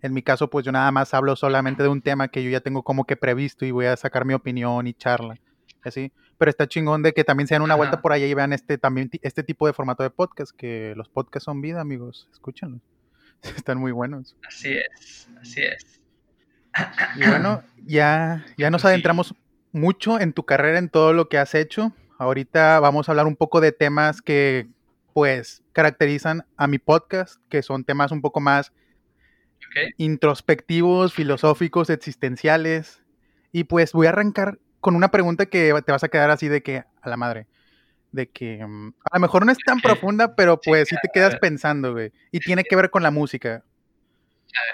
En 0.01 0.13
mi 0.15 0.23
caso, 0.23 0.49
pues 0.49 0.65
yo 0.65 0.73
nada 0.73 0.91
más 0.93 1.13
hablo 1.15 1.35
solamente 1.37 1.83
de 1.83 1.89
un 1.89 2.03
tema 2.03 2.29
que 2.29 2.43
yo 2.45 2.51
ya 2.51 2.61
tengo 2.61 2.83
como 2.83 3.05
que 3.05 3.17
previsto 3.17 3.65
y 3.65 3.73
voy 3.73 3.87
a 3.87 3.97
sacar 3.97 4.25
mi 4.25 4.35
opinión 4.35 4.87
y 4.87 4.95
charla. 4.95 5.37
Así 5.83 6.13
pero 6.39 6.51
está 6.51 6.69
chingón 6.69 7.03
de 7.03 7.13
que 7.13 7.25
también 7.25 7.49
se 7.49 7.57
den 7.57 7.63
una 7.63 7.75
vuelta 7.75 8.01
por 8.01 8.13
allá 8.13 8.27
y 8.27 8.33
vean 8.33 8.53
este 8.53 8.79
también 8.79 9.11
este 9.23 9.43
tipo 9.43 9.67
de 9.67 9.73
formato 9.73 10.05
de 10.05 10.11
podcast, 10.11 10.53
que 10.57 10.95
los 10.97 11.09
podcasts 11.09 11.45
son 11.45 11.61
vida, 11.61 11.81
amigos, 11.81 12.29
escúchenlos. 12.33 12.81
Están 13.57 13.79
muy 13.79 13.93
buenos. 13.93 14.37
Así 14.47 14.73
es, 14.73 15.29
así 15.41 15.63
es. 15.63 16.01
Y 17.17 17.27
bueno, 17.29 17.63
ya, 17.85 18.47
ya 18.57 18.71
nos 18.71 18.85
adentramos 18.85 19.35
mucho 19.73 20.21
en 20.21 20.33
tu 20.33 20.45
carrera, 20.45 20.79
en 20.79 20.89
todo 20.89 21.13
lo 21.13 21.29
que 21.29 21.39
has 21.39 21.55
hecho. 21.55 21.93
Ahorita 22.19 22.81
vamos 22.81 23.09
a 23.09 23.13
hablar 23.13 23.27
un 23.27 23.37
poco 23.37 23.61
de 23.61 23.71
temas 23.73 24.21
que 24.21 24.69
pues 25.15 25.63
caracterizan 25.73 26.45
a 26.57 26.67
mi 26.67 26.79
podcast, 26.79 27.41
que 27.49 27.63
son 27.63 27.85
temas 27.85 28.11
un 28.11 28.21
poco 28.21 28.41
más 28.41 28.73
introspectivos, 29.97 31.15
filosóficos, 31.15 31.91
existenciales. 31.91 33.03
Y 33.53 33.65
pues 33.65 33.93
voy 33.93 34.07
a 34.07 34.11
arrancar 34.11 34.59
con 34.81 34.97
una 34.97 35.11
pregunta 35.11 35.47
que 35.47 35.73
te 35.85 35.93
vas 35.93 36.05
a 36.05 36.09
quedar 36.09 36.31
así 36.31 36.49
de 36.49 36.63
que, 36.63 36.85
a 37.01 37.09
la 37.09 37.17
madre, 37.17 37.47
de 38.13 38.29
que 38.29 38.65
mm, 38.67 38.95
a 39.11 39.17
lo 39.17 39.21
mejor 39.21 39.47
no 39.47 39.53
es 39.53 39.59
tan 39.59 39.81
profunda, 39.81 40.35
pero 40.35 40.61
pues 40.61 40.89
sí, 40.89 40.97
te 41.01 41.09
quedas 41.13 41.37
pensando, 41.37 41.93
güey. 41.93 42.13
Y 42.33 42.41
tiene 42.41 42.65
que 42.65 42.77
ver 42.77 42.91
con 42.91 43.03
la 43.03 43.11
música. 43.11 43.65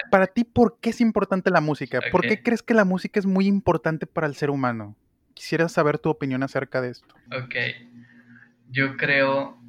Para 0.09 0.27
ti, 0.27 0.45
¿por 0.45 0.79
qué 0.79 0.91
es 0.91 1.01
importante 1.01 1.51
la 1.51 1.61
música? 1.61 1.99
¿Por 2.11 2.21
qué 2.21 2.41
crees 2.41 2.63
que 2.63 2.73
la 2.73 2.85
música 2.85 3.19
es 3.19 3.25
muy 3.25 3.45
importante 3.45 4.07
para 4.07 4.25
el 4.25 4.35
ser 4.35 4.49
humano? 4.49 4.95
Quisiera 5.35 5.69
saber 5.69 5.99
tu 5.99 6.09
opinión 6.09 6.41
acerca 6.41 6.81
de 6.81 6.89
esto. 6.89 7.13
Ok. 7.31 7.55
Yo 8.69 8.97
creo, 8.97 9.61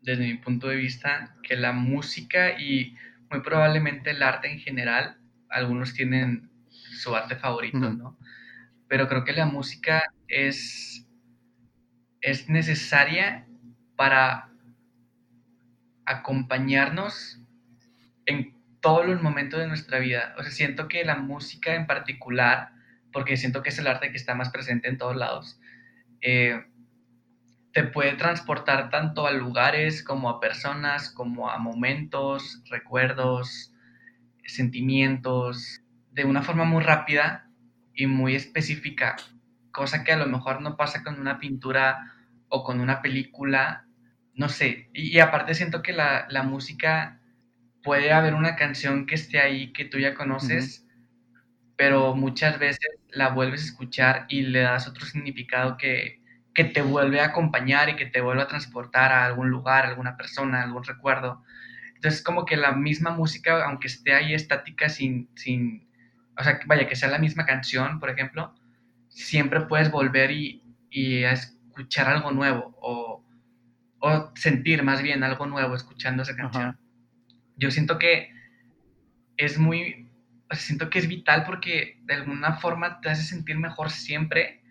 desde 0.00 0.24
mi 0.24 0.36
punto 0.36 0.68
de 0.68 0.76
vista, 0.76 1.34
que 1.42 1.56
la 1.56 1.72
música 1.72 2.60
y 2.60 2.94
muy 3.28 3.40
probablemente 3.40 4.10
el 4.10 4.22
arte 4.22 4.52
en 4.52 4.60
general, 4.60 5.18
algunos 5.48 5.92
tienen 5.92 6.48
su 6.68 7.16
arte 7.16 7.34
favorito, 7.34 7.78
¿no? 7.78 8.16
pero 8.92 9.08
creo 9.08 9.24
que 9.24 9.32
la 9.32 9.46
música 9.46 10.02
es, 10.28 11.06
es 12.20 12.50
necesaria 12.50 13.46
para 13.96 14.50
acompañarnos 16.04 17.40
en 18.26 18.54
todos 18.80 19.06
los 19.06 19.22
momentos 19.22 19.60
de 19.60 19.66
nuestra 19.66 19.98
vida. 19.98 20.34
O 20.36 20.42
sea, 20.42 20.52
siento 20.52 20.88
que 20.88 21.06
la 21.06 21.16
música 21.16 21.74
en 21.74 21.86
particular, 21.86 22.71
porque 23.12 23.36
siento 23.36 23.62
que 23.62 23.70
es 23.70 23.78
el 23.78 23.86
arte 23.86 24.10
que 24.10 24.16
está 24.16 24.34
más 24.34 24.50
presente 24.50 24.88
en 24.88 24.98
todos 24.98 25.16
lados, 25.16 25.60
eh, 26.20 26.64
te 27.72 27.84
puede 27.84 28.12
transportar 28.14 28.90
tanto 28.90 29.26
a 29.26 29.32
lugares 29.32 30.04
como 30.04 30.28
a 30.28 30.40
personas, 30.40 31.10
como 31.10 31.50
a 31.50 31.58
momentos, 31.58 32.62
recuerdos, 32.70 33.72
sentimientos, 34.44 35.80
de 36.10 36.24
una 36.24 36.42
forma 36.42 36.64
muy 36.64 36.82
rápida 36.82 37.48
y 37.94 38.06
muy 38.06 38.34
específica, 38.34 39.16
cosa 39.70 40.04
que 40.04 40.12
a 40.12 40.16
lo 40.16 40.26
mejor 40.26 40.60
no 40.60 40.76
pasa 40.76 41.02
con 41.02 41.18
una 41.18 41.38
pintura 41.38 42.12
o 42.48 42.62
con 42.64 42.80
una 42.80 43.00
película, 43.00 43.86
no 44.34 44.48
sé, 44.48 44.90
y, 44.92 45.18
aparte 45.18 45.54
siento 45.54 45.82
que 45.82 45.92
la, 45.92 46.26
música 46.44 47.20
puede 47.82 48.12
haber 48.12 48.34
una 48.34 48.56
canción 48.56 49.06
que 49.06 49.14
esté 49.14 49.40
ahí 49.40 49.72
que 49.72 49.84
tú 49.86 49.98
ya 49.98 50.14
conoces, 50.14 50.86
pero 51.76 52.14
muchas 52.14 52.58
veces 52.58 53.01
la 53.12 53.28
vuelves 53.28 53.62
a 53.62 53.66
escuchar 53.66 54.26
y 54.28 54.42
le 54.42 54.60
das 54.60 54.88
otro 54.88 55.04
significado 55.06 55.76
que, 55.76 56.20
que 56.54 56.64
te 56.64 56.82
vuelve 56.82 57.20
a 57.20 57.26
acompañar 57.26 57.88
y 57.88 57.96
que 57.96 58.06
te 58.06 58.20
vuelve 58.20 58.42
a 58.42 58.48
transportar 58.48 59.12
a 59.12 59.24
algún 59.24 59.50
lugar, 59.50 59.84
a 59.84 59.88
alguna 59.88 60.16
persona, 60.16 60.62
algún 60.62 60.84
recuerdo. 60.84 61.42
Entonces, 61.94 62.22
como 62.22 62.44
que 62.44 62.56
la 62.56 62.72
misma 62.72 63.10
música, 63.10 63.64
aunque 63.64 63.86
esté 63.86 64.14
ahí 64.14 64.34
estática 64.34 64.88
sin, 64.88 65.28
sin, 65.36 65.88
o 66.38 66.42
sea, 66.42 66.58
vaya, 66.66 66.88
que 66.88 66.96
sea 66.96 67.08
la 67.08 67.18
misma 67.18 67.46
canción, 67.46 68.00
por 68.00 68.10
ejemplo, 68.10 68.54
siempre 69.08 69.60
puedes 69.62 69.90
volver 69.90 70.30
y, 70.30 70.62
y 70.90 71.24
a 71.24 71.32
escuchar 71.32 72.08
algo 72.08 72.32
nuevo 72.32 72.76
o, 72.80 73.24
o, 74.00 74.32
sentir 74.34 74.82
más 74.82 75.02
bien 75.02 75.22
algo 75.22 75.46
nuevo 75.46 75.74
escuchando 75.74 76.22
esa 76.22 76.34
canción. 76.34 76.78
Yo 77.56 77.70
siento 77.70 77.98
que 77.98 78.32
es 79.36 79.58
muy 79.58 80.10
siento 80.54 80.90
que 80.90 80.98
es 80.98 81.08
vital 81.08 81.44
porque 81.44 82.00
de 82.02 82.14
alguna 82.14 82.54
forma 82.54 83.00
te 83.00 83.10
hace 83.10 83.22
sentir 83.22 83.58
mejor 83.58 83.90
siempre, 83.90 84.62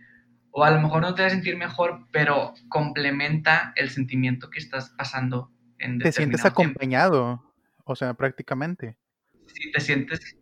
o 0.52 0.64
a 0.64 0.72
lo 0.72 0.82
mejor 0.82 1.02
no 1.02 1.16
te 1.16 1.24
hace 1.24 1.36
sentir 1.36 1.58
mejor, 1.58 2.08
pero 2.12 2.53
complementa 2.70 3.74
el 3.76 3.90
sentimiento 3.90 4.49
que 4.49 4.60
estás 4.60 4.90
pasando 4.98 5.52
en 5.80 5.99
Te 5.99 6.12
sientes 6.12 6.45
acompañado, 6.45 7.53
o 7.84 7.95
sea, 7.95 8.14
prácticamente. 8.14 8.98
Si 9.48 9.72
te 9.72 9.80
sientes, 9.80 10.38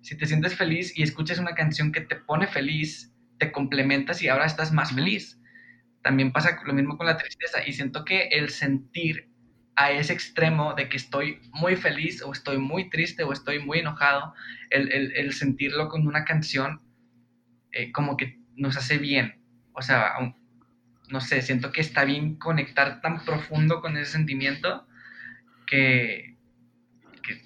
si 0.00 0.16
te 0.16 0.26
sientes 0.26 0.54
feliz 0.54 0.96
y 0.96 1.02
escuchas 1.02 1.38
una 1.38 1.54
canción 1.54 1.92
que 1.92 2.00
te 2.00 2.16
pone 2.16 2.46
feliz, 2.46 3.12
te 3.38 3.50
complementas 3.50 4.22
y 4.22 4.28
ahora 4.28 4.46
estás 4.46 4.72
más 4.72 4.92
feliz. 4.92 5.40
También 6.02 6.32
pasa 6.32 6.60
lo 6.64 6.74
mismo 6.74 6.96
con 6.96 7.06
la 7.06 7.16
tristeza 7.16 7.66
y 7.66 7.72
siento 7.72 8.04
que 8.04 8.28
el 8.28 8.50
sentir 8.50 9.30
a 9.76 9.90
ese 9.90 10.12
extremo 10.12 10.74
de 10.74 10.88
que 10.88 10.96
estoy 10.96 11.40
muy 11.52 11.76
feliz 11.76 12.22
o 12.22 12.32
estoy 12.32 12.58
muy 12.58 12.90
triste 12.90 13.24
o 13.24 13.32
estoy 13.32 13.58
muy 13.58 13.80
enojado, 13.80 14.34
el, 14.70 15.32
sentirlo 15.32 15.88
con 15.88 16.06
una 16.06 16.24
canción 16.24 16.80
eh, 17.72 17.90
como 17.92 18.16
que 18.16 18.40
nos 18.56 18.76
hace 18.76 18.98
bien. 18.98 19.40
O 19.72 19.82
sea, 19.82 20.14
no 21.08 21.20
sé, 21.20 21.42
siento 21.42 21.72
que 21.72 21.80
está 21.80 22.04
bien 22.04 22.36
conectar 22.36 23.00
tan 23.00 23.24
profundo 23.24 23.80
con 23.80 23.96
ese 23.96 24.12
sentimiento 24.12 24.86
que, 25.66 26.36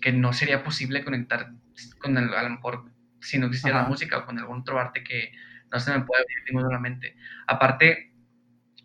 que, 0.00 0.12
no 0.12 0.32
sería 0.32 0.62
posible 0.62 1.04
conectar 1.04 1.52
con 1.98 2.18
el, 2.18 2.34
a 2.34 2.42
lo 2.42 2.50
mejor 2.50 2.92
si 3.20 3.38
no 3.38 3.46
existiera 3.46 3.82
la 3.82 3.88
música 3.88 4.18
o 4.18 4.26
con 4.26 4.38
algún 4.38 4.60
otro 4.60 4.78
arte 4.78 5.02
que 5.02 5.32
no 5.72 5.80
se 5.80 5.92
me 5.92 6.04
puede 6.04 6.24
venir 6.46 6.66
la 6.70 6.78
mente. 6.78 7.16
Aparte, 7.46 8.12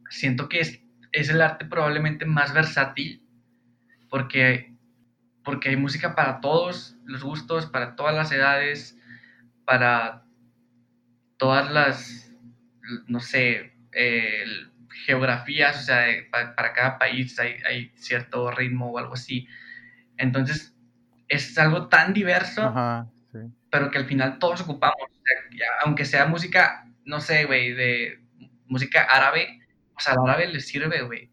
siento 0.09 0.47
que 0.47 0.61
es, 0.61 0.81
es 1.11 1.29
el 1.29 1.41
arte 1.41 1.65
probablemente 1.65 2.25
más 2.25 2.53
versátil 2.53 3.22
porque, 4.13 4.71
porque 5.43 5.69
hay 5.69 5.75
música 5.75 6.13
para 6.13 6.39
todos 6.39 6.95
los 7.03 7.23
gustos, 7.23 7.65
para 7.65 7.95
todas 7.95 8.13
las 8.13 8.31
edades, 8.31 8.95
para 9.65 10.23
todas 11.37 11.71
las, 11.71 12.31
no 13.07 13.19
sé, 13.19 13.73
geografías, 15.07 15.81
o 15.81 15.81
sea, 15.81 16.05
para, 16.29 16.73
cada 16.73 16.99
país 16.99 17.39
hay, 17.39 17.91
cierto 17.95 18.51
ritmo 18.51 18.91
o 18.91 18.99
algo 18.99 19.15
así. 19.15 19.47
Entonces, 20.17 20.75
es 21.27 21.57
algo 21.57 21.87
tan 21.87 22.13
diverso, 22.13 22.71
pero 23.71 23.89
que 23.89 23.97
al 23.97 24.05
final 24.05 24.37
todos 24.37 24.61
ocupamos. 24.61 25.09
aunque 25.83 26.05
sea 26.05 26.27
música, 26.27 26.87
no 27.03 27.19
sé, 27.19 27.45
güey, 27.45 27.73
de 27.73 28.23
música 28.67 29.05
árabe, 29.05 29.59
o 29.97 29.99
sea, 29.99 30.13
al 30.13 30.29
árabe 30.29 30.49
le 30.49 30.59
sirve, 30.59 31.01
güey, 31.01 31.31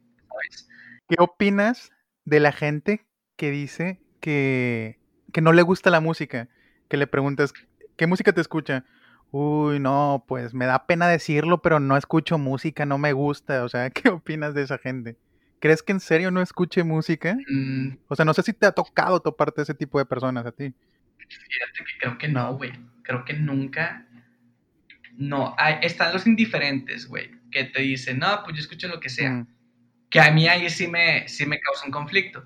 ¿Qué 1.11 1.16
opinas 1.19 1.93
de 2.31 2.40
la 2.40 2.52
gente 2.52 3.05
que 3.36 3.51
dice 3.51 4.01
que, 4.20 5.01
que 5.32 5.40
no 5.40 5.52
le 5.52 5.62
gusta 5.62 5.90
la 5.90 6.01
música, 6.01 6.48
que 6.89 6.97
le 6.97 7.09
preguntas, 7.09 7.52
¿qué 7.97 8.07
música 8.07 8.32
te 8.32 8.40
escucha? 8.40 8.85
Uy, 9.32 9.81
no, 9.81 10.24
pues 10.28 10.55
me 10.55 10.66
da 10.66 10.86
pena 10.86 11.09
decirlo, 11.09 11.61
pero 11.61 11.81
no 11.81 11.97
escucho 11.97 12.39
música, 12.39 12.86
no 12.86 12.98
me 12.98 13.12
gusta. 13.12 13.65
O 13.65 13.69
sea, 13.69 13.90
¿qué 13.90 14.09
opinas 14.09 14.55
de 14.55 14.62
esa 14.62 14.78
gente? 14.78 15.16
¿Crees 15.59 15.82
que 15.82 15.93
en 15.93 16.01
serio 16.01 16.31
no 16.31 16.40
escuche 16.40 16.85
música? 16.85 17.36
Mm. 17.51 17.98
O 18.07 18.15
sea, 18.15 18.24
no 18.24 18.32
sé 18.32 18.43
si 18.43 18.52
te 18.52 18.66
ha 18.66 18.73
tocado 18.73 19.20
toparte 19.20 19.62
ese 19.62 19.74
tipo 19.74 19.98
de 19.98 20.07
personas 20.07 20.47
a 20.47 20.52
ti. 20.52 20.73
Fíjate 21.19 21.85
que 21.85 21.98
creo 21.98 22.16
que 22.16 22.28
no, 22.28 22.57
güey. 22.57 22.73
Creo 23.02 23.24
que 23.24 23.35
nunca. 23.35 24.07
No, 25.15 25.55
hay, 25.59 25.78
están 25.82 26.12
los 26.12 26.27
indiferentes, 26.27 27.07
güey, 27.09 27.31
que 27.51 27.65
te 27.65 27.82
dicen, 27.82 28.20
no, 28.20 28.43
pues 28.44 28.57
yo 28.57 28.61
escucho 28.61 28.86
lo 28.86 29.01
que 29.01 29.09
sea. 29.09 29.31
Mm 29.32 29.60
que 30.11 30.20
a 30.20 30.31
mí 30.31 30.49
ahí 30.49 30.69
sí 30.69 30.89
me, 30.89 31.28
sí 31.28 31.47
me 31.47 31.61
causa 31.61 31.87
un 31.87 31.93
conflicto. 31.93 32.45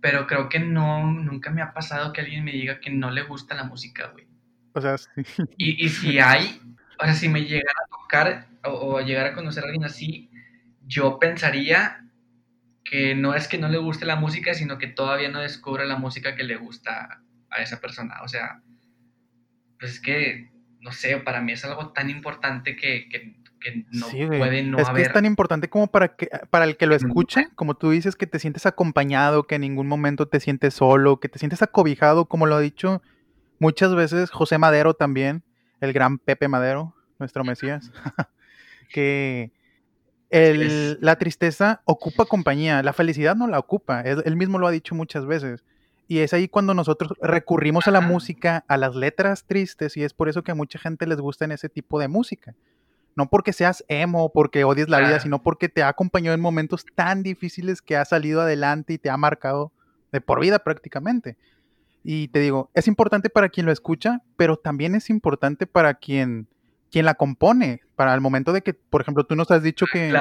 Pero 0.00 0.26
creo 0.26 0.48
que 0.48 0.58
no, 0.58 1.10
nunca 1.10 1.50
me 1.50 1.62
ha 1.62 1.72
pasado 1.72 2.12
que 2.12 2.20
alguien 2.20 2.44
me 2.44 2.52
diga 2.52 2.80
que 2.80 2.90
no 2.90 3.10
le 3.10 3.22
gusta 3.22 3.54
la 3.54 3.64
música, 3.64 4.08
güey. 4.08 4.26
O 4.74 4.80
sea, 4.80 4.98
sí. 4.98 5.10
Y, 5.56 5.84
y 5.84 5.88
si 5.88 6.18
hay, 6.18 6.60
o 7.00 7.04
sea, 7.04 7.14
si 7.14 7.28
me 7.28 7.44
llegara 7.44 7.78
a 7.84 7.88
tocar 7.88 8.48
o, 8.64 8.96
o 8.96 9.00
llegar 9.00 9.26
a 9.26 9.34
conocer 9.34 9.64
a 9.64 9.66
alguien 9.66 9.84
así, 9.84 10.30
yo 10.86 11.18
pensaría 11.18 12.04
que 12.84 13.14
no 13.14 13.34
es 13.34 13.48
que 13.48 13.58
no 13.58 13.68
le 13.68 13.78
guste 13.78 14.06
la 14.06 14.16
música, 14.16 14.54
sino 14.54 14.78
que 14.78 14.86
todavía 14.86 15.28
no 15.28 15.40
descubre 15.40 15.86
la 15.86 15.96
música 15.96 16.34
que 16.34 16.44
le 16.44 16.56
gusta 16.56 17.22
a 17.50 17.62
esa 17.62 17.80
persona. 17.80 18.22
O 18.22 18.28
sea, 18.28 18.62
pues 19.78 19.92
es 19.92 20.00
que, 20.00 20.50
no 20.80 20.92
sé, 20.92 21.16
para 21.18 21.40
mí 21.40 21.52
es 21.52 21.64
algo 21.64 21.92
tan 21.92 22.10
importante 22.10 22.76
que, 22.76 23.08
que 23.08 23.34
que 23.58 23.84
no 23.90 24.06
puede 24.08 24.62
no 24.62 24.78
es 24.78 24.88
que 24.88 25.02
es 25.02 25.12
tan 25.12 25.24
importante 25.24 25.68
como 25.68 25.88
para 25.88 26.16
que 26.16 26.28
para 26.50 26.64
el 26.64 26.76
que 26.76 26.86
lo 26.86 26.94
escucha, 26.94 27.50
como 27.54 27.74
tú 27.74 27.90
dices 27.90 28.16
que 28.16 28.26
te 28.26 28.38
sientes 28.38 28.66
acompañado, 28.66 29.46
que 29.46 29.56
en 29.56 29.62
ningún 29.62 29.88
momento 29.88 30.28
te 30.28 30.40
sientes 30.40 30.74
solo, 30.74 31.20
que 31.20 31.28
te 31.28 31.38
sientes 31.38 31.62
acobijado, 31.62 32.26
como 32.26 32.46
lo 32.46 32.56
ha 32.56 32.60
dicho 32.60 33.02
muchas 33.58 33.94
veces 33.94 34.30
José 34.30 34.58
Madero 34.58 34.94
también, 34.94 35.42
el 35.80 35.92
gran 35.92 36.18
Pepe 36.18 36.48
Madero, 36.48 36.94
nuestro 37.18 37.44
Mesías, 37.44 37.90
que 38.92 39.52
el, 40.30 40.98
la 41.00 41.16
tristeza 41.16 41.82
ocupa 41.84 42.26
compañía, 42.26 42.82
la 42.82 42.92
felicidad 42.92 43.34
no 43.34 43.46
la 43.46 43.58
ocupa, 43.58 44.02
él 44.02 44.36
mismo 44.36 44.58
lo 44.58 44.66
ha 44.66 44.70
dicho 44.70 44.94
muchas 44.94 45.26
veces. 45.26 45.64
Y 46.08 46.20
es 46.20 46.32
ahí 46.32 46.48
cuando 46.48 46.74
nosotros 46.74 47.12
recurrimos 47.20 47.86
a 47.86 47.90
la 47.90 48.00
música, 48.00 48.64
a 48.66 48.76
las 48.76 48.96
letras 48.96 49.44
tristes, 49.44 49.96
y 49.96 50.02
es 50.02 50.14
por 50.14 50.28
eso 50.28 50.42
que 50.42 50.50
a 50.50 50.56
mucha 50.56 50.78
gente 50.78 51.06
les 51.06 51.20
gusta 51.20 51.44
en 51.44 51.52
ese 51.52 51.68
tipo 51.68 52.00
de 52.00 52.08
música 52.08 52.54
no 53.18 53.28
porque 53.28 53.52
seas 53.52 53.84
emo, 53.88 54.30
porque 54.32 54.62
odies 54.62 54.88
la 54.88 55.00
vida, 55.00 55.18
sino 55.18 55.42
porque 55.42 55.68
te 55.68 55.82
ha 55.82 55.88
acompañado 55.88 56.36
en 56.36 56.40
momentos 56.40 56.86
tan 56.94 57.24
difíciles 57.24 57.82
que 57.82 57.96
ha 57.96 58.04
salido 58.04 58.42
adelante 58.42 58.92
y 58.92 58.98
te 58.98 59.10
ha 59.10 59.16
marcado 59.16 59.72
de 60.12 60.20
por 60.20 60.38
vida 60.38 60.60
prácticamente. 60.60 61.36
Y 62.04 62.28
te 62.28 62.38
digo, 62.38 62.70
es 62.74 62.86
importante 62.86 63.28
para 63.28 63.48
quien 63.48 63.66
lo 63.66 63.72
escucha, 63.72 64.22
pero 64.36 64.56
también 64.56 64.94
es 64.94 65.10
importante 65.10 65.66
para 65.66 65.94
quien, 65.94 66.46
quien 66.92 67.06
la 67.06 67.14
compone, 67.14 67.82
para 67.96 68.14
el 68.14 68.20
momento 68.20 68.52
de 68.52 68.62
que, 68.62 68.72
por 68.72 69.00
ejemplo, 69.00 69.24
tú 69.24 69.34
nos 69.34 69.50
has 69.50 69.64
dicho 69.64 69.86
que 69.92 70.14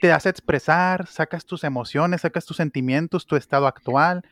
te 0.00 0.12
hace 0.12 0.28
expresar, 0.28 1.08
sacas 1.08 1.46
tus 1.46 1.64
emociones, 1.64 2.20
sacas 2.20 2.46
tus 2.46 2.58
sentimientos, 2.58 3.26
tu 3.26 3.34
estado 3.34 3.66
actual. 3.66 4.22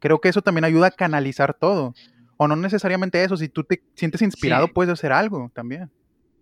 Creo 0.00 0.20
que 0.20 0.28
eso 0.28 0.42
también 0.42 0.64
ayuda 0.64 0.88
a 0.88 0.90
canalizar 0.90 1.54
todo. 1.54 1.94
O 2.36 2.48
no 2.48 2.56
necesariamente 2.56 3.22
eso, 3.22 3.36
si 3.36 3.48
tú 3.48 3.64
te 3.64 3.82
sientes 3.94 4.22
inspirado, 4.22 4.68
puedes 4.68 4.92
hacer 4.92 5.12
algo 5.12 5.50
también. 5.54 5.90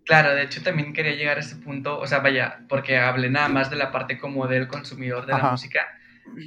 Claro, 0.09 0.35
de 0.35 0.44
hecho 0.44 0.62
también 0.62 0.94
quería 0.94 1.14
llegar 1.16 1.36
a 1.36 1.40
ese 1.40 1.56
punto, 1.56 1.98
o 1.98 2.06
sea, 2.06 2.20
vaya, 2.20 2.64
porque 2.66 2.97
hablé 2.97 3.28
nada 3.28 3.48
más 3.48 3.68
de 3.68 3.76
la 3.76 3.93
parte 3.93 4.16
como 4.16 4.47
del 4.47 4.66
consumidor 4.66 5.26
de 5.26 5.35
la 5.35 5.51
música, 5.51 5.80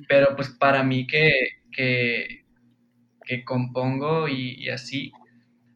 pero 0.08 0.36
pues 0.36 0.50
para 0.50 0.82
mí 0.82 1.06
que, 1.06 1.30
que, 1.72 2.44
que 3.24 3.44
compongo 3.44 4.28
y, 4.28 4.68
así, 4.70 5.12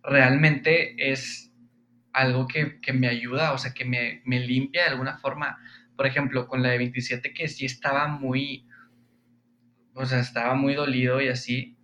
realmente 0.01 1.11
es 1.11 1.53
algo 2.11 2.47
que, 2.47 2.79
me 2.91 3.07
ayuda, 3.07 3.53
o 3.53 3.59
sea, 3.59 3.73
que 3.73 3.85
me, 3.85 4.21
me, 4.25 4.39
limpia 4.39 4.85
de 4.85 4.89
alguna 4.89 5.17
forma. 5.17 5.59
Por 5.95 6.07
ejemplo, 6.07 6.47
con 6.47 6.63
la 6.63 6.69
de 6.69 6.79
27 6.79 7.33
que 7.35 7.47
sí 7.47 7.65
estaba 7.65 8.07
muy, 8.07 8.65
o 9.95 10.05
sea, 10.05 10.19
estaba 10.19 10.55
muy 10.55 10.75
dolido 10.75 11.21
y 11.21 11.29
así, 11.29 11.77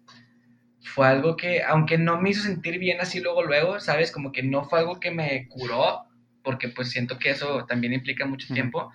fue 0.83 1.07
algo 1.07 1.37
que, 1.37 1.63
aunque 1.63 1.97
no 1.97 2.21
me 2.21 2.31
hizo 2.31 2.43
sentir 2.43 2.77
bien 2.77 2.99
así 3.01 3.21
luego, 3.21 3.43
luego, 3.43 3.79
¿sabes? 3.79 4.11
Como 4.11 4.31
que 4.31 4.43
no 4.43 4.65
fue 4.65 4.79
algo 4.79 4.99
que 4.99 5.11
me 5.11 5.47
curó, 5.47 6.01
porque 6.43 6.69
pues 6.69 6.89
siento 6.89 7.17
que 7.17 7.29
eso 7.31 7.65
también 7.65 7.93
implica 7.93 8.25
mucho 8.25 8.53
tiempo. 8.53 8.91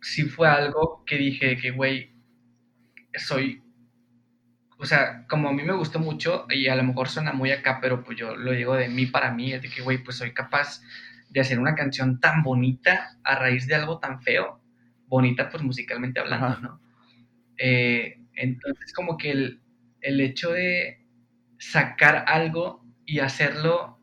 Sí 0.00 0.22
fue 0.24 0.48
algo 0.48 1.02
que 1.04 1.16
dije 1.16 1.56
que, 1.56 1.72
güey, 1.72 2.14
soy, 3.14 3.62
o 4.78 4.84
sea, 4.86 5.26
como 5.28 5.48
a 5.48 5.52
mí 5.52 5.62
me 5.64 5.72
gustó 5.72 5.98
mucho, 5.98 6.46
y 6.50 6.68
a 6.68 6.76
lo 6.76 6.84
mejor 6.84 7.08
suena 7.08 7.32
muy 7.32 7.50
acá, 7.50 7.80
pero 7.80 8.04
pues 8.04 8.16
yo 8.16 8.36
lo 8.36 8.52
digo 8.52 8.74
de 8.76 8.88
mí 8.88 9.06
para 9.06 9.32
mí, 9.32 9.52
es 9.52 9.62
de 9.62 9.68
que, 9.70 9.82
güey, 9.82 9.98
pues 9.98 10.18
soy 10.18 10.32
capaz 10.32 10.80
de 11.30 11.40
hacer 11.40 11.58
una 11.58 11.74
canción 11.74 12.20
tan 12.20 12.42
bonita 12.44 13.18
a 13.24 13.34
raíz 13.36 13.66
de 13.66 13.74
algo 13.74 13.98
tan 13.98 14.22
feo, 14.22 14.60
bonita 15.06 15.48
pues 15.50 15.62
musicalmente 15.62 16.20
hablando, 16.20 16.60
¿no? 16.60 16.85
Eh, 17.58 18.20
entonces 18.34 18.92
como 18.92 19.16
que 19.16 19.30
el, 19.30 19.60
el 20.00 20.20
hecho 20.20 20.52
de 20.52 21.06
sacar 21.58 22.24
algo 22.26 22.84
y 23.04 23.20
hacerlo 23.20 23.98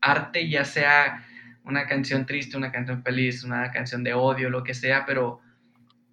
arte, 0.00 0.48
ya 0.48 0.64
sea 0.64 1.24
una 1.64 1.86
canción 1.86 2.26
triste, 2.26 2.56
una 2.56 2.70
canción 2.72 3.02
feliz, 3.02 3.42
una 3.42 3.70
canción 3.70 4.04
de 4.04 4.14
odio, 4.14 4.50
lo 4.50 4.62
que 4.62 4.74
sea, 4.74 5.06
pero 5.06 5.40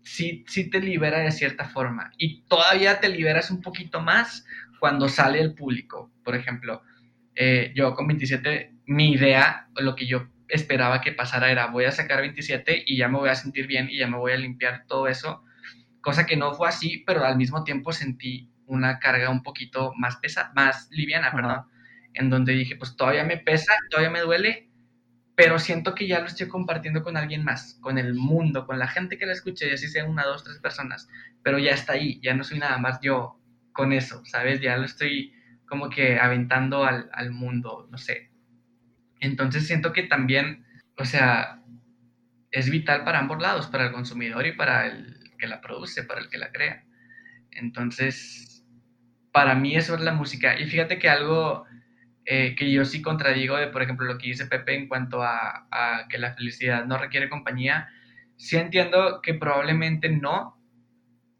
sí, 0.02 0.46
sí 0.48 0.70
te 0.70 0.80
libera 0.80 1.20
de 1.20 1.32
cierta 1.32 1.66
forma. 1.66 2.12
Y 2.18 2.44
todavía 2.44 3.00
te 3.00 3.10
liberas 3.10 3.52
un 3.52 3.62
poquito 3.62 4.02
más 4.02 4.46
cuando 4.80 5.10
sale 5.10 5.40
el 5.42 5.54
público. 5.54 6.12
Por 6.24 6.36
ejemplo, 6.36 6.82
eh, 7.36 7.72
yo 7.76 7.94
con 7.96 8.08
27, 8.08 8.74
mi 8.86 9.12
idea, 9.14 9.68
lo 9.76 9.96
que 9.96 10.08
yo 10.08 10.28
esperaba 10.48 11.02
que 11.02 11.12
pasara 11.12 11.52
era, 11.52 11.68
voy 11.68 11.86
a 11.86 11.92
sacar 11.92 12.22
27 12.22 12.84
y 12.86 12.98
ya 12.98 13.08
me 13.08 13.20
voy 13.20 13.30
a 13.30 13.36
sentir 13.36 13.68
bien 13.68 13.90
y 13.90 14.00
ya 14.00 14.08
me 14.08 14.18
voy 14.18 14.34
a 14.34 14.38
limpiar 14.38 14.86
todo 14.88 15.08
eso. 15.08 15.44
Cosa 16.02 16.26
que 16.26 16.36
no 16.36 16.54
fue 16.54 16.68
así, 16.68 17.04
pero 17.06 17.24
al 17.24 17.38
mismo 17.38 17.64
tiempo 17.64 17.92
sentí 17.92 18.52
una 18.66 19.00
carga 19.00 19.30
un 19.30 19.44
poquito 19.44 19.94
más 19.98 20.18
pesada, 20.18 20.52
más 20.56 20.88
liviana, 20.92 21.32
perdón, 21.32 21.66
en 22.14 22.30
donde 22.30 22.54
dije, 22.54 22.76
pues 22.76 22.96
todavía 22.96 23.24
me 23.24 23.38
pesa, 23.38 23.74
todavía 23.90 24.10
me 24.10 24.22
duele, 24.22 24.70
pero 25.36 25.60
siento 25.60 25.96
que 25.96 26.08
ya 26.08 26.20
lo 26.20 26.28
estoy 26.28 26.48
compartiendo 26.48 27.04
con 27.04 27.18
alguien 27.18 27.44
más, 27.44 27.78
con 27.82 27.98
el 27.98 28.14
mundo, 28.14 28.66
con 28.66 28.80
la 28.80 28.88
gente 28.88 29.18
que 29.18 29.26
la 29.26 29.34
escuche, 29.34 29.70
y 29.70 29.74
así 29.74 29.88
sean 29.88 30.10
una, 30.10 30.24
dos, 30.24 30.44
tres 30.44 30.60
personas, 30.60 31.08
pero 31.44 31.60
ya 31.60 31.72
está 31.72 31.94
ahí, 31.94 32.20
ya 32.22 32.34
no 32.34 32.44
soy 32.44 32.60
nada 32.60 32.78
más 32.78 33.00
yo 33.02 33.40
con 33.74 33.94
eso, 33.94 34.24
¿sabes? 34.26 34.62
Ya 34.62 34.78
lo 34.78 34.86
estoy 34.86 35.34
como 35.68 35.90
que 35.90 36.20
aventando 36.20 36.84
al, 36.86 37.10
al 37.14 37.32
mundo, 37.32 37.88
no 37.90 37.98
sé. 37.98 38.32
Entonces 39.20 39.68
siento 39.68 39.94
que 39.94 40.04
también, 40.04 40.66
o 40.98 41.06
sea, 41.06 41.62
es 42.52 42.70
vital 42.70 43.04
para 43.04 43.20
ambos 43.20 43.42
lados, 43.42 43.68
para 43.68 43.86
el 43.86 43.94
consumidor 43.94 44.46
y 44.46 44.52
para 44.54 44.88
el 44.88 45.21
que 45.42 45.48
la 45.48 45.60
produce, 45.60 46.04
para 46.04 46.22
el 46.22 46.30
que 46.30 46.38
la 46.38 46.52
crea. 46.52 46.86
Entonces, 47.52 48.64
para 49.34 49.56
mí 49.56 49.76
eso 49.76 49.96
es 49.96 50.02
la 50.02 50.14
música. 50.14 50.58
Y 50.60 50.68
fíjate 50.68 51.00
que 51.00 51.10
algo 51.10 51.66
eh, 52.26 52.56
que 52.56 52.72
yo 52.72 52.86
sí 52.86 53.02
contradigo 53.02 53.58
de, 53.58 53.68
por 53.68 53.82
ejemplo, 53.82 54.06
lo 54.06 54.18
que 54.18 54.28
dice 54.28 54.46
Pepe 54.46 54.76
en 54.76 54.88
cuanto 54.88 55.24
a, 55.24 55.68
a, 55.72 56.08
que 56.08 56.20
la 56.20 56.36
felicidad 56.36 56.86
no 56.86 56.98
requiere 56.98 57.30
compañía, 57.30 57.90
sí 58.38 58.58
entiendo 58.58 59.22
que 59.22 59.34
probablemente 59.34 60.10
no, 60.10 60.58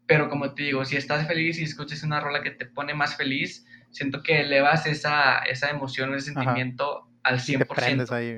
pero 0.06 0.28
como 0.28 0.54
te 0.54 0.64
digo, 0.64 0.84
si 0.84 0.96
estás 0.96 1.26
feliz 1.26 1.58
y 1.58 1.64
escuchas 1.64 2.02
una 2.02 2.20
rola 2.20 2.42
que 2.42 2.50
te 2.50 2.66
pone 2.66 2.94
más 2.94 3.16
feliz, 3.16 3.64
siento 3.90 4.22
que 4.22 4.40
elevas 4.40 4.86
esa, 4.86 5.38
esa 5.38 5.70
emoción, 5.70 6.12
ese 6.14 6.32
sentimiento 6.32 7.08
al 7.22 7.38
100%. 7.38 8.08
Te 8.08 8.14
ahí, 8.14 8.36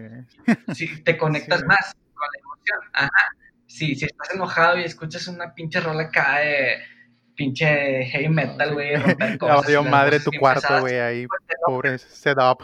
sí, 0.75 1.03
te 1.03 1.17
conectas 1.17 1.61
sí. 1.61 1.67
más 1.67 1.95
con 1.95 2.29
la 2.33 2.41
emoción. 2.41 2.79
Ajá. 2.93 3.44
Sí, 3.75 3.97
si 3.97 4.05
estás 4.05 4.33
enojado 4.33 4.79
y 4.79 4.85
escuchas 4.85 5.27
una 5.27 5.53
pinche 5.53 5.81
rola 5.81 6.05
acá 6.05 6.39
de 6.39 6.77
pinche 7.35 8.05
heavy 8.05 8.29
metal, 8.29 8.73
güey, 8.73 8.95
romper 8.95 9.37
cosas. 9.39 9.67
Dios, 9.67 9.85
madre 9.85 10.21
tu 10.21 10.31
cuarto, 10.39 10.81
güey, 10.81 11.01
ahí, 11.01 11.27
pues, 11.27 11.41
pobre 11.67 11.99
setup. 11.99 12.63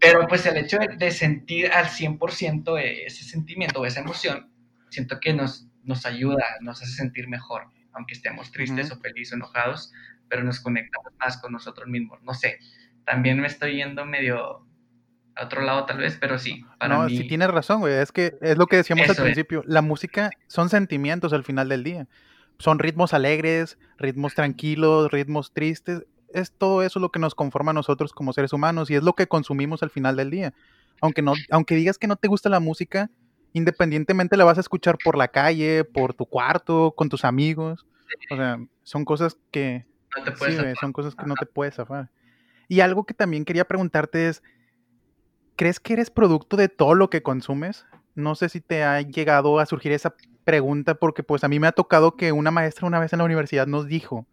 Pero 0.00 0.26
pues 0.26 0.46
el 0.46 0.56
hecho 0.56 0.78
de, 0.78 0.96
de 0.96 1.10
sentir 1.10 1.70
al 1.70 1.88
100% 1.88 2.80
ese 2.80 3.22
sentimiento 3.24 3.80
o 3.80 3.84
esa 3.84 4.00
emoción, 4.00 4.50
siento 4.88 5.20
que 5.20 5.34
nos, 5.34 5.68
nos 5.82 6.06
ayuda, 6.06 6.46
nos 6.62 6.80
hace 6.80 6.92
sentir 6.92 7.28
mejor, 7.28 7.64
aunque 7.92 8.14
estemos 8.14 8.50
tristes 8.50 8.90
uh 8.90 8.94
-huh. 8.94 8.98
o 8.98 9.00
felices 9.02 9.34
o 9.34 9.36
enojados, 9.36 9.92
pero 10.30 10.42
nos 10.42 10.60
conectamos 10.60 11.12
más 11.18 11.36
con 11.36 11.52
nosotros 11.52 11.86
mismos. 11.86 12.22
No 12.22 12.32
sé, 12.32 12.60
también 13.04 13.38
me 13.38 13.46
estoy 13.46 13.76
yendo 13.76 14.06
medio 14.06 14.66
a 15.38 15.44
otro 15.44 15.62
lado 15.62 15.84
tal 15.86 15.98
vez, 15.98 16.18
pero 16.20 16.38
sí. 16.38 16.64
Para 16.78 16.96
no, 16.96 17.04
mí... 17.04 17.16
sí 17.16 17.28
tienes 17.28 17.48
razón, 17.48 17.80
güey. 17.80 17.94
Es 17.94 18.12
que 18.12 18.36
es 18.40 18.58
lo 18.58 18.66
que 18.66 18.76
decíamos 18.76 19.08
Eso 19.08 19.20
al 19.20 19.26
principio. 19.26 19.60
Es. 19.60 19.68
La 19.68 19.82
música 19.82 20.30
son 20.48 20.68
sentimientos 20.68 21.32
al 21.32 21.44
final 21.44 21.68
del 21.68 21.84
día. 21.84 22.06
Son 22.58 22.78
ritmos 22.78 23.14
alegres, 23.14 23.78
ritmos 23.98 24.34
tranquilos, 24.34 25.10
ritmos 25.12 25.52
tristes. 25.52 26.04
Es 26.34 26.52
todo 26.52 26.82
eso 26.82 26.98
lo 26.98 27.10
que 27.10 27.20
nos 27.20 27.34
conforma 27.34 27.70
a 27.70 27.74
nosotros 27.74 28.12
como 28.12 28.32
seres 28.32 28.52
humanos 28.52 28.90
y 28.90 28.96
es 28.96 29.02
lo 29.02 29.14
que 29.14 29.28
consumimos 29.28 29.82
al 29.82 29.90
final 29.90 30.16
del 30.16 30.30
día. 30.30 30.54
Aunque, 31.00 31.22
no, 31.22 31.34
aunque 31.50 31.76
digas 31.76 31.98
que 31.98 32.08
no 32.08 32.16
te 32.16 32.26
gusta 32.26 32.48
la 32.48 32.58
música, 32.58 33.10
independientemente 33.52 34.36
la 34.36 34.44
vas 34.44 34.58
a 34.58 34.62
escuchar 34.62 34.98
por 35.02 35.16
la 35.16 35.28
calle, 35.28 35.84
por 35.84 36.14
tu 36.14 36.26
cuarto, 36.26 36.92
con 36.96 37.08
tus 37.08 37.24
amigos. 37.24 37.86
O 38.30 38.36
sea, 38.36 38.58
son 38.82 39.04
cosas 39.04 39.38
que... 39.52 39.86
No 40.16 40.24
te 40.24 40.32
puedes 40.32 40.56
sí, 40.56 40.64
son 40.80 40.92
cosas 40.92 41.14
que 41.14 41.26
no 41.26 41.34
te 41.34 41.46
puedes 41.46 41.76
zafar. 41.76 42.10
Y 42.66 42.80
algo 42.80 43.04
que 43.04 43.14
también 43.14 43.44
quería 43.44 43.66
preguntarte 43.66 44.28
es, 44.28 44.42
¿crees 45.58 45.80
que 45.80 45.94
eres 45.94 46.08
producto 46.08 46.56
de 46.56 46.68
todo 46.68 46.94
lo 46.94 47.10
que 47.10 47.22
consumes? 47.22 47.84
No 48.14 48.36
sé 48.36 48.48
si 48.48 48.60
te 48.60 48.84
ha 48.84 49.02
llegado 49.02 49.58
a 49.58 49.66
surgir 49.66 49.90
esa 49.90 50.14
pregunta 50.44 50.94
porque 50.94 51.24
pues 51.24 51.42
a 51.42 51.48
mí 51.48 51.58
me 51.58 51.66
ha 51.66 51.72
tocado 51.72 52.16
que 52.16 52.30
una 52.30 52.52
maestra 52.52 52.86
una 52.86 53.00
vez 53.00 53.12
en 53.12 53.18
la 53.18 53.24
universidad 53.24 53.66
nos 53.66 53.88
dijo 53.88 54.24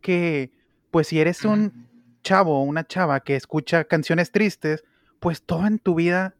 que 0.00 0.52
pues 0.92 1.08
si 1.08 1.20
eres 1.20 1.44
un 1.44 1.88
chavo 2.22 2.60
o 2.60 2.62
una 2.62 2.86
chava 2.86 3.18
que 3.20 3.34
escucha 3.34 3.84
canciones 3.84 4.30
tristes, 4.30 4.84
pues 5.18 5.42
todo 5.42 5.66
en 5.66 5.80
tu 5.80 5.96
vida 5.96 6.36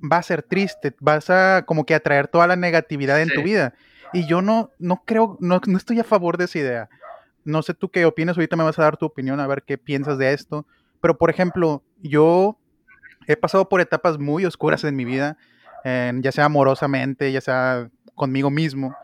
va 0.00 0.16
a 0.16 0.22
ser 0.22 0.42
triste, 0.42 0.96
vas 0.98 1.30
a 1.30 1.64
como 1.64 1.86
que 1.86 1.94
atraer 1.94 2.26
toda 2.26 2.48
la 2.48 2.56
negatividad 2.56 3.22
en 3.22 3.28
sí. 3.28 3.34
tu 3.36 3.42
vida. 3.44 3.72
Y 4.12 4.26
yo 4.26 4.42
no, 4.42 4.72
no 4.80 5.04
creo, 5.04 5.38
no, 5.40 5.60
no 5.64 5.78
estoy 5.78 6.00
a 6.00 6.04
favor 6.04 6.38
de 6.38 6.46
esa 6.46 6.58
idea. 6.58 6.88
No 7.44 7.62
sé 7.62 7.72
tú 7.72 7.88
qué 7.88 8.04
opinas, 8.04 8.36
ahorita 8.36 8.56
me 8.56 8.64
vas 8.64 8.78
a 8.80 8.82
dar 8.82 8.96
tu 8.96 9.06
opinión, 9.06 9.38
a 9.38 9.46
ver 9.46 9.62
qué 9.62 9.78
piensas 9.78 10.18
de 10.18 10.32
esto. 10.32 10.66
Pero, 11.00 11.16
por 11.16 11.30
ejemplo, 11.30 11.84
yo 12.02 12.57
he 13.28 13.36
pasado 13.36 13.68
por 13.68 13.80
etapas 13.80 14.18
muy 14.18 14.44
oscuras 14.46 14.82
en 14.84 14.96
mi 14.96 15.04
vida, 15.04 15.36
eh, 15.84 16.12
ya 16.20 16.32
sea 16.32 16.46
amorosamente, 16.46 17.30
ya 17.30 17.40
sea 17.40 17.90
conmigo 18.14 18.50
mismo, 18.50 18.96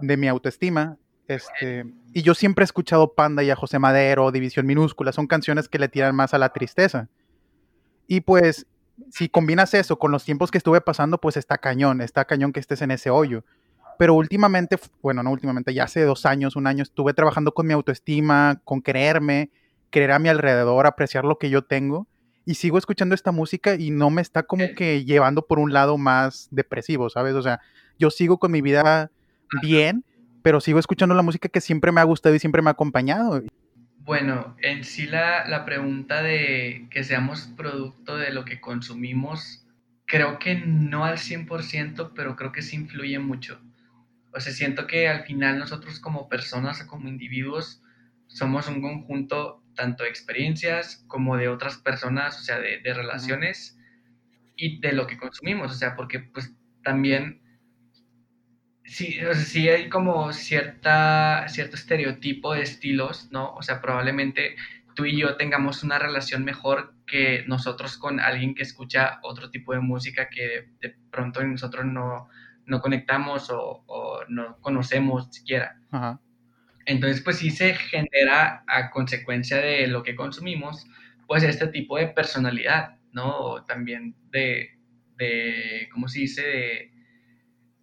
de 0.00 0.16
mi 0.16 0.28
autoestima. 0.28 0.98
Este, 1.26 1.84
y 2.12 2.22
yo 2.22 2.34
siempre 2.34 2.62
he 2.62 2.66
escuchado 2.66 3.14
Panda 3.14 3.42
y 3.42 3.50
a 3.50 3.56
José 3.56 3.78
Madero, 3.78 4.30
División 4.30 4.66
Minúscula, 4.66 5.12
son 5.12 5.26
canciones 5.26 5.68
que 5.68 5.78
le 5.78 5.88
tiran 5.88 6.14
más 6.14 6.34
a 6.34 6.38
la 6.38 6.50
tristeza. 6.50 7.08
Y 8.06 8.20
pues, 8.20 8.66
si 9.10 9.28
combinas 9.28 9.74
eso 9.74 9.98
con 9.98 10.10
los 10.12 10.24
tiempos 10.24 10.50
que 10.50 10.58
estuve 10.58 10.80
pasando, 10.80 11.18
pues 11.18 11.36
está 11.36 11.58
cañón, 11.58 12.00
está 12.00 12.26
cañón 12.26 12.52
que 12.52 12.60
estés 12.60 12.82
en 12.82 12.90
ese 12.90 13.10
hoyo. 13.10 13.44
Pero 13.98 14.14
últimamente, 14.14 14.78
bueno, 15.02 15.22
no 15.22 15.30
últimamente, 15.30 15.74
ya 15.74 15.84
hace 15.84 16.02
dos 16.02 16.26
años, 16.26 16.54
un 16.54 16.66
año, 16.66 16.82
estuve 16.82 17.14
trabajando 17.14 17.52
con 17.52 17.66
mi 17.66 17.72
autoestima, 17.72 18.60
con 18.64 18.82
quererme, 18.82 19.50
querer 19.90 20.12
a 20.12 20.18
mi 20.18 20.28
alrededor, 20.28 20.86
apreciar 20.86 21.24
lo 21.24 21.38
que 21.38 21.50
yo 21.50 21.64
tengo. 21.64 22.06
Y 22.48 22.54
sigo 22.54 22.78
escuchando 22.78 23.14
esta 23.14 23.30
música 23.30 23.74
y 23.74 23.90
no 23.90 24.08
me 24.08 24.22
está 24.22 24.42
como 24.42 24.72
que 24.74 25.04
llevando 25.04 25.46
por 25.46 25.58
un 25.58 25.74
lado 25.74 25.98
más 25.98 26.48
depresivo, 26.50 27.10
¿sabes? 27.10 27.34
O 27.34 27.42
sea, 27.42 27.60
yo 27.98 28.08
sigo 28.08 28.38
con 28.38 28.50
mi 28.52 28.62
vida 28.62 29.10
bien, 29.60 30.02
pero 30.42 30.58
sigo 30.62 30.78
escuchando 30.78 31.14
la 31.14 31.20
música 31.20 31.50
que 31.50 31.60
siempre 31.60 31.92
me 31.92 32.00
ha 32.00 32.04
gustado 32.04 32.34
y 32.34 32.38
siempre 32.38 32.62
me 32.62 32.70
ha 32.70 32.72
acompañado. 32.72 33.42
Bueno, 33.98 34.56
en 34.62 34.82
sí 34.82 35.06
la, 35.06 35.46
la 35.46 35.66
pregunta 35.66 36.22
de 36.22 36.88
que 36.90 37.04
seamos 37.04 37.42
producto 37.54 38.16
de 38.16 38.32
lo 38.32 38.46
que 38.46 38.62
consumimos, 38.62 39.66
creo 40.06 40.38
que 40.38 40.54
no 40.54 41.04
al 41.04 41.18
100%, 41.18 42.12
pero 42.14 42.34
creo 42.34 42.50
que 42.50 42.62
sí 42.62 42.76
influye 42.76 43.18
mucho. 43.18 43.60
O 44.32 44.40
sea, 44.40 44.54
siento 44.54 44.86
que 44.86 45.06
al 45.06 45.24
final 45.24 45.58
nosotros 45.58 46.00
como 46.00 46.30
personas 46.30 46.80
o 46.80 46.86
como 46.86 47.10
individuos 47.10 47.82
somos 48.26 48.68
un 48.68 48.80
conjunto 48.80 49.62
tanto 49.78 50.02
de 50.02 50.10
experiencias 50.10 51.04
como 51.06 51.36
de 51.36 51.48
otras 51.48 51.78
personas, 51.78 52.38
o 52.38 52.42
sea, 52.42 52.58
de, 52.58 52.80
de 52.80 52.94
relaciones 52.94 53.76
uh 53.76 53.80
-huh. 53.80 54.52
y 54.56 54.80
de 54.80 54.92
lo 54.92 55.06
que 55.06 55.16
consumimos, 55.16 55.70
o 55.70 55.74
sea, 55.74 55.94
porque 55.94 56.18
pues 56.18 56.52
también 56.82 57.40
sí, 58.84 59.20
o 59.24 59.34
sea, 59.34 59.44
sí 59.44 59.68
hay 59.68 59.88
como 59.88 60.32
cierta, 60.32 61.46
cierto 61.48 61.76
estereotipo 61.76 62.54
de 62.54 62.62
estilos, 62.62 63.28
¿no? 63.30 63.54
O 63.54 63.62
sea, 63.62 63.80
probablemente 63.80 64.56
tú 64.94 65.04
y 65.04 65.16
yo 65.20 65.36
tengamos 65.36 65.84
una 65.84 65.98
relación 65.98 66.44
mejor 66.44 66.94
que 67.06 67.44
nosotros 67.46 67.98
con 67.98 68.18
alguien 68.18 68.54
que 68.54 68.64
escucha 68.64 69.20
otro 69.22 69.50
tipo 69.50 69.72
de 69.72 69.80
música 69.80 70.28
que 70.28 70.70
de 70.80 70.96
pronto 71.10 71.42
nosotros 71.44 71.86
no, 71.86 72.28
no 72.66 72.80
conectamos 72.80 73.50
o, 73.50 73.84
o, 73.86 74.24
no 74.28 74.58
conocemos 74.60 75.28
siquiera. 75.30 75.80
Ajá. 75.92 76.20
Entonces, 76.88 77.20
pues 77.20 77.36
sí 77.36 77.50
se 77.50 77.74
genera 77.74 78.64
a 78.66 78.90
consecuencia 78.90 79.58
de 79.58 79.86
lo 79.88 80.02
que 80.02 80.16
consumimos, 80.16 80.86
pues 81.26 81.42
este 81.42 81.66
tipo 81.66 81.98
de 81.98 82.08
personalidad, 82.08 82.96
¿no? 83.12 83.62
También 83.66 84.16
de, 84.30 84.70
de, 85.18 85.90
¿cómo 85.92 86.08
se 86.08 86.20
dice? 86.20 86.42
De 86.42 86.92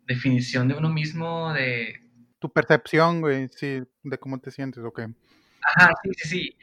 definición 0.07 0.67
de 0.67 0.73
uno 0.73 0.89
mismo, 0.89 1.53
de... 1.53 2.01
Tu 2.39 2.51
percepción, 2.51 3.21
güey, 3.21 3.47
sí, 3.49 3.83
de 4.01 4.17
cómo 4.17 4.39
te 4.39 4.49
sientes, 4.49 4.83
ok. 4.83 5.01
Ajá, 5.61 5.91
sí, 6.01 6.09
sí, 6.17 6.27
sí. 6.27 6.57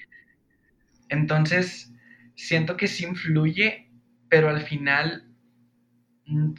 Entonces, 1.10 1.93
siento 2.35 2.77
que 2.77 2.89
sí 2.89 3.05
influye, 3.05 3.89
pero 4.28 4.48
al 4.48 4.62
final 4.62 5.31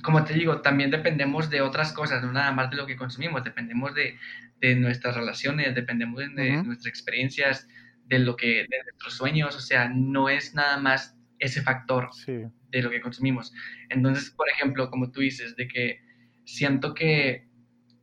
como 0.04 0.24
te 0.24 0.34
digo, 0.34 0.62
también 0.62 0.92
dependemos 0.92 1.50
de 1.50 1.62
otras 1.62 1.94
cosas, 1.94 2.24
no 2.24 2.32
nada 2.32 2.52
más 2.52 2.70
de 2.70 2.78
lo 2.78 2.86
que 2.86 2.96
consumimos, 2.96 3.44
dependemos 3.44 3.94
de, 3.94 4.18
de 4.60 4.76
nuestras 4.76 5.16
relaciones, 5.16 5.76
dependemos 5.76 6.20
de, 6.20 6.26
uh 6.28 6.36
-huh. 6.36 6.66
nuestras 6.66 6.88
experiencias, 6.88 7.68
de 8.06 8.20
lo 8.20 8.36
que, 8.36 8.66
de 8.70 8.84
nuestros 8.84 9.14
sueños, 9.16 9.56
o 9.56 9.60
sea, 9.60 9.90
no 9.90 10.30
es 10.30 10.54
nada 10.54 10.78
más 10.78 11.16
ese 11.40 11.62
factor 11.62 12.10
sí. 12.14 12.44
de 12.70 12.82
lo 12.82 12.90
que 12.90 13.02
consumimos. 13.02 13.54
Entonces, 13.90 14.30
por 14.32 14.50
ejemplo, 14.50 14.90
como 14.90 15.12
tú 15.12 15.22
dices, 15.22 15.56
de 15.56 15.68
que 15.68 16.02
siento 16.46 16.94
que, 16.94 17.48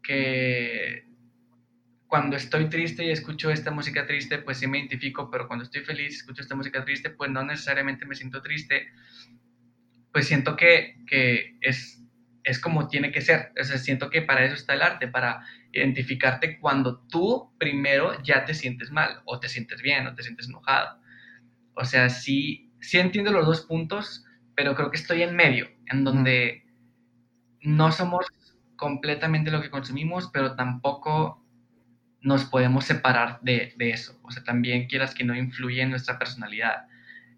que 0.02 1.06
cuando 2.06 2.36
estoy 2.36 2.68
triste 2.68 3.04
y 3.04 3.10
escucho 3.10 3.50
esta 3.50 3.70
música 3.70 4.06
triste, 4.06 4.38
pues 4.38 4.58
sí 4.58 4.66
me 4.66 4.78
identifico, 4.78 5.30
pero 5.30 5.46
cuando 5.46 5.64
estoy 5.64 5.82
feliz 5.82 6.12
y 6.12 6.16
escucho 6.16 6.42
esta 6.42 6.56
música 6.56 6.84
triste, 6.84 7.10
pues 7.10 7.30
no 7.30 7.44
necesariamente 7.44 8.04
me 8.04 8.14
siento 8.14 8.42
triste, 8.42 8.88
pues 10.12 10.26
siento 10.26 10.56
que, 10.56 10.96
que 11.06 11.56
es, 11.60 12.02
es 12.44 12.58
como 12.58 12.88
tiene 12.88 13.12
que 13.12 13.20
ser. 13.20 13.52
O 13.60 13.64
sea, 13.64 13.78
siento 13.78 14.10
que 14.10 14.22
para 14.22 14.44
eso 14.44 14.54
está 14.54 14.74
el 14.74 14.82
arte, 14.82 15.08
para 15.08 15.44
identificarte 15.72 16.58
cuando 16.58 17.00
tú 17.08 17.52
primero 17.58 18.20
ya 18.22 18.44
te 18.44 18.54
sientes 18.54 18.90
mal, 18.90 19.22
o 19.24 19.38
te 19.38 19.48
sientes 19.48 19.82
bien, 19.82 20.06
o 20.06 20.14
te 20.14 20.22
sientes 20.22 20.48
enojado. 20.48 21.00
O 21.74 21.84
sea, 21.84 22.08
sí, 22.08 22.72
sí 22.80 22.98
entiendo 22.98 23.30
los 23.30 23.46
dos 23.46 23.62
puntos, 23.62 24.24
pero 24.54 24.74
creo 24.74 24.90
que 24.90 24.96
estoy 24.96 25.22
en 25.22 25.36
medio, 25.36 25.68
en 25.86 26.04
donde 26.04 26.64
no 27.62 27.92
somos 27.92 28.26
completamente 28.76 29.50
lo 29.50 29.62
que 29.62 29.70
consumimos, 29.70 30.30
pero 30.32 30.56
tampoco 30.56 31.44
nos 32.22 32.44
podemos 32.44 32.84
separar 32.84 33.40
de, 33.42 33.74
de 33.76 33.90
eso. 33.90 34.18
O 34.22 34.30
sea, 34.30 34.42
también 34.42 34.88
quieras 34.88 35.14
que 35.14 35.24
no 35.24 35.34
influye 35.34 35.82
en 35.82 35.90
nuestra 35.90 36.18
personalidad, 36.18 36.86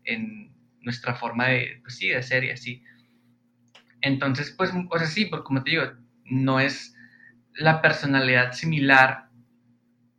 en, 0.05 0.52
nuestra 0.83 1.15
forma 1.15 1.49
de, 1.49 1.81
pues 1.83 1.97
sí, 1.97 2.09
de 2.09 2.23
ser 2.23 2.45
y 2.45 2.51
así. 2.51 2.83
Entonces, 4.01 4.55
pues, 4.57 4.73
o 4.91 4.99
sea, 4.99 5.07
sí, 5.07 5.27
porque 5.27 5.45
como 5.45 5.63
te 5.63 5.71
digo, 5.71 5.85
no 6.25 6.61
es 6.61 6.95
la 7.55 7.83
personalidad 7.83 8.53
similar 8.53 9.29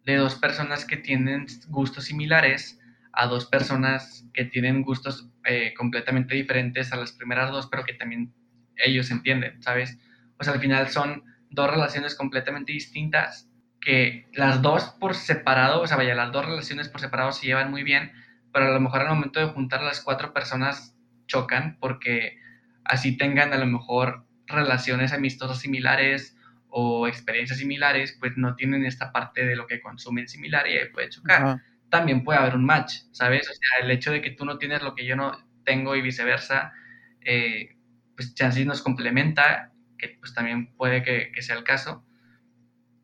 de 0.05 0.15
dos 0.17 0.35
personas 0.35 0.85
que 0.85 0.97
tienen 0.97 1.47
gustos 1.67 2.05
similares 2.05 2.79
a 3.13 3.27
dos 3.27 3.45
personas 3.45 4.27
que 4.33 4.45
tienen 4.45 4.81
gustos 4.81 5.29
eh, 5.45 5.73
completamente 5.77 6.35
diferentes 6.35 6.91
a 6.91 6.97
las 6.97 7.11
primeras 7.11 7.51
dos, 7.51 7.67
pero 7.67 7.83
que 7.83 7.93
también 7.93 8.33
ellos 8.75 9.11
entienden, 9.11 9.61
¿sabes? 9.61 9.99
O 10.39 10.43
sea, 10.43 10.53
al 10.53 10.59
final 10.59 10.89
son 10.89 11.23
dos 11.49 11.69
relaciones 11.69 12.15
completamente 12.15 12.71
distintas 12.71 13.49
que 13.79 14.27
las 14.33 14.61
dos 14.61 14.95
por 14.99 15.13
separado, 15.13 15.81
o 15.81 15.87
sea, 15.87 15.97
vaya, 15.97 16.15
las 16.15 16.31
dos 16.31 16.45
relaciones 16.45 16.89
por 16.89 17.01
separado 17.01 17.31
se 17.31 17.45
llevan 17.45 17.69
muy 17.69 17.83
bien, 17.83 18.11
pero 18.53 18.67
a 18.67 18.71
lo 18.71 18.79
mejor 18.79 19.01
al 19.01 19.09
momento 19.09 19.39
de 19.39 19.47
juntar 19.47 19.81
las 19.81 20.01
cuatro 20.01 20.33
personas 20.33 20.95
chocan 21.27 21.77
porque 21.79 22.39
así 22.85 23.17
tengan 23.17 23.53
a 23.53 23.57
lo 23.57 23.65
mejor 23.65 24.25
relaciones 24.47 25.13
amistosas 25.13 25.59
similares 25.59 26.37
o 26.69 27.07
experiencias 27.07 27.59
similares, 27.59 28.17
pues 28.19 28.33
no 28.35 28.55
tienen 28.55 28.85
esta 28.85 29.11
parte 29.11 29.45
de 29.45 29.55
lo 29.55 29.67
que 29.67 29.79
consumen 29.79 30.27
similar 30.27 30.67
y 30.67 30.77
ahí 30.77 30.89
puede 30.91 31.09
chocar. 31.09 31.61
También 31.89 32.23
puede 32.23 32.39
haber 32.39 32.55
un 32.55 32.65
match, 32.65 33.01
¿sabes? 33.11 33.47
O 33.47 33.53
sea, 33.53 33.85
el 33.85 33.91
hecho 33.91 34.11
de 34.11 34.21
que 34.21 34.31
tú 34.31 34.43
no 34.43 34.57
tienes 34.57 34.81
lo 34.81 34.95
que 34.95 35.05
yo 35.05 35.15
no 35.15 35.31
tengo 35.63 35.95
y 35.95 36.01
viceversa, 36.01 36.73
eh, 37.21 37.77
pues 38.15 38.33
así 38.41 38.65
nos 38.65 38.81
complementa, 38.81 39.71
que 39.99 40.17
pues 40.19 40.33
también 40.33 40.73
puede 40.75 41.03
que, 41.03 41.41
sea 41.41 41.55
el 41.55 41.63
caso, 41.63 42.03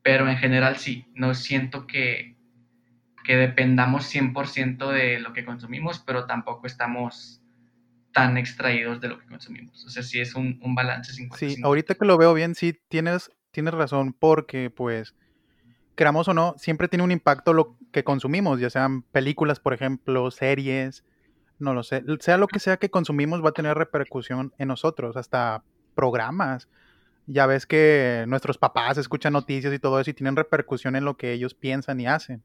pero 0.02 0.28
en 0.28 0.38
general 0.38 0.78
sí, 0.78 1.06
no 1.14 1.36
siento 1.36 1.86
que, 1.86 2.36
que 3.24 3.36
dependamos 3.36 4.14
100% 4.14 4.92
de 4.92 5.20
lo 5.20 5.34
que 5.34 5.46
consumimos, 5.46 6.00
pero 6.00 6.26
tampoco 6.26 6.68
estamos 6.68 7.42
tan 8.12 8.38
extraídos 8.38 9.02
de 9.02 9.10
lo 9.10 9.20
que 9.20 9.28
consumimos. 9.28 9.86
O 9.86 9.90
sea, 9.90 10.04
sí 10.04 10.20
es 10.20 10.36
un, 10.36 10.60
un 10.64 10.76
balance 10.76 11.14
50 11.14 11.38
Sí, 11.38 11.62
ahorita 11.64 11.96
que 11.96 12.06
lo 12.06 12.18
veo 12.18 12.34
bien, 12.34 12.56
sí 12.56 12.80
tienes 12.88 13.32
tienes 13.52 13.74
razón, 13.74 14.14
porque 14.14 14.70
pues, 14.70 15.16
queramos 15.96 16.28
o 16.28 16.34
no, 16.34 16.56
siempre 16.58 16.88
tiene 16.88 17.04
un 17.04 17.12
impacto 17.12 17.54
lo 17.54 17.78
que 17.92 18.04
consumimos, 18.04 18.60
ya 18.60 18.70
sean 18.70 19.02
películas, 19.04 19.60
por 19.60 19.74
ejemplo, 19.74 20.32
series, 20.32 21.04
no 21.58 21.74
lo 21.74 21.84
sé, 21.84 22.04
sea 22.20 22.38
lo 22.38 22.48
que 22.48 22.60
sea 22.60 22.78
que 22.78 22.90
consumimos 22.90 23.44
va 23.44 23.50
a 23.50 23.54
tener 23.54 23.78
repercusión 23.78 24.54
en 24.58 24.68
nosotros, 24.68 25.18
hasta 25.18 25.64
programas. 25.96 26.70
Ya 27.26 27.46
ves 27.46 27.68
que 27.68 28.24
nuestros 28.28 28.58
papás 28.58 28.98
escuchan 28.98 29.34
noticias 29.34 29.72
y 29.74 29.78
todo 29.78 30.00
eso 30.00 30.10
y 30.10 30.14
tienen 30.14 30.36
repercusión 30.36 30.96
en 30.96 31.06
lo 31.06 31.16
que 31.16 31.32
ellos 31.32 31.54
piensan 31.54 32.00
y 32.00 32.08
hacen. 32.08 32.42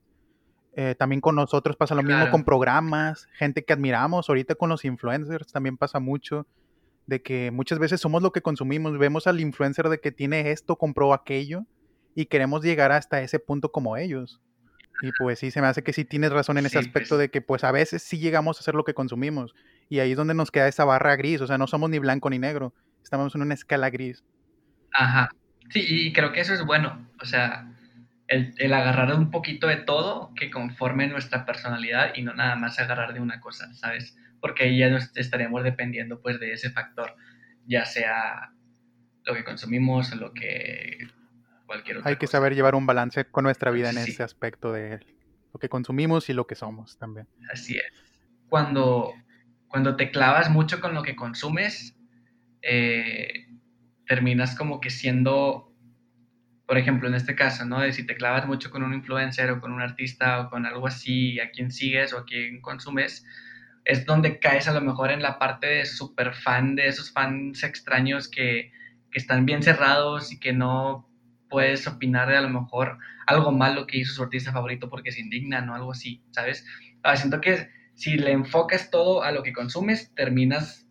Eh, 0.76 0.96
también 0.98 1.20
con 1.20 1.36
nosotros 1.36 1.76
pasa 1.76 1.94
lo 1.94 2.02
mismo 2.02 2.30
con 2.30 2.44
programas, 2.44 3.28
gente 3.34 3.64
que 3.64 3.72
admiramos, 3.72 4.28
ahorita 4.28 4.56
con 4.56 4.68
los 4.70 4.84
influencers 4.84 5.52
también 5.52 5.76
pasa 5.76 6.00
mucho 6.00 6.48
de 7.06 7.22
que 7.22 7.50
muchas 7.52 7.78
veces 7.78 8.00
somos 8.00 8.22
lo 8.22 8.32
que 8.32 8.42
consumimos, 8.42 8.98
vemos 8.98 9.26
al 9.28 9.38
influencer 9.40 9.88
de 9.88 10.00
que 10.00 10.10
tiene 10.10 10.50
esto, 10.50 10.76
compró 10.76 11.14
aquello 11.14 11.64
y 12.16 12.26
queremos 12.26 12.64
llegar 12.64 12.90
hasta 12.90 13.20
ese 13.20 13.38
punto 13.38 13.70
como 13.70 13.96
ellos. 13.96 14.40
Y 15.02 15.10
pues 15.18 15.38
sí, 15.38 15.50
se 15.50 15.60
me 15.60 15.66
hace 15.66 15.82
que 15.82 15.92
sí 15.92 16.04
tienes 16.04 16.32
razón 16.32 16.56
en 16.58 16.66
ese 16.66 16.78
aspecto 16.78 17.16
pues 17.16 17.20
de 17.20 17.30
que 17.30 17.40
pues 17.40 17.62
a 17.62 17.72
veces 17.72 18.02
sí 18.02 18.18
llegamos 18.18 18.56
a 18.56 18.60
hacer 18.60 18.74
lo 18.74 18.84
que 18.84 18.94
consumimos 18.94 19.54
y 19.88 19.98
ahí 19.98 20.12
es 20.12 20.16
donde 20.16 20.34
nos 20.34 20.50
queda 20.50 20.68
esa 20.68 20.84
barra 20.84 21.16
gris, 21.16 21.40
o 21.40 21.46
sea, 21.46 21.58
no 21.58 21.66
somos 21.66 21.90
ni 21.90 21.98
blanco 21.98 22.30
ni 22.30 22.38
negro, 22.38 22.72
estamos 23.02 23.34
en 23.34 23.42
una 23.42 23.54
escala 23.54 23.90
gris. 23.90 24.24
Ajá, 24.92 25.28
sí, 25.70 25.84
y 25.86 26.12
creo 26.12 26.32
que 26.32 26.40
eso 26.40 26.54
es 26.54 26.64
bueno, 26.64 27.06
o 27.20 27.26
sea, 27.26 27.73
el, 28.28 28.54
el 28.58 28.72
agarrar 28.72 29.14
un 29.14 29.30
poquito 29.30 29.66
de 29.66 29.76
todo 29.76 30.32
que 30.34 30.50
conforme 30.50 31.06
nuestra 31.06 31.44
personalidad 31.44 32.14
y 32.14 32.22
no 32.22 32.34
nada 32.34 32.56
más 32.56 32.78
agarrar 32.78 33.14
de 33.14 33.20
una 33.20 33.40
cosa, 33.40 33.72
¿sabes? 33.74 34.16
porque 34.44 34.64
ahí 34.64 34.76
ya 34.76 34.90
nos 34.90 35.10
estaremos 35.16 35.64
dependiendo 35.64 36.20
pues 36.20 36.38
de 36.38 36.52
ese 36.52 36.68
factor, 36.68 37.16
ya 37.66 37.86
sea 37.86 38.52
lo 39.24 39.32
que 39.32 39.42
consumimos 39.42 40.12
o 40.12 40.16
lo 40.16 40.34
que 40.34 40.98
cualquier 41.64 41.96
otro. 41.96 42.10
Hay 42.10 42.16
que 42.16 42.26
saber 42.26 42.54
llevar 42.54 42.74
un 42.74 42.84
balance 42.84 43.24
con 43.24 43.44
nuestra 43.44 43.70
vida 43.70 43.88
en 43.88 43.96
ese 43.96 44.22
aspecto 44.22 44.70
de 44.70 45.00
lo 45.50 45.58
que 45.58 45.70
consumimos 45.70 46.28
y 46.28 46.34
lo 46.34 46.46
que 46.46 46.56
somos 46.56 46.98
también. 46.98 47.26
Así 47.50 47.78
es. 47.78 48.20
Cuando, 48.50 49.14
cuando 49.66 49.96
te 49.96 50.10
clavas 50.10 50.50
mucho 50.50 50.78
con 50.78 50.92
lo 50.92 51.02
que 51.02 51.16
consumes, 51.16 51.96
eh, 52.60 53.46
terminas 54.06 54.54
como 54.54 54.78
que 54.78 54.90
siendo, 54.90 55.73
por 56.66 56.78
ejemplo, 56.78 57.08
en 57.08 57.14
este 57.14 57.34
caso, 57.34 57.64
¿no? 57.64 57.80
De 57.80 57.92
si 57.92 58.06
te 58.06 58.16
clavas 58.16 58.46
mucho 58.46 58.70
con 58.70 58.82
un 58.82 58.94
influencer 58.94 59.50
o 59.50 59.60
con 59.60 59.72
un 59.72 59.82
artista 59.82 60.40
o 60.40 60.50
con 60.50 60.64
algo 60.64 60.86
así, 60.86 61.38
a 61.40 61.50
quien 61.50 61.70
sigues 61.70 62.12
o 62.12 62.18
a 62.18 62.24
quien 62.24 62.60
consumes, 62.62 63.26
es 63.84 64.06
donde 64.06 64.38
caes 64.38 64.66
a 64.66 64.72
lo 64.72 64.80
mejor 64.80 65.10
en 65.10 65.22
la 65.22 65.38
parte 65.38 65.66
de 65.66 65.84
super 65.84 66.34
fan, 66.34 66.74
de 66.74 66.88
esos 66.88 67.12
fans 67.12 67.62
extraños 67.62 68.28
que, 68.28 68.72
están 69.12 69.46
bien 69.46 69.62
cerrados 69.62 70.32
y 70.32 70.40
que 70.40 70.52
no 70.52 71.08
puedes 71.48 71.86
opinar 71.86 72.28
de 72.28 72.36
a 72.36 72.40
lo 72.40 72.48
mejor 72.48 72.98
algo 73.28 73.52
malo 73.52 73.86
que 73.86 73.98
hizo 73.98 74.12
su 74.12 74.24
artista 74.24 74.50
favorito 74.50 74.90
porque 74.90 75.12
se 75.12 75.20
indignan 75.20 75.68
o 75.68 75.76
algo 75.76 75.92
así, 75.92 76.24
¿sabes? 76.32 76.66
Ah, 77.04 77.14
siento 77.14 77.40
que 77.40 77.70
si 77.94 78.16
le 78.16 78.32
enfocas 78.32 78.90
todo 78.90 79.22
a 79.22 79.30
lo 79.30 79.44
que 79.44 79.52
consumes, 79.52 80.12
terminas 80.16 80.88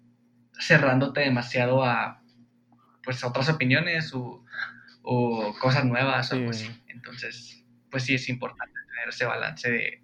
cerrándote 0.58 1.20
demasiado 1.20 1.84
a 1.84 2.24
pues 3.04 3.26
otras 3.26 3.50
opiniones 3.50 4.14
o, 4.14 4.46
cosas 5.04 5.86
nuevas 5.86 6.32
o 6.32 6.36
algo 6.36 6.50
así. 6.50 6.70
Entonces, 6.88 7.64
pues 7.92 8.04
sí 8.04 8.16
es 8.16 8.30
importante 8.30 8.74
tener 8.88 9.10
ese 9.10 9.26
balance 9.26 9.70
de, 9.70 10.02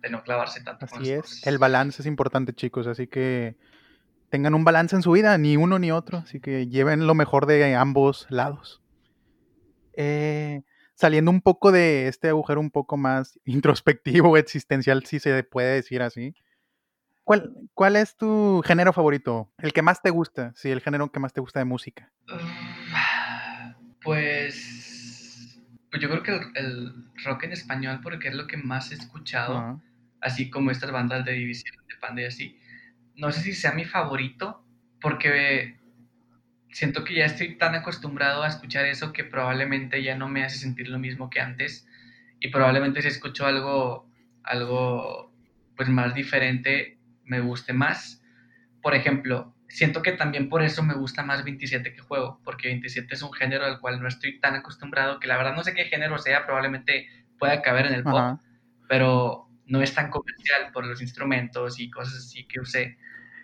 de 0.00 0.10
no 0.10 0.22
clavarse 0.22 0.62
tanto. 0.62 0.86
Así 0.86 1.10
es, 1.10 1.46
el 1.46 1.58
balance 1.58 2.02
es 2.02 2.06
importante 2.06 2.52
chicos, 2.52 2.86
así 2.86 3.06
que 3.06 3.56
tengan 4.28 4.54
un 4.54 4.64
balance 4.64 4.94
en 4.94 5.02
su 5.02 5.12
vida, 5.12 5.36
ni 5.38 5.56
uno 5.56 5.78
ni 5.78 5.90
otro, 5.90 6.18
así 6.18 6.40
que 6.40 6.68
lleven 6.68 7.06
lo 7.06 7.14
mejor 7.14 7.46
de 7.46 7.74
ambos 7.74 8.26
lados. 8.28 8.82
Eh, 9.94 10.62
saliendo 10.94 11.30
un 11.30 11.40
poco 11.40 11.72
de 11.72 12.08
este 12.08 12.28
agujero 12.28 12.60
un 12.60 12.70
poco 12.70 12.96
más 12.96 13.38
introspectivo, 13.44 14.36
existencial, 14.36 15.04
si 15.06 15.18
se 15.18 15.42
puede 15.44 15.74
decir 15.74 16.02
así. 16.02 16.34
¿Cuál, 17.24 17.52
¿Cuál 17.74 17.96
es 17.96 18.16
tu 18.16 18.62
género 18.64 18.92
favorito? 18.92 19.52
El 19.58 19.74
que 19.74 19.82
más 19.82 20.00
te 20.00 20.08
gusta, 20.08 20.52
sí, 20.54 20.70
el 20.70 20.80
género 20.80 21.12
que 21.12 21.20
más 21.20 21.34
te 21.34 21.42
gusta 21.42 21.58
de 21.58 21.66
música. 21.66 22.10
Pues, 24.02 25.60
pues 25.90 26.02
yo 26.02 26.08
creo 26.08 26.22
que 26.22 26.58
el, 26.58 26.94
rock 27.24 27.44
en 27.44 27.52
español, 27.52 28.00
porque 28.02 28.28
es 28.28 28.34
lo 28.34 28.46
que 28.46 28.56
más 28.56 28.92
he 28.92 28.94
escuchado 28.94 29.80
así 30.20 30.50
como 30.50 30.70
estas 30.70 30.90
bandas 30.90 31.24
de 31.24 31.32
división 31.32 31.76
de 31.88 31.96
Panda 31.96 32.22
y 32.22 32.26
así. 32.26 32.58
No 33.14 33.32
sé 33.32 33.40
si 33.40 33.52
sea 33.52 33.72
mi 33.72 33.84
favorito, 33.84 34.64
porque 35.00 35.76
siento 36.70 37.04
que 37.04 37.14
ya 37.14 37.24
estoy 37.24 37.56
tan 37.56 37.74
acostumbrado 37.74 38.42
a 38.42 38.48
escuchar 38.48 38.84
eso 38.84 39.12
que 39.12 39.24
probablemente 39.24 40.02
ya 40.02 40.16
no 40.16 40.28
me 40.28 40.44
hace 40.44 40.58
sentir 40.58 40.88
lo 40.88 40.98
mismo 40.98 41.30
que 41.30 41.40
antes. 41.40 41.88
Y 42.40 42.48
probablemente 42.48 43.02
si 43.02 43.08
escucho 43.08 43.46
algo, 43.46 44.08
algo 44.44 45.32
pues 45.76 45.88
más 45.88 46.14
diferente, 46.14 46.98
me 47.24 47.40
guste 47.40 47.72
más. 47.72 48.22
Por 48.82 48.94
ejemplo, 48.94 49.54
siento 49.68 50.02
que 50.02 50.12
también 50.12 50.48
por 50.48 50.62
eso 50.62 50.82
me 50.82 50.94
gusta 50.94 51.22
más 51.22 51.44
27 51.44 51.92
que 51.94 52.00
juego, 52.00 52.40
porque 52.44 52.68
27 52.68 53.14
es 53.14 53.22
un 53.22 53.32
género 53.32 53.64
al 53.64 53.80
cual 53.80 54.00
no 54.00 54.08
estoy 54.08 54.40
tan 54.40 54.54
acostumbrado, 54.54 55.20
que 55.20 55.28
la 55.28 55.36
verdad 55.36 55.54
no 55.54 55.62
sé 55.62 55.74
qué 55.74 55.84
género 55.84 56.18
sea, 56.18 56.46
probablemente 56.46 57.06
pueda 57.38 57.62
caber 57.62 57.86
en 57.86 57.94
el 57.94 58.02
pop, 58.02 58.40
pero 58.88 59.48
no 59.66 59.82
es 59.82 59.94
tan 59.94 60.10
comercial 60.10 60.72
por 60.72 60.86
los 60.86 61.02
instrumentos 61.02 61.78
y 61.78 61.90
cosas 61.90 62.14
así 62.14 62.46
que 62.46 62.60
usé. 62.60 62.98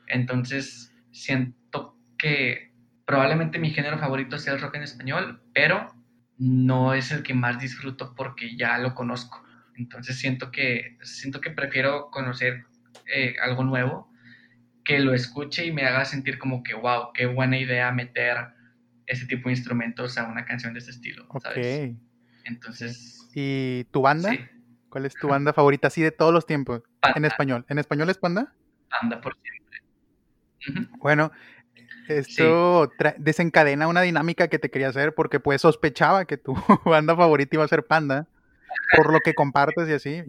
Entonces, 0.06 0.92
siento 1.10 1.98
que 2.18 2.72
probablemente 3.04 3.58
mi 3.58 3.70
género 3.70 3.98
favorito 3.98 4.38
sea 4.38 4.54
el 4.54 4.60
rock 4.60 4.76
en 4.76 4.82
español, 4.82 5.42
pero 5.52 5.94
no 6.38 6.94
es 6.94 7.12
el 7.12 7.22
que 7.22 7.34
más 7.34 7.58
disfruto 7.58 8.14
porque 8.16 8.56
ya 8.56 8.78
lo 8.78 8.94
conozco. 8.94 9.44
Entonces, 9.76 10.18
siento 10.18 10.50
que, 10.50 10.96
siento 11.02 11.40
que 11.40 11.50
prefiero 11.50 12.10
conocer 12.10 12.64
eh, 13.12 13.36
algo 13.42 13.64
nuevo, 13.64 14.10
que 14.84 14.98
lo 14.98 15.14
escuche 15.14 15.66
y 15.66 15.72
me 15.72 15.84
haga 15.86 16.04
sentir 16.04 16.38
como 16.38 16.62
que, 16.62 16.74
wow, 16.74 17.12
qué 17.14 17.26
buena 17.26 17.58
idea 17.58 17.90
meter 17.92 18.36
ese 19.06 19.26
tipo 19.26 19.48
de 19.48 19.54
instrumentos 19.54 20.18
a 20.18 20.26
una 20.26 20.44
canción 20.44 20.72
de 20.74 20.80
este 20.80 20.90
estilo. 20.92 21.26
¿sabes? 21.42 21.94
Entonces. 22.44 23.28
¿Y 23.34 23.84
tu 23.84 24.02
banda? 24.02 24.30
Sí. 24.30 24.40
¿Cuál 24.94 25.06
es 25.06 25.14
tu 25.14 25.26
banda 25.26 25.52
favorita 25.52 25.88
así 25.88 26.02
de 26.02 26.12
todos 26.12 26.32
los 26.32 26.46
tiempos? 26.46 26.82
En 27.16 27.24
español. 27.24 27.64
¿En 27.68 27.80
español 27.80 28.10
es 28.10 28.18
Panda? 28.18 28.54
Panda 28.88 29.20
por 29.20 29.36
siempre. 29.42 30.88
Bueno, 30.98 31.32
esto 32.08 32.92
desencadena 33.18 33.88
una 33.88 34.02
dinámica 34.02 34.46
que 34.46 34.60
te 34.60 34.70
quería 34.70 34.90
hacer 34.90 35.12
porque 35.12 35.40
pues 35.40 35.62
sospechaba 35.62 36.26
que 36.26 36.36
tu 36.36 36.54
banda 36.84 37.16
favorita 37.16 37.56
iba 37.56 37.64
a 37.64 37.68
ser 37.68 37.84
Panda 37.84 38.28
por 38.96 39.12
lo 39.12 39.18
que 39.18 39.34
compartes 39.34 39.88
y 39.88 39.92
así, 39.92 40.22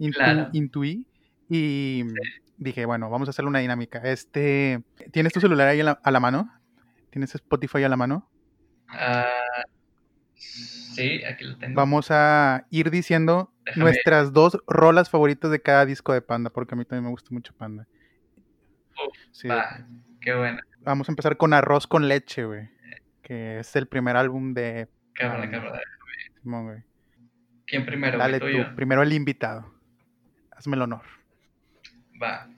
intuí 0.52 1.06
y 1.48 2.04
dije, 2.58 2.84
bueno, 2.84 3.10
vamos 3.10 3.28
a 3.28 3.30
hacer 3.30 3.44
una 3.44 3.60
dinámica. 3.60 4.00
Este, 4.04 4.82
¿tienes 5.12 5.32
tu 5.32 5.40
celular 5.40 5.68
ahí 5.68 5.80
a 5.80 6.10
la, 6.10 6.20
mano? 6.20 6.52
¿Tienes 7.10 7.34
Spotify 7.34 7.84
a 7.84 7.88
la 7.88 7.96
mano? 7.96 8.28
Ah, 8.88 9.26
sí, 10.34 11.24
aquí 11.24 11.44
lo 11.44 11.56
tengo. 11.58 11.74
Vamos 11.74 12.10
a 12.10 12.66
ir 12.70 12.90
diciendo 12.90 13.52
nuestras 13.74 14.32
dos 14.32 14.58
rolas 14.66 15.10
favoritas 15.10 15.50
de 15.50 15.60
cada 15.60 15.86
disco 15.86 16.12
de 16.12 16.22
Panda, 16.22 16.50
porque 16.50 16.74
a 16.74 16.78
mí 16.78 16.84
también 16.84 17.04
me 17.04 17.10
gusta 17.10 17.28
mucho 17.32 17.54
Panda. 17.54 17.86
sí. 19.32 19.48
qué 20.20 20.34
buena. 20.34 20.62
Vamos 20.80 21.08
a 21.08 21.12
empezar 21.12 21.36
con 21.36 21.52
Arroz 21.52 21.86
con 21.86 22.06
Leche, 22.06 22.44
güey. 22.44 22.70
Que 23.22 23.58
es 23.58 23.74
el 23.74 23.88
primer 23.88 24.16
álbum 24.16 24.54
de. 24.54 24.88
Buena. 25.18 26.84
¿Quién 27.66 27.84
primero? 27.84 28.18
Dale 28.18 28.38
tú, 28.38 28.46
primero 28.76 29.02
el 29.02 29.12
invitado. 29.12 29.74
Hazme 30.52 30.76
el 30.76 30.82
honor. 30.82 31.15
Va. 32.22 32.48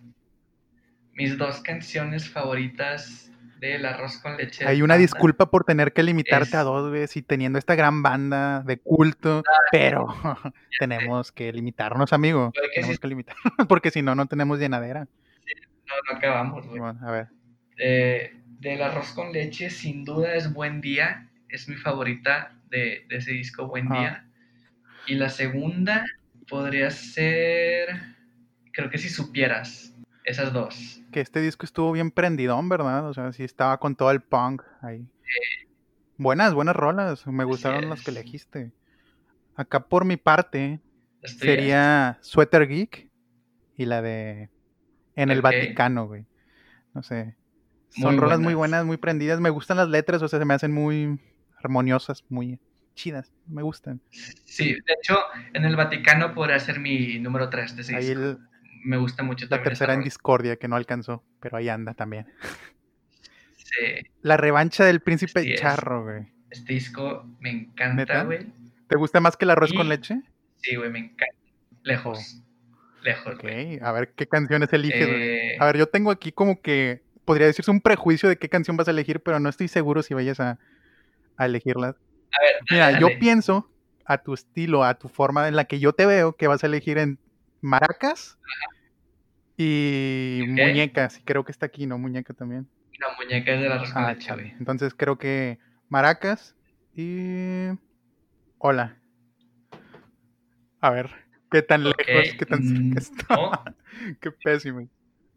Mis 1.15 1.37
dos 1.37 1.61
canciones 1.61 2.29
favoritas 2.29 3.31
del 3.59 3.85
arroz 3.87 4.19
con 4.19 4.37
leche. 4.37 4.65
Hay 4.67 4.83
una 4.83 4.97
disculpa 4.97 5.51
por 5.51 5.65
tener 5.65 5.93
que 5.93 6.05
limitarte 6.05 6.57
a 6.57 6.63
dos, 6.63 6.91
güey, 6.91 7.07
y 7.13 7.23
teniendo 7.23 7.59
esta 7.59 7.75
gran 7.75 8.03
banda 8.05 8.63
de 8.63 8.79
culto, 8.79 9.43
pero 9.73 10.07
tenemos 10.79 11.33
que 11.33 11.53
limitarnos, 11.53 12.13
amigo. 12.13 12.53
Que 12.53 12.61
Tenemos 12.75 12.95
sí. 12.97 13.01
que 13.01 13.09
limitarnos, 13.09 13.53
porque 13.69 13.91
si 13.91 14.01
no, 14.03 14.15
no 14.15 14.27
tenemos 14.27 14.61
llenadera. 14.61 15.01
No, 15.87 15.95
no 16.13 16.19
acabamos, 16.19 16.67
güey. 16.67 16.79
Bueno, 16.79 17.01
a 17.03 17.11
ver. 17.11 17.29
Eh, 17.79 18.37
del 18.61 18.83
arroz 18.83 19.13
con 19.13 19.33
leche, 19.33 19.71
sin 19.71 20.05
duda 20.05 20.35
es 20.35 20.53
Buen 20.53 20.81
Día. 20.81 21.29
Es 21.49 21.69
mi 21.69 21.77
favorita 21.77 22.53
de, 22.71 23.07
de 23.09 23.17
ese 23.17 23.33
disco, 23.33 23.67
Buen 23.67 23.91
Ah. 23.91 23.99
Día. 23.99 24.25
Y 25.07 25.15
la 25.15 25.31
segunda 25.31 26.05
podría 26.49 26.91
ser. 26.91 27.89
Creo 28.79 28.91
que 28.91 28.99
si 28.99 29.09
supieras. 29.09 29.93
Esas 30.25 30.53
dos. 30.53 31.01
Que 31.11 31.21
este 31.21 31.41
disco 31.41 31.67
estuvo 31.67 31.91
bien 31.91 32.13
prendidón, 32.13 32.69
¿verdad? 32.69 33.09
O 33.09 33.13
sea, 33.13 33.33
sí 33.33 33.43
estaba 33.43 33.77
con 33.81 33.97
todo 33.97 34.13
el 34.13 34.21
punk 34.21 34.63
ahí. 34.83 35.05
Buenas, 36.17 36.55
buenas 36.55 36.77
rolas. 36.77 37.27
Me 37.27 37.43
gustaron 37.43 37.89
las 37.91 38.05
que 38.05 38.13
elegiste. 38.13 38.71
Acá 39.57 39.81
por 39.89 40.05
mi 40.05 40.17
parte 40.17 40.79
sería 41.25 42.19
Sweater 42.21 42.69
Geek 42.69 43.09
y 43.77 43.85
la 43.85 44.01
de 44.01 44.49
En 45.17 45.31
el. 45.31 45.43
Vaticano, 45.43 46.07
güey. 46.07 46.25
No 46.95 47.03
sé. 47.03 47.35
Son 47.89 48.13
Muy 48.13 48.21
rolas 48.21 48.39
muy 48.39 48.55
buenas. 48.55 48.85
muy 48.85 48.97
prendidas. 48.97 49.41
Me 49.41 49.51
gustan 49.51 49.77
las 49.79 49.89
letras, 49.89 50.23
o 50.23 50.29
sea, 50.29 50.39
se 50.39 50.45
me 50.45 50.55
hacen 50.55 50.71
muy 50.73 51.19
armoniosas, 51.61 52.25
muy 52.29 52.61
chidas. 52.95 53.33
Me 53.49 53.63
gustan. 53.63 54.01
Sí, 54.45 54.75
de 54.75 54.93
hecho, 55.01 55.19
en 55.53 55.65
el 55.65 55.75
Vaticano 55.75 56.33
podría 56.33 56.61
ser 56.61 56.79
mi 56.79 57.19
número 57.19 57.51
3 57.51 57.75
de 57.75 57.83
ese 57.83 57.97
Ahí 57.97 58.05
disco. 58.07 58.21
el- 58.23 58.39
Me 58.85 58.97
gusta 58.97 59.23
mucho 59.23 59.47
la 59.51 59.63
tercera 59.63 59.95
en 59.95 60.03
discordia 60.03 60.57
que 60.57 60.69
no 60.69 60.77
alcanzó, 60.77 61.25
pero 61.41 61.57
ahí 61.57 61.69
anda 61.69 61.95
también. 61.95 62.27
Sí, 63.57 64.07
La 64.23 64.37
revancha 64.37 64.85
del 64.85 65.01
príncipe 65.01 65.55
charro, 65.57 66.05
güey. 66.05 66.27
este 66.51 66.73
disco 66.75 67.27
me 67.41 67.51
encanta, 67.51 68.25
güey. 68.25 68.47
¿Te 68.89 68.97
gusta 68.97 69.21
más 69.21 69.37
que 69.37 69.45
el 69.45 69.51
arroz 69.51 69.73
con 69.73 69.89
leche? 69.89 70.23
Sí, 70.57 70.77
güey, 70.77 70.91
me 70.91 70.99
encanta. 71.01 71.35
Lejos. 71.83 72.43
Lejos, 73.03 73.35
Ok, 73.35 73.43
güey. 73.43 73.79
a 73.83 73.93
ver 73.93 74.13
qué 74.17 74.27
canciones 74.27 74.73
eliges. 74.73 75.09
Eh, 75.09 75.57
A 75.61 75.67
ver, 75.67 75.77
yo 75.77 75.87
tengo 75.87 76.11
aquí 76.11 76.33
como 76.33 76.61
que 76.63 77.03
podría 77.25 77.47
decirse 77.47 77.71
un 77.71 77.81
prejuicio 77.81 78.29
de 78.29 78.39
qué 78.39 78.49
canción 78.49 78.77
vas 78.77 78.89
a 78.89 78.93
elegir, 78.93 79.21
pero 79.21 79.39
no 79.39 79.49
estoy 79.51 79.69
seguro 79.69 80.03
si 80.03 80.15
vayas 80.15 80.41
a, 80.41 80.59
a 81.37 81.45
elegirlas. 81.47 81.95
a 81.97 82.43
ver, 82.43 82.53
Mira, 82.71 82.91
dale, 82.93 83.01
yo 83.01 83.19
pienso 83.21 83.71
a 84.07 84.19
tu 84.19 84.33
estilo, 84.33 84.83
a 84.85 84.95
tu 84.99 85.09
forma 85.11 85.47
en 85.49 85.55
la 85.57 85.65
que 85.67 85.79
yo 85.79 85.93
te 85.93 86.07
veo, 86.07 86.33
que 86.35 86.47
vas 86.49 86.65
a 86.65 86.67
elegir 86.67 86.97
en 86.97 87.19
maracas 87.61 88.39
y 89.57 90.45
muñecas. 90.47 91.19
Y 91.19 91.23
creo 91.23 91.45
que 91.45 91.53
está 91.53 91.67
aquí, 91.67 91.87
¿no? 91.87 91.99
Muñeca 91.99 92.33
también. 92.33 92.69
No, 93.01 93.07
muñeca 93.17 93.55
es 93.55 93.61
de 93.61 93.69
la 93.69 93.83
Ah. 93.95 94.17
Entonces 94.59 94.95
creo 94.95 95.19
que 95.19 95.59
maracas 95.89 96.57
y... 96.95 97.69
Hola. 98.59 98.97
A 100.81 100.91
ver, 100.91 101.11
¿qué 101.51 101.63
tan 101.63 101.85
lejos, 101.85 102.35
qué 102.39 102.47
tan 102.47 102.61
mm, 102.63 102.95
cerca 102.95 103.01
está? 103.01 103.35
no, 103.35 103.65
Qué 104.21 104.31
pésimo. 104.31 104.89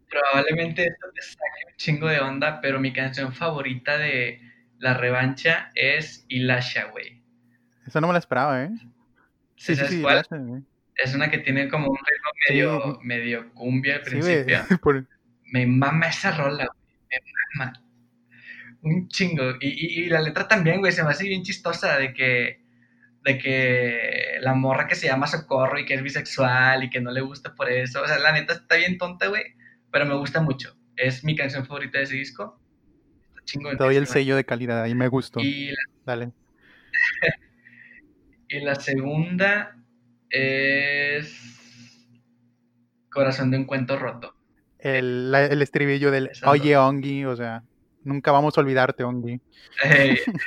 probablemente 0.10 0.84
esto 0.86 1.08
te 1.14 1.22
saque 1.22 1.68
un 1.68 1.76
chingo 1.78 2.08
de 2.08 2.20
onda, 2.20 2.62
pero 2.62 2.80
mi 2.80 2.94
canción 2.94 3.34
favorita 3.34 3.98
de 3.98 4.40
La 4.80 4.94
Revancha 4.94 5.72
es 5.76 6.26
Ilasha, 6.30 6.86
güey. 6.86 7.24
Eso 7.86 8.02
no 8.02 8.08
me 8.08 8.14
la 8.14 8.20
esperaba, 8.20 8.64
¿eh? 8.64 8.70
Sí, 9.56 9.76
sí, 9.76 9.76
¿Sabes 9.76 9.92
sí. 9.92 10.02
cuál? 10.02 10.26
Es 10.96 11.16
una 11.16 11.30
que 11.32 11.40
tiene 11.40 11.68
como 11.70 11.88
un 11.90 11.98
ritmo 11.98 12.30
Sí. 12.48 12.54
medio, 12.54 13.00
medio 13.04 13.54
cumbia 13.54 13.96
al 13.98 14.04
Sí, 14.04 14.10
principio. 14.12 14.60
por- 14.82 15.08
Me 15.46 15.66
mama 15.66 16.08
esa 16.08 16.32
rola, 16.36 16.66
güey. 16.68 16.78
Me 17.10 17.20
mama. 17.56 17.84
Un 18.84 19.08
chingo. 19.10 19.52
Y, 19.60 19.68
y- 19.68 20.04
y 20.06 20.10
la 20.10 20.22
letra 20.22 20.48
también, 20.48 20.80
güey, 20.80 20.92
se 20.92 21.04
me 21.04 21.10
hace 21.12 21.26
bien 21.26 21.44
chistosa 21.44 21.98
de 21.98 22.14
que, 22.14 22.62
de 23.24 23.38
que 23.38 24.38
la 24.42 24.54
morra 24.54 24.88
que 24.88 24.96
se 24.96 25.08
llama 25.08 25.28
Socorro 25.28 25.78
y 25.80 25.86
que 25.86 25.94
es 25.94 26.02
bisexual 26.04 26.84
y 26.84 26.90
que 26.90 27.00
no 27.02 27.12
le 27.12 27.22
gusta 27.22 27.54
por 27.56 27.70
eso. 27.70 28.02
O 28.02 28.08
sea, 28.08 28.18
la 28.20 28.32
neta 28.32 28.54
está 28.54 28.78
bien 28.78 28.98
tonta, 28.98 29.28
güey, 29.28 29.44
pero 29.92 30.06
me 30.06 30.16
gusta 30.16 30.42
mucho. 30.42 30.76
Es 30.96 31.24
mi 31.24 31.36
canción 31.36 31.66
favorita 31.66 31.98
de 32.00 32.06
ese 32.06 32.16
disco. 32.16 32.60
Chingón. 33.46 33.78
Te 33.78 33.84
doy 33.84 33.96
el 33.96 34.08
sello 34.08 34.36
de 34.36 34.46
calidad, 34.46 34.82
ahí 34.84 34.96
me 34.96 35.08
gustó. 35.08 35.40
Y 35.40 35.68
la, 35.72 35.78
Dale. 36.06 36.32
y 38.50 38.60
la 38.62 38.76
segunda 38.76 39.76
es 40.32 41.38
Corazón 43.12 43.52
de 43.52 43.58
un 43.58 43.66
cuento 43.66 43.98
roto. 43.98 44.34
El, 44.80 45.32
la- 45.32 45.46
el 45.46 45.62
estribillo 45.62 46.12
del 46.12 46.32
Oye, 46.46 46.76
Ongi, 46.78 47.26
o 47.26 47.36
sea, 47.36 47.64
nunca 48.04 48.32
vamos 48.32 48.58
a 48.58 48.62
olvidarte, 48.62 49.04
Ongi. 49.04 49.40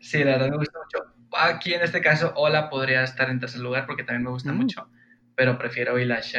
Sí, 0.00 0.18
la 0.22 0.32
verdad 0.32 0.50
me 0.50 0.56
gusta 0.58 0.78
mucho. 0.78 1.12
Aquí 1.36 1.74
en 1.74 1.82
este 1.82 2.00
caso, 2.00 2.32
Hola 2.36 2.70
podría 2.70 3.02
estar 3.02 3.28
en 3.30 3.40
tercer 3.40 3.60
lugar 3.60 3.86
porque 3.86 4.04
también 4.04 4.24
me 4.24 4.30
gusta 4.30 4.52
Mm. 4.52 4.56
mucho, 4.56 4.88
pero 5.34 5.58
prefiero 5.58 5.98
Ilasha 5.98 6.38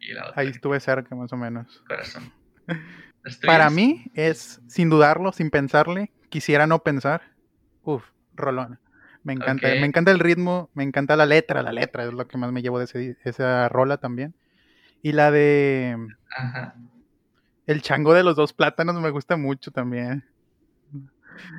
y, 0.00 0.10
y 0.10 0.12
la 0.14 0.28
otra, 0.30 0.40
Ahí 0.40 0.48
estuve 0.48 0.78
cerca, 0.80 1.14
más 1.14 1.32
o 1.32 1.36
menos. 1.36 1.82
corazón. 1.86 2.32
¿Las 3.24 3.38
Para 3.38 3.70
mí 3.70 4.04
es, 4.14 4.60
sin 4.68 4.88
dudarlo, 4.88 5.32
sin 5.32 5.50
pensarle, 5.50 6.12
quisiera 6.30 6.66
no 6.66 6.78
pensar. 6.80 7.22
Uf, 7.82 8.04
rolona. 8.32 8.80
Me 9.26 9.32
encanta, 9.32 9.66
me 9.68 9.84
encanta 9.86 10.12
el 10.12 10.20
ritmo, 10.20 10.70
me 10.74 10.84
encanta 10.84 11.16
la 11.16 11.26
letra, 11.26 11.62
la 11.62 11.72
letra 11.72 12.04
es 12.04 12.12
lo 12.12 12.28
que 12.28 12.38
más 12.38 12.52
me 12.52 12.62
llevo 12.62 12.78
de 12.78 12.84
ese- 12.84 13.16
esa 13.24 13.68
rola 13.68 13.96
también. 13.96 14.34
Y 15.02 15.12
la 15.12 15.30
de 15.32 15.96
Ajá. 16.36 16.74
El 17.66 17.82
chango 17.82 18.14
de 18.14 18.22
los 18.22 18.36
dos 18.36 18.52
plátanos 18.52 19.00
me 19.00 19.10
gusta 19.10 19.36
mucho 19.36 19.72
también. 19.72 20.24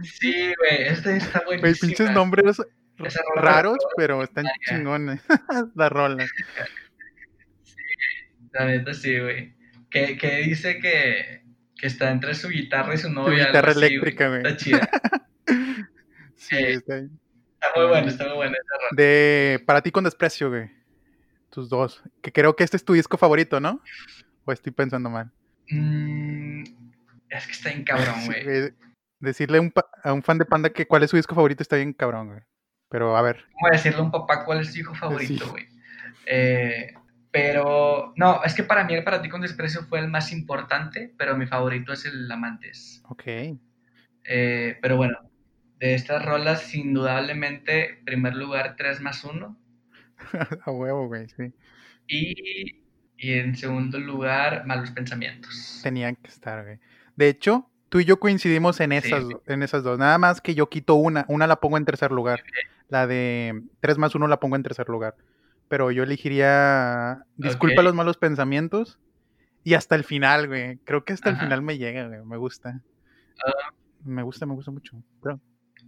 Sí, 0.02 0.54
güey, 0.58 0.84
este 0.88 1.18
está 1.18 1.42
Güey, 1.46 1.60
buenísimo. 1.60 1.90
pinches 1.90 2.12
nombres 2.12 2.58
raros, 3.36 3.78
pero 3.98 4.24
están 4.24 4.46
chingones. 4.68 5.22
la 5.76 5.90
rola. 5.90 6.26
La 8.54 8.66
neta 8.66 8.94
sí, 8.94 9.20
güey. 9.20 9.54
Que, 9.90 10.18
que 10.18 10.38
dice 10.38 10.80
que, 10.80 11.44
que 11.76 11.88
está 11.88 12.12
entre 12.12 12.34
su 12.34 12.48
guitarra 12.50 12.94
y 12.96 12.98
su 12.98 13.08
Su 13.08 13.14
novia. 13.14 13.46
algo 13.46 13.48
guitarra 13.48 13.72
eléctrica, 13.74 14.28
güey. 14.30 14.40
Está 14.40 14.56
chida. 14.58 14.90
Sí, 16.40 16.56
Eh, 16.56 16.74
está- 16.74 17.02
Está 17.60 17.80
muy 17.80 17.88
buena, 17.88 18.08
está 18.08 18.26
muy 18.28 18.36
buena 18.36 18.52
esa. 18.54 18.96
De 18.96 19.64
Para 19.66 19.82
ti 19.82 19.92
con 19.92 20.04
desprecio, 20.04 20.50
güey. 20.50 20.70
Tus 21.50 21.70
dos. 21.70 22.04
Que 22.22 22.32
creo 22.32 22.56
que 22.56 22.64
este 22.64 22.78
es 22.78 22.86
tu 22.86 22.94
disco 22.94 23.18
favorito, 23.18 23.60
¿no? 23.60 23.82
O 24.46 24.52
estoy 24.52 24.72
pensando 24.72 25.10
mal. 25.10 25.32
Mm, 25.70 26.64
es 27.30 27.46
que 27.46 27.52
está 27.52 27.70
bien 27.70 27.84
cabrón, 27.84 28.16
güey. 28.26 28.74
Decirle 29.20 29.58
a 29.58 29.62
un, 29.62 29.72
pa- 29.72 29.90
a 30.04 30.14
un 30.14 30.22
fan 30.22 30.38
de 30.38 30.46
Panda 30.46 30.70
que 30.70 30.86
cuál 30.86 31.02
es 31.04 31.10
su 31.10 31.16
disco 31.18 31.34
favorito 31.34 31.64
está 31.64 31.76
bien 31.78 31.94
cabrón, 31.94 32.28
güey. 32.28 32.42
Pero 32.90 33.18
a 33.18 33.22
ver. 33.22 33.46
A 33.68 33.72
decirle 33.72 34.00
a 34.00 34.04
un 34.04 34.12
papá 34.12 34.46
cuál 34.46 34.62
es 34.62 34.72
su 34.72 34.80
hijo 34.80 34.94
favorito, 34.94 35.46
Sí. 35.46 35.50
güey. 35.52 35.66
Eh, 36.28 36.94
pero, 37.32 38.14
no, 38.16 38.44
es 38.44 38.54
que 38.54 38.64
para 38.64 38.84
mí 38.84 38.94
el 38.94 39.04
para 39.04 39.22
ti 39.22 39.30
con 39.30 39.42
desprecio 39.42 39.82
fue 39.84 40.00
el 40.00 40.08
más 40.08 40.32
importante, 40.32 41.14
pero 41.18 41.36
mi 41.38 41.48
favorito 41.48 41.94
es 41.94 42.06
el 42.06 42.32
Amantes. 42.32 43.02
Ok. 43.10 43.24
Eh, 44.24 44.78
pero 44.82 44.98
bueno, 44.98 45.18
de 45.80 45.94
estas 45.94 46.26
rolas, 46.26 46.74
indudablemente, 46.74 48.02
primer 48.06 48.36
lugar, 48.36 48.76
3 48.78 49.02
más 49.02 49.24
1. 49.24 49.58
a 50.66 50.72
huevo, 50.72 51.08
güey, 51.08 51.28
sí. 51.30 51.54
Y, 52.08 52.82
y 53.18 53.34
en 53.34 53.56
segundo 53.56 54.00
lugar, 54.00 54.66
Malos 54.66 54.92
Pensamientos. 54.92 55.80
Tenían 55.84 56.16
que 56.16 56.28
estar, 56.28 56.64
güey. 56.64 56.80
De 57.16 57.30
hecho, 57.30 57.70
tú 57.90 58.00
y 58.00 58.06
yo 58.06 58.20
coincidimos 58.20 58.80
en 58.80 58.92
Sí, 58.92 58.98
esas, 58.98 59.24
en 59.46 59.64
esas 59.64 59.84
dos. 59.84 60.00
Nada 60.00 60.18
más 60.18 60.42
que 60.42 60.56
yo 60.56 60.70
quito 60.70 60.96
una. 60.96 61.26
Una 61.28 61.48
la 61.48 61.58
pongo 61.58 61.78
en 61.78 61.86
tercer 61.86 62.12
lugar. 62.12 62.44
La 62.90 63.06
de 63.08 63.62
3 63.82 63.98
más 63.98 64.16
1 64.16 64.28
la 64.28 64.40
pongo 64.40 64.56
en 64.56 64.64
tercer 64.64 64.88
lugar. 64.90 65.16
Pero 65.68 65.92
yo 65.92 66.04
elegiría 66.04 67.24
Disculpa 67.36 67.82
los 67.82 67.94
malos 67.94 68.18
pensamientos. 68.18 69.00
Y 69.64 69.74
hasta 69.74 69.96
el 69.96 70.06
final, 70.06 70.48
güey. 70.48 70.78
Creo 70.86 71.04
que 71.04 71.12
hasta 71.12 71.30
el 71.30 71.38
final 71.38 71.62
me 71.62 71.78
llega, 71.78 72.08
güey. 72.08 72.24
Me 72.24 72.38
gusta. 72.38 72.82
Ah. 73.46 73.74
Me 74.06 74.24
gusta, 74.24 74.46
me 74.46 74.54
gusta 74.54 74.72
mucho. 74.72 74.96
Pero- 75.22 75.42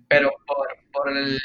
Pero 0.10 0.32
por, 0.48 0.68
por 0.92 1.10
el 1.16 1.40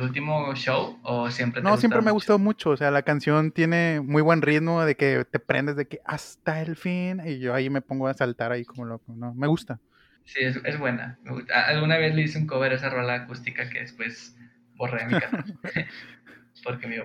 último 0.00 0.54
show, 0.54 0.98
o 1.04 1.30
siempre 1.30 1.62
te 1.62 1.70
no, 1.70 1.76
siempre 1.76 2.02
me 2.02 2.10
ha 2.10 2.12
mucho? 2.12 2.14
gustado 2.14 2.38
mucho. 2.40 2.70
O 2.70 2.76
sea, 2.76 2.90
la 2.90 3.02
canción 3.02 3.52
tiene 3.52 4.00
muy 4.00 4.22
buen 4.22 4.42
ritmo 4.42 4.84
de 4.84 4.96
que 4.96 5.24
te 5.24 5.38
prendes 5.38 5.76
de 5.76 5.86
que 5.88 6.00
hasta 6.04 6.60
el 6.62 6.76
fin. 6.76 7.22
Y 7.24 7.38
yo 7.38 7.54
ahí 7.54 7.70
me 7.70 7.80
pongo 7.80 8.08
a 8.08 8.14
saltar 8.14 8.52
ahí 8.52 8.64
como 8.64 8.84
loco. 8.86 9.14
No, 9.14 9.34
me 9.34 9.46
gusta. 9.46 9.80
Sí, 10.24 10.40
es, 10.40 10.60
es 10.64 10.78
buena. 10.78 11.18
Alguna 11.54 11.96
vez 11.96 12.14
le 12.14 12.22
hice 12.22 12.38
un 12.38 12.46
cover 12.46 12.72
a 12.72 12.76
esa 12.76 12.90
rola 12.90 13.14
acústica 13.14 13.70
que 13.70 13.80
después 13.80 14.36
borré 14.74 15.04
de 15.04 15.06
mi 15.14 15.20
canal. 15.20 15.58
porque 16.64 16.86
me. 16.88 17.02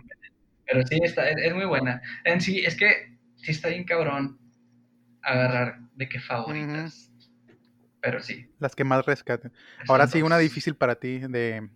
Pero 0.65 0.87
sí, 0.87 0.99
está, 1.03 1.29
es, 1.29 1.37
es 1.37 1.53
muy 1.53 1.65
buena. 1.65 2.01
En 2.25 2.41
sí, 2.41 2.65
es 2.65 2.75
que 2.75 3.17
sí 3.35 3.51
está 3.51 3.69
bien 3.69 3.85
cabrón 3.85 4.39
agarrar 5.21 5.79
de 5.95 6.09
qué 6.09 6.19
favoritas. 6.19 7.12
Pero 8.03 8.21
sí. 8.21 8.47
Las 8.59 8.75
que 8.75 8.83
más 8.83 9.05
rescaten. 9.05 9.51
esas 9.77 9.89
Ahora 9.89 10.05
sí, 10.07 10.21
una 10.21 10.37
difícil 10.37 10.75
para 10.75 10.95
ti 10.95 11.19
de 11.19 11.67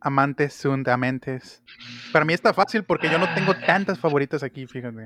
amantes, 0.00 0.54
sunt 0.54 0.88
amantes. 0.88 1.62
Para 2.12 2.24
mí 2.24 2.32
está 2.32 2.52
fácil 2.54 2.82
porque 2.84 3.10
yo 3.10 3.18
no 3.18 3.32
tengo 3.34 3.52
Ah. 3.52 3.66
tantas 3.66 3.98
favoritas 4.00 4.42
aquí, 4.42 4.66
fíjate. 4.66 5.04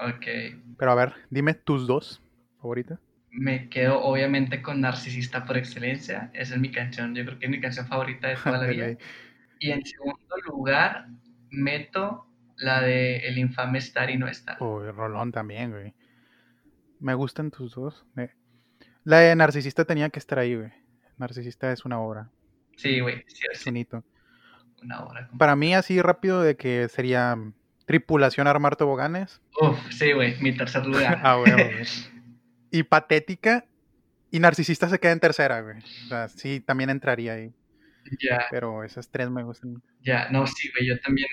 Ok. 0.00 0.26
Pero 0.76 0.90
a 0.90 0.94
ver, 0.96 1.14
dime 1.30 1.54
tus 1.54 1.86
dos 1.86 2.20
favoritas. 2.60 2.98
Me 3.30 3.68
quedo 3.68 4.00
obviamente 4.02 4.60
con 4.62 4.80
Narcisista 4.80 5.44
por 5.44 5.56
excelencia. 5.56 6.30
Esa 6.34 6.54
es 6.54 6.60
mi 6.60 6.72
canción. 6.72 7.14
Yo 7.14 7.24
creo 7.24 7.38
que 7.38 7.44
es 7.46 7.50
mi 7.50 7.60
canción 7.60 7.86
favorita 7.86 8.26
de 8.28 8.34
toda 8.36 8.58
la 8.58 8.66
vida. 8.66 8.86
ley. 8.88 8.98
Y 9.60 9.70
en 9.70 9.84
segundo 9.86 10.18
lugar, 10.48 11.06
meto 11.50 12.26
la 12.56 12.80
de 12.80 13.18
El 13.28 13.38
infame 13.38 13.78
estar 13.78 14.10
y 14.10 14.16
no 14.16 14.26
estar. 14.26 14.60
Uy, 14.60 14.90
Rolón 14.90 15.30
también, 15.30 15.70
güey. 15.70 15.94
Me 16.98 17.14
gustan 17.14 17.50
tus 17.52 17.74
dos. 17.76 18.04
Me- 18.14 18.30
La 19.04 19.18
de 19.18 19.34
Narcisista 19.36 19.84
tenía 19.84 20.10
que 20.10 20.18
estar 20.18 20.38
ahí, 20.38 20.56
güey. 20.56 20.70
Narcisista 21.18 21.72
es 21.72 21.84
una 21.84 22.00
obra, 22.00 22.30
Sí, 22.76 23.00
güey. 23.00 23.24
Sí, 23.26 23.42
es 23.52 23.66
una 24.82 25.04
hora. 25.04 25.28
Para 25.38 25.54
mí, 25.56 25.74
así 25.74 26.00
rápido, 26.00 26.42
de 26.42 26.56
que 26.56 26.88
sería 26.88 27.36
Tripulación 27.84 28.46
Armar 28.46 28.76
Toboganes. 28.76 29.42
Uf, 29.60 29.78
sí, 29.90 30.12
güey. 30.12 30.40
Mi 30.40 30.56
tercer 30.56 30.86
lugar. 30.86 31.20
Ah, 31.22 31.34
güey, 31.36 31.52
güey. 31.52 31.84
Y 32.70 32.84
Patética. 32.84 33.66
Y 34.30 34.38
Narcisista 34.38 34.88
se 34.88 34.98
queda 35.00 35.12
en 35.12 35.20
tercera, 35.20 35.60
güey. 35.60 35.78
O 35.78 36.08
sea, 36.08 36.28
sí, 36.28 36.60
también 36.60 36.88
entraría 36.88 37.32
ahí. 37.34 37.52
ya, 38.20 38.46
Pero 38.50 38.84
esas 38.84 39.08
tres 39.10 39.28
me 39.28 39.42
gustan. 39.42 39.82
ya. 40.02 40.28
No, 40.30 40.46
sí, 40.46 40.70
güey. 40.74 40.88
Yo 40.88 40.98
también. 41.00 41.28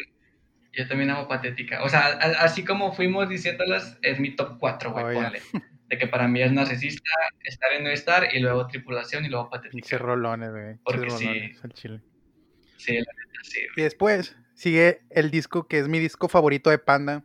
Yo 0.74 0.88
también 0.88 1.12
amo 1.12 1.28
Patética. 1.28 1.84
O 1.84 1.90
sea, 1.90 2.08
a- 2.08 2.44
así 2.44 2.66
como 2.66 2.92
fuimos 2.94 3.30
diciéndolas, 3.30 3.98
es 4.02 4.20
mi 4.20 4.36
top 4.36 4.58
4, 4.60 4.92
güey. 4.92 5.06
Oh, 5.16 5.22
ponle. 5.22 5.42
De 5.88 5.98
que 5.98 6.08
para 6.08 6.28
mí 6.28 6.42
es 6.42 6.52
Narcisista, 6.52 7.10
Estar 7.44 7.70
y 7.80 7.84
no 7.84 7.90
estar, 7.90 8.36
y 8.36 8.40
luego 8.40 8.68
Tripulación, 8.68 9.26
y 9.26 9.30
luego 9.30 9.50
Patética. 9.50 9.98
Rolones, 9.98 10.52
güey. 10.52 10.76
Porque 10.84 11.10
sí. 11.10 11.52
chile. 11.74 12.02
Sí, 12.78 12.94
la 12.94 13.00
neta, 13.00 13.40
sí. 13.44 13.62
Y 13.76 13.82
después 13.82 14.36
sigue 14.54 15.02
el 15.10 15.32
disco 15.32 15.68
que 15.68 15.80
es 15.80 15.88
mi 15.88 16.00
disco 16.00 16.28
favorito 16.28 16.70
de 16.70 16.78
Panda. 16.78 17.24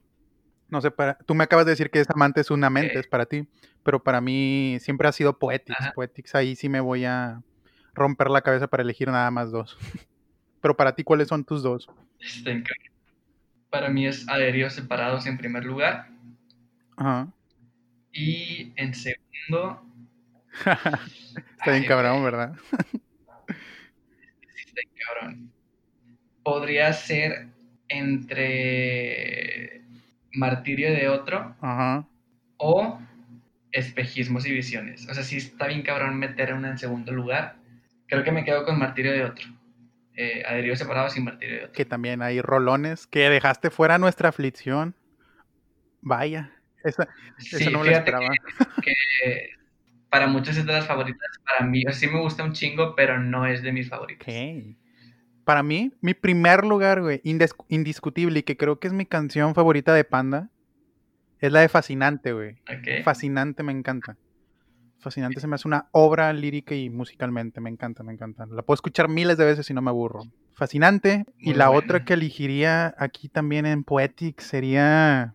No 0.69 0.81
sé, 0.81 0.91
para... 0.91 1.19
tú 1.19 1.35
me 1.35 1.45
acabas 1.45 1.67
de 1.67 1.73
decir 1.73 1.91
que 1.91 2.01
es 2.01 2.09
Amantes 2.11 2.51
una 2.51 2.71
mente, 2.71 2.99
es 2.99 3.07
para 3.07 3.27
ti. 3.27 3.47
Pero 3.83 4.03
para 4.03 4.21
mí 4.21 4.79
siempre 4.81 5.09
ha 5.09 5.13
sido 5.13 5.39
Poetics. 5.39 5.81
Ajá. 5.81 5.93
Poetics, 5.93 6.35
ahí 6.35 6.55
sí 6.55 6.69
me 6.69 6.81
voy 6.81 7.05
a 7.05 7.43
romper 7.95 8.31
la 8.31 8.43
cabeza 8.43 8.69
para 8.69 8.83
elegir 8.83 9.09
nada 9.09 9.31
más 9.31 9.51
dos. 9.51 9.77
Pero 10.61 10.77
para 10.77 10.95
ti, 10.95 11.03
¿cuáles 11.03 11.29
son 11.29 11.45
tus 11.45 11.63
dos? 11.63 11.89
Increíble. 12.39 12.93
Para 13.71 13.89
mí 13.89 14.07
es 14.07 14.29
Adheridos 14.29 14.75
Separados 14.75 15.27
en 15.27 15.37
primer 15.37 15.65
lugar. 15.65 16.09
Ajá. 16.97 17.29
Y 18.13 18.73
en 18.77 18.95
segundo. 18.95 19.83
Está 20.65 21.71
bien 21.71 21.83
Ay, 21.83 21.87
cabrón, 21.87 22.25
¿verdad? 22.25 22.55
sí 23.49 24.65
está 24.67 24.81
bien 24.83 24.95
cabrón. 25.07 25.53
Podría 26.43 26.93
ser 26.93 27.49
entre 27.89 29.83
Martirio 30.35 30.91
de 30.93 31.09
otro 31.09 31.55
Ajá. 31.61 32.07
o 32.59 32.99
Espejismos 33.71 34.45
y 34.47 34.53
Visiones. 34.53 35.09
O 35.09 35.15
sea, 35.15 35.25
sí 35.25 35.39
está 35.39 35.67
bien 35.69 35.83
cabrón 35.83 36.19
meter 36.19 36.53
una 36.53 36.71
en 36.71 36.79
segundo 36.79 37.13
lugar. 37.13 37.57
Creo 38.07 38.23
que 38.25 38.33
me 38.33 38.45
quedo 38.45 38.65
con 38.67 38.79
Martirio 38.79 39.13
de 39.13 39.25
otro. 39.25 39.47
Eh, 40.15 40.43
Adheridos 40.47 40.79
Separados 40.79 41.17
y 41.17 41.21
Martirio 41.21 41.57
de 41.57 41.63
otro. 41.63 41.73
Que 41.73 41.87
también 41.87 42.21
hay 42.21 42.43
rolones 42.43 43.07
que 43.07 43.31
dejaste 43.31 43.71
fuera 43.71 43.97
nuestra 43.97 44.29
aflicción. 44.29 44.95
Vaya. 46.03 46.51
Esa, 46.85 47.09
no 47.71 47.81
me 47.81 47.91
la 47.91 47.99
esperaba. 47.99 48.29
que 48.83 48.93
para 50.13 50.27
muchos 50.27 50.57
es 50.57 50.67
de 50.67 50.73
las 50.73 50.87
favoritas. 50.87 51.27
Para 51.45 51.67
mí, 51.67 51.85
sí 51.93 52.07
me 52.07 52.21
gusta 52.21 52.45
un 52.45 52.53
chingo, 52.53 52.95
pero 52.95 53.19
no 53.19 53.47
es 53.47 53.63
de 53.63 53.73
mis 53.73 53.89
favoritas. 53.89 54.27
Para 55.45 55.63
mí, 55.63 55.93
mi 56.01 56.15
primer 56.15 56.65
lugar, 56.65 57.01
güey, 57.01 57.23
indiscutible 57.69 58.41
y 58.41 58.43
que 58.43 58.57
creo 58.57 58.79
que 58.79 58.89
es 58.89 58.93
mi 58.93 59.07
canción 59.07 59.55
favorita 59.55 59.95
de 59.95 60.05
Panda, 60.05 60.51
es 61.41 61.51
la 61.51 61.61
de 61.61 61.69
Fascinante, 61.69 62.33
güey. 62.33 62.53
Ok. 62.63 63.03
Fascinante 63.05 63.63
me 63.63 63.73
encanta. 63.73 64.17
Fascinante 64.99 65.41
se 65.41 65.49
me 65.49 65.57
hace 65.57 65.67
una 65.67 65.89
obra 65.91 66.33
lírica 66.33 66.75
y 66.77 66.89
musicalmente, 66.89 67.61
me 67.61 67.71
encanta, 67.71 68.05
me 68.05 68.13
encanta. 68.13 68.47
La 68.47 68.63
puedo 68.63 68.75
escuchar 68.75 69.09
miles 69.09 69.37
de 69.37 69.47
veces 69.47 69.69
y 69.69 69.75
no 69.75 69.83
me 69.83 69.91
aburro. 69.91 70.23
Fascinante. 70.53 71.25
y 71.39 71.55
la 71.55 71.69
buena. 71.69 71.85
otra 71.85 72.05
que 72.05 72.13
elegiría 72.13 72.95
aquí 72.99 73.29
también 73.29 73.67
en 73.67 73.83
Poetic 73.83 74.41
sería... 74.41 75.35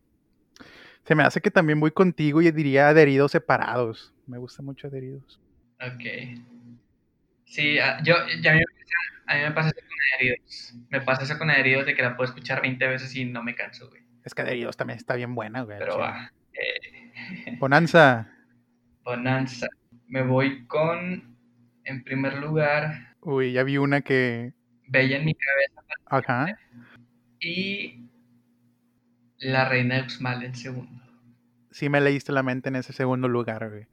Se 1.07 1.15
me 1.15 1.23
hace 1.23 1.39
que 1.41 1.49
también 1.51 1.79
voy 1.79 1.91
contigo 1.91 2.41
y 2.41 2.51
diría 2.51 2.89
Adheridos 2.89 3.31
Separados. 3.31 4.13
Me 4.25 4.37
gusta 4.37 4.61
mucho 4.61 4.87
Adheridos. 4.87 5.39
Ok. 5.79 6.03
Sí, 7.45 7.79
ah, 7.79 7.97
yo, 8.03 8.15
ya 8.41 8.51
a 8.51 8.55
mí, 8.55 8.59
me 8.59 8.65
pasa- 8.65 9.25
a 9.27 9.35
mí 9.35 9.41
me 9.41 9.51
pasa 9.51 9.69
eso 9.69 9.79
con 9.87 9.97
Adheridos. 10.13 10.73
Me 10.89 11.01
pasa 11.01 11.23
eso 11.23 11.37
con 11.37 11.49
Adheridos 11.49 11.85
de 11.85 11.95
que 11.95 12.01
la 12.01 12.17
puedo 12.17 12.27
escuchar 12.29 12.61
20 12.61 12.85
veces 12.87 13.15
y 13.15 13.23
no 13.23 13.41
me 13.41 13.55
canso, 13.55 13.87
güey. 13.89 14.01
Es 14.25 14.33
que 14.35 14.41
Adheridos 14.41 14.75
también 14.75 14.97
está 14.97 15.15
bien 15.15 15.33
buena, 15.33 15.61
güey. 15.61 15.79
Pero 15.79 15.97
va. 15.97 16.31
Eh, 16.53 17.55
Bonanza. 17.57 18.29
Bonanza. 19.03 19.67
Me 20.09 20.23
voy 20.23 20.65
con, 20.67 21.35
en 21.83 22.03
primer 22.03 22.35
lugar, 22.37 23.13
Uy, 23.21 23.51
ya 23.53 23.63
vi 23.63 23.77
una 23.77 24.01
que. 24.01 24.53
Bella 24.87 25.17
en 25.17 25.25
mi 25.25 25.35
cabeza 25.35 25.81
Ajá. 26.05 26.57
y 27.41 28.05
La 29.39 29.67
Reina 29.67 29.95
de 29.95 30.01
Uxmal 30.03 30.43
en 30.43 30.55
segundo. 30.55 30.96
Sí 31.77 31.89
me 31.89 32.01
leíste 32.01 32.31
la 32.31 32.41
mente 32.41 32.69
en 32.69 32.75
ese 32.75 32.91
segundo 32.91 33.27
lugar, 33.27 33.69
güey. 33.69 33.85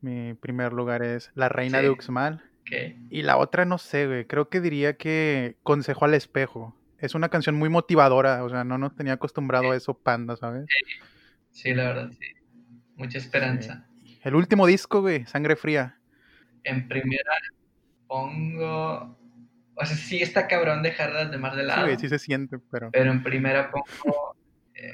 Mi 0.00 0.34
primer 0.34 0.72
lugar 0.72 1.02
es 1.04 1.30
La 1.36 1.48
Reina 1.48 1.78
Sí. 1.78 1.84
de 1.84 1.90
Uxmal. 1.90 2.42
Ok. 2.62 2.72
Y 3.08 3.22
la 3.22 3.36
otra 3.36 3.64
no 3.64 3.78
sé, 3.78 4.08
güey. 4.08 4.24
Creo 4.24 4.48
que 4.48 4.60
diría 4.60 4.96
que 4.96 5.56
Consejo 5.62 6.06
al 6.06 6.14
Espejo. 6.14 6.74
Es 6.98 7.14
una 7.14 7.28
canción 7.28 7.54
muy 7.54 7.68
motivadora. 7.68 8.42
O 8.42 8.48
sea, 8.50 8.64
no 8.64 8.78
nos 8.78 8.96
tenía 8.96 9.12
acostumbrado 9.12 9.70
a 9.70 9.76
eso, 9.76 9.94
Panda, 9.94 10.34
¿sabes? 10.36 10.66
Sí, 11.52 11.72
la 11.72 11.84
verdad, 11.84 12.10
sí. 12.10 12.26
Mucha 12.96 13.18
esperanza. 13.18 13.86
El 14.24 14.34
último 14.34 14.66
disco, 14.66 15.00
güey, 15.00 15.24
Sangre 15.26 15.54
Fría. 15.54 15.98
En 16.64 16.88
primera 16.88 17.30
pongo. 18.08 19.16
O 19.76 19.86
sea, 19.86 19.96
sí 19.96 20.20
está 20.20 20.48
cabrón 20.48 20.82
dejarlas 20.82 21.30
de 21.30 21.38
más 21.38 21.54
de 21.54 21.62
Sí, 21.62 21.68
lado. 21.68 21.82
güey, 21.84 21.96
sí 21.96 22.08
se 22.08 22.18
siente, 22.18 22.58
pero. 22.72 22.90
Pero 22.90 23.12
en 23.12 23.22
primera 23.22 23.70
pongo 23.70 23.84
eh, 24.74 24.90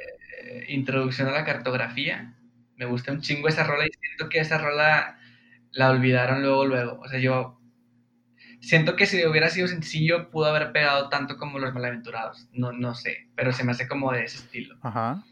Introducción 0.68 1.28
a 1.28 1.32
la 1.32 1.44
cartografía. 1.44 2.34
Me 2.76 2.84
gusta 2.84 3.12
un 3.12 3.20
chingo 3.20 3.48
esa 3.48 3.64
rola 3.64 3.86
y 3.86 3.90
siento 3.90 4.28
que 4.28 4.40
esa 4.40 4.58
rola 4.58 5.18
la 5.72 5.90
olvidaron 5.90 6.42
luego, 6.42 6.66
luego. 6.66 7.00
O 7.00 7.08
sea, 7.08 7.18
yo 7.18 7.60
siento 8.60 8.96
que 8.96 9.06
si 9.06 9.24
hubiera 9.24 9.48
sido 9.48 9.68
sencillo 9.68 10.30
pudo 10.30 10.46
haber 10.46 10.72
pegado 10.72 11.08
tanto 11.08 11.36
como 11.36 11.58
Los 11.58 11.72
Malaventurados. 11.72 12.48
No, 12.52 12.72
no 12.72 12.94
sé, 12.94 13.28
pero 13.34 13.52
se 13.52 13.64
me 13.64 13.72
hace 13.72 13.88
como 13.88 14.12
de 14.12 14.24
ese 14.24 14.38
estilo. 14.38 14.76
Ajá. 14.82 15.24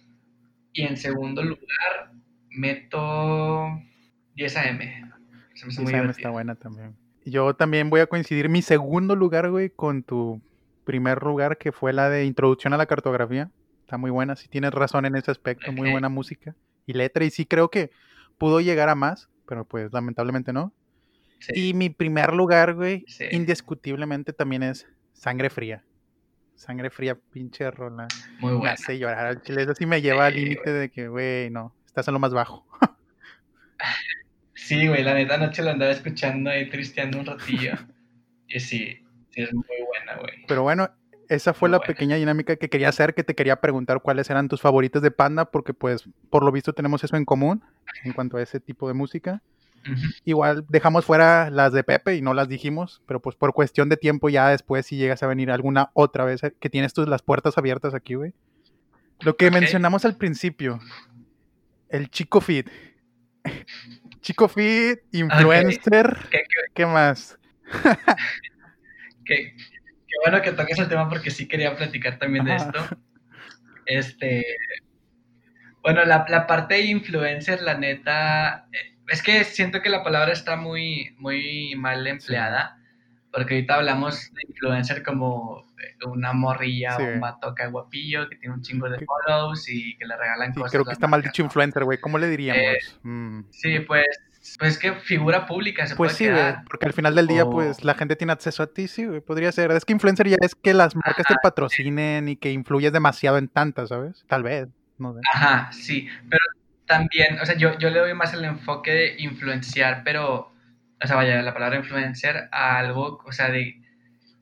Y 0.72 0.82
en 0.82 0.96
segundo 0.96 1.42
lugar 1.42 2.12
meto 2.50 3.80
10 4.34 4.56
AM. 4.56 4.78
Se 5.54 5.66
me 5.66 5.72
hace 5.72 5.80
Y 5.80 5.84
muy 5.84 5.94
esa 5.94 6.10
está 6.10 6.30
buena 6.30 6.54
también. 6.54 6.96
Yo 7.24 7.54
también 7.54 7.90
voy 7.90 8.00
a 8.00 8.06
coincidir 8.06 8.48
mi 8.48 8.60
segundo 8.60 9.16
lugar, 9.16 9.50
güey, 9.50 9.70
con 9.70 10.02
tu 10.02 10.42
primer 10.84 11.22
lugar, 11.22 11.56
que 11.58 11.72
fue 11.72 11.92
la 11.92 12.10
de 12.10 12.26
Introducción 12.26 12.74
a 12.74 12.76
la 12.76 12.86
Cartografía. 12.86 13.50
Está 13.84 13.98
muy 13.98 14.10
buena, 14.10 14.34
sí 14.34 14.48
tienes 14.48 14.70
razón 14.72 15.04
en 15.04 15.14
ese 15.14 15.30
aspecto, 15.30 15.70
muy 15.70 15.90
buena 15.90 16.08
música 16.08 16.56
y 16.86 16.94
letra. 16.94 17.22
Y 17.24 17.30
sí 17.30 17.44
creo 17.44 17.68
que 17.70 17.90
pudo 18.38 18.60
llegar 18.60 18.88
a 18.88 18.94
más, 18.94 19.28
pero 19.46 19.66
pues 19.66 19.92
lamentablemente 19.92 20.54
no. 20.54 20.72
Sí, 21.38 21.68
Y 21.70 21.74
mi 21.74 21.90
primer 21.90 22.32
lugar, 22.32 22.72
güey, 22.74 23.04
Sí. 23.06 23.26
indiscutiblemente 23.30 24.32
también 24.32 24.62
es 24.62 24.86
Sangre 25.12 25.50
Fría. 25.50 25.84
Sangre 26.54 26.88
Fría, 26.88 27.14
pinche 27.30 27.70
rola. 27.70 28.08
muy 28.40 28.52
Me 28.52 28.58
buena. 28.58 28.72
hace 28.72 28.98
llorar 28.98 29.26
al 29.26 29.42
chile. 29.42 29.62
Eso 29.64 29.74
sí 29.74 29.84
me 29.84 30.00
lleva 30.00 30.26
al 30.26 30.34
límite 30.34 30.72
de 30.72 30.90
que, 30.90 31.08
güey, 31.08 31.50
no, 31.50 31.76
estás 31.84 32.08
en 32.08 32.14
lo 32.14 32.20
más 32.20 32.32
bajo. 32.32 32.66
Sí, 34.54 34.86
güey, 34.88 35.02
la 35.02 35.12
neta 35.14 35.34
anoche 35.34 35.62
la 35.62 35.72
andaba 35.72 35.90
escuchando 35.92 36.48
ahí 36.48 36.70
tristeando 36.70 37.18
un 37.18 37.26
ratillo. 37.26 37.72
y 38.48 38.60
sí, 38.60 39.04
sí 39.30 39.42
es 39.42 39.52
muy 39.52 39.64
buena, 39.86 40.16
güey. 40.20 40.46
Pero 40.48 40.62
bueno, 40.62 40.88
esa 41.28 41.54
fue 41.54 41.68
Muy 41.68 41.72
la 41.72 41.78
buena. 41.78 41.86
pequeña 41.94 42.16
dinámica 42.16 42.56
que 42.56 42.68
quería 42.68 42.88
hacer, 42.88 43.14
que 43.14 43.24
te 43.24 43.34
quería 43.34 43.56
preguntar 43.60 44.00
cuáles 44.02 44.28
eran 44.30 44.48
tus 44.48 44.60
favoritas 44.60 45.02
de 45.02 45.10
Panda, 45.10 45.46
porque 45.50 45.74
pues 45.74 46.08
por 46.30 46.44
lo 46.44 46.52
visto 46.52 46.72
tenemos 46.72 47.02
eso 47.04 47.16
en 47.16 47.24
común 47.24 47.62
en 48.04 48.12
cuanto 48.12 48.36
a 48.36 48.42
ese 48.42 48.60
tipo 48.60 48.88
de 48.88 48.94
música. 48.94 49.42
Igual 50.24 50.64
dejamos 50.70 51.04
fuera 51.04 51.50
las 51.50 51.72
de 51.74 51.84
Pepe 51.84 52.16
y 52.16 52.22
no 52.22 52.32
las 52.32 52.48
dijimos, 52.48 53.02
pero 53.06 53.20
pues 53.20 53.36
por 53.36 53.52
cuestión 53.52 53.90
de 53.90 53.98
tiempo 53.98 54.30
ya 54.30 54.48
después 54.48 54.86
si 54.86 54.96
llegas 54.96 55.22
a 55.22 55.26
venir 55.26 55.50
alguna 55.50 55.90
otra 55.92 56.24
vez, 56.24 56.42
eh, 56.42 56.54
que 56.58 56.70
tienes 56.70 56.94
tus 56.94 57.06
las 57.06 57.20
puertas 57.22 57.58
abiertas 57.58 57.92
aquí, 57.94 58.14
güey. 58.14 58.32
Lo 59.20 59.36
que 59.36 59.50
mencionamos 59.50 60.04
al 60.06 60.16
principio, 60.16 60.80
el 61.90 62.08
Chico 62.08 62.40
Fit. 62.40 62.68
Chico 64.22 64.48
Fit, 64.48 65.00
influencer, 65.12 66.16
Qué, 66.30 66.38
qué- 66.38 66.72
¿qué 66.72 66.86
más? 66.86 67.38
qué- 69.26 69.54
qué 70.14 70.30
bueno 70.30 70.42
que 70.42 70.52
toques 70.52 70.78
el 70.78 70.88
tema 70.88 71.08
porque 71.08 71.30
sí 71.30 71.48
quería 71.48 71.76
platicar 71.76 72.18
también 72.18 72.44
de 72.44 72.56
esto. 72.56 72.86
Este, 73.86 74.42
bueno, 75.82 76.04
la, 76.04 76.24
la 76.28 76.46
parte 76.46 76.74
de 76.74 76.82
influencer, 76.86 77.60
la 77.60 77.76
neta, 77.76 78.66
eh, 78.72 78.96
es 79.08 79.22
que 79.22 79.44
siento 79.44 79.82
que 79.82 79.90
la 79.90 80.02
palabra 80.02 80.32
está 80.32 80.56
muy, 80.56 81.14
muy 81.18 81.74
mal 81.76 82.06
empleada, 82.06 82.78
porque 83.32 83.54
ahorita 83.54 83.74
hablamos 83.74 84.32
de 84.32 84.42
influencer 84.48 85.02
como 85.02 85.66
una 86.06 86.32
morrilla 86.32 86.96
o 86.96 87.04
un 87.04 87.20
vato 87.20 87.48
acá 87.48 87.66
guapillo 87.66 88.28
que 88.28 88.36
tiene 88.36 88.54
un 88.54 88.62
chingo 88.62 88.88
de 88.88 89.04
follows 89.04 89.68
y 89.68 89.96
que 89.96 90.06
le 90.06 90.16
regalan 90.16 90.54
cosas. 90.54 90.72
Creo 90.72 90.84
que 90.84 90.92
está 90.92 91.06
mal 91.06 91.22
dicho 91.22 91.42
influencer, 91.42 91.84
güey. 91.84 91.98
¿Cómo 91.98 92.18
le 92.18 92.28
diríamos? 92.28 92.62
Eh, 92.62 92.78
mm. 93.02 93.44
Sí, 93.50 93.80
pues 93.80 94.06
pues 94.58 94.78
que 94.78 94.92
figura 94.94 95.46
pública 95.46 95.86
se 95.86 95.96
pues 95.96 96.12
sí, 96.12 96.28
porque 96.68 96.86
al 96.86 96.92
final 96.92 97.14
del 97.14 97.26
día, 97.26 97.46
pues 97.46 97.82
la 97.82 97.94
gente 97.94 98.14
tiene 98.14 98.32
acceso 98.32 98.62
a 98.62 98.66
ti, 98.66 98.88
sí, 98.88 99.06
güey, 99.06 99.20
podría 99.20 99.50
ser. 99.52 99.70
Es 99.72 99.84
que 99.84 99.92
influencer 99.92 100.28
ya 100.28 100.36
es 100.40 100.54
que 100.54 100.74
las 100.74 100.94
marcas 100.94 101.26
te 101.26 101.34
patrocinen 101.42 102.28
y 102.28 102.36
que 102.36 102.52
influyes 102.52 102.92
demasiado 102.92 103.38
en 103.38 103.48
tantas, 103.48 103.88
¿sabes? 103.88 104.24
Tal 104.28 104.42
vez, 104.42 104.68
no 104.98 105.14
sé. 105.14 105.20
Ajá, 105.32 105.72
sí, 105.72 106.08
pero 106.28 106.42
también, 106.86 107.38
o 107.40 107.46
sea, 107.46 107.56
yo, 107.56 107.78
yo 107.78 107.88
le 107.88 108.00
doy 108.00 108.14
más 108.14 108.34
el 108.34 108.44
enfoque 108.44 108.90
de 108.90 109.14
influenciar, 109.18 110.02
pero, 110.04 110.52
o 111.02 111.06
sea, 111.06 111.16
vaya, 111.16 111.40
la 111.40 111.54
palabra 111.54 111.78
influencer 111.78 112.48
a 112.52 112.78
algo, 112.78 113.22
o 113.24 113.32
sea, 113.32 113.50
de, 113.50 113.80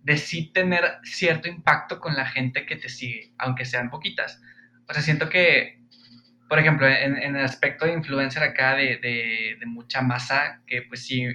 de 0.03 0.17
sí 0.17 0.53
tener 0.53 0.99
cierto 1.05 1.49
impacto 1.49 2.01
con 2.01 2.17
la 2.17 2.27
gente 2.27 2.67
que 2.67 2.77
te 2.77 2.89
sigue, 2.89 3.33
aunque 3.39 3.65
sean 3.65 3.89
poquitas. 3.89 4.43
O 4.89 4.93
sea, 4.93 5.03
siento 5.03 5.29
que 5.29 5.82
por 6.53 6.59
ejemplo, 6.59 6.87
en, 6.87 7.17
el 7.17 7.43
aspecto 7.43 7.87
de 7.87 7.95
influencer 7.95 8.43
acá 8.43 8.75
de, 8.75 8.99
de, 8.99 9.65
mucha 9.65 10.03
masa, 10.03 10.61
que 10.67 10.83
pues 10.83 11.03
sí, 11.07 11.27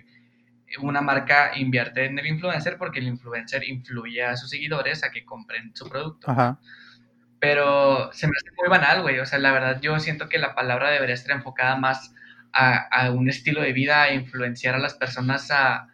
una 0.80 1.02
marca 1.02 1.58
invierte 1.58 2.06
en 2.06 2.20
el 2.20 2.28
influencer 2.28 2.78
porque 2.78 3.00
el 3.00 3.08
influencer 3.08 3.68
influye 3.68 4.24
a 4.24 4.38
sus 4.38 4.52
seguidores 4.52 5.04
a 5.04 5.10
que 5.10 5.26
compren 5.26 5.76
su 5.76 5.90
producto. 5.90 6.30
Ajá. 6.30 6.60
Pero 7.40 8.14
se 8.14 8.28
me 8.28 8.34
hace 8.38 8.56
muy 8.60 8.70
banal, 8.70 9.02
güey. 9.02 9.18
O 9.18 9.26
sea, 9.26 9.40
la 9.40 9.52
verdad 9.52 9.82
yo 9.82 10.00
siento 10.00 10.30
que 10.30 10.38
la 10.38 10.54
palabra 10.54 10.92
debería 10.92 11.16
estar 11.16 11.36
enfocada 11.36 11.78
más 11.78 12.14
a, 12.54 13.10
un 13.10 13.28
estilo 13.28 13.64
de 13.64 13.74
vida, 13.74 14.04
a 14.04 14.14
influenciar 14.14 14.76
a 14.76 14.78
las 14.78 14.94
personas 14.94 15.50
a, 15.50 15.88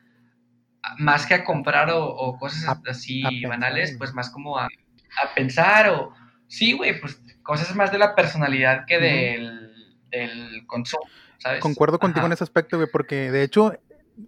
más 0.97 1.25
que 1.25 1.35
a 1.35 1.45
comprar 1.45 1.89
o, 1.93 2.35
cosas 2.37 2.77
así 2.89 3.23
banales, 3.45 3.95
pues 3.97 4.13
más 4.13 4.29
como 4.29 4.59
a, 4.59 4.65
a 4.65 5.33
pensar 5.33 5.87
o, 5.91 6.13
sí, 6.49 6.73
güey, 6.73 6.99
pues 6.99 7.22
cosas 7.43 7.75
más 7.75 7.91
de 7.91 7.99
la 7.99 8.15
personalidad 8.15 8.85
que 8.87 8.99
del, 8.99 10.65
consumo, 10.67 11.03
¿sabes? 11.37 11.59
Concuerdo 11.59 11.99
contigo 11.99 12.25
en 12.25 12.31
ese 12.31 12.43
aspecto, 12.43 12.77
güey, 12.77 12.89
porque 12.91 13.31
de 13.31 13.43
hecho 13.43 13.73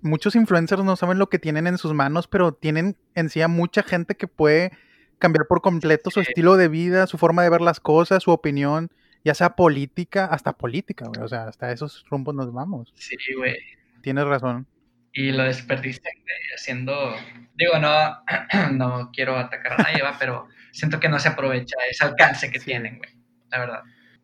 muchos 0.01 0.35
influencers 0.35 0.83
no 0.83 0.95
saben 0.95 1.19
lo 1.19 1.29
que 1.29 1.39
tienen 1.39 1.67
en 1.67 1.77
sus 1.77 1.93
manos, 1.93 2.27
pero 2.27 2.53
tienen 2.53 2.97
en 3.13 3.29
sí 3.29 3.41
a 3.41 3.47
mucha 3.47 3.83
gente 3.83 4.15
que 4.15 4.27
puede 4.27 4.71
cambiar 5.19 5.47
por 5.47 5.61
completo 5.61 6.11
su 6.11 6.19
estilo 6.19 6.57
de 6.57 6.67
vida, 6.67 7.07
su 7.07 7.17
forma 7.17 7.43
de 7.43 7.49
ver 7.49 7.61
las 7.61 7.79
cosas, 7.79 8.23
su 8.23 8.31
opinión, 8.31 8.89
ya 9.23 9.33
sea 9.33 9.55
política, 9.55 10.25
hasta 10.25 10.53
política, 10.53 11.05
güey. 11.07 11.23
O 11.23 11.27
sea, 11.27 11.47
hasta 11.47 11.71
esos 11.71 12.05
rumbos 12.09 12.35
nos 12.35 12.53
vamos. 12.53 12.93
Sí, 12.95 13.15
güey. 13.35 13.55
Tienes 14.01 14.25
razón. 14.25 14.67
Y 15.15 15.31
lo 15.31 15.43
desperdician 15.43 16.13
haciendo. 16.53 17.15
Digo, 17.55 17.79
no, 17.79 18.21
no 18.73 19.11
quiero 19.13 19.37
atacar 19.37 19.73
a 19.73 19.83
nadie, 19.83 20.03
va, 20.03 20.17
pero 20.19 20.49
siento 20.71 20.99
que 20.99 21.09
no 21.09 21.19
se 21.19 21.29
aprovecha 21.29 21.75
ese 21.89 22.03
alcance 22.03 22.51
que 22.51 22.59
tienen, 22.59 22.97
güey, 22.97 23.09
la 23.49 23.59
verdad. 23.59 23.83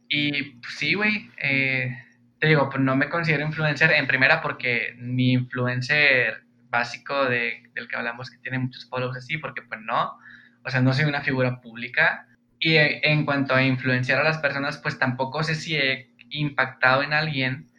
Y 0.10 0.44
pues, 0.60 0.74
sí, 0.76 0.94
güey, 0.94 1.32
eh, 1.38 1.98
te 2.40 2.48
digo, 2.48 2.70
pues 2.70 2.84
no 2.84 2.98
me 2.98 3.08
considero 3.08 3.46
influencer 3.46 3.92
en 3.92 4.06
primera 4.06 4.42
porque 4.42 4.94
mi 4.98 5.32
influencer 5.32 6.44
básico 6.70 7.26
de, 7.26 7.64
del 7.74 7.88
que 7.88 7.96
hablamos 7.96 8.30
que 8.30 8.40
tiene 8.40 8.60
muchos 8.60 8.88
followers 8.90 9.18
así, 9.18 9.38
porque 9.38 9.62
pues 9.62 9.80
no, 9.82 10.18
o 10.66 10.70
sea, 10.70 10.82
no 10.82 10.94
soy 10.94 11.06
una 11.06 11.22
figura 11.22 11.62
pública. 11.62 12.28
Y 12.60 12.76
eh, 12.76 13.00
en 13.04 13.24
cuanto 13.24 13.56
a 13.56 13.64
influenciar 13.64 14.20
a 14.20 14.24
las 14.24 14.40
personas, 14.40 14.78
pues 14.78 15.00
tampoco 15.00 15.42
sé 15.44 15.56
si 15.56 15.78
he 15.78 16.12
impactado 16.30 17.02
en 17.04 17.14
alguien, 17.14 17.71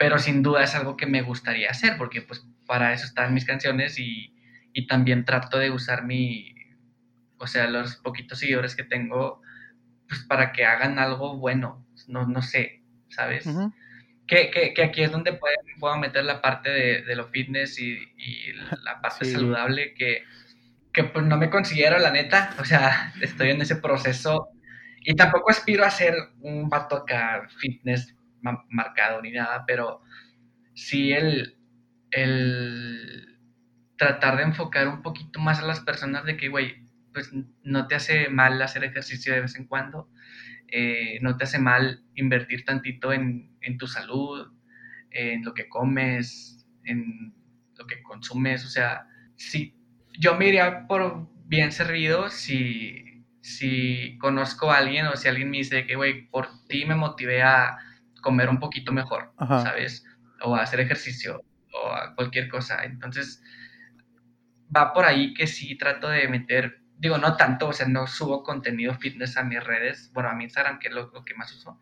pero 0.00 0.18
sin 0.18 0.42
duda 0.42 0.64
es 0.64 0.74
algo 0.74 0.96
que 0.96 1.04
me 1.04 1.20
gustaría 1.20 1.68
hacer, 1.68 1.98
porque 1.98 2.22
pues 2.22 2.42
para 2.66 2.94
eso 2.94 3.04
están 3.04 3.34
mis 3.34 3.44
canciones 3.44 3.98
y, 3.98 4.34
y 4.72 4.86
también 4.86 5.26
trato 5.26 5.58
de 5.58 5.70
usar 5.70 6.06
mi, 6.06 6.54
o 7.36 7.46
sea, 7.46 7.68
los 7.68 7.96
poquitos 7.96 8.38
seguidores 8.38 8.74
que 8.74 8.82
tengo, 8.82 9.42
pues 10.08 10.22
para 10.22 10.52
que 10.52 10.64
hagan 10.64 10.98
algo 10.98 11.36
bueno, 11.36 11.86
no, 12.08 12.26
no 12.26 12.40
sé, 12.40 12.82
¿sabes? 13.10 13.46
que, 14.26 14.50
que, 14.50 14.82
aquí 14.82 15.02
es 15.02 15.12
donde 15.12 15.38
puedo, 15.78 15.98
meter 15.98 16.24
la 16.24 16.40
parte 16.40 16.70
de, 16.70 17.02
de 17.02 17.14
lo 17.14 17.28
fitness 17.28 17.78
y, 17.78 17.98
y 18.16 18.54
la 18.82 18.98
parte 19.02 19.26
saludable 19.26 19.92
que, 19.92 20.22
que 20.94 21.04
pues 21.04 21.26
no 21.26 21.36
me 21.36 21.50
considero, 21.50 21.98
la 21.98 22.10
neta, 22.10 22.56
o 22.58 22.64
sea, 22.64 23.12
estoy 23.20 23.50
en 23.50 23.60
ese 23.60 23.76
proceso 23.76 24.48
y 25.02 25.14
tampoco 25.14 25.50
aspiro 25.50 25.84
a 25.84 25.90
ser 25.90 26.14
un 26.40 26.70
vato 26.70 26.96
acá 26.96 27.46
fitness 27.58 28.16
marcado 28.42 29.22
ni 29.22 29.32
nada, 29.32 29.64
pero 29.66 30.02
sí 30.74 31.12
el, 31.12 31.56
el 32.10 33.38
tratar 33.96 34.36
de 34.38 34.44
enfocar 34.44 34.88
un 34.88 35.02
poquito 35.02 35.40
más 35.40 35.60
a 35.60 35.66
las 35.66 35.80
personas 35.80 36.24
de 36.24 36.36
que, 36.36 36.48
güey, 36.48 36.84
pues 37.12 37.30
no 37.62 37.86
te 37.86 37.94
hace 37.94 38.28
mal 38.28 38.60
hacer 38.62 38.84
ejercicio 38.84 39.32
de 39.34 39.42
vez 39.42 39.56
en 39.56 39.66
cuando, 39.66 40.08
eh, 40.68 41.18
no 41.20 41.36
te 41.36 41.44
hace 41.44 41.58
mal 41.58 42.04
invertir 42.14 42.64
tantito 42.64 43.12
en, 43.12 43.50
tu 43.78 43.86
salud, 43.86 44.52
en 45.10 45.44
lo 45.44 45.54
que 45.54 45.68
comes, 45.68 46.66
en 46.84 47.34
lo 47.76 47.86
que 47.86 48.02
consumes, 48.02 48.64
o 48.64 48.68
sea, 48.68 49.06
sí, 49.36 49.74
yo 50.18 50.36
me 50.36 50.48
iría 50.48 50.86
por 50.86 51.28
bien 51.46 51.72
servido 51.72 52.30
si, 52.30 53.24
si 53.40 54.16
conozco 54.18 54.70
a 54.70 54.78
alguien 54.78 55.06
o 55.06 55.16
si 55.16 55.28
alguien 55.28 55.50
me 55.50 55.58
dice 55.58 55.86
que, 55.86 55.96
güey, 55.96 56.28
por 56.28 56.48
ti 56.68 56.84
me 56.84 56.94
motivé 56.94 57.42
a 57.42 57.76
comer 58.20 58.48
un 58.48 58.58
poquito 58.58 58.92
mejor, 58.92 59.32
¿sabes? 59.38 60.04
O 60.42 60.54
a 60.54 60.62
hacer 60.62 60.80
ejercicio 60.80 61.42
o 61.72 61.92
a 61.92 62.14
cualquier 62.14 62.48
cosa. 62.48 62.84
Entonces, 62.84 63.42
va 64.74 64.92
por 64.92 65.04
ahí 65.04 65.34
que 65.34 65.46
sí 65.46 65.76
trato 65.76 66.08
de 66.08 66.28
meter 66.28 66.80
digo, 67.00 67.16
no 67.16 67.36
tanto, 67.36 67.68
o 67.68 67.72
sea, 67.72 67.88
no 67.88 68.06
subo 68.06 68.42
contenido 68.42 68.94
fitness 68.94 69.38
a 69.38 69.42
mis 69.42 69.64
redes, 69.64 70.10
bueno, 70.12 70.28
a 70.28 70.34
mi 70.34 70.44
Instagram, 70.44 70.78
que 70.78 70.88
es 70.88 70.94
lo, 70.94 71.10
que 71.24 71.34
más 71.34 71.50
uso. 71.52 71.80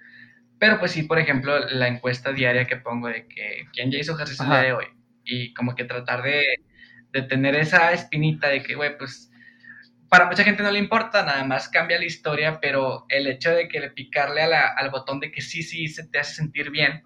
Pero 0.60 0.78
pues 0.78 0.92
sí, 0.92 1.02
por 1.02 1.18
ejemplo, 1.18 1.58
la 1.58 1.88
encuesta 1.88 2.32
diaria 2.32 2.66
que 2.66 2.76
pongo 2.76 3.08
de 3.08 3.26
que 3.26 3.66
quién 3.72 3.90
ya 3.90 3.98
hizo 3.98 4.14
ejercicio 4.14 4.44
el 4.44 4.50
día 4.50 4.60
de 4.60 4.72
hoy. 4.72 4.86
Y 5.24 5.54
como 5.54 5.74
que 5.74 5.84
tratar 5.84 6.22
de, 6.22 6.42
de 7.12 7.22
tener 7.22 7.56
esa 7.56 7.92
espinita 7.92 8.48
de 8.48 8.62
que, 8.62 8.76
güey, 8.76 8.96
pues 8.96 9.27
para 10.08 10.26
mucha 10.26 10.44
gente 10.44 10.62
no 10.62 10.70
le 10.70 10.78
importa, 10.78 11.24
nada 11.24 11.44
más 11.44 11.68
cambia 11.68 11.98
la 11.98 12.04
historia, 12.04 12.60
pero 12.60 13.04
el 13.08 13.26
hecho 13.26 13.50
de 13.50 13.68
que 13.68 13.80
le 13.80 13.90
picarle 13.90 14.42
al 14.42 14.90
botón 14.90 15.20
de 15.20 15.30
que 15.30 15.42
sí, 15.42 15.62
sí, 15.62 15.88
se 15.88 16.06
te 16.08 16.18
hace 16.18 16.34
sentir 16.34 16.70
bien, 16.70 17.02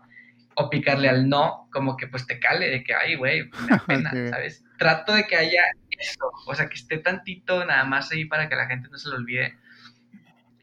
o 0.54 0.70
picarle 0.70 1.08
al 1.08 1.28
no, 1.28 1.68
como 1.72 1.96
que 1.96 2.06
pues 2.06 2.26
te 2.26 2.38
cale, 2.38 2.68
de 2.68 2.84
que, 2.84 2.94
ay, 2.94 3.16
güey, 3.16 3.44
me 3.44 3.68
da 3.68 3.84
pena, 3.86 4.10
¿sabes? 4.30 4.64
Trato 4.78 5.14
de 5.14 5.26
que 5.26 5.36
haya 5.36 5.62
eso, 5.90 6.30
o 6.46 6.54
sea, 6.54 6.68
que 6.68 6.74
esté 6.74 6.98
tantito 6.98 7.64
nada 7.64 7.84
más 7.84 8.12
ahí 8.12 8.24
para 8.24 8.48
que 8.48 8.56
la 8.56 8.66
gente 8.66 8.88
no 8.90 8.98
se 8.98 9.08
lo 9.08 9.16
olvide. 9.16 9.56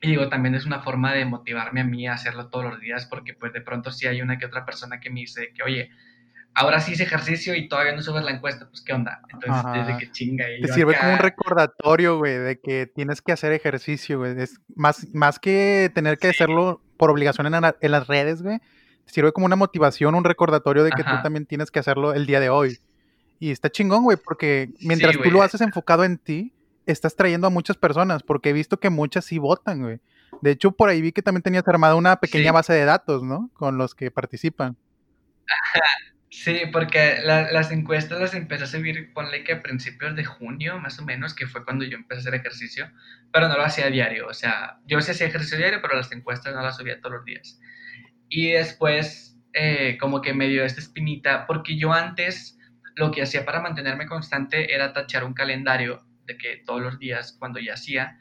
Y 0.01 0.11
digo, 0.11 0.29
también 0.29 0.55
es 0.55 0.65
una 0.65 0.81
forma 0.81 1.13
de 1.13 1.25
motivarme 1.25 1.81
a 1.81 1.83
mí 1.83 2.07
a 2.07 2.13
hacerlo 2.13 2.47
todos 2.49 2.65
los 2.65 2.79
días, 2.79 3.05
porque 3.05 3.33
pues 3.33 3.51
de 3.51 3.61
pronto 3.61 3.91
si 3.91 4.07
hay 4.07 4.21
una 4.21 4.37
que 4.37 4.45
otra 4.45 4.65
persona 4.65 4.99
que 4.99 5.09
me 5.09 5.21
dice 5.21 5.51
que, 5.53 5.63
oye, 5.63 5.91
ahora 6.59 6.79
sí 6.79 6.93
hice 6.93 7.03
ejercicio 7.03 7.55
y 7.55 7.67
todavía 7.67 7.93
no 7.93 8.01
subes 8.01 8.23
la 8.23 8.31
encuesta, 8.31 8.67
pues 8.67 8.81
qué 8.81 8.93
onda. 8.93 9.21
Entonces, 9.31 9.63
desde 9.73 9.97
que 9.97 10.11
chinga. 10.11 10.45
Y 10.51 10.61
Te 10.61 10.73
sirve 10.73 10.95
como 10.97 11.13
un 11.13 11.19
recordatorio, 11.19 12.17
güey, 12.17 12.37
de 12.37 12.59
que 12.59 12.87
tienes 12.87 13.21
que 13.21 13.31
hacer 13.31 13.51
ejercicio, 13.53 14.19
güey. 14.19 14.39
Es 14.39 14.59
más, 14.75 15.07
más 15.13 15.39
que 15.39 15.91
tener 15.93 16.17
que 16.17 16.29
hacerlo 16.29 16.81
por 16.97 17.09
obligación 17.09 17.53
en, 17.53 17.63
en 17.79 17.91
las 17.91 18.07
redes, 18.07 18.41
güey 18.41 18.59
sirve 19.09 19.31
como 19.31 19.45
una 19.45 19.55
motivación, 19.55 20.15
un 20.15 20.23
recordatorio 20.23 20.83
de 20.83 20.91
que 20.91 21.03
tú 21.03 21.11
también 21.23 21.45
tienes 21.45 21.71
que 21.71 21.79
hacerlo 21.79 22.13
el 22.13 22.25
día 22.25 22.39
de 22.39 22.49
hoy. 22.49 22.79
Y 23.39 23.51
está 23.51 23.69
chingón, 23.69 24.03
güey, 24.03 24.17
porque 24.17 24.69
mientras 24.81 25.17
tú 25.17 25.31
lo 25.31 25.41
haces 25.41 25.61
enfocado 25.61 26.03
en 26.03 26.17
ti, 26.17 26.53
estás 26.85 27.15
trayendo 27.15 27.47
a 27.47 27.49
muchas 27.49 27.77
personas, 27.77 28.23
porque 28.23 28.49
he 28.49 28.53
visto 28.53 28.79
que 28.79 28.89
muchas 28.89 29.25
sí 29.25 29.37
votan, 29.37 29.81
güey. 29.81 29.99
De 30.41 30.51
hecho, 30.51 30.71
por 30.71 30.89
ahí 30.89 31.01
vi 31.01 31.11
que 31.11 31.21
también 31.21 31.41
tenías 31.41 31.67
armada 31.67 31.95
una 31.95 32.17
pequeña 32.17 32.51
base 32.51 32.73
de 32.73 32.85
datos, 32.85 33.23
¿no? 33.23 33.49
Con 33.53 33.77
los 33.77 33.95
que 33.95 34.11
participan. 34.11 34.77
Sí, 36.31 36.61
porque 36.71 37.17
las 37.23 37.71
encuestas 37.71 38.19
las 38.19 38.33
empecé 38.35 38.63
a 38.63 38.67
subir, 38.67 39.11
ponle 39.13 39.43
que 39.43 39.53
a 39.53 39.61
principios 39.63 40.15
de 40.15 40.23
junio, 40.25 40.79
más 40.79 40.99
o 40.99 41.03
menos, 41.03 41.33
que 41.33 41.47
fue 41.47 41.65
cuando 41.65 41.85
yo 41.85 41.97
empecé 41.97 42.19
a 42.19 42.21
hacer 42.21 42.35
ejercicio, 42.35 42.91
pero 43.33 43.47
no 43.47 43.57
lo 43.57 43.63
hacía 43.63 43.85
a 43.87 43.89
diario, 43.89 44.27
o 44.27 44.33
sea, 44.33 44.79
yo 44.85 45.01
sí 45.01 45.11
hacía 45.11 45.27
ejercicio 45.27 45.57
diario, 45.57 45.79
pero 45.81 45.95
las 45.95 46.11
encuestas 46.11 46.53
no 46.53 46.61
las 46.61 46.77
subía 46.77 47.01
todos 47.01 47.15
los 47.15 47.25
días. 47.25 47.59
Y 48.29 48.51
después, 48.51 49.37
eh, 49.53 49.97
como 49.99 50.21
que 50.21 50.33
me 50.35 50.47
dio 50.47 50.63
esta 50.63 50.79
espinita, 50.81 51.47
porque 51.47 51.77
yo 51.79 51.93
antes 51.93 52.59
lo 52.95 53.11
que 53.11 53.23
hacía 53.23 53.43
para 53.43 53.61
mantenerme 53.61 54.05
constante 54.05 54.73
era 54.73 54.93
tachar 54.93 55.23
un 55.23 55.33
calendario 55.33 56.05
de 56.25 56.37
que 56.37 56.57
todos 56.63 56.81
los 56.81 56.99
días 56.99 57.35
cuando 57.39 57.59
ya 57.59 57.73
hacía, 57.73 58.19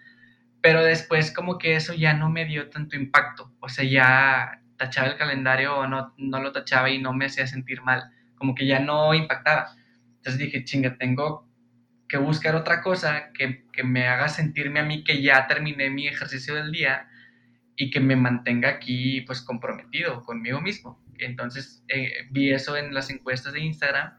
pero 0.63 0.83
después 0.83 1.31
como 1.31 1.59
que 1.59 1.77
eso 1.77 1.93
ya 1.95 2.15
no 2.15 2.31
me 2.31 2.47
dio 2.47 2.71
tanto 2.71 2.97
impacto, 2.97 3.53
o 3.61 3.69
sea, 3.69 3.85
ya 3.85 4.58
tachaba 4.79 5.09
el 5.09 5.17
calendario 5.17 5.77
o 5.77 5.87
no, 5.87 6.15
no 6.17 6.41
lo 6.41 6.53
tachaba 6.53 6.91
y 6.91 6.99
no 6.99 7.13
me 7.13 7.27
hacía 7.27 7.47
sentir 7.47 7.83
mal, 7.83 8.11
como 8.37 8.55
que 8.55 8.67
ya 8.67 8.79
no 8.81 9.13
impactaba. 9.13 9.73
Entonces 10.17 10.39
dije, 10.39 10.65
chinga, 10.65 10.97
tengo 10.97 11.47
que 12.09 12.17
buscar 12.17 12.55
otra 12.55 12.83
cosa 12.83 13.33
que, 13.33 13.67
que 13.73 13.85
me 13.85 14.09
haga 14.09 14.29
sentirme 14.29 14.81
a 14.81 14.85
mí 14.85 15.05
que 15.05 15.23
ya 15.23 15.47
terminé 15.47 15.91
mi 15.91 16.09
ejercicio 16.09 16.55
del 16.55 16.73
día 16.73 17.07
y 17.77 17.91
que 17.91 18.01
me 18.01 18.17
mantenga 18.17 18.69
aquí 18.71 19.21
pues 19.23 19.43
comprometido 19.43 20.23
conmigo 20.25 20.61
mismo. 20.61 21.01
Entonces 21.19 21.85
eh, 21.89 22.11
vi 22.31 22.53
eso 22.53 22.77
en 22.77 22.95
las 22.95 23.11
encuestas 23.11 23.53
de 23.53 23.61
Instagram 23.61 24.13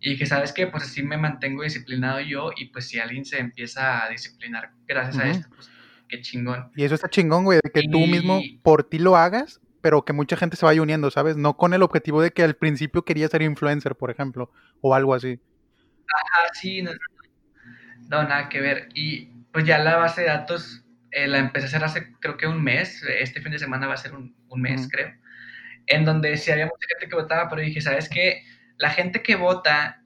Y 0.00 0.10
dije, 0.10 0.26
¿sabes 0.26 0.52
qué? 0.52 0.66
Pues 0.66 0.84
así 0.84 1.02
me 1.02 1.16
mantengo 1.16 1.62
disciplinado 1.62 2.20
yo 2.20 2.50
y 2.56 2.66
pues 2.66 2.88
si 2.88 2.98
alguien 2.98 3.24
se 3.24 3.38
empieza 3.38 4.04
a 4.04 4.10
disciplinar 4.10 4.72
gracias 4.86 5.18
a 5.18 5.28
esto, 5.28 5.48
pues 5.54 5.70
qué 6.08 6.20
chingón. 6.20 6.70
Y 6.76 6.84
eso 6.84 6.94
está 6.94 7.08
chingón, 7.08 7.44
güey, 7.44 7.60
de 7.62 7.70
que 7.70 7.88
tú 7.88 8.00
mismo 8.00 8.40
por 8.62 8.84
ti 8.84 8.98
lo 8.98 9.16
hagas, 9.16 9.60
pero 9.82 10.04
que 10.04 10.12
mucha 10.12 10.36
gente 10.36 10.56
se 10.56 10.64
vaya 10.64 10.80
uniendo, 10.80 11.10
¿sabes? 11.10 11.36
No 11.36 11.56
con 11.56 11.74
el 11.74 11.82
objetivo 11.82 12.22
de 12.22 12.30
que 12.30 12.42
al 12.42 12.54
principio 12.54 13.04
quería 13.04 13.28
ser 13.28 13.42
influencer, 13.42 13.96
por 13.96 14.10
ejemplo, 14.10 14.50
o 14.80 14.94
algo 14.94 15.12
así. 15.12 15.38
Ajá, 16.08 16.54
sí, 16.54 16.82
no, 16.82 16.92
no, 18.08 18.22
nada 18.22 18.48
que 18.48 18.60
ver. 18.60 18.88
Y 18.94 19.26
pues 19.52 19.66
ya 19.66 19.78
la 19.78 19.96
base 19.96 20.22
de 20.22 20.28
datos 20.28 20.84
eh, 21.10 21.26
la 21.26 21.38
empecé 21.38 21.66
a 21.66 21.68
hacer 21.68 21.84
hace 21.84 22.12
creo 22.20 22.36
que 22.36 22.46
un 22.46 22.62
mes, 22.62 23.02
este 23.02 23.40
fin 23.42 23.52
de 23.52 23.58
semana 23.58 23.88
va 23.88 23.94
a 23.94 23.98
ser 23.98 24.14
un, 24.14 24.34
mes, 24.56 24.88
creo, 24.90 25.12
en 25.88 26.04
donde 26.04 26.36
sí 26.36 26.52
había 26.52 26.66
mucha 26.66 26.86
gente 26.88 27.08
que 27.08 27.16
votaba, 27.16 27.48
pero 27.48 27.60
dije, 27.60 27.80
¿sabes 27.80 28.08
qué? 28.08 28.44
La 28.78 28.90
gente 28.90 29.22
que 29.22 29.34
vota 29.34 30.02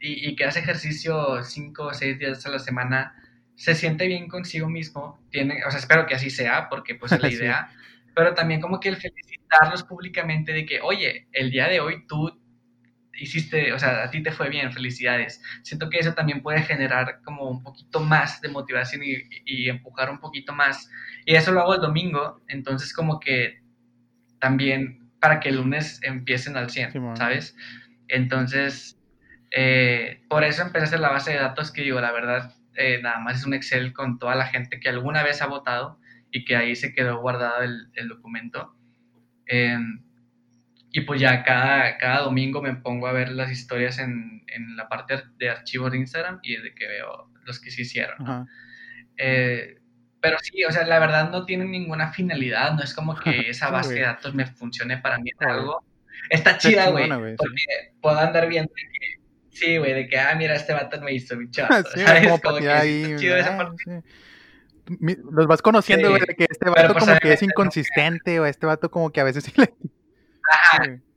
y, 0.00 0.28
y 0.28 0.36
que 0.36 0.44
hace 0.44 0.60
ejercicio 0.60 1.42
cinco 1.42 1.86
o 1.86 1.94
seis 1.94 2.18
días 2.18 2.46
a 2.46 2.50
la 2.50 2.58
semana, 2.58 3.14
se 3.56 3.74
siente 3.74 4.06
bien 4.06 4.28
consigo 4.28 4.68
mismo, 4.68 5.18
tiene, 5.30 5.64
o 5.66 5.70
sea, 5.70 5.80
espero 5.80 6.06
que 6.06 6.14
así 6.14 6.30
sea, 6.30 6.68
porque 6.68 6.94
pues 6.94 7.12
es 7.12 7.20
la 7.20 7.30
idea, 7.32 7.70
pero 8.16 8.32
también 8.32 8.62
como 8.62 8.80
que 8.80 8.88
el 8.88 8.96
felicitarlos 8.96 9.82
públicamente 9.82 10.54
de 10.54 10.64
que, 10.64 10.80
oye, 10.80 11.28
el 11.32 11.50
día 11.50 11.68
de 11.68 11.80
hoy 11.80 12.06
tú 12.06 12.32
hiciste, 13.12 13.74
o 13.74 13.78
sea, 13.78 14.04
a 14.04 14.10
ti 14.10 14.22
te 14.22 14.32
fue 14.32 14.48
bien, 14.48 14.72
felicidades. 14.72 15.42
Siento 15.62 15.90
que 15.90 15.98
eso 15.98 16.14
también 16.14 16.40
puede 16.40 16.62
generar 16.62 17.20
como 17.26 17.44
un 17.44 17.62
poquito 17.62 18.00
más 18.00 18.40
de 18.40 18.48
motivación 18.48 19.02
y, 19.04 19.68
empujar 19.68 20.10
un 20.10 20.18
poquito 20.18 20.54
más. 20.54 20.90
Y 21.26 21.34
eso 21.34 21.52
lo 21.52 21.60
hago 21.60 21.74
el 21.74 21.82
domingo, 21.82 22.40
entonces 22.48 22.94
como 22.94 23.20
que 23.20 23.60
también 24.40 25.10
para 25.20 25.38
que 25.38 25.50
el 25.50 25.56
lunes 25.56 26.00
empiecen 26.02 26.56
al 26.56 26.70
100, 26.70 27.16
¿sabes? 27.18 27.54
Entonces, 28.08 28.98
eh, 29.50 30.22
por 30.30 30.42
eso 30.42 30.62
empecé 30.62 30.84
a 30.84 30.88
hacer 30.88 31.00
la 31.00 31.10
base 31.10 31.32
de 31.32 31.38
datos 31.38 31.70
que 31.70 31.82
digo, 31.82 32.00
la 32.00 32.12
verdad, 32.12 32.54
eh, 32.76 32.98
nada 33.02 33.18
más 33.18 33.40
es 33.40 33.46
un 33.46 33.52
Excel 33.52 33.92
con 33.92 34.18
toda 34.18 34.34
la 34.34 34.46
gente 34.46 34.80
que 34.80 34.88
alguna 34.88 35.22
vez 35.22 35.42
ha 35.42 35.46
votado 35.48 35.98
y 36.30 36.44
que 36.44 36.56
ahí 36.56 36.76
se 36.76 36.92
quedó 36.92 37.20
guardado 37.20 37.62
el, 37.62 38.08
documento. 38.08 38.74
Em, 39.46 40.02
y 40.92 41.02
pues 41.02 41.20
ya 41.20 41.42
cada, 41.44 41.98
cada 41.98 42.22
domingo 42.22 42.62
me 42.62 42.74
pongo 42.74 43.06
a 43.06 43.12
ver 43.12 43.30
las 43.30 43.50
historias 43.50 43.98
en, 43.98 44.44
en 44.48 44.76
la 44.76 44.88
parte 44.88 45.22
de 45.38 45.50
archivos 45.50 45.92
de 45.92 45.98
Instagram 45.98 46.40
y 46.42 46.56
de 46.56 46.74
que 46.74 46.86
veo 46.86 47.30
los 47.44 47.60
que 47.60 47.70
se 47.70 47.82
hicieron. 47.82 48.46
Eh, 49.16 49.78
pero 50.20 50.38
sí, 50.40 50.64
o 50.64 50.72
sea, 50.72 50.84
la 50.86 50.98
verdad 50.98 51.30
no 51.30 51.44
tiene 51.44 51.64
ninguna 51.64 52.12
finalidad, 52.12 52.72
no 52.72 52.82
es 52.82 52.94
como 52.94 53.14
que 53.14 53.48
esa 53.48 53.70
base 53.70 53.94
de 53.94 54.00
datos 54.00 54.34
me 54.34 54.46
funcione 54.46 54.98
para 54.98 55.18
mí 55.18 55.30
en 55.38 55.48
algo. 55.48 55.84
Está 56.30 56.58
chida, 56.58 56.90
güey, 56.90 57.08
porque 57.08 57.94
puedo 58.00 58.18
andar 58.18 58.48
viendo 58.48 58.72
que, 58.74 59.20
sí, 59.50 59.76
güey, 59.76 59.92
de 59.92 60.08
que, 60.08 60.18
ah, 60.18 60.34
mira, 60.34 60.56
este 60.56 60.72
vato 60.72 61.00
me 61.00 61.12
hizo 61.12 61.36
mi 61.36 61.50
chat, 61.50 61.86
¿sabes? 61.94 62.40
Como, 62.40 62.58
que 62.58 62.68
ahí, 62.68 63.16
chido 63.18 63.36
esa 63.36 63.56
parte. 63.56 64.02
Los 65.30 65.46
vas 65.46 65.62
conociendo, 65.62 66.10
güey, 66.10 66.22
de 66.26 66.34
que 66.34 66.46
este 66.48 66.70
vato 66.70 66.92
pues, 66.92 67.04
como 67.04 67.18
que 67.18 67.32
es 67.32 67.42
inconsistente, 67.42 68.40
o 68.40 68.46
este 68.46 68.66
vato 68.66 68.90
como 68.90 69.10
que 69.10 69.20
a 69.20 69.24
veces 69.24 69.44
sí 69.44 69.52
le 69.56 69.74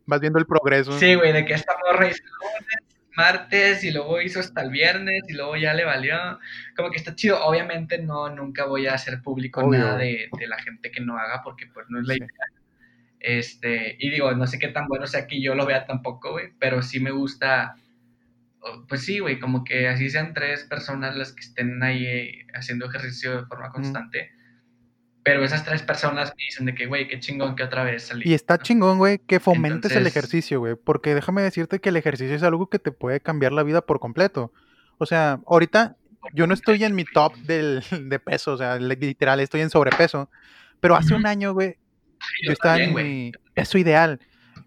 vas 0.06 0.20
viendo 0.20 0.40
el 0.40 0.46
progreso. 0.46 0.98
Sí, 0.98 1.16
güey, 1.16 1.32
de 1.32 1.46
que 1.46 1.54
esta 1.54 1.74
morra 1.86 2.08
hizo 2.08 2.24
lunes, 2.24 2.90
martes, 3.16 3.84
y 3.84 3.92
luego 3.92 4.22
hizo 4.22 4.40
hasta 4.40 4.62
el 4.62 4.72
viernes, 4.72 5.24
y 5.28 5.34
luego 5.34 5.56
ya 5.56 5.74
le 5.74 5.86
valió. 5.86 6.18
Como 6.76 6.90
que 6.90 6.98
está 6.98 7.16
chido. 7.16 7.44
Obviamente 7.46 8.00
no, 8.00 8.30
nunca 8.30 8.66
voy 8.66 8.88
a 8.88 8.96
hacer 8.96 9.22
público 9.22 9.66
nada 9.70 9.98
de, 9.98 10.30
la 10.48 10.58
gente 10.60 10.92
que 10.92 11.02
no 11.02 11.18
haga, 11.18 11.42
porque 11.44 11.68
pues 11.68 11.86
no 11.90 12.00
es 12.00 12.08
la 12.08 12.16
idea. 12.16 12.28
Este, 13.20 13.98
y 14.00 14.10
digo, 14.10 14.32
no 14.32 14.48
sé 14.48 14.60
qué 14.60 14.70
tan 14.70 14.88
bueno 14.88 15.06
sea 15.06 15.28
que 15.28 15.42
yo 15.42 15.54
lo 15.54 15.66
vea 15.66 15.86
tampoco, 15.86 16.32
güey, 16.32 16.54
pero 16.58 16.82
sí 16.82 17.00
me 17.00 17.12
gusta, 17.12 17.76
pues 18.88 19.04
sí, 19.04 19.20
güey, 19.20 19.40
como 19.40 19.64
que 19.64 19.88
así 19.88 20.10
sean 20.10 20.34
tres 20.34 20.64
personas 20.66 21.16
las 21.16 21.34
que 21.34 21.42
estén 21.42 21.82
ahí 21.82 22.06
eh, 22.06 22.48
haciendo 22.54 22.86
ejercicio 22.88 23.42
de 23.42 23.46
forma 23.46 23.72
constante 23.72 24.32
pero 25.24 25.44
esas 25.44 25.64
tres 25.64 25.84
personas 25.84 26.34
me 26.36 26.44
dicen 26.44 26.66
de 26.66 26.74
que, 26.74 26.88
güey, 26.88 27.08
qué 27.08 27.20
chingón 27.20 27.56
que 27.56 27.64
otra 27.64 27.84
vez 27.84 28.04
salí. 28.04 28.28
Y 28.28 28.34
está 28.34 28.58
chingón, 28.58 28.98
güey, 28.98 29.20
que 29.20 29.40
fomentes 29.40 29.92
el 29.92 30.08
ejercicio, 30.08 30.60
güey. 30.60 30.76
Porque 30.76 31.14
déjame 31.14 31.42
decirte 31.42 31.80
que 31.80 31.90
el 31.90 31.98
ejercicio 31.98 32.36
es 32.36 32.42
algo 32.42 32.68
que 32.68 32.80
te 32.80 32.92
puede 32.92 33.20
cambiar 33.20 33.52
la 33.52 33.64
vida 33.64 33.82
por 33.82 34.00
completo. 34.00 34.52
O 34.98 35.06
sea, 35.06 35.40
ahorita 35.46 35.98
yo 36.34 36.48
no 36.48 36.56
estoy 36.56 36.84
en 36.84 36.96
mi 36.96 37.06
top 37.06 37.36
del, 37.36 37.84
de 38.10 38.20
peso, 38.20 38.54
o 38.54 38.58
sea, 38.58 38.78
literal, 38.78 39.40
estoy 39.40 39.62
en 39.62 39.70
sobrepeso. 39.70 40.32
Pero 40.80 40.96
hace 40.96 41.14
un 41.14 41.28
año, 41.28 41.54
güey, 41.54 41.78
yo, 42.44 42.54
estaba 42.54 42.80
en 42.80 42.94
mi 42.94 43.32
peso 43.54 43.78
ideal. 43.78 44.20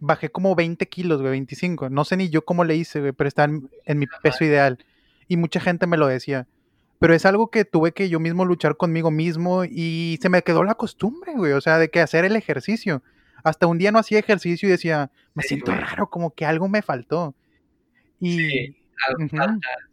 Bajé 0.04 0.30
como 0.30 0.54
20 0.54 0.86
kilos, 0.88 1.20
güey, 1.20 1.32
25. 1.32 1.90
No 1.90 2.04
sé 2.04 2.16
ni 2.16 2.28
yo 2.28 2.44
cómo 2.44 2.64
le 2.64 2.76
hice, 2.76 3.00
güey, 3.00 3.12
pero 3.12 3.28
estaba 3.28 3.52
en 3.84 3.98
mi 3.98 4.06
peso 4.22 4.44
ideal. 4.44 4.78
Y 5.28 5.36
mucha 5.36 5.60
gente 5.60 5.86
me 5.86 5.96
lo 5.96 6.06
decía 6.06 6.46
pero 7.02 7.14
es 7.14 7.26
algo 7.26 7.50
que 7.50 7.64
tuve 7.64 7.90
que 7.90 8.08
yo 8.08 8.20
mismo 8.20 8.44
luchar 8.44 8.76
conmigo 8.76 9.10
mismo 9.10 9.64
y 9.64 10.20
se 10.22 10.28
me 10.28 10.42
quedó 10.42 10.62
la 10.62 10.76
costumbre, 10.76 11.32
güey, 11.34 11.50
o 11.50 11.60
sea, 11.60 11.76
de 11.78 11.90
que 11.90 11.98
hacer 11.98 12.24
el 12.24 12.36
ejercicio. 12.36 13.02
Hasta 13.42 13.66
un 13.66 13.76
día 13.76 13.90
no 13.90 13.98
hacía 13.98 14.20
ejercicio 14.20 14.68
y 14.68 14.70
decía, 14.70 15.10
me 15.34 15.42
siento 15.42 15.72
raro, 15.74 16.08
como 16.08 16.32
que 16.32 16.46
algo 16.46 16.68
me 16.68 16.80
faltó. 16.80 17.34
Y 18.20 18.76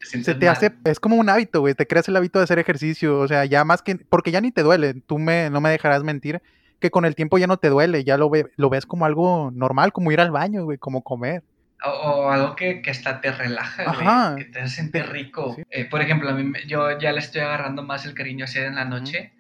se 0.03 0.35
te 0.35 0.47
hace, 0.47 0.71
es 0.83 0.99
como 0.99 1.15
un 1.15 1.29
hábito, 1.29 1.61
güey, 1.61 1.73
te 1.73 1.87
creas 1.87 2.07
el 2.09 2.15
hábito 2.15 2.37
de 2.37 2.43
hacer 2.43 2.59
ejercicio, 2.59 3.17
o 3.17 3.27
sea, 3.27 3.43
ya 3.45 3.65
más 3.65 3.81
que, 3.81 3.95
porque 3.95 4.29
ya 4.29 4.39
ni 4.39 4.51
te 4.51 4.61
duele, 4.61 4.93
tú 4.93 5.17
me, 5.17 5.49
no 5.49 5.61
me 5.61 5.71
dejarás 5.71 6.03
mentir, 6.03 6.43
que 6.79 6.91
con 6.91 7.05
el 7.05 7.15
tiempo 7.15 7.37
ya 7.37 7.47
no 7.47 7.57
te 7.57 7.69
duele, 7.69 8.03
ya 8.03 8.17
lo, 8.17 8.29
ve, 8.29 8.47
lo 8.55 8.69
ves 8.69 8.85
como 8.85 9.05
algo 9.05 9.51
normal, 9.51 9.91
como 9.91 10.11
ir 10.11 10.21
al 10.21 10.31
baño, 10.31 10.63
güey, 10.63 10.77
como 10.77 11.03
comer. 11.03 11.43
O, 11.85 12.29
algo 12.29 12.55
que, 12.55 12.81
que, 12.81 12.91
hasta 12.91 13.21
te 13.21 13.31
relaja, 13.31 13.93
güey, 13.93 14.43
que 14.43 14.51
te 14.51 14.59
hace 14.59 14.75
sentir 14.75 15.05
rico. 15.07 15.55
Eh, 15.69 15.85
por 15.85 16.01
ejemplo, 16.01 16.29
a 16.29 16.33
mí, 16.33 16.51
yo 16.67 16.97
ya 16.99 17.13
le 17.13 17.19
estoy 17.19 17.41
agarrando 17.41 17.83
más 17.83 18.05
el 18.05 18.13
cariño 18.13 18.45
hacia 18.45 18.65
en 18.65 18.75
la 18.75 18.83
noche 18.83 19.33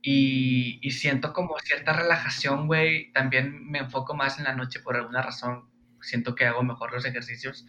y, 0.00 0.78
y, 0.80 0.90
siento 0.92 1.34
como 1.34 1.58
cierta 1.58 1.92
relajación, 1.92 2.66
güey. 2.66 3.12
También 3.12 3.70
me 3.70 3.80
enfoco 3.80 4.14
más 4.14 4.38
en 4.38 4.44
la 4.44 4.54
noche 4.54 4.80
por 4.80 4.96
alguna 4.96 5.20
razón. 5.20 5.68
Siento 6.00 6.34
que 6.34 6.46
hago 6.46 6.62
mejor 6.62 6.92
los 6.92 7.04
ejercicios. 7.04 7.66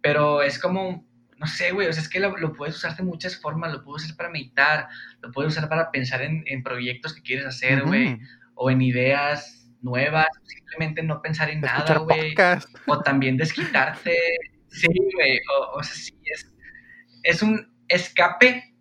Pero 0.00 0.40
es 0.42 0.58
como, 0.58 1.06
no 1.38 1.46
sé, 1.46 1.72
güey, 1.72 1.86
o 1.86 1.92
sea, 1.92 2.02
es 2.02 2.08
que 2.08 2.20
lo, 2.20 2.36
lo, 2.36 2.52
puedes 2.52 2.76
usar 2.76 2.96
de 2.96 3.02
muchas 3.02 3.40
formas. 3.40 3.72
Lo 3.72 3.84
puedes 3.84 4.04
usar 4.04 4.16
para 4.16 4.30
meditar, 4.30 4.88
lo 5.20 5.30
puedes 5.30 5.52
usar 5.52 5.68
para 5.68 5.90
pensar 5.90 6.22
en, 6.22 6.42
en 6.46 6.62
proyectos 6.62 7.14
que 7.14 7.22
quieres 7.22 7.46
hacer, 7.46 7.84
güey, 7.84 8.18
o 8.54 8.70
en 8.70 8.82
ideas 8.82 9.58
nuevas, 9.80 10.26
simplemente 10.44 11.02
no 11.02 11.22
pensar 11.22 11.50
en 11.50 11.60
nada, 11.60 11.98
güey. 11.98 12.34
O 12.86 13.00
también 13.00 13.36
desquitarte. 13.36 14.16
Sí, 14.70 14.88
güey. 15.14 15.40
O, 15.74 15.82
sea, 15.82 15.94
sí, 15.94 16.14
es, 16.24 16.52
es 17.22 17.42
un 17.42 17.72
escape, 17.88 18.74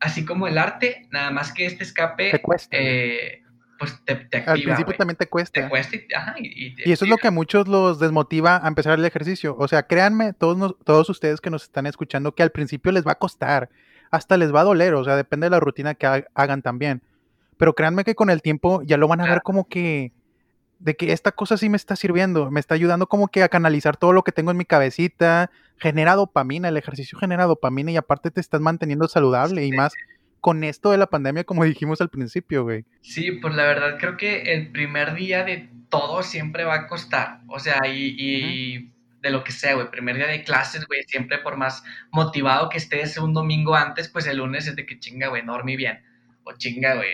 así 0.00 0.24
como 0.24 0.46
el 0.46 0.58
arte, 0.58 1.08
nada 1.10 1.30
más 1.30 1.52
que 1.52 1.66
este 1.66 1.84
escape. 1.84 2.30
Te 2.30 2.42
cuesta. 2.42 2.76
Eh, 2.78 3.42
pues 3.78 4.02
te, 4.04 4.12
activa, 4.12 4.52
Al 4.52 4.62
principio 4.62 4.94
también 4.96 5.16
te 5.16 5.26
cuesta. 5.26 5.62
Te 5.62 5.68
cuesta 5.68 5.96
y, 5.96 6.06
ajá, 6.14 6.34
y, 6.38 6.74
y, 6.84 6.92
eso 6.92 7.04
es 7.04 7.10
lo 7.10 7.16
que 7.16 7.28
a 7.28 7.30
muchos 7.30 7.68
los 7.68 7.98
desmotiva 7.98 8.60
a 8.64 8.68
empezar 8.68 8.98
el 8.98 9.04
ejercicio. 9.04 9.56
O 9.58 9.68
sea, 9.68 9.84
créanme, 9.84 10.32
todos, 10.32 10.76
todos 10.84 11.08
ustedes 11.10 11.40
que 11.40 11.50
nos 11.50 11.64
están 11.64 11.86
escuchando, 11.86 12.34
que 12.34 12.42
al 12.42 12.50
principio 12.50 12.92
les 12.92 13.06
va 13.06 13.12
a 13.12 13.18
costar, 13.18 13.68
hasta 14.10 14.36
les 14.36 14.54
va 14.54 14.60
a 14.60 14.64
doler, 14.64 14.94
o 14.94 15.04
sea, 15.04 15.16
depende 15.16 15.46
de 15.46 15.50
la 15.50 15.60
rutina 15.60 15.94
que 15.94 16.26
hagan 16.34 16.62
también. 16.62 17.02
Pero 17.56 17.74
créanme 17.74 18.04
que 18.04 18.14
con 18.14 18.30
el 18.30 18.42
tiempo 18.42 18.82
ya 18.82 18.96
lo 18.96 19.08
van 19.08 19.20
a 19.20 19.26
ver 19.26 19.42
como 19.42 19.68
que 19.68 20.12
de 20.78 20.94
que 20.94 21.12
esta 21.12 21.32
cosa 21.32 21.56
sí 21.56 21.68
me 21.68 21.76
está 21.76 21.96
sirviendo, 21.96 22.50
me 22.50 22.60
está 22.60 22.74
ayudando 22.74 23.06
como 23.06 23.28
que 23.28 23.42
a 23.42 23.48
canalizar 23.48 23.96
todo 23.96 24.12
lo 24.12 24.22
que 24.22 24.32
tengo 24.32 24.50
en 24.50 24.58
mi 24.58 24.64
cabecita, 24.64 25.50
genera 25.78 26.14
dopamina, 26.14 26.68
el 26.68 26.76
ejercicio 26.76 27.18
genera 27.18 27.46
dopamina 27.46 27.90
y 27.90 27.96
aparte 27.96 28.30
te 28.30 28.40
estás 28.40 28.60
manteniendo 28.60 29.08
saludable 29.08 29.64
y 29.64 29.72
más 29.72 29.94
con 30.40 30.64
esto 30.64 30.90
de 30.90 30.98
la 30.98 31.06
pandemia 31.06 31.44
como 31.44 31.64
dijimos 31.64 32.00
al 32.00 32.08
principio, 32.08 32.62
güey. 32.64 32.84
Sí, 33.00 33.32
pues 33.32 33.54
la 33.54 33.64
verdad 33.64 33.96
creo 33.98 34.16
que 34.16 34.54
el 34.54 34.70
primer 34.70 35.14
día 35.14 35.44
de 35.44 35.68
todo 35.88 36.22
siempre 36.22 36.64
va 36.64 36.74
a 36.74 36.86
costar, 36.86 37.40
o 37.48 37.58
sea, 37.58 37.80
y, 37.86 38.92
de 39.20 39.30
lo 39.30 39.42
que 39.42 39.52
sea, 39.52 39.74
güey, 39.74 39.90
primer 39.90 40.16
día 40.16 40.26
de 40.26 40.44
clases, 40.44 40.86
güey, 40.86 41.02
siempre 41.04 41.38
por 41.38 41.56
más 41.56 41.82
motivado 42.12 42.68
que 42.68 42.78
estés 42.78 43.18
un 43.18 43.34
domingo 43.34 43.74
antes, 43.74 44.08
pues 44.08 44.26
el 44.26 44.38
lunes 44.38 44.66
es 44.66 44.76
de 44.76 44.86
que 44.86 44.98
chinga, 44.98 45.28
güey, 45.28 45.44
no 45.44 45.52
dormí 45.52 45.76
bien, 45.76 46.00
o 46.44 46.52
chinga, 46.52 46.94
güey, 46.94 47.10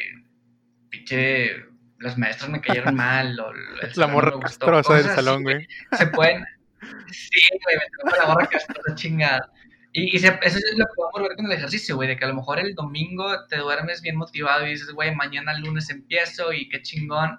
pinche 0.90 1.72
los 2.02 2.18
maestros 2.18 2.50
me 2.50 2.60
cayeron 2.60 2.94
mal, 2.96 3.38
o 3.38 3.52
la 3.94 4.06
morra 4.08 4.38
castrosa 4.40 4.94
del 4.94 5.06
salón, 5.06 5.42
güey. 5.42 5.66
Se 5.96 6.06
pueden, 6.08 6.44
sí, 7.10 7.40
güey, 7.64 7.76
me 7.76 7.84
tengo 7.96 8.16
la 8.16 8.34
morra 8.34 8.46
castrosa 8.46 8.94
chingada. 8.94 9.50
Y, 9.92 10.14
y 10.14 10.16
eso 10.16 10.28
es 10.42 10.74
lo 10.76 10.86
que 10.86 10.92
podemos 10.96 11.28
ver 11.28 11.36
con 11.36 11.46
el 11.46 11.52
ejercicio, 11.52 11.96
güey, 11.96 12.08
de 12.08 12.16
que 12.16 12.24
a 12.24 12.28
lo 12.28 12.34
mejor 12.34 12.58
el 12.58 12.74
domingo 12.74 13.46
te 13.46 13.58
duermes 13.58 14.00
bien 14.00 14.16
motivado 14.16 14.66
y 14.66 14.70
dices, 14.70 14.90
güey, 14.92 15.14
mañana 15.14 15.58
lunes 15.58 15.90
empiezo 15.90 16.52
y 16.52 16.68
qué 16.68 16.80
chingón. 16.80 17.38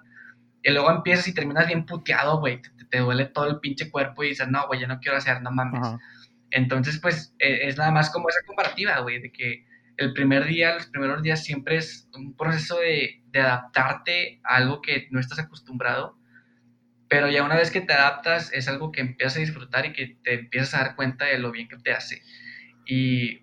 Y 0.62 0.70
luego 0.70 0.90
empiezas 0.90 1.26
y 1.28 1.34
terminas 1.34 1.66
bien 1.66 1.84
puteado, 1.84 2.38
güey, 2.38 2.62
te, 2.90 2.98
duele 2.98 3.26
todo 3.26 3.48
el 3.50 3.60
pinche 3.60 3.90
cuerpo 3.90 4.22
y 4.22 4.28
dices, 4.28 4.48
no, 4.48 4.66
güey, 4.68 4.80
ya 4.80 4.86
no 4.86 5.00
quiero 5.00 5.18
hacer, 5.18 5.42
no 5.42 5.50
mames. 5.50 5.86
Entonces, 6.50 7.00
pues, 7.00 7.34
e, 7.40 7.66
es 7.66 7.76
nada 7.76 7.90
más 7.90 8.10
como 8.10 8.28
esa 8.28 8.40
comparativa, 8.46 9.00
güey, 9.00 9.20
de 9.20 9.32
que 9.32 9.66
el 9.96 10.12
primer 10.12 10.44
día, 10.46 10.74
los 10.74 10.86
primeros 10.86 11.22
días 11.22 11.42
siempre 11.42 11.76
es 11.76 12.08
un 12.14 12.36
proceso 12.36 12.78
de, 12.78 13.22
de, 13.30 13.40
adaptarte 13.40 14.40
a 14.44 14.56
algo 14.56 14.80
que 14.80 15.08
no 15.10 15.20
estás 15.20 15.38
acostumbrado. 15.40 16.16
pero 17.08 17.28
ya 17.30 17.44
una 17.44 17.56
vez 17.56 17.70
que 17.70 17.80
te 17.80 17.92
adaptas 17.92 18.52
es 18.52 18.66
algo 18.68 18.90
que 18.90 19.00
empiezas 19.00 19.36
a 19.36 19.40
disfrutar 19.40 19.86
y 19.86 19.92
que 19.92 20.18
te 20.24 20.34
empiezas 20.34 20.74
a 20.74 20.78
dar 20.84 20.96
cuenta 20.96 21.26
de 21.26 21.38
lo 21.38 21.52
bien 21.52 21.68
que 21.68 21.76
te 21.76 21.92
hace. 21.92 22.22
Y 22.86 23.42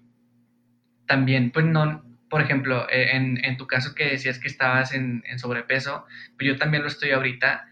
también, 1.07 1.51
pues 1.51 1.65
no, 1.65 2.03
por 2.29 2.41
ejemplo, 2.41 2.87
e, 2.89 3.15
en, 3.15 3.43
en 3.43 3.57
tu 3.57 3.67
caso 3.67 3.93
que 3.93 4.05
decías 4.05 4.39
que 4.39 4.47
estabas 4.47 4.93
en, 4.93 5.23
en 5.27 5.37
sobrepeso, 5.39 6.05
pues 6.37 6.47
yo 6.47 6.57
también 6.57 6.83
lo 6.83 6.87
estoy 6.87 7.11
ahorita. 7.11 7.67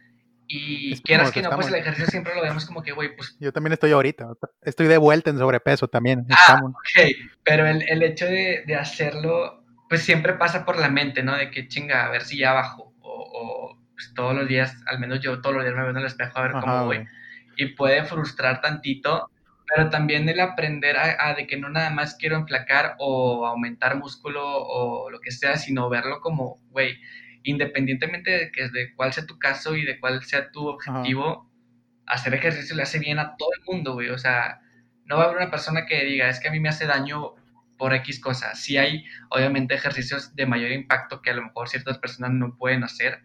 Y 0.52 1.00
quieras 1.04 1.32
que 1.32 1.42
no, 1.44 1.52
pues 1.52 1.68
el 1.68 1.76
ejercicio 1.76 2.08
siempre 2.08 2.34
lo 2.36 2.42
vemos 2.42 2.66
como 2.66 2.82
que, 2.82 2.92
güey, 2.92 3.16
pues... 3.16 3.38
Yo 3.40 3.54
también 3.54 3.74
estoy 3.74 3.92
ahorita, 3.92 4.28
estoy 4.64 4.88
de 4.88 4.98
vuelta 4.98 5.30
en 5.30 5.38
sobrepeso 5.38 5.88
también. 5.88 6.26
Ah, 6.32 6.60
ok, 6.64 7.16
pero 7.44 7.68
el, 7.68 7.84
el 7.88 8.02
hecho 8.02 8.26
de, 8.26 8.64
de, 8.66 8.76
hacerlo, 8.76 9.64
pues 9.88 10.02
siempre 10.02 10.34
pasa 10.34 10.66
por 10.66 10.80
la 10.80 10.90
mente, 10.90 11.22
¿no? 11.22 11.38
De 11.38 11.52
que 11.52 11.68
chinga, 11.68 12.06
a 12.06 12.10
ver 12.10 12.24
si 12.24 12.40
ya 12.40 12.54
bajo, 12.54 12.96
o, 13.00 13.30
o 13.32 13.80
pues, 13.94 14.12
todos 14.16 14.36
los 14.36 14.48
días, 14.48 14.76
al 14.88 15.00
menos 15.00 15.20
yo 15.20 15.40
todos 15.40 15.56
los 15.56 15.64
días 15.64 15.76
me 15.76 15.82
veo 15.84 15.92
en 15.92 15.98
el 15.98 16.06
espejo 16.06 16.40
a 16.40 16.42
ver 16.42 16.52
cómo 16.54 16.86
voy. 16.86 17.06
Y 17.56 17.68
puede 17.76 18.04
frustrar 18.06 18.60
tantito, 18.62 19.30
pero 19.70 19.90
también 19.90 20.28
el 20.28 20.40
aprender 20.40 20.98
a, 20.98 21.34
de 21.36 21.46
que 21.46 21.58
no 21.58 21.70
nada 21.70 21.92
más 21.92 22.16
quiero 22.16 22.36
enflacar 22.36 22.96
o 22.98 23.46
aumentar 23.46 23.98
músculo 23.98 24.44
o 24.44 25.10
lo 25.10 25.20
que 25.20 25.32
sea, 25.32 25.58
sino 25.58 25.90
verlo 25.90 26.22
como, 26.22 26.60
güey, 26.72 26.98
independientemente 27.44 28.32
de, 28.32 28.52
que, 28.52 28.70
de 28.70 28.94
cuál 28.96 29.14
sea 29.14 29.26
tu 29.26 29.38
caso 29.38 29.76
y 29.76 29.86
de 29.86 30.00
cuál 30.00 30.24
sea 30.24 30.52
tu 30.52 30.68
objetivo, 30.68 31.50
hacer 32.08 32.34
ejercicio 32.34 32.76
le 32.76 32.84
hace 32.84 33.00
bien 33.00 33.20
a 33.20 33.36
todo 33.38 33.50
el 33.58 33.64
mundo, 33.66 33.94
güey. 33.94 34.10
O 34.10 34.18
sea, 34.18 34.60
no 35.06 35.18
va 35.18 35.24
a 35.24 35.26
haber 35.26 35.38
una 35.38 35.52
persona 35.52 35.86
que 35.86 36.04
diga, 36.04 36.30
es 36.30 36.40
que 36.40 36.48
a 36.48 36.52
mí 36.52 36.60
me 36.60 36.70
hace 36.70 36.86
daño 36.88 37.36
por 37.78 37.94
X 37.94 38.20
cosa. 38.20 38.56
Sí 38.56 38.78
hay, 38.78 39.06
obviamente, 39.30 39.76
ejercicios 39.76 40.36
de 40.36 40.46
mayor 40.46 40.72
impacto 40.72 41.22
que 41.22 41.30
a 41.30 41.36
lo 41.36 41.44
mejor 41.44 41.70
ciertas 41.70 41.98
personas 42.00 42.32
no 42.32 42.58
pueden 42.58 42.84
hacer, 42.84 43.22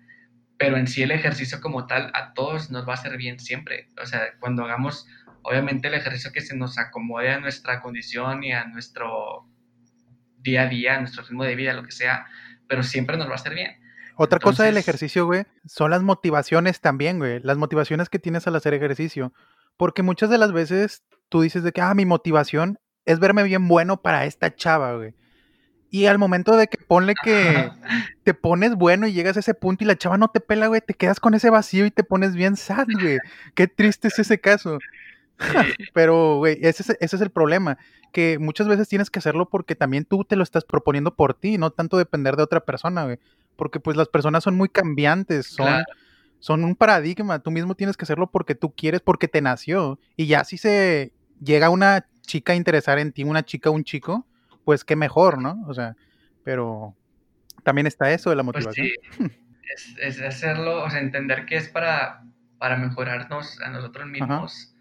pero 0.59 0.77
en 0.77 0.87
sí 0.87 1.03
el 1.03 1.11
ejercicio 1.11 1.61
como 1.61 1.87
tal 1.87 2.11
a 2.15 2.33
todos 2.35 2.71
nos 2.71 2.87
va 2.87 2.93
a 2.93 2.95
hacer 2.95 3.17
bien 3.17 3.41
siempre. 3.41 3.89
O 4.01 4.07
sea, 4.07 4.35
cuando 4.41 4.65
hagamos, 4.65 5.07
obviamente, 5.45 5.89
el 5.89 5.95
ejercicio 5.95 6.33
que 6.33 6.41
se 6.41 6.57
nos 6.57 6.79
acomode 6.79 7.31
a 7.31 7.41
nuestra 7.41 7.81
condición 7.81 8.43
y 8.45 8.53
a 8.53 8.65
nuestro 8.65 9.49
día 10.39 10.63
a 10.63 10.67
día, 10.67 10.97
a 10.97 11.01
nuestro 11.01 11.23
ritmo 11.23 11.45
de 11.45 11.55
vida, 11.55 11.73
lo 11.73 11.85
que 11.85 11.93
sea, 11.93 12.27
pero 12.67 12.83
siempre 12.83 13.17
nos 13.17 13.29
va 13.29 13.33
a 13.33 13.37
hacer 13.37 13.55
bien. 13.55 13.77
Otra 14.17 14.39
cosa 14.39 14.65
del 14.65 14.77
ejercicio, 14.77 15.27
güey, 15.27 15.45
son 15.67 15.91
las 15.91 16.03
motivaciones 16.03 16.81
también, 16.81 17.19
güey. 17.19 17.41
Las 17.41 17.57
motivaciones 17.57 18.09
que 18.09 18.21
tienes 18.21 18.47
al 18.47 18.55
hacer 18.55 18.75
ejercicio. 18.75 19.33
Porque 19.77 20.03
muchas 20.03 20.31
de 20.31 20.39
las 20.39 20.53
veces 20.53 21.03
tú 21.29 21.41
dices 21.41 21.65
de 21.65 21.73
que, 21.73 21.81
ah, 21.81 21.95
mi 21.95 22.05
motivación 22.05 22.79
es 23.07 23.19
verme 23.19 23.43
bien 23.43 23.67
bueno 23.67 24.01
para 24.01 24.25
esta 24.25 24.55
chava, 24.55 24.95
güey. 24.95 25.15
Y 25.91 26.07
al 26.07 26.19
momento 26.19 26.57
de 26.57 26.69
que 26.69 26.79
ponle 26.79 27.15
que 27.23 27.71
te 28.25 28.35
pones 28.35 28.75
bueno 28.77 29.07
y 29.07 29.13
llegas 29.13 29.37
a 29.37 29.41
ese 29.41 29.55
punto 29.55 29.85
y 29.85 29.87
la 29.87 29.97
chava 29.97 30.17
no 30.17 30.29
te 30.29 30.41
pela, 30.41 30.69
güey, 30.69 30.81
te 30.81 30.95
quedas 30.95 31.21
con 31.21 31.35
ese 31.35 31.51
vacío 31.51 31.87
y 31.87 31.91
te 31.91 32.05
pones 32.05 32.35
bien 32.35 32.57
sad, 32.57 32.87
güey. 33.01 33.19
Qué 33.55 33.67
triste 33.67 34.09
es 34.09 34.19
ese 34.19 34.41
caso. 34.41 34.79
Pero, 35.93 36.39
güey, 36.39 36.59
ese 36.63 36.83
es, 36.83 36.91
ese 37.01 37.17
es 37.17 37.23
el 37.23 37.31
problema. 37.31 37.79
Que 38.13 38.39
muchas 38.39 38.69
veces 38.69 38.89
tienes 38.89 39.11
que 39.11 39.19
hacerlo 39.19 39.49
porque 39.49 39.75
también 39.75 40.05
tú 40.05 40.25
te 40.25 40.37
lo 40.37 40.43
estás 40.43 40.65
proponiendo 40.65 41.15
por 41.15 41.35
ti, 41.35 41.59
no 41.59 41.71
tanto 41.71 41.99
depender 41.99 42.37
de 42.37 42.43
otra 42.43 42.61
persona, 42.61 43.05
güey. 43.05 43.19
Porque 43.57 43.81
pues 43.81 43.97
las 43.97 44.09
personas 44.09 44.45
son 44.45 44.57
muy 44.57 44.69
cambiantes, 44.69 45.47
son, 45.47 45.85
son 46.41 46.65
un 46.65 46.77
paradigma. 46.77 47.41
Tú 47.41 47.51
mismo 47.51 47.75
tienes 47.75 47.97
que 47.97 48.05
hacerlo 48.05 48.31
porque 48.31 48.55
tú 48.55 48.73
quieres, 48.75 49.01
porque 49.01 49.29
te 49.29 49.41
nació. 49.41 49.99
Y 50.17 50.27
ya 50.27 50.45
si 50.45 50.59
se 50.59 51.13
llega 51.43 51.71
una 51.71 52.07
chica 52.23 52.53
a 52.53 52.57
interesar 52.57 52.99
en 52.99 53.13
ti, 53.13 53.25
una 53.25 53.45
chica 53.45 53.71
o 53.71 53.73
un 53.73 53.85
chico, 53.85 54.27
pues 54.65 54.85
qué 54.85 54.97
mejor, 54.97 55.41
¿no? 55.41 55.63
O 55.67 55.75
sea, 55.75 55.97
pero 56.43 56.97
también 57.63 57.87
está 57.87 58.13
eso 58.13 58.31
de 58.31 58.37
la 58.37 58.45
pues 58.45 58.67
motivación. 58.67 58.89
sí. 59.17 59.25
es, 60.01 60.21
hacerlo, 60.21 60.85
o 60.85 60.91
sea, 60.91 61.01
entender 61.01 61.47
que 61.47 61.57
es 61.57 61.69
para, 61.69 62.25
para 62.59 62.77
mejorarnos 62.77 63.61
a 63.61 63.71
nosotros 63.71 64.07
mismos 64.07 64.74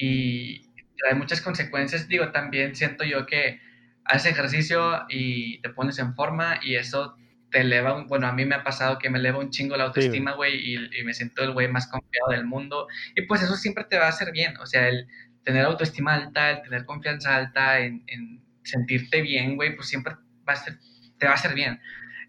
y 0.00 0.62
trae 0.96 1.14
muchas 1.14 1.40
consecuencias. 1.40 2.08
Digo, 2.08 2.32
también 2.32 2.74
siento 2.74 3.04
yo 3.04 3.26
que 3.26 3.60
haces 4.04 4.32
ejercicio 4.32 5.04
y 5.08 5.60
te 5.60 5.70
pones 5.70 5.98
en 5.98 6.14
forma 6.14 6.58
y 6.62 6.76
eso 6.76 7.16
te 7.50 7.60
eleva, 7.60 7.94
un, 7.94 8.06
bueno, 8.06 8.26
a 8.28 8.32
mí 8.32 8.44
me 8.44 8.54
ha 8.54 8.62
pasado 8.62 8.98
que 8.98 9.10
me 9.10 9.18
eleva 9.18 9.38
un 9.38 9.50
chingo 9.50 9.76
la 9.76 9.84
autoestima, 9.84 10.32
güey, 10.32 10.56
y, 10.56 11.00
y, 11.00 11.04
me 11.04 11.12
siento 11.12 11.42
el 11.42 11.52
güey 11.52 11.68
más 11.68 11.88
confiado 11.88 12.30
del 12.30 12.46
mundo. 12.46 12.86
Y 13.16 13.22
pues 13.22 13.42
eso 13.42 13.56
siempre 13.56 13.84
te 13.84 13.98
va 13.98 14.06
a 14.06 14.10
hacer 14.10 14.32
bien, 14.32 14.56
o 14.58 14.66
sea, 14.66 14.88
el 14.88 15.06
tener 15.42 15.64
autoestima 15.64 16.14
alta, 16.14 16.50
el 16.50 16.62
tener 16.62 16.84
confianza 16.84 17.36
alta 17.36 17.80
en, 17.80 18.04
en 18.06 18.40
sentirte 18.62 19.20
bien, 19.22 19.56
güey, 19.56 19.74
pues 19.74 19.88
siempre 19.88 20.14
va 20.48 20.52
a 20.52 20.56
ser, 20.56 20.78
te 21.18 21.26
va 21.26 21.32
a 21.32 21.34
hacer 21.34 21.54
bien. 21.54 21.80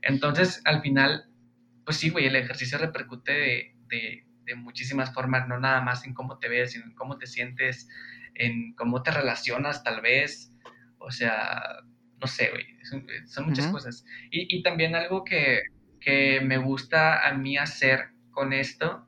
Entonces, 0.02 0.62
al 0.66 0.82
final, 0.82 1.26
pues 1.86 1.98
sí, 1.98 2.10
güey, 2.10 2.26
el 2.26 2.36
ejercicio 2.36 2.78
repercute 2.80 3.32
de, 3.32 3.76
de, 3.90 4.26
de, 4.46 4.56
muchísimas 4.56 5.14
formas, 5.14 5.48
no 5.48 5.60
nada 5.60 5.82
más 5.82 6.06
en 6.06 6.14
cómo 6.14 6.40
te 6.40 6.50
ves, 6.50 6.72
sino 6.72 6.86
en 6.86 6.96
cómo 6.96 7.18
te 7.18 7.28
sientes, 7.28 7.88
en 8.36 8.74
cómo 8.76 9.04
te 9.04 9.12
relacionas, 9.12 9.84
tal 9.84 10.02
vez. 10.02 10.54
O 10.98 11.12
sea, 11.12 11.62
no 12.20 12.28
sé, 12.28 12.50
güey, 12.50 12.66
son, 13.26 13.48
muchas 13.48 13.68
cosas. 13.68 14.06
Y, 14.30 14.56
y, 14.56 14.62
también 14.64 14.96
algo 14.96 15.24
que, 15.24 15.62
que 16.00 16.42
me 16.42 16.58
gusta 16.58 17.28
a 17.28 17.34
mí 17.34 17.58
hacer 17.58 18.10
con 18.32 18.54
esto 18.54 19.08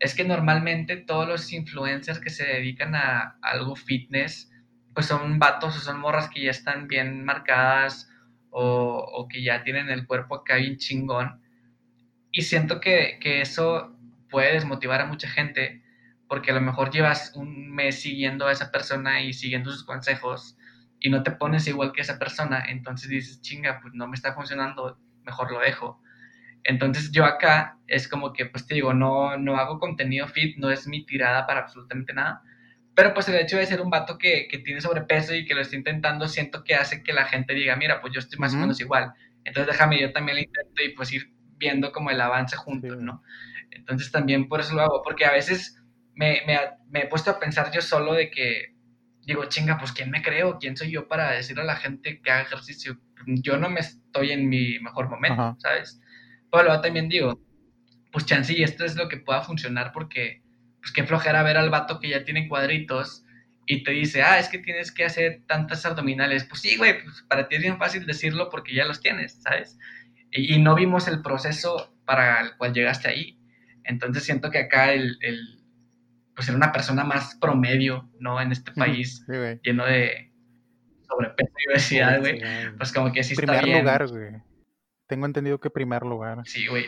es 0.00 0.14
que 0.14 0.24
normalmente 0.24 0.96
todos 0.96 1.28
los 1.28 1.52
influencers 1.52 2.20
que 2.20 2.30
se 2.30 2.44
dedican 2.44 2.94
a 2.94 3.36
algo 3.42 3.76
fitness, 3.76 4.50
pues 4.94 5.06
son 5.06 5.38
vatos 5.38 5.76
o 5.76 5.80
son 5.80 6.00
morras 6.00 6.30
que 6.30 6.42
ya 6.42 6.50
están 6.50 6.88
bien 6.88 7.22
marcadas 7.24 8.10
o, 8.50 9.28
que 9.30 9.42
ya 9.42 9.62
tienen 9.62 9.90
el 9.90 10.06
cuerpo 10.06 10.36
acá 10.36 10.56
bien 10.56 10.78
chingón. 10.78 11.42
Y 12.32 12.42
siento 12.42 12.80
que, 12.80 13.18
eso 13.22 13.96
puede 14.30 14.52
desmotivar 14.52 15.00
a 15.00 15.06
mucha 15.06 15.28
gente 15.28 15.82
porque 16.28 16.52
a 16.52 16.54
lo 16.54 16.60
mejor 16.60 16.90
llevas 16.90 17.32
un 17.34 17.70
mes 17.74 18.00
siguiendo 18.00 18.46
a 18.46 18.52
esa 18.52 18.70
persona 18.70 19.20
y 19.20 19.32
siguiendo 19.32 19.72
sus 19.72 19.84
consejos 19.84 20.56
y 21.00 21.10
no 21.10 21.22
te 21.22 21.32
pones 21.32 21.66
igual 21.66 21.92
que 21.92 22.02
esa 22.02 22.18
persona, 22.18 22.62
entonces 22.68 23.08
dices, 23.08 23.40
chinga, 23.40 23.80
pues 23.80 23.94
no 23.94 24.06
me 24.06 24.14
está 24.14 24.34
funcionando, 24.34 24.98
mejor 25.24 25.50
lo 25.50 25.58
dejo. 25.60 26.00
Entonces 26.62 27.10
yo 27.10 27.24
acá 27.24 27.78
es 27.86 28.06
como 28.06 28.32
que, 28.32 28.46
pues 28.46 28.66
te 28.66 28.74
digo, 28.74 28.92
no, 28.92 29.36
no 29.38 29.56
hago 29.56 29.78
contenido 29.78 30.28
fit, 30.28 30.56
no 30.58 30.70
es 30.70 30.86
mi 30.86 31.04
tirada 31.04 31.46
para 31.46 31.60
absolutamente 31.60 32.12
nada, 32.12 32.42
pero 32.94 33.14
pues 33.14 33.28
el 33.28 33.36
hecho 33.36 33.56
de 33.56 33.66
ser 33.66 33.80
un 33.80 33.90
vato 33.90 34.18
que, 34.18 34.46
que, 34.48 34.58
tiene 34.58 34.80
sobrepeso 34.80 35.34
y 35.34 35.46
que 35.46 35.54
lo 35.54 35.62
está 35.62 35.74
intentando, 35.74 36.28
siento 36.28 36.64
que 36.64 36.74
hace 36.74 37.02
que 37.02 37.12
la 37.12 37.24
gente 37.24 37.54
diga, 37.54 37.76
mira, 37.76 38.00
pues 38.00 38.12
yo 38.12 38.20
estoy 38.20 38.38
más 38.38 38.54
o 38.54 38.58
menos 38.58 38.80
igual. 38.80 39.14
Entonces 39.44 39.72
déjame 39.72 40.00
yo 40.00 40.12
también 40.12 40.36
lo 40.36 40.42
intento 40.42 40.82
y 40.82 40.90
pues 40.90 41.12
ir 41.12 41.32
viendo 41.56 41.92
como 41.92 42.10
el 42.10 42.20
avance 42.20 42.56
juntos, 42.56 43.00
¿no? 43.00 43.22
Entonces 43.70 44.10
también 44.10 44.48
por 44.48 44.60
eso 44.60 44.74
lo 44.74 44.82
hago, 44.82 45.02
porque 45.02 45.24
a 45.24 45.32
veces 45.32 45.82
me, 46.14 46.42
me, 46.46 46.58
me, 46.88 47.00
he 47.00 47.06
puesto 47.06 47.30
a 47.30 47.38
pensar 47.38 47.70
yo 47.72 47.80
solo 47.80 48.14
de 48.14 48.30
que, 48.30 48.74
digo, 49.22 49.44
chinga, 49.46 49.78
pues 49.78 49.92
¿quién 49.92 50.10
me 50.10 50.22
creo? 50.22 50.58
¿Quién 50.58 50.76
soy 50.76 50.90
yo 50.90 51.08
para 51.08 51.30
decirle 51.30 51.62
a 51.62 51.66
la 51.66 51.76
gente 51.76 52.20
que 52.20 52.30
haga 52.30 52.42
ejercicio? 52.42 52.98
Yo 53.26 53.56
no 53.58 53.68
me 53.68 53.80
estoy 53.80 54.32
en 54.32 54.48
mi 54.48 54.78
mejor 54.80 55.08
momento, 55.08 55.56
¿sabes? 55.58 56.00
Pero 56.50 56.64
luego 56.64 56.80
también 56.80 57.08
digo, 57.08 57.40
pues 58.12 58.26
chance 58.26 58.52
y 58.52 58.62
esto 58.62 58.84
es 58.84 58.96
lo 58.96 59.08
que 59.08 59.18
pueda 59.18 59.42
funcionar 59.42 59.92
porque 59.92 60.42
pues 60.80 60.92
qué 60.92 61.04
flojera 61.04 61.42
ver 61.42 61.56
al 61.56 61.70
vato 61.70 62.00
que 62.00 62.08
ya 62.08 62.24
tiene 62.24 62.48
cuadritos 62.48 63.24
y 63.66 63.84
te 63.84 63.92
dice, 63.92 64.22
ah, 64.22 64.38
es 64.38 64.48
que 64.48 64.58
tienes 64.58 64.90
que 64.90 65.04
hacer 65.04 65.42
tantas 65.46 65.86
abdominales. 65.86 66.44
Pues 66.44 66.60
sí, 66.62 66.76
güey, 66.76 67.04
pues 67.04 67.22
para 67.28 67.46
ti 67.46 67.56
es 67.56 67.62
bien 67.62 67.78
fácil 67.78 68.04
decirlo 68.04 68.50
porque 68.50 68.74
ya 68.74 68.84
los 68.84 69.00
tienes, 69.00 69.40
¿sabes? 69.42 69.78
Y, 70.32 70.58
no 70.58 70.74
vimos 70.74 71.06
el 71.08 71.22
proceso 71.22 71.94
para 72.04 72.40
el 72.40 72.56
cual 72.56 72.72
llegaste 72.72 73.08
ahí. 73.08 73.38
Entonces 73.90 74.24
siento 74.24 74.50
que 74.50 74.58
acá 74.58 74.92
el, 74.92 75.18
el 75.20 75.60
pues 76.34 76.46
ser 76.46 76.54
una 76.54 76.72
persona 76.72 77.04
más 77.04 77.34
promedio, 77.34 78.08
¿no? 78.18 78.40
En 78.40 78.52
este 78.52 78.72
país 78.72 79.26
lleno 79.62 79.84
de 79.84 80.32
sobrepeso 81.06 81.52
y 81.58 81.70
obesidad, 81.70 82.20
güey, 82.20 82.40
pues 82.78 82.92
como 82.92 83.12
que 83.12 83.22
sí 83.22 83.34
está 83.34 83.60
Primer 83.60 83.80
lugar, 83.80 84.08
güey. 84.08 84.30
Tengo 85.06 85.26
entendido 85.26 85.58
que 85.58 85.70
primer 85.70 86.02
lugar. 86.02 86.38
Sí, 86.44 86.68
güey. 86.68 86.86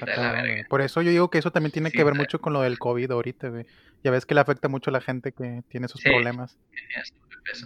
Por 0.68 0.80
eso 0.80 1.02
yo 1.02 1.10
digo 1.10 1.28
que 1.28 1.38
eso 1.38 1.50
también 1.50 1.72
tiene 1.72 1.90
que 1.90 2.04
ver 2.04 2.14
mucho 2.14 2.40
con 2.40 2.52
lo 2.52 2.62
del 2.62 2.78
COVID 2.78 3.10
ahorita, 3.10 3.48
güey. 3.48 3.66
Ya 4.04 4.12
ves 4.12 4.24
que 4.24 4.34
le 4.34 4.40
afecta 4.40 4.68
mucho 4.68 4.90
a 4.90 4.92
la 4.92 5.00
gente 5.00 5.32
que 5.32 5.64
tiene 5.68 5.86
esos 5.86 6.00
problemas. 6.00 6.56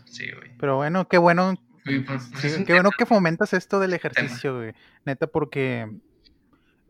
Sí, 0.06 0.30
güey. 0.32 0.56
Pero 0.58 0.76
bueno, 0.76 1.06
qué 1.08 1.18
bueno. 1.18 1.54
Pues, 1.84 2.30
pues, 2.32 2.64
qué 2.66 2.72
bueno 2.72 2.90
que 2.90 3.06
fomentas 3.06 3.52
esto 3.52 3.78
del 3.78 3.92
ejercicio, 3.92 4.56
güey. 4.56 4.72
Neta, 5.04 5.26
porque 5.26 5.88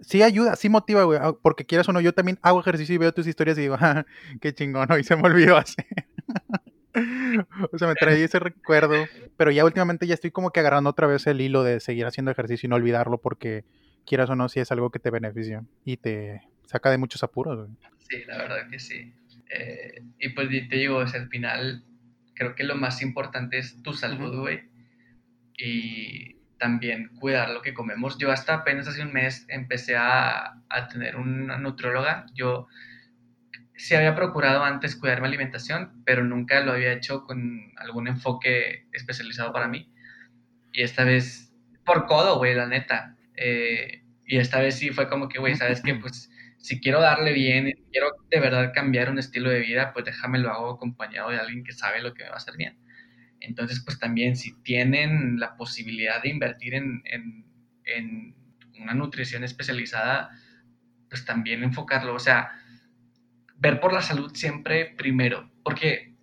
sí 0.01 0.23
ayuda, 0.23 0.57
sí 0.57 0.69
motiva, 0.69 1.05
güey. 1.05 1.19
Ah, 1.23 1.33
porque 1.41 1.65
quieras 1.65 1.89
o 1.89 1.93
no, 1.93 2.01
yo 2.01 2.13
también 2.13 2.39
hago 2.43 2.61
ejercicio 2.61 2.95
y 2.95 2.99
veo 2.99 3.13
tus 3.13 3.27
historias 3.27 3.59
y 3.59 3.63
digo, 3.63 3.77
ah, 3.81 4.07
qué 4.41 4.55
chingón, 4.55 4.91
hoy 4.91 5.05
se 5.05 5.17
me 5.17 5.23
olvidó 5.23 5.57
hacer. 5.57 5.87
o 7.73 7.79
sea, 7.79 7.89
me 7.89 7.95
traí 7.95 8.23
ese 8.23 8.39
recuerdo, 8.39 9.07
pero 9.37 9.51
ya 9.51 9.65
últimamente 9.65 10.07
ya 10.07 10.15
estoy 10.15 10.31
como 10.31 10.51
que 10.51 10.61
agarrando 10.61 10.91
otra 10.91 11.07
vez 11.07 11.27
el 11.27 11.41
hilo 11.41 11.63
de 11.63 11.81
seguir 11.81 12.07
haciendo 12.07 12.31
ejercicio 12.31 12.67
y 12.67 12.71
no 12.71 12.77
olvidarlo 12.77 13.19
porque 13.19 13.65
quieras 14.07 14.31
o 14.31 14.37
no, 14.37 14.49
si 14.49 14.61
es 14.61 14.73
algo 14.73 14.91
que 14.91 14.99
te 14.99 15.11
beneficia 15.11 15.65
y 15.85 15.97
te 15.97 16.43
saca 16.65 16.91
de 16.91 16.99
muchos 16.99 17.23
apuros. 17.23 17.69
Sí, 18.09 18.23
la 18.27 18.39
verdad 18.39 18.71
que 18.71 18.79
sí. 18.79 19.13
Eh, 19.51 20.03
y 20.19 20.31
pues 20.31 20.49
te 20.49 20.77
digo, 20.77 21.03
es 21.03 21.15
al 21.15 21.29
final 21.29 21.85
creo 22.35 22.55
que 22.55 22.65
lo 22.65 22.77
más 22.77 23.03
importante 23.03 23.59
es 23.59 23.83
tu 23.83 23.93
salud, 23.93 24.39
güey. 24.39 24.63
Y 25.59 26.36
también 26.59 27.11
cuidar 27.21 27.51
lo 27.51 27.63
que 27.63 27.75
comemos. 27.75 28.19
Yo 28.19 28.31
hasta 28.33 28.55
apenas 28.55 28.89
hace 28.89 29.03
un 29.03 29.13
mes 29.13 29.45
empecé 29.49 29.97
a, 29.97 30.63
a 30.69 30.89
tener 30.89 31.17
una 31.17 31.59
nutrióloga. 31.59 32.27
Yo 32.35 32.67
sí 33.77 33.95
había 33.95 34.15
procurado 34.15 34.65
antes 34.65 34.97
cuidar 34.97 35.21
mi 35.21 35.29
alimentación, 35.29 36.03
pero 36.05 36.25
nunca 36.25 36.61
lo 36.61 36.73
había 36.73 36.93
hecho 36.93 37.25
con 37.25 37.73
algún 37.77 38.09
enfoque 38.09 38.87
especializado 38.93 39.53
para 39.53 39.69
mí. 39.69 39.93
Y 40.73 40.83
esta 40.83 41.05
vez, 41.05 41.53
por 41.85 42.07
codo, 42.07 42.39
güey, 42.39 42.55
la 42.55 42.67
neta. 42.67 43.17
Eh, 43.37 44.03
y 44.27 44.39
esta 44.39 44.61
vez 44.61 44.77
sí 44.77 44.91
fue 44.91 45.09
como 45.09 45.29
que, 45.29 45.39
güey, 45.39 45.55
¿sabes 45.57 45.83
qué? 45.83 45.95
Pues 45.95 46.31
si 46.59 46.81
quiero 46.81 47.01
darle 47.01 47.33
bien, 47.33 47.73
quiero 47.93 48.09
de 48.31 48.41
verdad 48.41 48.73
cambiar 48.75 49.11
un 49.11 49.19
estilo 49.19 49.51
de 49.51 49.61
vida, 49.61 49.93
pues 49.93 50.05
déjame 50.05 50.39
lo 50.39 50.51
hago 50.51 50.71
acompañado 50.71 51.31
de 51.31 51.39
alguien 51.39 51.65
que 51.65 51.73
sabe 51.73 52.03
lo 52.03 52.15
que 52.15 52.25
me 52.25 52.31
va 52.31 52.35
a 52.37 52.39
hacer 52.39 52.57
bien. 52.57 52.79
Entonces, 53.47 53.81
pues 53.85 53.99
también 53.99 54.37
si 54.37 54.53
tienen 54.63 55.39
la 55.39 55.57
posibilidad 55.57 56.23
de 56.23 56.29
invertir 56.31 56.75
en, 56.75 57.03
en 57.05 58.35
una 58.81 58.95
nutrición 58.95 59.45
especializada, 59.45 60.31
pues 61.09 61.25
también 61.25 61.63
enfocarlo. 61.63 62.15
O 62.15 62.19
sea, 62.19 62.51
ver 63.57 63.81
por 63.81 63.93
la 63.93 64.03
salud 64.03 64.33
siempre 64.35 64.95
primero, 64.97 65.51
porque 65.63 66.15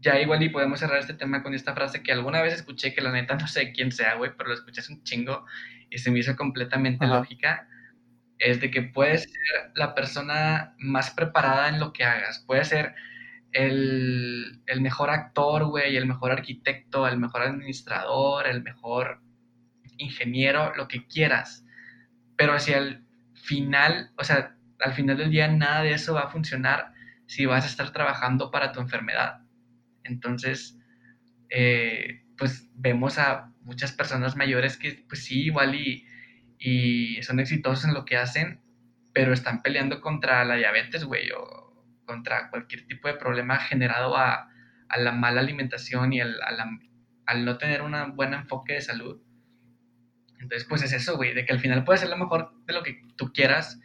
ya 0.00 0.20
igual 0.20 0.42
y 0.42 0.48
podemos 0.48 0.80
cerrar 0.80 0.98
este 0.98 1.14
tema 1.14 1.42
con 1.42 1.54
esta 1.54 1.74
frase 1.74 2.02
que 2.02 2.12
alguna 2.12 2.40
vez 2.42 2.54
escuché 2.54 2.94
que 2.94 3.00
la 3.00 3.12
neta 3.12 3.34
no 3.34 3.48
sé 3.48 3.72
quién 3.72 3.92
sea, 3.92 4.14
güey, 4.14 4.32
pero 4.36 4.50
lo 4.50 4.54
escuché 4.54 4.80
hace 4.80 4.92
un 4.92 5.02
chingo 5.02 5.44
y 5.90 5.98
se 5.98 6.10
me 6.10 6.20
hizo 6.20 6.36
completamente 6.36 7.06
lógica, 7.06 7.68
es 8.38 8.60
de 8.60 8.70
que 8.70 8.82
puedes 8.82 9.24
ser 9.24 9.72
la 9.74 9.94
persona 9.94 10.74
más 10.78 11.10
preparada 11.10 11.68
en 11.68 11.80
lo 11.80 11.92
que 11.92 12.04
hagas, 12.04 12.44
puedes 12.46 12.68
ser 12.68 12.94
el, 13.52 14.17
el 14.68 14.82
mejor 14.82 15.10
actor, 15.10 15.64
güey, 15.64 15.96
el 15.96 16.06
mejor 16.06 16.30
arquitecto, 16.30 17.08
el 17.08 17.18
mejor 17.18 17.42
administrador, 17.42 18.46
el 18.46 18.62
mejor 18.62 19.22
ingeniero, 19.96 20.74
lo 20.76 20.86
que 20.88 21.06
quieras, 21.06 21.64
pero 22.36 22.52
hacia 22.52 22.76
el 22.76 23.02
final, 23.34 24.12
o 24.18 24.24
sea, 24.24 24.56
al 24.80 24.92
final 24.92 25.16
del 25.16 25.30
día 25.30 25.48
nada 25.48 25.82
de 25.82 25.92
eso 25.92 26.14
va 26.14 26.24
a 26.24 26.28
funcionar 26.30 26.92
si 27.26 27.46
vas 27.46 27.64
a 27.64 27.68
estar 27.68 27.92
trabajando 27.92 28.50
para 28.50 28.72
tu 28.72 28.80
enfermedad. 28.80 29.40
Entonces, 30.04 30.78
eh, 31.48 32.26
pues 32.36 32.68
vemos 32.74 33.18
a 33.18 33.50
muchas 33.62 33.92
personas 33.92 34.36
mayores 34.36 34.76
que 34.76 35.02
pues 35.08 35.24
sí, 35.24 35.46
igual 35.46 35.74
y, 35.74 36.06
y 36.58 37.22
son 37.22 37.40
exitosos 37.40 37.86
en 37.86 37.94
lo 37.94 38.04
que 38.04 38.18
hacen, 38.18 38.60
pero 39.14 39.32
están 39.32 39.62
peleando 39.62 40.02
contra 40.02 40.44
la 40.44 40.56
diabetes, 40.56 41.04
güey, 41.04 41.30
o 41.30 41.84
contra 42.04 42.50
cualquier 42.50 42.86
tipo 42.86 43.08
de 43.08 43.14
problema 43.14 43.58
generado 43.58 44.16
a, 44.16 44.50
a 44.88 44.98
la 44.98 45.12
mala 45.12 45.40
alimentación 45.40 46.12
y 46.12 46.20
al, 46.20 46.36
al 47.26 47.44
no 47.44 47.58
tener 47.58 47.82
un 47.82 48.16
buen 48.16 48.34
enfoque 48.34 48.74
de 48.74 48.80
salud. 48.80 49.20
Entonces, 50.40 50.66
pues 50.68 50.82
es 50.82 50.92
eso, 50.92 51.16
güey, 51.16 51.34
de 51.34 51.44
que 51.44 51.52
al 51.52 51.60
final 51.60 51.84
puede 51.84 51.98
ser 51.98 52.08
lo 52.08 52.16
mejor 52.16 52.52
de 52.66 52.72
lo 52.72 52.82
que 52.82 53.02
tú 53.16 53.32
quieras, 53.32 53.80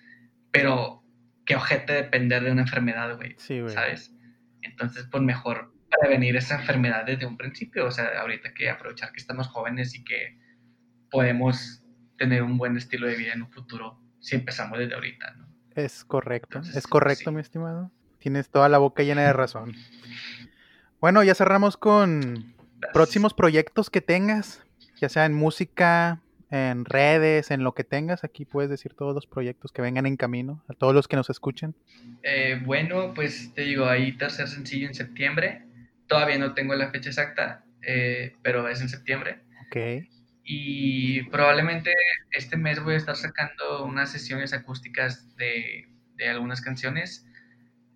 pero 0.51 1.03
qué 1.45 1.55
ojete 1.55 1.93
depender 1.93 2.43
de 2.43 2.51
una 2.51 2.61
enfermedad, 2.61 3.15
güey. 3.15 3.35
Sí, 3.37 3.59
güey. 3.59 3.73
¿Sabes? 3.73 4.13
Entonces, 4.61 5.07
pues 5.11 5.23
mejor 5.23 5.73
prevenir 5.99 6.35
esa 6.35 6.59
enfermedad 6.59 7.05
desde 7.05 7.25
un 7.25 7.37
principio. 7.37 7.85
O 7.87 7.91
sea, 7.91 8.21
ahorita 8.21 8.53
que 8.53 8.69
aprovechar 8.69 9.11
que 9.11 9.19
estamos 9.19 9.47
jóvenes 9.47 9.95
y 9.95 10.03
que 10.03 10.39
podemos 11.09 11.83
tener 12.17 12.43
un 12.43 12.57
buen 12.57 12.77
estilo 12.77 13.07
de 13.07 13.15
vida 13.15 13.33
en 13.33 13.43
un 13.43 13.51
futuro 13.51 13.99
si 14.19 14.35
empezamos 14.35 14.79
desde 14.79 14.95
ahorita, 14.95 15.31
¿no? 15.35 15.47
Es 15.75 16.05
correcto, 16.05 16.61
es 16.75 16.87
correcto, 16.87 17.31
mi 17.31 17.41
estimado. 17.41 17.91
Tienes 18.19 18.49
toda 18.49 18.69
la 18.69 18.77
boca 18.77 19.03
llena 19.03 19.23
de 19.23 19.33
razón. 19.33 19.73
Bueno, 21.03 21.21
ya 21.21 21.35
cerramos 21.35 21.75
con 21.75 22.55
próximos 22.93 23.33
proyectos 23.33 23.89
que 23.89 23.99
tengas, 23.99 24.63
ya 24.95 25.09
sea 25.09 25.25
en 25.25 25.33
música, 25.33 26.21
en 26.49 26.85
redes, 26.85 27.51
en 27.51 27.61
lo 27.61 27.73
que 27.73 27.83
tengas. 27.83 28.23
Aquí 28.23 28.45
puedes 28.45 28.69
decir 28.69 28.93
todos 28.93 29.13
los 29.13 29.27
proyectos 29.27 29.73
que 29.73 29.81
vengan 29.81 30.05
en 30.05 30.15
camino, 30.15 30.63
a 30.69 30.73
todos 30.73 30.95
los 30.95 31.09
que 31.09 31.17
nos 31.17 31.29
escuchen. 31.29 31.75
Eh, 32.23 32.57
bueno, 32.63 33.13
pues 33.13 33.53
te 33.53 33.63
digo, 33.63 33.87
ahí 33.87 34.13
tercer 34.13 34.47
sencillo 34.47 34.87
en 34.87 34.93
septiembre. 34.93 35.65
Todavía 36.07 36.37
no 36.37 36.53
tengo 36.53 36.73
la 36.73 36.89
fecha 36.89 37.09
exacta, 37.09 37.65
eh, 37.81 38.37
pero 38.41 38.69
es 38.69 38.79
en 38.79 38.87
septiembre. 38.87 39.41
Ok. 39.67 40.07
Y 40.45 41.23
probablemente 41.23 41.91
este 42.31 42.55
mes 42.55 42.81
voy 42.81 42.93
a 42.93 42.97
estar 42.99 43.17
sacando 43.17 43.83
unas 43.83 44.09
sesiones 44.09 44.53
acústicas 44.53 45.35
de, 45.35 45.89
de 46.15 46.29
algunas 46.29 46.61
canciones, 46.61 47.27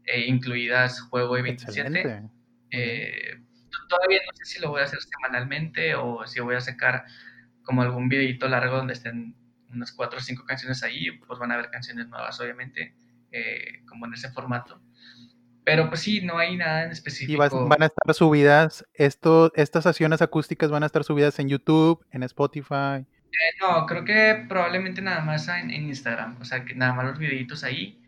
eh, 0.03 0.25
incluidas 0.27 0.99
Juego 0.99 1.37
y 1.37 1.41
27. 1.41 2.27
Todavía 3.87 4.19
no 4.25 4.35
sé 4.35 4.45
si 4.45 4.61
lo 4.61 4.69
voy 4.69 4.81
a 4.81 4.85
hacer 4.85 4.99
semanalmente 5.01 5.95
o 5.95 6.25
si 6.27 6.39
voy 6.39 6.55
a 6.55 6.61
sacar 6.61 7.05
como 7.63 7.81
algún 7.81 8.09
videito 8.09 8.47
largo 8.47 8.77
donde 8.77 8.93
estén 8.93 9.35
unas 9.73 9.91
cuatro 9.91 10.19
o 10.19 10.21
cinco 10.21 10.45
canciones 10.45 10.83
ahí, 10.83 11.11
pues 11.11 11.39
van 11.39 11.51
a 11.51 11.55
haber 11.55 11.69
canciones 11.69 12.07
nuevas, 12.07 12.39
obviamente, 12.39 12.95
eh, 13.31 13.83
como 13.85 14.05
en 14.05 14.13
ese 14.13 14.31
formato. 14.31 14.79
Pero 15.65 15.89
pues 15.89 15.99
sí, 15.99 16.21
no 16.21 16.37
hay 16.37 16.55
nada 16.55 16.85
en 16.85 16.91
específico. 16.91 17.33
Y 17.33 17.67
van 17.67 17.83
a 17.83 17.87
estar 17.87 18.13
subidas, 18.13 18.85
esto, 18.93 19.51
estas 19.55 19.83
sesiones 19.83 20.21
acústicas 20.21 20.71
van 20.71 20.83
a 20.83 20.85
estar 20.85 21.03
subidas 21.03 21.37
en 21.39 21.49
YouTube, 21.49 22.05
en 22.11 22.23
Spotify. 22.23 23.05
Eh, 23.05 23.57
no, 23.59 23.85
creo 23.85 24.05
que 24.05 24.45
probablemente 24.47 25.01
nada 25.01 25.19
más 25.19 25.49
en, 25.49 25.69
en, 25.69 25.87
Instagram, 25.87 26.37
o 26.39 26.45
sea, 26.45 26.63
que 26.63 26.73
nada 26.73 26.93
más 26.93 27.05
los 27.05 27.19
videitos 27.19 27.65
ahí. 27.65 28.01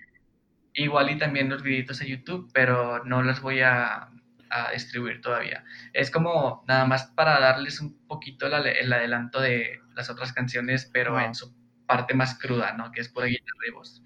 Igual 0.73 1.09
y 1.09 1.17
también 1.17 1.49
los 1.49 1.61
videitos 1.61 1.99
a 2.01 2.05
YouTube, 2.05 2.49
pero 2.53 3.03
no 3.03 3.21
los 3.23 3.41
voy 3.41 3.59
a, 3.59 4.09
a 4.49 4.71
distribuir 4.71 5.21
todavía. 5.21 5.63
Es 5.93 6.11
como 6.11 6.63
nada 6.67 6.85
más 6.85 7.07
para 7.07 7.39
darles 7.39 7.81
un 7.81 7.97
poquito 8.07 8.47
el, 8.47 8.93
adelanto 8.93 9.39
de 9.39 9.79
las 9.95 10.09
otras 10.09 10.33
canciones, 10.33 10.89
pero 10.91 11.19
en 11.19 11.35
su 11.35 11.53
parte 11.85 12.13
más 12.13 12.37
cruda, 12.37 12.73
¿no? 12.73 12.91
Que 12.91 13.01
es 13.01 13.09
pura 13.09 13.27
guitarra 13.27 13.67
y 13.67 13.71
voz. 13.71 14.03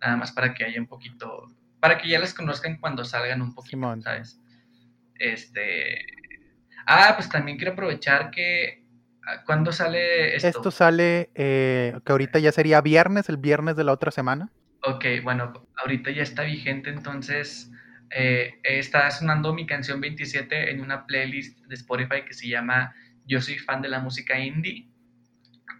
Nada 0.00 0.16
más 0.16 0.32
para 0.32 0.54
que 0.54 0.64
haya 0.64 0.80
un 0.80 0.86
poquito, 0.86 1.48
para 1.80 1.98
que 1.98 2.08
ya 2.08 2.18
las 2.18 2.34
conozcan 2.34 2.78
cuando 2.78 3.04
salgan 3.04 3.42
un 3.42 3.54
poquito, 3.54 4.00
¿sabes? 4.00 4.40
Este... 5.14 6.04
Ah, 6.86 7.12
pues 7.16 7.28
también 7.28 7.56
quiero 7.56 7.72
aprovechar 7.72 8.30
que... 8.30 8.84
Ah, 9.24 9.44
¿Cuándo 9.46 9.72
sale 9.72 10.34
esto? 10.34 10.48
Esto 10.48 10.70
sale, 10.70 11.30
eh, 11.34 11.96
que 12.04 12.12
ahorita 12.12 12.40
ya 12.40 12.50
sería 12.50 12.80
viernes, 12.80 13.28
el 13.28 13.36
viernes 13.36 13.76
de 13.76 13.84
la 13.84 13.92
otra 13.92 14.10
semana. 14.10 14.50
Ok, 14.84 15.04
bueno, 15.22 15.52
ahorita 15.76 16.10
ya 16.10 16.24
está 16.24 16.42
vigente, 16.42 16.90
entonces 16.90 17.71
eh, 18.14 18.60
está 18.62 19.10
sonando 19.10 19.54
mi 19.54 19.66
canción 19.66 20.00
27 20.00 20.70
en 20.70 20.80
una 20.80 21.06
playlist 21.06 21.58
de 21.66 21.74
Spotify 21.74 22.22
que 22.26 22.34
se 22.34 22.48
llama 22.48 22.94
Yo 23.26 23.40
soy 23.40 23.58
fan 23.58 23.80
de 23.80 23.88
la 23.88 24.00
música 24.00 24.38
indie. 24.38 24.88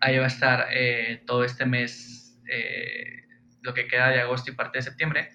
Ahí 0.01 0.17
va 0.17 0.25
a 0.25 0.29
estar 0.29 0.67
eh, 0.73 1.23
todo 1.27 1.45
este 1.45 1.67
mes, 1.67 2.41
eh, 2.49 3.27
lo 3.61 3.75
que 3.75 3.87
queda 3.87 4.09
de 4.09 4.21
agosto 4.21 4.51
y 4.51 4.55
parte 4.55 4.79
de 4.79 4.83
septiembre. 4.83 5.29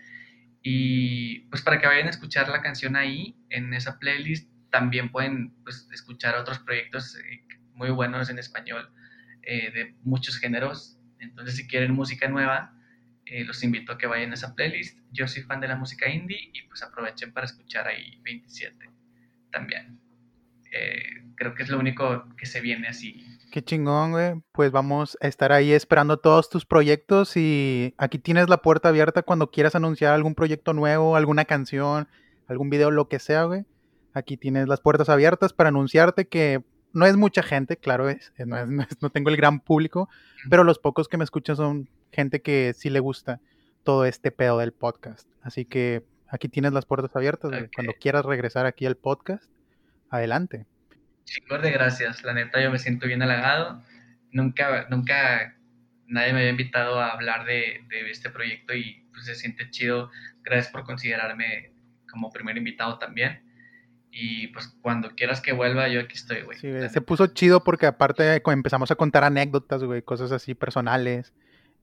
Y 0.63 1.41
pues 1.49 1.61
para 1.61 1.79
que 1.79 1.87
vayan 1.87 2.07
a 2.07 2.09
escuchar 2.09 2.49
la 2.49 2.61
canción 2.61 2.95
ahí, 2.95 3.37
en 3.49 3.73
esa 3.73 3.99
playlist, 3.99 4.51
también 4.71 5.09
pueden 5.11 5.53
pues, 5.63 5.87
escuchar 5.93 6.35
otros 6.35 6.59
proyectos 6.59 7.17
muy 7.73 7.91
buenos 7.91 8.29
en 8.29 8.39
español 8.39 8.91
de 9.43 9.95
muchos 10.03 10.37
géneros. 10.39 10.99
Entonces 11.19 11.55
si 11.55 11.67
quieren 11.67 11.93
música 11.93 12.27
nueva, 12.27 12.76
eh, 13.29 13.43
los 13.43 13.63
invito 13.63 13.91
a 13.91 13.97
que 13.97 14.07
vayan 14.07 14.31
a 14.31 14.35
esa 14.35 14.55
playlist. 14.55 14.99
Yo 15.11 15.27
soy 15.27 15.43
fan 15.43 15.59
de 15.59 15.67
la 15.67 15.75
música 15.75 16.09
indie 16.09 16.49
y 16.53 16.67
pues 16.67 16.83
aprovechen 16.83 17.33
para 17.33 17.45
escuchar 17.45 17.87
ahí 17.87 18.19
27 18.23 18.89
también. 19.51 19.99
Eh, 20.71 21.01
creo 21.35 21.53
que 21.53 21.63
es 21.63 21.69
lo 21.69 21.79
único 21.79 22.25
que 22.37 22.45
se 22.45 22.61
viene 22.61 22.87
así. 22.87 23.23
Qué 23.51 23.63
chingón, 23.63 24.11
güey. 24.11 24.41
Pues 24.51 24.71
vamos 24.71 25.17
a 25.21 25.27
estar 25.27 25.51
ahí 25.51 25.71
esperando 25.71 26.17
todos 26.17 26.49
tus 26.49 26.65
proyectos 26.65 27.37
y 27.37 27.93
aquí 27.97 28.19
tienes 28.19 28.49
la 28.49 28.61
puerta 28.61 28.89
abierta 28.89 29.23
cuando 29.23 29.51
quieras 29.51 29.75
anunciar 29.75 30.13
algún 30.13 30.35
proyecto 30.35 30.73
nuevo, 30.73 31.15
alguna 31.15 31.45
canción, 31.45 32.07
algún 32.47 32.69
video, 32.69 32.91
lo 32.91 33.07
que 33.07 33.19
sea, 33.19 33.43
güey. 33.43 33.65
Aquí 34.13 34.37
tienes 34.37 34.67
las 34.67 34.81
puertas 34.81 35.09
abiertas 35.09 35.53
para 35.53 35.69
anunciarte 35.69 36.27
que 36.27 36.63
no 36.97 37.05
es 37.05 37.15
mucha 37.15 37.43
gente, 37.43 37.77
claro, 37.77 38.09
es, 38.09 38.33
no, 38.39 38.65
no, 39.01 39.09
tengo 39.09 39.29
el 39.29 39.37
gran 39.37 39.59
público, 39.59 40.09
pero 40.49 40.63
los 40.63 40.79
pocos 40.79 41.07
que 41.07 41.17
me 41.17 41.23
escuchan 41.23 41.55
son 41.55 41.89
gente 42.11 42.41
que 42.41 42.73
sí 42.75 42.89
le 42.89 42.99
gusta 42.99 43.39
todo 43.83 44.05
este 44.05 44.31
pedo 44.31 44.57
del 44.57 44.73
podcast. 44.73 45.29
Así 45.43 45.63
que 45.63 46.03
aquí 46.27 46.49
tienes 46.49 46.73
las 46.73 46.85
puertas 46.85 47.15
abiertas. 47.15 47.51
Cuando 47.73 47.93
quieras 47.93 48.25
regresar 48.25 48.65
aquí 48.65 48.85
al 48.85 48.97
podcast, 48.97 49.45
adelante. 50.09 50.65
Chicos 51.23 51.61
de 51.61 51.71
gracias. 51.71 52.23
La 52.23 52.33
neta, 52.33 52.61
yo 52.61 52.71
me 52.71 52.79
siento 52.79 53.05
bien 53.05 53.21
halagado. 53.21 53.81
Nunca, 54.31 54.87
nunca 54.89 55.55
nadie 56.07 56.33
me 56.33 56.39
había 56.39 56.51
invitado 56.51 56.99
a 56.99 57.11
hablar 57.11 57.45
de, 57.45 57.85
de 57.89 58.09
este 58.09 58.29
proyecto 58.29 58.73
y 58.73 59.05
pues 59.11 59.25
se 59.25 59.35
siente 59.35 59.69
chido. 59.69 60.09
Gracias 60.43 60.71
por 60.71 60.83
considerarme 60.83 61.71
como 62.09 62.31
primer 62.31 62.57
invitado 62.57 62.97
también. 62.97 63.46
Y 64.19 64.48
pues 64.48 64.76
cuando 64.81 65.11
quieras 65.11 65.41
que 65.41 65.53
vuelva, 65.53 65.88
yo 65.89 65.99
aquí 65.99 66.15
estoy, 66.15 66.41
güey. 66.41 66.57
Sí, 66.57 66.72
se 66.89 67.02
puso 67.02 67.27
chido 67.27 67.64
porque 67.64 67.85
aparte 67.85 68.41
empezamos 68.48 68.89
a 68.89 68.95
contar 68.95 69.23
anécdotas, 69.23 69.84
güey, 69.84 70.02
cosas 70.02 70.31
así 70.31 70.56
personales. 70.56 71.34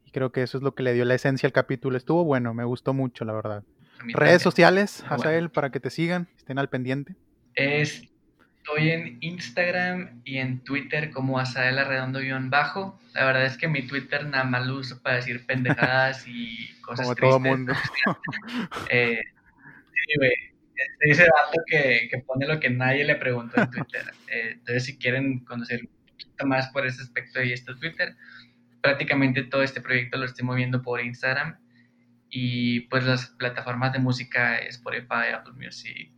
Y 0.05 0.11
creo 0.11 0.32
que 0.32 0.43
eso 0.43 0.59
es 0.59 0.65
lo 0.65 0.74
que 0.74 0.82
le 0.82 0.94
dio 0.94 1.05
la 1.05 1.15
esencia 1.15 1.47
al 1.47 1.52
capítulo. 1.52 1.97
Estuvo 1.97 2.24
bueno, 2.24 2.52
me 2.52 2.65
gustó 2.65 2.93
mucho, 2.93 3.24
la 3.24 3.35
verdad. 3.35 3.62
Redes 4.01 4.43
sociales, 4.43 5.05
Azael, 5.09 5.51
para 5.51 5.70
que 5.70 5.78
te 5.78 5.90
sigan, 5.90 6.28
estén 6.36 6.59
al 6.59 6.69
pendiente. 6.69 7.15
Es 7.55 8.09
Estoy 8.65 8.93
en 8.93 9.19
Instagram 9.20 10.23
y 10.24 10.39
en 10.39 10.61
Twitter 10.61 11.11
como 11.11 11.39
Asaela 11.39 11.85
Redondo-Bajo. 11.85 12.98
La 13.12 13.27
verdad 13.27 13.44
es 13.44 13.59
que 13.59 13.69
mi 13.69 13.86
Twitter 13.86 14.27
nada 14.27 14.44
más 14.44 14.66
lo 14.66 14.77
uso 14.77 15.02
para 15.02 15.16
decir 15.16 15.44
pendejadas 15.44 16.27
y 16.27 16.70
cosas 16.81 17.05
Como 17.05 17.15
tristes. 17.15 17.31
todo 17.31 17.40
mundo. 17.40 17.74
Eh, 18.90 19.20
sí, 19.20 20.16
güey. 20.16 20.53
Este, 20.76 21.10
ese 21.10 21.22
dato 21.22 21.60
que, 21.66 22.09
que 22.10 22.18
pone 22.18 22.46
lo 22.46 22.59
que 22.60 22.70
nadie 22.70 23.05
le 23.05 23.14
preguntó 23.16 23.60
en 23.60 23.70
Twitter. 23.70 24.05
Eh, 24.28 24.51
entonces, 24.55 24.84
si 24.84 24.98
quieren 24.98 25.44
conocer 25.44 25.82
un 25.82 25.90
poquito 26.09 26.46
más 26.46 26.68
por 26.70 26.84
ese 26.86 27.02
aspecto, 27.02 27.38
ahí 27.38 27.52
está 27.52 27.74
Twitter. 27.76 28.16
Prácticamente 28.80 29.44
todo 29.44 29.62
este 29.62 29.80
proyecto 29.80 30.18
lo 30.18 30.24
estoy 30.24 30.44
moviendo 30.44 30.82
por 30.82 31.01
Instagram. 31.01 31.59
Y 32.30 32.80
pues 32.88 33.05
las 33.05 33.26
plataformas 33.28 33.92
de 33.92 34.01
música, 34.01 34.56
Spotify, 34.59 35.30
Apple 35.34 35.52
Music, 35.55 36.10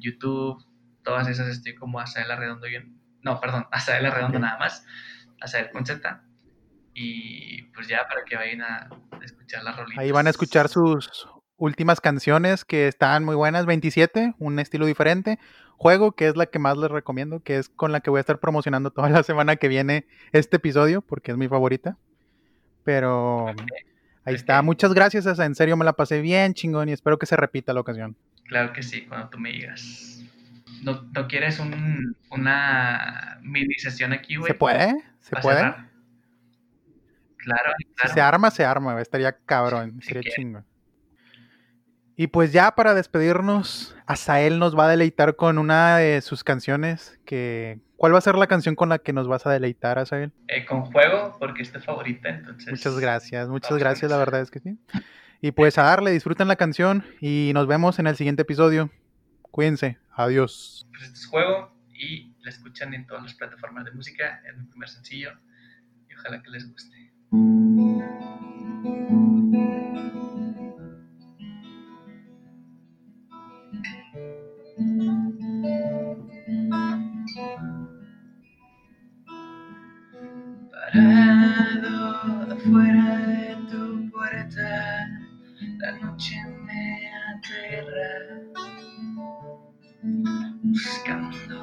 YouTube, 0.00 0.64
todas 1.04 1.28
esas 1.28 1.46
estoy 1.48 1.74
como 1.76 2.00
Asael 2.00 2.36
Redondo. 2.36 2.66
y 2.66 2.74
en- 2.74 2.98
No, 3.22 3.40
perdón, 3.40 3.66
Asael 3.70 4.10
Redondo 4.10 4.38
Ok. 4.38 4.42
nada 4.42 4.58
más. 4.58 4.84
Asael 5.40 5.70
con 5.70 5.86
Z. 5.86 6.22
Y 6.94 7.62
pues 7.74 7.86
ya 7.86 8.08
para 8.08 8.24
que 8.24 8.34
vayan 8.36 8.62
a 8.62 8.88
escuchar 9.22 9.62
las 9.62 9.76
rolitas. 9.76 9.98
Ahí 9.98 10.10
van 10.10 10.26
a 10.26 10.30
escuchar 10.30 10.68
sus 10.68 11.08
últimas 11.60 12.00
canciones 12.00 12.64
que 12.64 12.88
están 12.88 13.24
muy 13.24 13.36
buenas. 13.36 13.66
27, 13.66 14.34
un 14.38 14.58
estilo 14.58 14.86
diferente. 14.86 15.38
Juego, 15.76 16.12
que 16.12 16.26
es 16.26 16.36
la 16.36 16.46
que 16.46 16.58
más 16.58 16.76
les 16.76 16.90
recomiendo, 16.90 17.40
que 17.40 17.56
es 17.56 17.68
con 17.68 17.92
la 17.92 18.00
que 18.00 18.10
voy 18.10 18.18
a 18.18 18.20
estar 18.20 18.38
promocionando 18.38 18.90
toda 18.90 19.08
la 19.10 19.22
semana 19.22 19.56
que 19.56 19.68
viene 19.68 20.06
este 20.32 20.56
episodio, 20.56 21.02
porque 21.02 21.30
es 21.30 21.38
mi 21.38 21.48
favorita. 21.48 21.96
Pero 22.82 23.48
ahí 24.24 24.34
está. 24.34 24.60
Muchas 24.62 24.94
gracias, 24.94 25.26
Asa. 25.26 25.44
En 25.44 25.54
serio, 25.54 25.76
me 25.76 25.84
la 25.84 25.92
pasé 25.92 26.20
bien 26.20 26.54
chingón 26.54 26.88
y 26.88 26.92
espero 26.92 27.18
que 27.18 27.26
se 27.26 27.36
repita 27.36 27.72
la 27.72 27.80
ocasión. 27.80 28.16
Claro 28.46 28.72
que 28.72 28.82
sí, 28.82 29.06
cuando 29.06 29.28
tú 29.28 29.38
me 29.38 29.52
digas. 29.52 30.22
¿No, 30.82 31.02
no 31.14 31.28
quieres 31.28 31.60
un, 31.60 32.16
una 32.30 33.38
mini 33.42 33.74
sesión 33.74 34.12
aquí, 34.14 34.36
güey? 34.36 34.50
¿Se 34.50 34.58
puede? 34.58 34.96
¿Se 35.20 35.36
puede? 35.36 35.58
cerrar? 35.58 35.90
Claro, 37.36 37.70
Si 37.78 37.84
claro. 37.94 38.14
se 38.14 38.20
arma, 38.20 38.50
se 38.50 38.64
arma, 38.64 39.00
estaría 39.00 39.32
cabrón, 39.32 40.00
Si 40.00 40.08
sería 40.08 40.32
chingón. 40.34 40.64
Y 42.20 42.26
pues 42.26 42.52
ya 42.52 42.74
para 42.74 42.92
despedirnos, 42.92 43.96
Asael 44.04 44.58
nos 44.58 44.78
va 44.78 44.84
a 44.84 44.88
deleitar 44.90 45.36
con 45.36 45.56
una 45.56 45.96
de 45.96 46.20
sus 46.20 46.44
canciones. 46.44 47.18
Que, 47.24 47.80
¿Cuál 47.96 48.12
va 48.12 48.18
a 48.18 48.20
ser 48.20 48.34
la 48.34 48.46
canción 48.46 48.74
con 48.74 48.90
la 48.90 48.98
que 48.98 49.14
nos 49.14 49.26
vas 49.26 49.46
a 49.46 49.50
deleitar, 49.50 49.98
Asael? 49.98 50.30
Eh, 50.48 50.66
con 50.66 50.82
juego, 50.82 51.34
porque 51.40 51.62
es 51.62 51.72
tu 51.72 51.80
favorita, 51.80 52.28
entonces. 52.28 52.68
Muchas 52.68 52.98
gracias, 52.98 53.48
muchas 53.48 53.78
gracias, 53.78 54.10
la 54.10 54.18
verdad 54.18 54.42
es 54.42 54.50
que 54.50 54.60
sí. 54.60 54.76
Y 55.40 55.52
pues 55.52 55.78
a 55.78 55.84
darle, 55.84 56.10
disfruten 56.10 56.46
la 56.46 56.56
canción 56.56 57.06
y 57.22 57.52
nos 57.54 57.66
vemos 57.66 57.98
en 57.98 58.06
el 58.06 58.16
siguiente 58.16 58.42
episodio. 58.42 58.90
Cuídense, 59.40 59.96
adiós. 60.12 60.86
Pues 60.90 61.04
este 61.04 61.20
es 61.20 61.26
juego 61.26 61.74
y 61.94 62.34
la 62.42 62.50
escuchan 62.50 62.92
en 62.92 63.06
todas 63.06 63.22
las 63.22 63.32
plataformas 63.32 63.86
de 63.86 63.92
música. 63.92 64.42
Es 64.46 64.58
mi 64.58 64.66
primer 64.66 64.90
sencillo 64.90 65.30
y 66.06 66.14
ojalá 66.16 66.42
que 66.42 66.50
les 66.50 66.68
guste. 66.70 67.00
Parado 80.72 82.52
afuera 82.52 83.18
de 83.26 83.56
tu 83.70 84.10
puerta, 84.10 85.08
la 85.78 85.92
noche 86.00 86.36
me 86.66 87.10
aterra, 87.34 88.12
buscando 90.62 91.58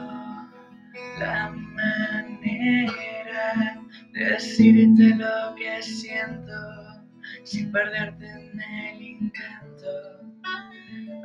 la 1.19 1.49
manera 1.49 2.65
de 4.13 4.25
decirte 4.25 5.15
lo 5.15 5.55
que 5.55 5.81
siento 5.81 6.53
sin 7.43 7.71
perderte 7.71 8.25
en 8.25 8.61
el 8.61 9.01
intento. 9.01 9.91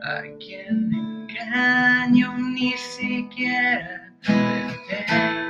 A 0.05 0.23
quien 0.41 0.91
engaño 0.93 2.37
ni 2.39 2.73
siquiera 2.73 4.12
Down. 4.25 5.42